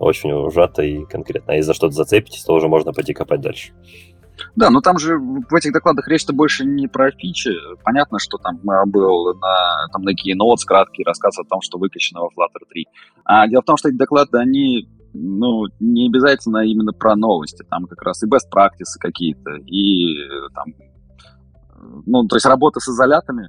Очень 0.00 0.32
ужато 0.32 0.82
и 0.82 1.04
конкретно. 1.04 1.52
А 1.52 1.56
если 1.56 1.68
за 1.68 1.74
что-то 1.74 1.92
зацепитесь, 1.92 2.42
то 2.42 2.54
уже 2.54 2.66
можно 2.66 2.92
пойти 2.92 3.14
копать 3.14 3.40
дальше. 3.40 3.72
Да, 4.56 4.70
но 4.70 4.80
там 4.80 4.98
же 4.98 5.16
в 5.16 5.54
этих 5.54 5.72
докладах 5.72 6.08
речь-то 6.08 6.32
больше 6.32 6.64
не 6.64 6.88
про 6.88 7.12
фичи. 7.12 7.52
Понятно, 7.84 8.18
что 8.18 8.36
там 8.38 8.58
был 8.90 9.34
на, 9.34 9.86
там 9.92 10.02
на 10.02 10.10
Keynote 10.10 10.64
краткий 10.66 11.04
рассказ 11.04 11.38
о 11.38 11.44
том, 11.44 11.60
что 11.60 11.78
выкачано 11.78 12.22
во 12.22 12.26
Flutter 12.28 12.66
3. 12.68 12.86
А 13.26 13.46
дело 13.46 13.62
в 13.62 13.66
том, 13.66 13.76
что 13.76 13.90
эти 13.90 13.96
доклады, 13.96 14.38
они 14.38 14.88
ну, 15.12 15.66
не 15.80 16.08
обязательно 16.08 16.58
именно 16.58 16.92
про 16.92 17.16
новости. 17.16 17.64
Там 17.68 17.86
как 17.86 18.02
раз 18.02 18.22
и 18.22 18.26
best 18.26 18.48
practices 18.54 18.98
какие-то, 18.98 19.56
и 19.66 20.16
там, 20.54 20.66
ну, 22.06 22.26
то 22.26 22.36
есть 22.36 22.46
работа 22.46 22.80
с 22.80 22.88
изолятами, 22.88 23.48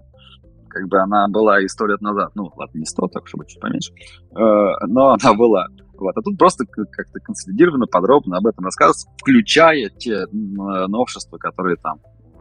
как 0.71 0.88
бы 0.88 0.99
она 0.99 1.27
была 1.27 1.61
и 1.61 1.67
сто 1.67 1.85
лет 1.85 2.01
назад. 2.01 2.31
Ну, 2.35 2.51
ладно, 2.55 2.79
не 2.79 2.85
сто, 2.85 3.07
так 3.07 3.27
чтобы 3.27 3.45
чуть 3.45 3.59
поменьше. 3.59 3.93
Э, 4.31 4.85
но 4.88 5.09
она 5.09 5.33
была. 5.33 5.67
Вот. 5.97 6.17
А 6.17 6.21
тут 6.21 6.38
просто 6.38 6.65
как-то 6.65 7.19
консолидированно, 7.19 7.85
подробно 7.85 8.38
об 8.38 8.47
этом 8.47 8.65
рассказывается, 8.65 9.07
включая 9.17 9.89
те 9.89 10.25
новшества, 10.31 11.38
которые 11.38 11.75
там 11.77 11.99
э, 11.99 12.39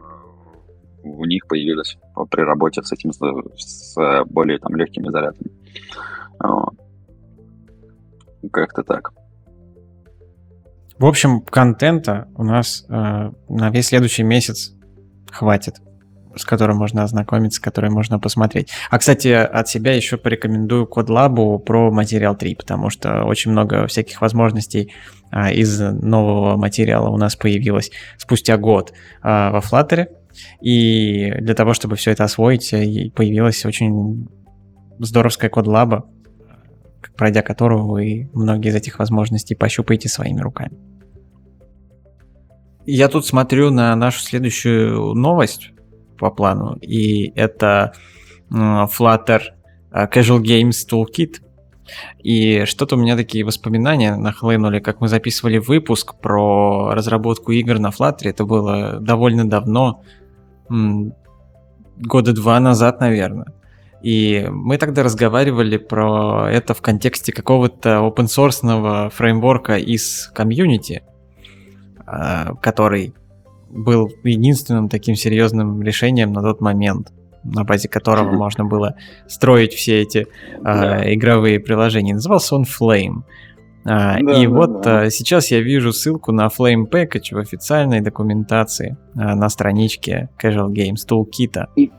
у 1.03 1.25
них 1.25 1.45
появились 1.47 1.97
при 2.29 2.41
работе 2.41 2.81
с 2.81 2.91
этим, 2.91 3.11
с 3.11 4.25
более 4.29 4.57
там 4.59 4.75
легкими 4.75 5.09
изолятами. 5.09 5.51
Вот. 6.43 6.73
Как-то 8.51 8.83
так. 8.83 9.13
В 10.97 11.05
общем, 11.05 11.41
контента 11.41 12.27
у 12.35 12.43
нас 12.43 12.85
э, 12.87 13.31
на 13.49 13.69
весь 13.71 13.87
следующий 13.87 14.23
месяц 14.23 14.73
хватит 15.31 15.77
с 16.35 16.45
которым 16.45 16.77
можно 16.77 17.03
ознакомиться, 17.03 17.61
который 17.61 17.89
можно 17.89 18.19
посмотреть. 18.19 18.69
А, 18.89 18.97
кстати, 18.97 19.27
от 19.29 19.67
себя 19.67 19.93
еще 19.93 20.17
порекомендую 20.17 20.87
CodeLab 20.87 21.59
про 21.59 21.91
материал 21.91 22.35
3, 22.35 22.55
потому 22.55 22.89
что 22.89 23.23
очень 23.23 23.51
много 23.51 23.87
всяких 23.87 24.21
возможностей 24.21 24.93
а, 25.29 25.51
из 25.51 25.79
нового 25.79 26.57
материала 26.57 27.09
у 27.09 27.17
нас 27.17 27.35
появилось 27.35 27.91
спустя 28.17 28.57
год 28.57 28.93
а, 29.21 29.51
во 29.51 29.59
Flutter. 29.59 30.07
И 30.61 31.31
для 31.41 31.53
того, 31.53 31.73
чтобы 31.73 31.97
все 31.97 32.11
это 32.11 32.23
освоить, 32.23 32.71
появилась 33.13 33.65
очень 33.65 34.27
здоровская 34.99 35.49
CodeLab, 35.49 36.03
пройдя 37.15 37.41
которую 37.41 37.87
вы 37.87 38.29
многие 38.33 38.69
из 38.69 38.75
этих 38.75 38.99
возможностей 38.99 39.55
пощупаете 39.55 40.09
своими 40.09 40.39
руками. 40.39 40.77
Я 42.85 43.07
тут 43.09 43.25
смотрю 43.25 43.69
на 43.69 43.95
нашу 43.95 44.19
следующую 44.21 45.13
новость 45.13 45.71
по 46.17 46.31
плану, 46.31 46.75
и 46.81 47.31
это 47.35 47.93
Flutter 48.51 49.41
э, 49.91 50.07
Casual 50.07 50.41
Games 50.41 50.77
Toolkit. 50.89 51.41
И 52.23 52.63
что-то 52.65 52.95
у 52.95 52.99
меня 52.99 53.17
такие 53.17 53.43
воспоминания 53.43 54.15
нахлынули, 54.15 54.79
как 54.79 55.01
мы 55.01 55.07
записывали 55.09 55.57
выпуск 55.57 56.15
про 56.19 56.93
разработку 56.93 57.51
игр 57.51 57.79
на 57.79 57.89
Flutter. 57.89 58.29
Это 58.29 58.45
было 58.45 58.99
довольно 58.99 59.49
давно, 59.49 60.03
года 60.69 62.33
два 62.33 62.59
назад, 62.59 62.99
наверное. 62.99 63.47
И 64.03 64.47
мы 64.49 64.77
тогда 64.77 65.03
разговаривали 65.03 65.77
про 65.77 66.49
это 66.51 66.73
в 66.73 66.81
контексте 66.81 67.31
какого-то 67.31 67.99
open 67.99 68.25
source 68.25 69.09
фреймворка 69.11 69.77
из 69.77 70.31
комьюнити, 70.33 71.03
э, 72.07 72.53
который 72.61 73.13
был 73.69 74.09
единственным 74.23 74.89
таким 74.89 75.15
серьезным 75.15 75.81
решением 75.81 76.33
на 76.33 76.41
тот 76.41 76.61
момент, 76.61 77.11
на 77.43 77.63
базе 77.63 77.89
которого 77.89 78.31
можно 78.31 78.65
было 78.65 78.95
строить 79.27 79.73
все 79.73 80.01
эти 80.01 80.27
э, 80.63 81.13
игровые 81.13 81.59
приложения. 81.59 82.15
Назывался 82.15 82.55
он 82.55 82.63
Flame. 82.63 83.23
А, 83.83 84.19
да, 84.21 84.33
и 84.33 84.45
да, 84.45 84.53
вот 84.53 84.81
да. 84.81 85.01
А, 85.01 85.09
сейчас 85.09 85.49
я 85.49 85.59
вижу 85.59 85.91
ссылку 85.91 86.31
на 86.31 86.47
Flame 86.47 86.89
Package 86.89 87.33
в 87.33 87.37
официальной 87.37 88.01
документации 88.01 88.97
а, 89.15 89.35
на 89.35 89.49
страничке 89.49 90.29
Casual 90.41 90.69
Games 90.69 91.07
Toolkit. 91.07 91.65
И 91.75 91.91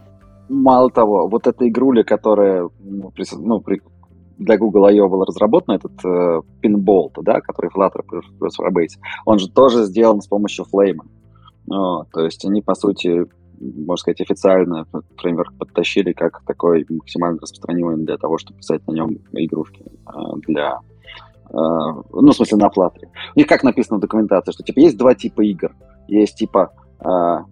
мало 0.52 0.90
того, 0.90 1.28
вот 1.28 1.46
эта 1.46 1.68
игруля, 1.68 2.04
которая 2.04 2.68
ну, 2.80 3.10
при, 3.10 3.24
ну, 3.36 3.62
для 4.38 4.58
Google 4.58 4.86
I.O. 4.86 5.08
был 5.08 5.24
разработан, 5.24 5.76
этот 5.76 5.92
э, 6.04 6.40
да, 7.22 7.40
который 7.40 7.70
Flutter 7.70 8.02
плюс 8.38 8.58
Firebase, 8.58 8.98
он 9.24 9.38
же 9.38 9.50
тоже 9.50 9.84
сделан 9.84 10.20
с 10.20 10.26
помощью 10.26 10.64
Flame. 10.72 11.00
Ну, 11.66 12.04
то 12.12 12.24
есть 12.24 12.44
они, 12.44 12.60
по 12.60 12.74
сути, 12.74 13.26
можно 13.60 13.96
сказать, 13.96 14.20
официально 14.20 14.86
фреймворк 15.16 15.56
подтащили 15.58 16.12
как 16.12 16.42
такой 16.44 16.84
максимально 16.88 17.38
распространимый 17.40 17.96
для 17.98 18.16
того, 18.16 18.38
чтобы 18.38 18.58
писать 18.58 18.86
на 18.88 18.92
нем 18.92 19.18
игрушки 19.32 19.84
а, 20.04 20.36
для 20.46 20.80
а, 21.52 21.92
ну, 22.10 22.32
в 22.32 22.34
смысле, 22.34 22.58
на 22.58 22.66
Flutter. 22.66 23.08
У 23.36 23.38
них 23.38 23.46
как 23.46 23.62
написано 23.62 23.98
в 23.98 24.00
документации, 24.00 24.52
что, 24.52 24.64
типа, 24.64 24.80
есть 24.80 24.96
два 24.96 25.14
типа 25.14 25.42
игр. 25.42 25.74
Есть, 26.08 26.36
типа, 26.36 26.72
а, 26.98 27.44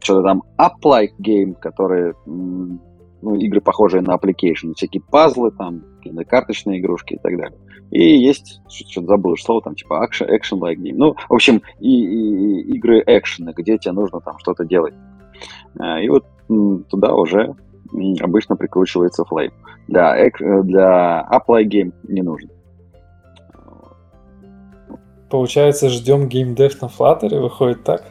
что-то 0.00 0.22
там 0.22 0.42
app-like 0.58 1.12
game, 1.20 1.54
которые, 1.54 2.14
ну, 2.26 3.34
игры, 3.34 3.60
похожие 3.60 4.02
на 4.02 4.14
application, 4.14 4.74
всякие 4.74 5.02
пазлы, 5.02 5.50
там, 5.52 5.82
карточные 6.28 6.80
игрушки 6.80 7.14
и 7.14 7.18
так 7.18 7.36
далее. 7.36 7.58
И 7.90 8.16
есть, 8.18 8.60
что-то 8.68 9.06
забыл 9.06 9.36
слово, 9.36 9.62
там 9.62 9.74
типа 9.74 10.04
action, 10.04 10.28
action 10.28 10.58
like 10.60 10.76
game. 10.76 10.94
Ну, 10.96 11.14
в 11.14 11.32
общем, 11.32 11.62
и, 11.78 11.88
и, 11.88 12.60
и 12.60 12.76
игры 12.76 13.02
экшены, 13.06 13.52
где 13.56 13.78
тебе 13.78 13.92
нужно 13.92 14.20
там 14.20 14.38
что-то 14.38 14.64
делать. 14.64 14.94
А, 15.78 16.00
и 16.00 16.08
вот 16.08 16.24
туда 16.88 17.14
уже 17.14 17.54
обычно 18.20 18.56
прикручивается. 18.56 19.24
Для, 19.88 20.16
э, 20.16 20.30
для 20.62 21.28
apply 21.30 21.64
game 21.64 21.92
не 22.08 22.22
нужно. 22.22 22.50
Получается, 25.30 25.88
ждем 25.88 26.28
геймдев 26.28 26.80
на 26.80 26.86
Flutter, 26.86 27.40
выходит 27.40 27.84
так? 27.84 28.04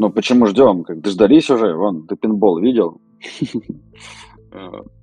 Ну, 0.00 0.10
почему 0.10 0.46
ждем? 0.46 0.84
Как 0.84 1.00
дождались 1.00 1.50
уже? 1.50 1.74
Вон, 1.74 2.06
ты 2.06 2.14
пинбол 2.14 2.60
видел? 2.60 3.00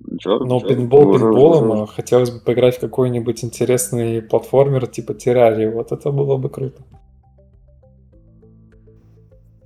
Ничего, 0.07 0.39
Но 0.39 0.55
ничего. 0.55 0.69
пинбол 0.69 1.13
пинболом, 1.13 1.72
а 1.81 1.85
хотелось 1.85 2.31
бы 2.31 2.39
поиграть 2.39 2.77
в 2.77 2.80
какой-нибудь 2.80 3.43
интересный 3.43 4.22
платформер 4.22 4.88
типа 4.88 5.13
Террарии. 5.13 5.67
Вот 5.67 5.91
это 5.91 6.11
было 6.11 6.38
бы 6.38 6.49
круто. 6.49 6.81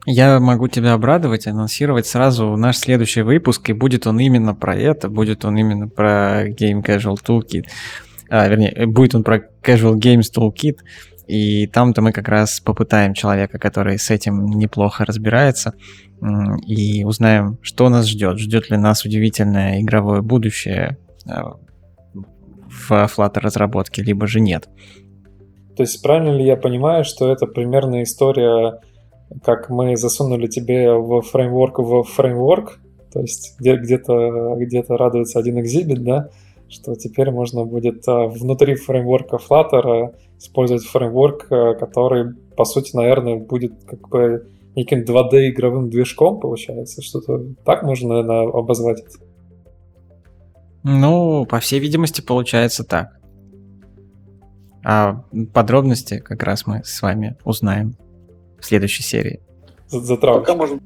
Я 0.05 0.39
могу 0.39 0.67
тебя 0.67 0.93
обрадовать, 0.93 1.45
анонсировать 1.45 2.07
сразу 2.07 2.57
наш 2.57 2.77
следующий 2.77 3.21
выпуск, 3.21 3.69
и 3.69 3.73
будет 3.73 4.07
он 4.07 4.19
именно 4.19 4.55
про 4.55 4.75
это, 4.75 5.09
будет 5.09 5.45
он 5.45 5.57
именно 5.57 5.87
про 5.87 6.49
Game 6.49 6.83
Casual 6.83 7.17
Toolkit. 7.23 7.65
А, 8.29 8.47
вернее, 8.47 8.87
будет 8.87 9.13
он 9.13 9.23
про 9.23 9.37
Casual 9.37 9.95
Games 9.95 10.31
Toolkit, 10.35 10.79
И 11.29 11.67
там-то 11.67 12.01
мы 12.01 12.11
как 12.11 12.27
раз 12.27 12.59
попытаем 12.59 13.13
человека, 13.13 13.59
который 13.59 13.99
с 13.99 14.09
этим 14.09 14.47
неплохо 14.47 15.05
разбирается, 15.05 15.73
и 16.65 17.03
узнаем, 17.03 17.59
что 17.61 17.87
нас 17.89 18.07
ждет. 18.07 18.39
Ждет 18.39 18.71
ли 18.71 18.77
нас 18.77 19.05
удивительное 19.05 19.79
игровое 19.79 20.23
будущее 20.23 20.97
э, 21.27 21.41
в 22.67 22.91
Flutter 22.91 23.41
разработке, 23.41 24.01
либо 24.01 24.25
же 24.25 24.39
нет. 24.39 24.69
То 25.77 25.83
есть 25.83 26.01
правильно 26.01 26.35
ли 26.35 26.43
я 26.43 26.57
понимаю, 26.57 27.05
что 27.05 27.31
это 27.31 27.45
примерно 27.45 28.01
история, 28.01 28.79
как 29.43 29.69
мы 29.69 29.97
засунули 29.97 30.47
тебе 30.47 30.93
в 30.93 31.21
фреймворк 31.21 31.77
в 31.77 32.03
фреймворк, 32.05 32.79
то 33.13 33.19
есть 33.19 33.55
где, 33.59 33.75
где-то 33.75 34.55
где 34.57 34.83
радуется 34.89 35.37
один 35.37 35.59
экзибит, 35.59 36.03
да, 36.03 36.29
что 36.69 36.95
теперь 36.95 37.29
можно 37.29 37.65
будет 37.65 38.07
а, 38.07 38.25
внутри 38.25 38.73
фреймворка 38.73 39.37
Flutter 39.37 40.15
использовать 40.39 40.85
фреймворк, 40.85 41.51
а, 41.51 41.73
который, 41.75 42.33
по 42.55 42.65
сути, 42.65 42.95
наверное, 42.95 43.35
будет 43.35 43.83
как 43.85 44.07
бы 44.09 44.49
неким 44.75 45.03
2D 45.03 45.49
игровым 45.49 45.89
движком, 45.89 46.39
получается, 46.39 47.01
что-то 47.01 47.43
так 47.65 47.83
можно, 47.83 48.09
наверное, 48.09 48.49
обозвать 48.49 49.01
это. 49.01 49.25
Ну, 50.83 51.45
по 51.45 51.59
всей 51.59 51.79
видимости, 51.79 52.21
получается 52.21 52.83
так. 52.83 53.19
А 54.83 55.23
подробности 55.53 56.19
как 56.19 56.41
раз 56.43 56.65
мы 56.65 56.81
с 56.85 57.01
вами 57.01 57.35
узнаем 57.43 57.95
в 58.57 58.65
следующей 58.65 59.03
серии. 59.03 59.41
Пока 59.91 60.55
можно 60.55 60.79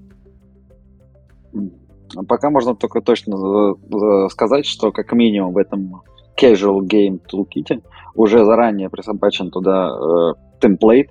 Пока 2.27 2.49
можно 2.49 2.75
только 2.75 3.01
точно 3.01 3.35
э, 3.35 3.75
э, 3.91 4.29
сказать, 4.29 4.65
что 4.65 4.91
как 4.91 5.11
минимум 5.13 5.53
в 5.53 5.57
этом 5.57 6.03
Casual 6.39 6.81
Game 6.81 7.19
Toolkit 7.31 7.83
уже 8.15 8.45
заранее 8.45 8.89
присобачен 8.89 9.49
туда 9.51 9.89
э, 9.89 10.33
темплейт, 10.59 11.09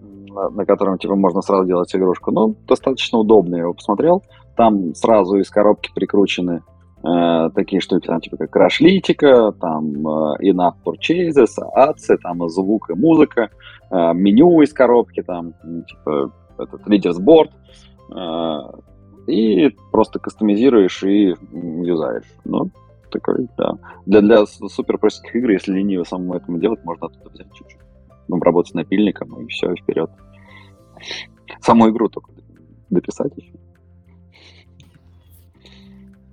на, 0.00 0.50
на 0.50 0.66
котором 0.66 0.98
типа 0.98 1.14
можно 1.14 1.42
сразу 1.42 1.66
делать 1.66 1.94
игрушку. 1.94 2.30
Ну, 2.30 2.56
достаточно 2.66 3.18
удобно, 3.18 3.56
я 3.56 3.62
его 3.62 3.74
посмотрел. 3.74 4.22
Там 4.56 4.94
сразу 4.94 5.36
из 5.36 5.50
коробки 5.50 5.90
прикручены 5.94 6.62
э, 7.02 7.50
такие 7.54 7.80
штуки, 7.80 8.06
там 8.06 8.20
типа 8.20 8.36
как 8.36 8.56
Crashlytica, 8.56 9.52
там 9.52 10.06
э, 10.06 10.50
Enough 10.50 10.74
Purchases, 10.84 11.58
ACI, 11.76 12.16
там 12.22 12.48
звук 12.48 12.90
и 12.90 12.94
музыка, 12.94 13.50
э, 13.90 14.12
меню 14.14 14.60
из 14.62 14.72
коробки, 14.72 15.22
там 15.22 15.54
типа 15.88 16.32
этот 16.58 17.18
Board, 17.18 17.50
э, 18.14 18.80
и 19.26 19.74
просто 19.90 20.18
кастомизируешь 20.18 21.02
и 21.02 21.34
юзаешь. 21.52 22.30
Ну, 22.44 22.70
такой, 23.18 23.48
да. 23.56 23.78
Для, 24.06 24.20
для 24.20 24.46
супер 24.46 24.98
игр, 25.32 25.50
если 25.50 25.72
лениво 25.72 26.04
самому 26.04 26.34
этому 26.34 26.58
делать, 26.58 26.84
можно 26.84 27.06
оттуда 27.06 27.30
взять 27.30 27.52
чуть-чуть. 27.54 27.80
Ну, 28.28 28.38
работать 28.40 28.74
напильником, 28.74 29.40
и 29.40 29.46
все, 29.48 29.74
вперед. 29.74 30.10
Саму 31.60 31.90
игру 31.90 32.08
только 32.08 32.32
дописать 32.90 33.32
еще. 33.36 33.52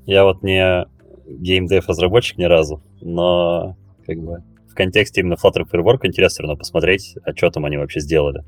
Я 0.06 0.24
вот 0.26 0.44
не 0.44 0.86
геймдев 1.28 1.88
разработчик 1.88 2.38
ни 2.38 2.46
разу, 2.46 2.82
но 3.02 3.76
как 4.06 4.18
бы 4.18 4.44
в 4.70 4.74
контексте 4.74 5.22
именно 5.22 5.36
Flutter 5.36 5.64
Framework 5.72 6.00
интересно 6.04 6.30
все 6.30 6.44
равно 6.44 6.58
посмотреть, 6.58 7.16
а 7.24 7.36
что 7.36 7.50
там 7.50 7.66
они 7.66 7.78
вообще 7.78 8.00
сделали 8.00 8.44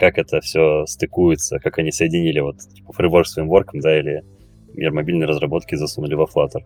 как 0.00 0.16
это 0.16 0.40
все 0.40 0.86
стыкуется, 0.86 1.58
как 1.58 1.78
они 1.78 1.92
соединили 1.92 2.40
вот 2.40 2.58
типа, 2.58 2.92
фреймворк 2.92 3.26
с 3.26 3.34
фреймворком, 3.34 3.80
да, 3.80 3.96
или 3.96 4.24
мир 4.72 4.92
мобильной 4.92 5.26
разработки 5.26 5.74
засунули 5.74 6.14
во 6.14 6.24
Flutter. 6.24 6.64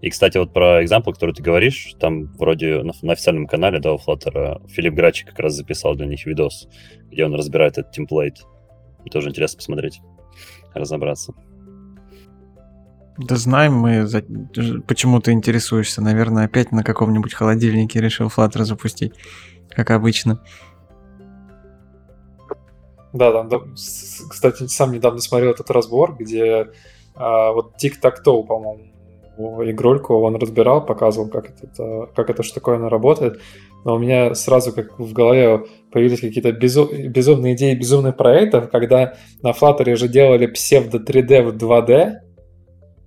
И, 0.00 0.08
кстати, 0.08 0.38
вот 0.38 0.52
про 0.52 0.82
экзампл, 0.82 1.12
который 1.12 1.34
ты 1.34 1.42
говоришь, 1.42 1.94
там 2.00 2.32
вроде 2.38 2.82
на, 2.82 2.92
на 3.02 3.12
официальном 3.12 3.46
канале, 3.46 3.80
да, 3.80 3.92
у 3.92 3.98
Flutter, 3.98 4.66
Филипп 4.68 4.94
Грачик 4.94 5.28
как 5.28 5.38
раз 5.40 5.54
записал 5.54 5.94
для 5.94 6.06
них 6.06 6.24
видос, 6.24 6.68
где 7.10 7.24
он 7.26 7.34
разбирает 7.34 7.76
этот 7.76 7.92
темплейт. 7.92 8.38
И 9.04 9.10
тоже 9.10 9.28
интересно 9.28 9.58
посмотреть, 9.58 10.00
разобраться. 10.74 11.34
Да 13.18 13.36
знаем 13.36 13.74
мы, 13.74 14.06
за... 14.06 14.22
почему 14.86 15.20
ты 15.20 15.32
интересуешься. 15.32 16.00
Наверное, 16.00 16.46
опять 16.46 16.72
на 16.72 16.82
каком-нибудь 16.82 17.34
холодильнике 17.34 18.00
решил 18.00 18.28
Flutter 18.28 18.64
запустить, 18.64 19.12
как 19.68 19.90
обычно. 19.90 20.42
Да, 23.12 23.32
там, 23.32 23.48
да, 23.48 23.58
кстати, 23.74 24.66
сам 24.68 24.92
недавно 24.92 25.20
смотрел 25.20 25.50
этот 25.50 25.70
разбор, 25.70 26.16
где 26.16 26.70
а, 27.14 27.52
вот 27.52 27.76
Тик-Так-Тоу, 27.76 28.44
по-моему, 28.44 28.86
игрульку 29.70 30.14
он 30.14 30.36
разбирал, 30.36 30.84
показывал, 30.84 31.28
как 31.28 31.50
это, 31.62 32.08
как 32.14 32.30
это 32.30 32.42
штуковина 32.42 32.88
работает. 32.88 33.40
Но 33.84 33.94
у 33.94 33.98
меня 33.98 34.34
сразу 34.34 34.72
как 34.72 34.98
в 34.98 35.12
голове 35.12 35.64
появились 35.90 36.20
какие-то 36.20 36.52
безу- 36.52 37.08
безумные 37.08 37.54
идеи 37.54 37.74
безумных 37.74 38.16
проектов, 38.16 38.70
когда 38.70 39.14
на 39.42 39.50
Flutter 39.50 39.96
же 39.96 40.08
делали 40.08 40.46
псевдо 40.46 40.98
3D 40.98 41.42
в 41.42 41.56
2D, 41.56 42.12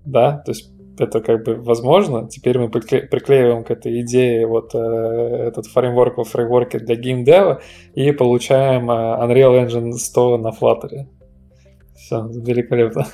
да, 0.06 0.42
то 0.46 0.52
есть 0.52 0.74
это 0.98 1.22
как 1.22 1.44
бы 1.44 1.56
возможно. 1.56 2.28
Теперь 2.28 2.60
мы 2.60 2.68
прикле- 2.68 3.08
приклеиваем 3.08 3.64
к 3.64 3.72
этой 3.72 4.02
идее 4.02 4.46
вот 4.46 4.76
э, 4.76 4.78
этот 4.78 5.66
фреймворк 5.68 6.18
во 6.18 6.24
фреймворке 6.24 6.80
для 6.80 6.96
геймдева 6.96 7.62
и 7.96 8.12
получаем 8.12 8.90
э, 8.92 8.94
Unreal 8.94 9.66
Engine 9.66 9.94
100 9.94 10.38
на 10.38 10.50
Flutter. 10.50 11.08
Все, 11.96 12.28
великолепно. 12.28 13.08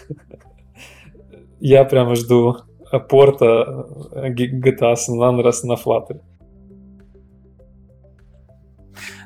Я 1.60 1.86
прямо 1.86 2.16
жду 2.16 2.58
порта 2.98 3.86
GTA 4.14 4.96
San 4.96 5.20
Andreas 5.20 5.64
на 5.64 5.74
Flutter. 5.74 6.22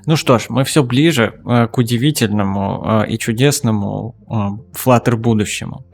Ну 0.05 0.17
что 0.17 0.37
ж, 0.37 0.47
мы 0.49 0.65
все 0.65 0.83
ближе 0.83 1.39
э, 1.45 1.67
к 1.67 1.77
удивительному 1.77 3.03
э, 3.05 3.11
и 3.11 3.17
чудесному 3.17 4.15
э, 4.27 4.33
Flutter 4.75 5.15
будущему. 5.15 5.85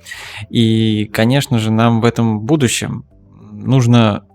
И, 0.50 1.06
конечно 1.14 1.60
же, 1.60 1.72
нам 1.72 2.02
в 2.02 2.06
этом 2.06 2.40
будущем 2.40 3.06
нужно 3.52 4.26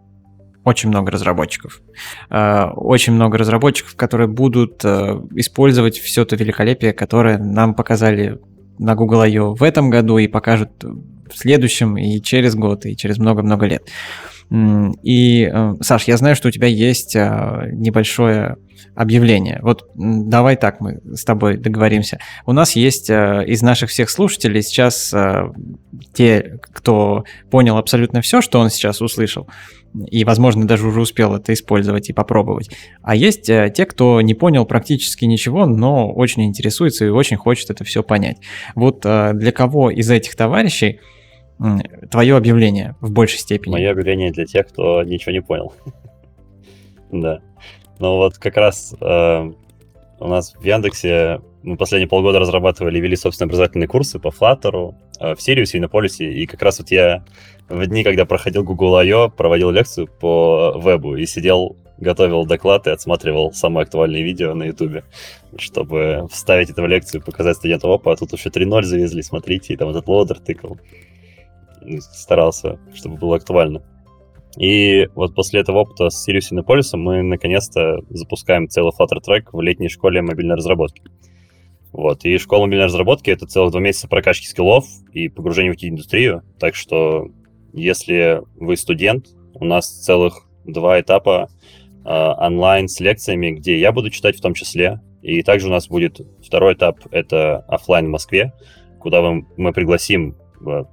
очень 0.65 0.91
много 0.91 1.11
разработчиков. 1.11 1.83
Э, 2.31 2.67
очень 2.77 3.15
много 3.15 3.37
разработчиков, 3.37 3.97
которые 3.97 4.29
будут 4.29 4.85
э, 4.85 5.21
использовать 5.35 5.99
все 5.99 6.25
то 6.25 6.37
великолепие, 6.37 6.93
которое 6.93 7.39
нам 7.39 7.75
показали 7.75 8.41
на 8.79 8.95
Google 8.95 9.21
I.O. 9.23 9.55
в 9.55 9.63
этом 9.63 9.91
году 9.91 10.19
и 10.19 10.29
покажут 10.29 10.71
следующем, 11.39 11.97
и 11.97 12.21
через 12.21 12.55
год, 12.55 12.87
и 12.87 12.97
через 12.97 13.19
много-много 13.19 13.67
лет. 13.67 13.89
И, 15.03 15.51
э, 15.53 15.75
Саш, 15.81 16.05
я 16.05 16.17
знаю, 16.17 16.37
что 16.37 16.49
у 16.49 16.51
тебя 16.51 16.69
есть 16.69 17.15
небольшое 17.15 18.57
объявление. 18.95 19.59
Вот 19.63 19.91
давай 19.95 20.57
так 20.57 20.81
мы 20.81 21.01
с 21.15 21.25
тобой 21.25 21.57
договоримся. 21.57 22.21
У 22.47 22.53
нас 22.53 22.77
есть 22.77 23.11
э, 23.11 23.45
из 23.47 23.63
наших 23.63 23.91
всех 23.91 24.11
слушателей 24.11 24.63
сейчас 24.63 25.13
э, 25.13 25.49
те, 26.13 26.59
кто 26.61 27.25
понял 27.51 27.77
абсолютно 27.77 28.21
все, 28.21 28.41
что 28.41 28.61
он 28.61 28.71
сейчас 28.71 29.01
услышал, 29.01 29.49
и, 29.95 30.25
возможно, 30.25 30.67
даже 30.67 30.87
уже 30.87 31.01
успел 31.01 31.35
это 31.35 31.53
использовать 31.53 32.11
и 32.11 32.13
попробовать. 32.13 32.71
А 33.03 33.17
есть 33.17 33.47
те, 33.47 33.87
кто 33.87 34.21
не 34.21 34.35
понял 34.35 34.65
практически 34.67 35.25
ничего, 35.25 35.67
но 35.67 36.13
очень 36.13 36.45
интересуется 36.45 37.05
и 37.05 37.09
очень 37.09 37.37
хочет 37.37 37.71
это 37.71 37.85
все 37.85 38.03
понять. 38.03 38.39
Вот 38.75 39.01
для 39.03 39.53
кого 39.53 39.91
из 39.91 40.11
этих 40.11 40.35
товарищей 40.35 41.01
твое 42.11 42.37
объявление 42.37 42.97
в 43.01 43.11
большей 43.11 43.39
степени? 43.39 43.73
Мое 43.73 43.91
объявление 43.91 44.33
для 44.33 44.47
тех, 44.47 44.69
кто 44.69 45.03
ничего 45.03 45.33
не 45.33 45.43
понял. 45.43 45.73
Да. 47.13 47.41
Ну 48.01 48.17
вот 48.17 48.39
как 48.39 48.57
раз 48.57 48.93
э, 49.01 49.53
у 50.19 50.27
нас 50.27 50.55
в 50.55 50.65
Яндексе 50.65 51.41
мы 51.63 51.77
последние 51.77 52.09
полгода 52.09 52.39
разрабатывали 52.39 52.99
и 52.99 53.01
вели 53.01 53.17
собственные 53.17 53.49
образовательные 53.49 53.89
курсы 53.89 54.19
по 54.19 54.29
Flutter, 54.29 54.95
э, 55.21 55.35
в 55.35 55.41
Сириусе 55.41 55.79
и 55.79 55.81
на 55.81 55.89
Полисе. 55.89 56.31
И 56.31 56.47
как 56.47 56.63
раз 56.63 56.79
вот 56.79 56.91
я 56.91 57.25
в 57.69 57.87
дни, 57.87 58.05
когда 58.05 58.27
проходил 58.27 58.65
Google 58.65 58.97
I.O., 58.97 59.31
проводил 59.31 59.71
лекцию 59.71 60.07
по 60.07 60.75
вебу 60.77 61.17
и 61.17 61.25
сидел, 61.25 61.77
готовил 61.99 62.45
доклад 62.45 62.87
и 62.87 62.91
отсматривал 62.91 63.53
самые 63.53 63.85
актуальные 63.85 64.23
видео 64.23 64.55
на 64.55 64.65
Ютубе, 64.65 65.05
чтобы 65.57 66.29
вставить 66.31 66.69
это 66.69 66.83
в 66.83 66.87
лекцию, 66.87 67.23
показать 67.23 67.57
студентам, 67.57 67.91
опа, 67.91 68.13
а 68.13 68.17
тут 68.17 68.33
еще 68.33 68.51
3.0 68.51 68.83
завезли, 68.83 69.23
смотрите, 69.23 69.73
и 69.73 69.77
там 69.77 69.89
этот 69.89 70.07
лодер 70.07 70.39
тыкал. 70.41 70.79
Старался, 72.01 72.79
чтобы 72.95 73.17
было 73.17 73.37
актуально. 73.37 73.83
И 74.57 75.09
вот 75.15 75.35
после 75.35 75.61
этого 75.61 75.79
опыта 75.79 76.11
с 76.11 76.29
Sirius 76.29 76.53
Innopolis 76.53 76.97
мы 76.97 77.23
наконец-то 77.23 78.01
запускаем 78.11 78.69
целый 78.69 78.93
Flutter 78.93 79.21
трек 79.21 79.53
в 79.53 79.61
летней 79.61 79.89
школе 79.89 80.23
мобильной 80.23 80.55
разработки. 80.55 81.03
Вот. 81.93 82.25
И 82.25 82.39
школа 82.39 82.67
мобильной 82.67 82.87
разработки— 82.87 83.31
это 83.31 83.47
целых 83.47 83.73
два 83.73 83.81
месяца 83.81 84.09
прокачки 84.09 84.47
скиллов 84.47 84.85
и 85.13 85.29
погружения 85.29 85.73
в 85.73 85.77
IT-индустрию. 85.77 86.43
Так 86.59 86.75
что, 86.75 87.29
если 87.73 88.43
вы 88.57 88.77
студент, 88.77 89.29
у 89.55 89.65
нас 89.65 89.89
целых 90.03 90.47
два 90.65 91.01
этапа 91.01 91.49
э, 92.05 92.09
онлайн 92.09 92.89
с 92.89 92.99
лекциями, 93.01 93.51
где 93.53 93.79
я 93.79 93.93
буду 93.93 94.11
читать 94.11 94.37
в 94.37 94.41
том 94.41 94.55
числе. 94.55 95.01
И 95.23 95.43
также 95.43 95.69
у 95.69 95.71
нас 95.71 95.89
будет 95.89 96.21
второй 96.45 96.75
этап— 96.75 96.99
это 97.11 97.59
офлайн 97.69 98.07
в 98.07 98.11
Москве, 98.11 98.53
куда 99.01 99.23
мы, 99.23 99.47
мы 99.57 99.73
пригласим 99.73 100.37
э, 100.67 100.85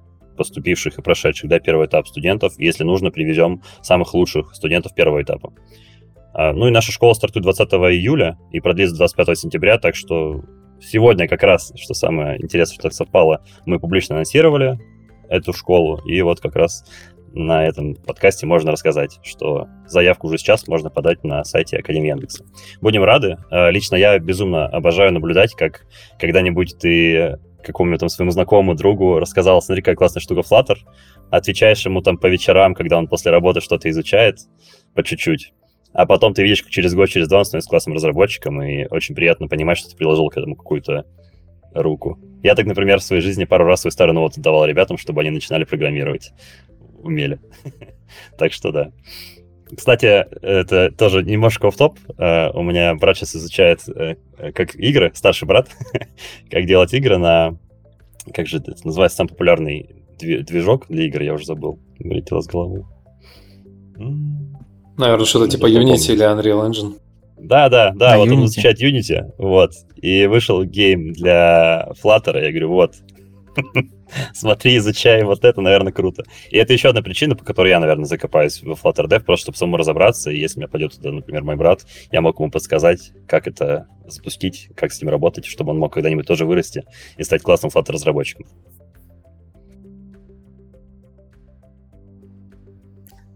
поступивших 0.41 0.97
и 0.97 1.01
прошедших 1.01 1.49
да, 1.49 1.59
первый 1.59 1.85
этап 1.85 2.07
студентов. 2.07 2.53
Если 2.57 2.84
нужно, 2.84 3.11
привезем 3.11 3.61
самых 3.81 4.15
лучших 4.15 4.55
студентов 4.55 4.95
первого 4.95 5.22
этапа. 5.22 5.53
А, 6.34 6.53
ну 6.53 6.68
и 6.68 6.72
наша 6.72 6.91
школа 6.91 7.13
стартует 7.13 7.43
20 7.43 7.69
июля 7.72 8.39
и 8.51 8.59
продлится 8.59 8.95
25 8.95 9.38
сентября, 9.38 9.77
так 9.77 9.95
что 9.95 10.41
сегодня 10.81 11.27
как 11.27 11.43
раз, 11.43 11.72
что 11.76 11.93
самое 11.93 12.41
интересное, 12.41 12.80
что 12.80 12.89
совпало, 12.89 13.43
мы 13.65 13.80
публично 13.80 14.15
анонсировали 14.15 14.80
эту 15.30 15.53
школу, 15.53 15.97
и 16.05 16.22
вот 16.23 16.41
как 16.41 16.55
раз 16.55 16.84
на 17.34 17.65
этом 17.65 17.95
подкасте 17.95 18.45
можно 18.45 18.72
рассказать, 18.72 19.19
что 19.23 19.68
заявку 19.85 20.27
уже 20.27 20.38
сейчас 20.38 20.68
можно 20.68 20.89
подать 20.89 21.23
на 21.23 21.43
сайте 21.43 21.77
Академии 21.77 22.09
Яндекса. 22.09 22.45
Будем 22.81 23.03
рады. 23.03 23.38
А, 23.49 23.69
лично 23.69 23.95
я 23.95 24.18
безумно 24.19 24.65
обожаю 24.65 25.13
наблюдать, 25.13 25.53
как 25.53 25.85
когда-нибудь 26.19 26.77
ты 26.80 27.39
какому-нибудь 27.62 28.00
там 28.00 28.10
своему 28.10 28.32
знакомому 28.32 28.76
другу 28.76 29.20
рассказал, 29.20 29.62
смотри, 29.62 29.82
какая 29.82 29.96
классная 29.96 30.22
штука 30.22 30.42
Flutter, 30.42 30.78
отвечаешь 31.30 31.86
ему 31.86 32.02
там 32.02 32.18
по 32.18 32.28
вечерам, 32.28 32.74
когда 32.74 32.98
он 32.98 33.08
после 33.08 33.32
работы 33.32 33.62
что-то 33.62 33.90
изучает, 33.90 34.40
по 34.94 35.04
чуть-чуть, 35.04 35.54
а 35.94 36.06
потом 36.06 36.34
ты 36.34 36.44
видишь, 36.44 36.64
как 36.64 36.72
через 36.72 36.94
год, 36.94 37.10
через 37.10 37.28
два 37.28 37.40
он 37.40 37.46
становится 37.46 37.70
классным 37.70 37.96
разработчиком, 37.96 38.62
и 38.62 38.86
очень 38.90 39.16
приятно 39.16 39.48
понимать, 39.48 39.78
что 39.78 39.90
ты 39.90 39.96
приложил 39.96 40.30
к 40.30 40.38
этому 40.38 40.56
какую-то 40.56 41.06
руку. 41.74 42.20
Я 42.44 42.56
так, 42.56 42.66
например, 42.66 43.00
в 43.00 43.04
своей 43.04 43.22
жизни 43.22 43.46
пару 43.46 43.66
раз 43.66 43.82
свой 43.82 43.92
старый 43.92 44.14
ноут 44.14 44.38
отдавал 44.38 44.66
ребятам, 44.66 44.98
чтобы 44.98 45.22
они 45.22 45.30
начинали 45.30 45.64
программировать. 45.64 46.32
Умели. 47.02 47.40
так 48.38 48.54
что 48.54 48.72
да. 48.72 48.92
Кстати, 49.76 50.26
это 50.41 50.91
тоже 50.91 51.23
немножко 51.23 51.72
в 51.72 51.77
топ. 51.77 51.98
Uh, 52.18 52.52
у 52.53 52.64
меня 52.64 52.93
брат 52.95 53.18
сейчас 53.18 53.35
изучает 53.35 53.81
uh, 53.88 54.18
как 54.53 54.76
игры, 54.76 55.11
старший 55.14 55.48
брат, 55.48 55.69
как 56.49 56.65
делать 56.65 56.93
игры 56.93 57.18
на... 57.18 57.57
Как 58.34 58.48
же 58.48 58.57
это 58.57 58.76
называется 58.84 59.18
самый 59.18 59.30
популярный 59.30 59.89
движок 60.19 60.85
для 60.88 61.06
игр, 61.06 61.22
я 61.22 61.34
уже 61.34 61.45
забыл. 61.45 61.80
Вылетело 61.99 62.41
с 62.41 62.48
головы. 62.48 62.85
Наверное, 64.98 65.26
что-то 65.26 65.49
типа 65.49 65.68
Unity 65.68 66.14
или 66.14 66.26
Unreal 66.26 66.69
Engine. 66.69 66.98
Да, 67.38 67.69
да, 67.69 67.91
да, 67.95 68.18
вот 68.18 68.27
Unity. 68.27 68.34
он 68.34 68.45
изучает 68.45 68.81
Unity, 68.81 69.31
вот. 69.38 69.72
И 69.95 70.27
вышел 70.27 70.64
гейм 70.64 71.14
для 71.14 71.88
Flutter, 72.03 72.39
я 72.39 72.52
говорю, 72.52 72.69
вот, 72.69 72.95
смотри, 74.34 74.78
изучай 74.78 75.23
вот 75.23 75.44
это, 75.44 75.61
наверное, 75.61 75.94
круто. 75.94 76.23
И 76.49 76.57
это 76.57 76.73
еще 76.73 76.90
одна 76.90 77.02
причина, 77.02 77.36
по 77.36 77.44
которой 77.44 77.69
я, 77.69 77.80
наверное, 77.80 78.06
закопаюсь 78.06 78.61
в 78.61 78.72
Flutter 78.72 79.07
Dev, 79.07 79.23
просто 79.23 79.45
чтобы 79.45 79.57
самому 79.57 79.78
разобраться, 79.78 80.32
и 80.32 80.38
если 80.38 80.60
меня 80.60 80.68
пойдет 80.68 80.94
туда, 80.94 81.11
например, 81.11 81.44
мой 81.44 81.56
брат, 81.56 81.86
я 82.11 82.22
мог 82.22 82.40
ему 82.40 82.52
подсказать, 82.52 83.11
как 83.28 83.48
это 83.48 83.88
запустить, 84.06 84.69
как 84.76 84.91
с 84.91 85.02
ним 85.02 85.10
работать, 85.10 85.45
чтобы 85.45 85.72
он 85.72 85.80
мог 85.80 85.94
когда-нибудь 85.94 86.28
тоже 86.28 86.45
вырасти 86.45 86.84
и 87.18 87.23
стать 87.23 87.41
классным 87.41 87.72
Flutter 87.73 87.94
разработчиком. 87.94 88.45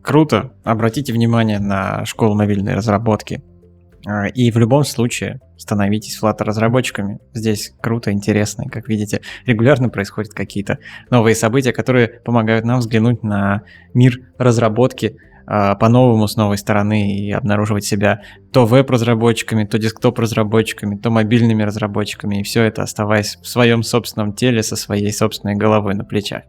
Круто. 0.05 0.53
Обратите 0.63 1.13
внимание 1.13 1.57
на 1.57 2.05
школу 2.05 2.35
мобильной 2.35 2.75
разработки. 2.75 3.41
А, 4.05 4.27
и 4.27 4.51
в 4.51 4.57
любом 4.57 4.83
случае 4.83 5.39
становитесь 5.57 6.19
Flutter-разработчиками. 6.21 7.19
Здесь 7.33 7.73
круто, 7.81 8.11
интересно. 8.11 8.63
И, 8.63 8.69
как 8.69 8.87
видите, 8.87 9.21
регулярно 9.45 9.89
происходят 9.89 10.33
какие-то 10.33 10.79
новые 11.09 11.35
события, 11.35 11.73
которые 11.73 12.07
помогают 12.07 12.65
нам 12.65 12.79
взглянуть 12.79 13.23
на 13.23 13.63
мир 13.93 14.19
разработки 14.37 15.17
а, 15.47 15.75
по-новому 15.75 16.27
с 16.27 16.37
новой 16.37 16.57
стороны 16.57 17.17
и 17.17 17.31
обнаруживать 17.31 17.85
себя 17.85 18.21
то 18.51 18.65
веб-разработчиками, 18.65 19.65
то 19.65 19.77
десктоп-разработчиками, 19.77 20.97
то 20.97 21.11
мобильными 21.11 21.63
разработчиками, 21.63 22.39
и 22.39 22.43
все 22.43 22.63
это 22.63 22.81
оставаясь 22.81 23.37
в 23.41 23.47
своем 23.47 23.83
собственном 23.83 24.33
теле 24.33 24.63
со 24.63 24.75
своей 24.75 25.11
собственной 25.13 25.55
головой 25.55 25.93
на 25.93 26.03
плечах. 26.03 26.43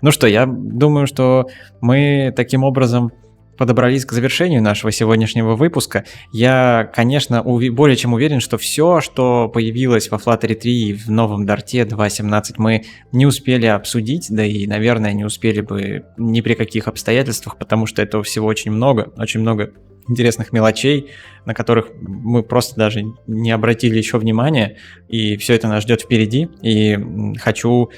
Ну 0.00 0.10
что, 0.10 0.26
я 0.26 0.46
думаю, 0.46 1.06
что 1.06 1.46
мы 1.80 2.32
таким 2.34 2.64
образом 2.64 3.12
подобрались 3.56 4.04
к 4.04 4.12
завершению 4.12 4.62
нашего 4.62 4.90
сегодняшнего 4.92 5.56
выпуска. 5.56 6.04
Я, 6.32 6.90
конечно, 6.94 7.42
более 7.42 7.96
чем 7.96 8.12
уверен, 8.12 8.40
что 8.40 8.58
все, 8.58 9.00
что 9.00 9.48
появилось 9.48 10.10
во 10.10 10.18
Flutter 10.18 10.54
3 10.54 10.72
и 10.72 10.94
в 10.94 11.08
новом 11.10 11.46
Дарте 11.46 11.82
2.17 11.82 12.54
мы 12.58 12.84
не 13.12 13.26
успели 13.26 13.66
обсудить, 13.66 14.26
да 14.30 14.44
и, 14.44 14.66
наверное, 14.66 15.12
не 15.12 15.24
успели 15.24 15.60
бы 15.60 16.04
ни 16.16 16.40
при 16.40 16.54
каких 16.54 16.88
обстоятельствах, 16.88 17.58
потому 17.58 17.86
что 17.86 18.02
этого 18.02 18.22
всего 18.22 18.46
очень 18.46 18.70
много, 18.70 19.12
очень 19.16 19.40
много 19.40 19.72
интересных 20.08 20.52
мелочей, 20.52 21.10
на 21.44 21.54
которых 21.54 21.90
мы 22.00 22.42
просто 22.42 22.76
даже 22.76 23.04
не 23.26 23.50
обратили 23.50 23.98
еще 23.98 24.18
внимания, 24.18 24.78
и 25.08 25.36
все 25.36 25.54
это 25.54 25.68
нас 25.68 25.84
ждет 25.84 26.02
впереди, 26.02 26.48
и 26.60 26.98
хочу 27.38 27.90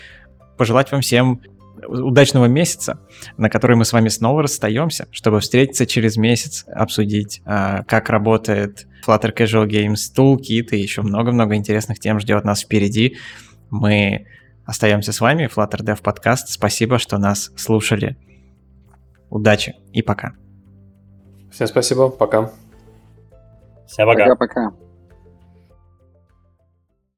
пожелать 0.56 0.93
вам 0.93 1.01
всем 1.01 1.40
удачного 1.87 2.47
месяца, 2.47 2.99
на 3.37 3.51
который 3.51 3.77
мы 3.77 3.85
с 3.85 3.93
вами 3.93 4.09
снова 4.09 4.43
расстаемся, 4.43 5.07
чтобы 5.11 5.41
встретиться 5.41 5.87
через 5.87 6.17
месяц, 6.17 6.65
обсудить, 6.69 7.43
а, 7.45 7.83
как 7.85 8.11
работает 8.11 8.87
Flutter 9.07 9.35
Casual 9.35 9.67
Games 9.67 10.13
Toolkit 10.17 10.69
и 10.71 10.79
еще 10.79 11.03
много-много 11.03 11.55
интересных 11.57 11.99
тем 11.99 12.21
ждет 12.21 12.45
нас 12.45 12.63
впереди. 12.63 13.17
Мы 13.71 14.27
остаемся 14.65 15.13
с 15.13 15.21
вами, 15.21 15.49
Flutter 15.55 15.81
Dev 15.81 16.03
Podcast. 16.03 16.47
Спасибо, 16.49 16.99
что 16.99 17.19
нас 17.19 17.53
слушали. 17.57 18.17
Удачи 19.31 19.75
и 19.93 20.03
пока. 20.03 20.33
Всем 21.51 21.67
спасибо, 21.67 22.09
пока. 22.09 22.51
Всем 23.87 24.07
пока. 24.07 24.35
Пока-пока. 24.35 24.84